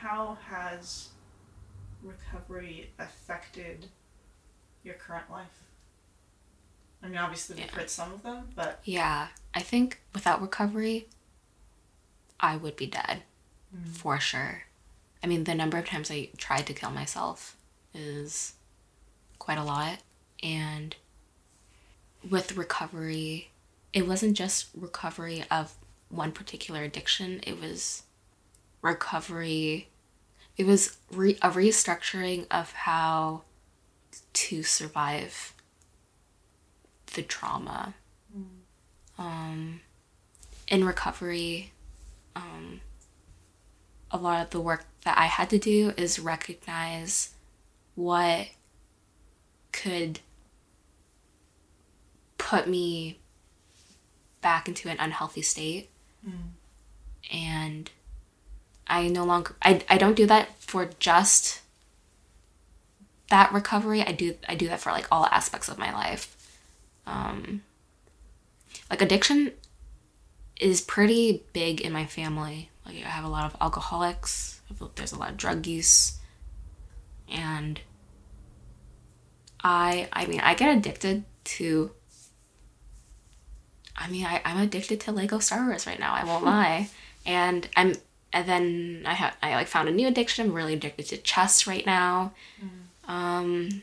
how 0.00 0.36
has 0.48 1.08
recovery 2.02 2.90
affected 2.98 3.86
your 4.82 4.94
current 4.94 5.30
life? 5.30 5.62
I 7.04 7.08
mean, 7.08 7.18
obviously 7.18 7.56
we've 7.56 7.70
heard 7.70 7.90
some 7.90 8.12
of 8.12 8.22
them, 8.22 8.48
but 8.56 8.80
Yeah, 8.84 9.28
I 9.54 9.60
think 9.60 10.00
without 10.14 10.40
recovery, 10.40 11.06
I 12.40 12.56
would 12.56 12.76
be 12.76 12.86
dead 12.86 13.22
Mm. 13.74 13.88
for 13.88 14.18
sure. 14.20 14.64
I 15.22 15.26
mean, 15.26 15.44
the 15.44 15.54
number 15.54 15.78
of 15.78 15.86
times 15.86 16.10
I 16.10 16.30
tried 16.36 16.66
to 16.68 16.74
kill 16.74 16.90
myself 16.90 17.56
is 17.92 18.54
quite 19.38 19.58
a 19.58 19.64
lot. 19.64 19.98
And 20.42 20.94
with 22.28 22.56
recovery, 22.56 23.50
it 23.92 24.06
wasn't 24.06 24.36
just 24.36 24.66
recovery 24.74 25.44
of 25.50 25.74
one 26.08 26.32
particular 26.32 26.82
addiction, 26.82 27.40
it 27.46 27.60
was 27.60 28.02
recovery, 28.82 29.88
it 30.56 30.66
was 30.66 30.96
re- 31.10 31.38
a 31.42 31.50
restructuring 31.50 32.46
of 32.50 32.72
how 32.72 33.42
to 34.34 34.62
survive 34.62 35.53
the 37.14 37.22
trauma. 37.22 37.94
Mm. 38.36 38.44
Um, 39.18 39.80
in 40.68 40.84
recovery, 40.84 41.72
um, 42.36 42.80
a 44.10 44.16
lot 44.16 44.42
of 44.42 44.50
the 44.50 44.60
work 44.60 44.84
that 45.04 45.18
I 45.18 45.26
had 45.26 45.50
to 45.50 45.58
do 45.58 45.92
is 45.96 46.18
recognize 46.18 47.34
what 47.94 48.48
could 49.72 50.20
put 52.38 52.68
me 52.68 53.18
back 54.40 54.68
into 54.68 54.88
an 54.88 54.96
unhealthy 55.00 55.42
state. 55.42 55.90
And 57.32 57.90
I 58.86 59.08
no 59.08 59.24
longer 59.24 59.56
I, 59.62 59.82
I 59.88 59.98
don't 59.98 60.16
do 60.16 60.26
that 60.26 60.60
for 60.62 60.90
just 60.98 61.62
that 63.30 63.52
recovery. 63.52 64.02
I 64.02 64.12
do 64.12 64.36
I 64.48 64.54
do 64.54 64.68
that 64.68 64.80
for 64.80 64.92
like 64.92 65.06
all 65.10 65.26
aspects 65.26 65.68
of 65.68 65.78
my 65.78 65.92
life. 65.92 66.36
Um 67.06 67.62
like 68.90 69.02
addiction 69.02 69.52
is 70.60 70.80
pretty 70.80 71.42
big 71.52 71.80
in 71.80 71.92
my 71.92 72.06
family. 72.06 72.70
Like 72.86 72.96
I 72.96 73.08
have 73.08 73.24
a 73.24 73.28
lot 73.28 73.44
of 73.44 73.60
alcoholics. 73.60 74.60
There's 74.94 75.12
a 75.12 75.18
lot 75.18 75.30
of 75.30 75.36
drug 75.36 75.66
use, 75.66 76.18
and 77.30 77.80
I 79.62 80.08
I 80.12 80.26
mean 80.26 80.40
I 80.40 80.54
get 80.54 80.76
addicted 80.76 81.24
to. 81.44 81.90
I 83.96 84.08
mean 84.08 84.26
I 84.26 84.40
I'm 84.44 84.58
addicted 84.58 85.00
to 85.00 85.12
Lego 85.12 85.38
Star 85.38 85.66
Wars 85.66 85.86
right 85.86 85.98
now. 85.98 86.14
I 86.14 86.24
won't 86.24 86.44
lie, 86.54 86.88
and 87.24 87.68
I'm 87.76 87.94
and 88.32 88.48
then 88.48 89.02
I 89.06 89.14
have 89.14 89.36
I 89.42 89.54
like 89.54 89.68
found 89.68 89.88
a 89.88 89.92
new 89.92 90.08
addiction. 90.08 90.46
I'm 90.46 90.52
really 90.52 90.74
addicted 90.74 91.06
to 91.06 91.16
chess 91.16 91.66
right 91.66 91.86
now. 91.86 92.32
Um, 93.06 93.82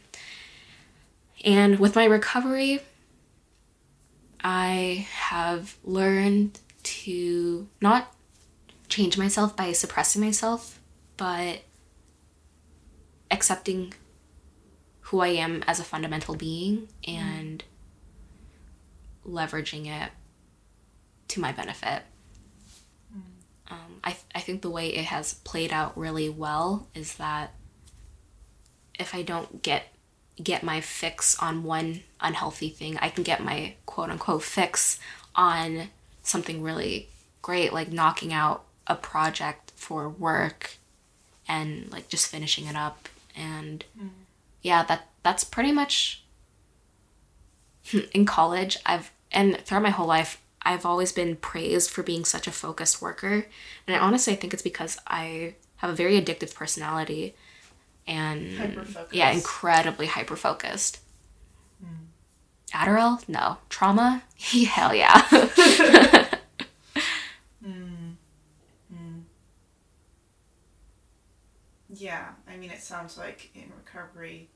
and 1.43 1.79
with 1.79 1.95
my 1.95 2.05
recovery, 2.05 2.81
I 4.43 5.07
have 5.11 5.77
learned 5.83 6.59
to 6.83 7.67
not 7.79 8.13
change 8.89 9.17
myself 9.17 9.55
by 9.55 9.71
suppressing 9.71 10.21
myself, 10.21 10.79
but 11.17 11.61
accepting 13.29 13.93
who 15.01 15.19
I 15.19 15.29
am 15.29 15.63
as 15.67 15.79
a 15.79 15.83
fundamental 15.83 16.35
being 16.35 16.87
and 17.07 17.63
leveraging 19.25 19.87
it 19.87 20.11
to 21.29 21.39
my 21.39 21.51
benefit. 21.51 22.03
Um, 23.69 23.99
I, 24.03 24.17
I 24.35 24.39
think 24.39 24.61
the 24.61 24.69
way 24.69 24.89
it 24.89 25.05
has 25.05 25.35
played 25.35 25.71
out 25.71 25.97
really 25.97 26.29
well 26.29 26.87
is 26.93 27.15
that 27.15 27.53
if 28.99 29.15
I 29.15 29.21
don't 29.21 29.61
get 29.63 29.90
get 30.43 30.63
my 30.63 30.81
fix 30.81 31.37
on 31.39 31.63
one 31.63 32.01
unhealthy 32.19 32.69
thing, 32.69 32.97
I 32.99 33.09
can 33.09 33.23
get 33.23 33.43
my 33.43 33.75
quote 33.85 34.09
unquote 34.09 34.43
fix 34.43 34.99
on 35.35 35.89
something 36.23 36.61
really 36.61 37.09
great, 37.41 37.73
like 37.73 37.91
knocking 37.91 38.33
out 38.33 38.63
a 38.87 38.95
project 38.95 39.71
for 39.75 40.09
work 40.09 40.77
and 41.47 41.91
like 41.91 42.07
just 42.07 42.27
finishing 42.27 42.65
it 42.67 42.75
up. 42.75 43.09
And 43.35 43.83
mm-hmm. 43.97 44.07
yeah, 44.61 44.83
that 44.83 45.07
that's 45.23 45.43
pretty 45.43 45.71
much 45.71 46.23
in 48.13 48.25
college. 48.25 48.77
I've 48.85 49.11
and 49.31 49.57
throughout 49.59 49.83
my 49.83 49.89
whole 49.89 50.07
life, 50.07 50.41
I've 50.61 50.85
always 50.85 51.11
been 51.11 51.35
praised 51.35 51.89
for 51.89 52.03
being 52.03 52.25
such 52.25 52.47
a 52.47 52.51
focused 52.51 53.01
worker. 53.01 53.45
And 53.87 53.95
I 53.95 53.99
honestly 53.99 54.33
I 54.33 54.35
think 54.35 54.53
it's 54.53 54.63
because 54.63 54.97
I 55.07 55.55
have 55.77 55.89
a 55.89 55.95
very 55.95 56.21
addictive 56.21 56.53
personality 56.53 57.35
and 58.07 58.95
yeah, 59.11 59.31
incredibly 59.31 60.07
hyper 60.07 60.35
focused. 60.35 60.99
Hmm. 61.83 62.05
Adderall? 62.73 63.27
No. 63.27 63.57
Trauma? 63.69 64.23
Hell 64.39 64.93
yeah. 64.95 65.21
Hmm. 67.63 68.13
Hmm. 68.91 69.19
Yeah, 71.93 72.29
I 72.47 72.57
mean, 72.57 72.71
it 72.71 72.81
sounds 72.81 73.17
like 73.17 73.51
in 73.53 73.71
recovery, 73.77 74.49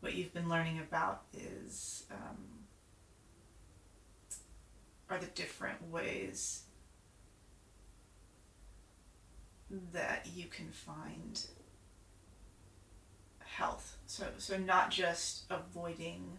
what 0.00 0.14
you've 0.14 0.34
been 0.34 0.48
learning 0.48 0.80
about 0.80 1.22
is 1.32 2.04
um, 2.10 2.36
are 5.08 5.18
the 5.18 5.26
different 5.28 5.90
ways 5.90 6.64
that 9.92 10.26
you 10.34 10.46
can 10.46 10.70
find 10.70 11.46
health. 13.56 13.96
So, 14.06 14.26
so 14.38 14.56
not 14.58 14.90
just 14.90 15.44
avoiding 15.50 16.38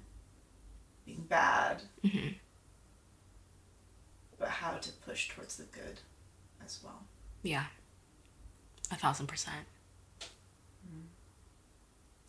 being 1.06 1.26
bad, 1.28 1.84
Mhm. 2.04 2.36
but 4.38 4.50
how 4.50 4.78
to 4.78 4.92
push 4.92 5.30
towards 5.30 5.58
the 5.58 5.64
good 5.66 6.00
as 6.64 6.80
well. 6.84 7.04
yeah. 7.44 7.66
A 8.92 8.96
thousand 8.96 9.28
percent. 9.28 9.66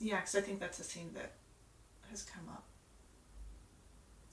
Yeah, 0.01 0.17
because 0.21 0.35
I 0.35 0.41
think 0.41 0.61
that's 0.61 0.81
a 0.81 0.85
theme 0.85 1.11
that 1.15 1.33
has 2.11 2.23
come 2.23 2.49
up. 2.49 2.65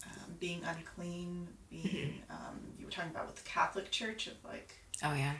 Um, 0.05 0.35
being 0.39 0.63
unclean, 0.63 1.47
being, 1.69 2.23
um, 2.29 2.59
you 2.77 2.85
were 2.85 2.91
talking 2.91 3.11
about 3.11 3.27
with 3.27 3.35
the 3.35 3.47
Catholic 3.49 3.91
Church 3.91 4.27
of 4.27 4.33
like, 4.43 4.75
Oh 5.03 5.13
yeah. 5.13 5.35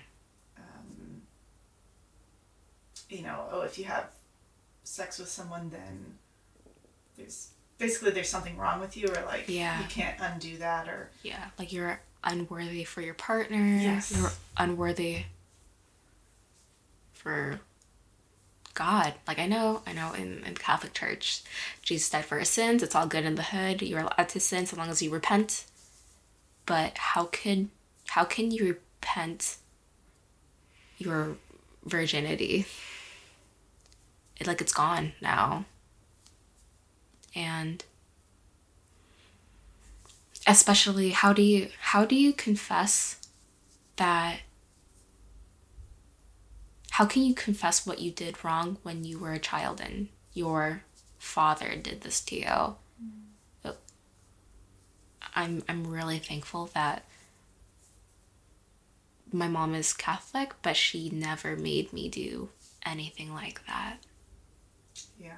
um, 0.57 1.21
you 3.09 3.23
know, 3.23 3.47
oh, 3.51 3.61
if 3.61 3.77
you 3.79 3.85
have 3.85 4.11
sex 4.91 5.17
with 5.17 5.29
someone, 5.29 5.69
then 5.69 6.17
there's 7.17 7.49
basically 7.77 8.11
there's 8.11 8.29
something 8.29 8.57
wrong 8.57 8.79
with 8.79 8.97
you, 8.97 9.07
or 9.07 9.23
like 9.25 9.45
Yeah. 9.47 9.79
you 9.81 9.87
can't 9.87 10.17
undo 10.19 10.57
that, 10.57 10.87
or 10.87 11.09
Yeah. 11.23 11.49
Like 11.57 11.71
you're 11.71 12.01
unworthy 12.23 12.83
for 12.83 13.01
your 13.01 13.13
partner. 13.13 13.57
Yes. 13.57 14.15
You're 14.15 14.31
unworthy 14.57 15.23
for 17.13 17.59
God. 18.73 19.13
Like 19.27 19.39
I 19.39 19.47
know, 19.47 19.81
I 19.87 19.93
know 19.93 20.13
in, 20.13 20.43
in 20.45 20.53
the 20.55 20.59
Catholic 20.59 20.93
Church, 20.93 21.41
Jesus 21.81 22.09
died 22.09 22.25
for 22.25 22.37
our 22.37 22.45
sins. 22.45 22.83
It's 22.83 22.95
all 22.95 23.07
good 23.07 23.25
in 23.25 23.35
the 23.35 23.43
hood. 23.43 23.81
You're 23.81 24.01
allowed 24.01 24.29
to 24.29 24.39
sin 24.39 24.65
so 24.65 24.75
long 24.77 24.89
as 24.89 25.01
you 25.01 25.09
repent. 25.09 25.65
But 26.65 26.97
how 26.97 27.25
could 27.25 27.69
how 28.09 28.23
can 28.25 28.51
you 28.51 28.65
repent 29.01 29.57
your 30.97 31.37
virginity? 31.85 32.65
It 34.41 34.47
like 34.47 34.59
it's 34.59 34.73
gone 34.73 35.13
now. 35.21 35.65
And 37.35 37.85
especially 40.47 41.11
how 41.11 41.31
do 41.31 41.43
you 41.43 41.69
how 41.79 42.05
do 42.05 42.15
you 42.15 42.33
confess 42.33 43.17
that 43.97 44.39
how 46.89 47.05
can 47.05 47.21
you 47.21 47.35
confess 47.35 47.85
what 47.85 47.99
you 47.99 48.09
did 48.09 48.43
wrong 48.43 48.77
when 48.81 49.03
you 49.03 49.19
were 49.19 49.33
a 49.33 49.37
child 49.37 49.79
and 49.79 50.07
your 50.33 50.81
father 51.19 51.75
did 51.75 52.01
this 52.01 52.19
to 52.21 52.35
you? 52.35 52.75
But 53.61 53.79
i'm 55.35 55.61
i'm 55.69 55.85
really 55.85 56.17
thankful 56.17 56.71
that 56.73 57.05
my 59.31 59.47
mom 59.47 59.75
is 59.75 59.93
catholic 59.93 60.53
but 60.63 60.75
she 60.75 61.11
never 61.11 61.55
made 61.55 61.93
me 61.93 62.09
do 62.09 62.49
anything 62.83 63.35
like 63.35 63.63
that 63.67 63.99
yeah, 65.21 65.35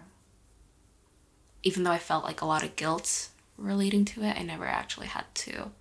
even 1.63 1.83
though 1.83 1.91
I 1.91 1.99
felt 1.99 2.23
like 2.23 2.41
a 2.41 2.45
lot 2.45 2.63
of 2.63 2.75
guilt 2.75 3.29
relating 3.57 4.05
to 4.05 4.23
it, 4.23 4.37
I 4.37 4.43
never 4.43 4.65
actually 4.65 5.07
had 5.07 5.25
to 5.35 5.71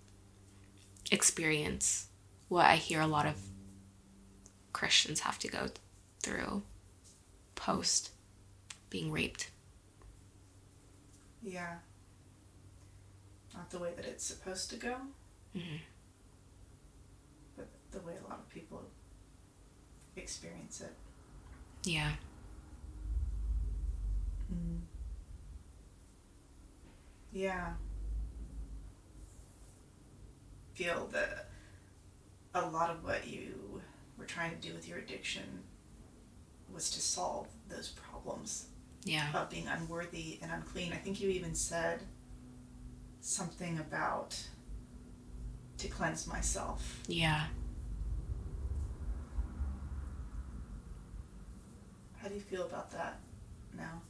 experience 1.11 2.07
what 2.49 2.67
I 2.67 2.77
hear 2.77 3.01
a 3.01 3.07
lot 3.07 3.27
of 3.27 3.37
Christians 4.73 5.21
have 5.21 5.39
to 5.41 5.49
go 5.49 5.69
through 6.21 6.63
post 7.55 8.11
being 8.91 9.11
raped. 9.13 9.51
yeah. 11.43 11.77
Not 13.55 13.69
the 13.71 13.79
way 13.79 13.93
that 13.97 14.05
it's 14.07 14.25
supposed 14.25 14.71
to 14.71 14.77
go, 14.77 14.97
Mhm. 15.55 15.81
but 17.57 17.69
the 17.91 18.01
way 18.01 18.17
a 18.17 18.23
lot 18.29 18.39
of 18.39 18.49
people 18.49 18.83
experience 20.17 20.81
it. 20.81 20.95
Yeah. 21.85 22.17
Mm-hmm. 24.53 24.77
Yeah. 27.33 27.73
Feel 30.75 31.09
that 31.13 31.49
a 32.55 32.67
lot 32.69 32.91
of 32.91 33.05
what 33.05 33.27
you 33.27 33.81
were 34.19 34.25
trying 34.25 34.51
to 34.51 34.57
do 34.69 34.75
with 34.75 34.89
your 34.89 34.99
addiction 34.99 35.63
was 36.73 36.91
to 36.91 37.01
solve 37.01 37.47
those 37.69 37.89
problems 37.91 38.67
Yeah. 39.05 39.31
of 39.35 39.51
being 39.51 39.67
unworthy 39.69 40.39
and 40.43 40.51
unclean. 40.53 40.93
I 40.93 40.97
think 40.97 41.21
you 41.21 41.29
even 41.31 41.55
said 41.55 42.01
something 43.21 43.79
about 43.79 44.37
to 45.79 45.89
cleanse 45.89 46.27
myself. 46.27 47.01
Yeah. 47.07 47.47
How 52.17 52.29
do 52.29 52.35
you 52.35 52.41
feel 52.41 52.65
about 52.65 52.91
that 52.93 53.19
now? 53.77 54.01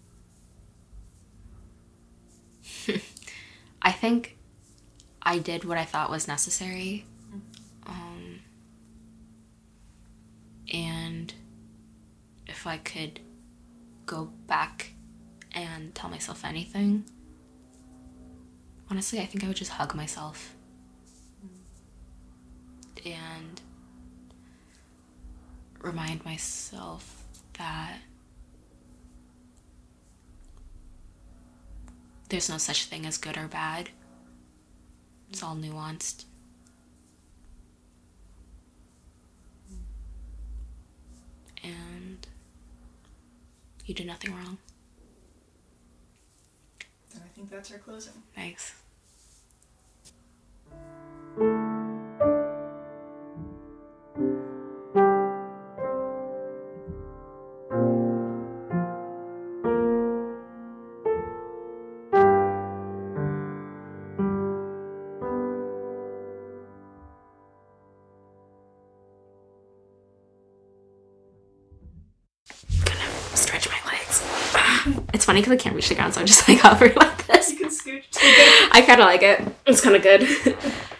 I 3.83 3.93
think 3.93 4.37
I 5.23 5.39
did 5.39 5.65
what 5.65 5.79
I 5.79 5.85
thought 5.85 6.11
was 6.11 6.29
necessary. 6.29 7.05
Um, 7.87 8.41
and 10.73 11.33
if 12.47 12.67
I 12.67 12.79
could 12.79 13.21
go 14.07 14.31
back 14.47 14.93
and 15.53 15.95
tell 15.95 16.11
myself 16.11 16.45
anything, 16.45 17.05
honestly, 18.91 19.21
I 19.21 19.27
think 19.27 19.45
I 19.45 19.49
would 19.49 19.57
just 19.57 19.73
hug 19.73 19.95
myself. 19.95 20.55
And 23.05 23.61
remind 25.81 26.25
myself 26.25 27.25
that 27.59 27.99
there's 32.33 32.49
no 32.49 32.57
such 32.57 32.87
thing 32.87 33.05
as 33.05 33.19
good 33.19 33.37
or 33.37 33.47
bad. 33.47 33.91
It's 35.29 35.43
all 35.43 35.55
nuanced. 35.55 36.25
And 41.63 42.27
you 43.85 43.95
did 43.95 44.07
nothing 44.07 44.35
wrong. 44.35 44.57
And 47.13 47.23
I 47.23 47.29
think 47.35 47.51
that's 47.51 47.71
our 47.71 47.79
closing. 47.79 48.15
Thanks. 48.35 48.77
Funny 75.33 75.41
because 75.41 75.53
I 75.53 75.57
can't 75.57 75.75
reach 75.75 75.89
the 75.89 75.95
ground, 75.95 76.13
so 76.13 76.21
I'm 76.21 76.27
just 76.27 76.47
like 76.47 76.59
hovering 76.61 76.95
like 76.95 77.27
this. 77.27 77.51
You 77.51 77.57
can 77.57 77.69
scooch. 77.69 78.05
I 78.71 78.83
kind 78.87 79.01
of 79.01 79.07
like 79.07 79.23
it. 79.23 79.41
It's 79.67 79.81
kind 79.81 79.97
of 79.97 80.03
good. 80.03 80.29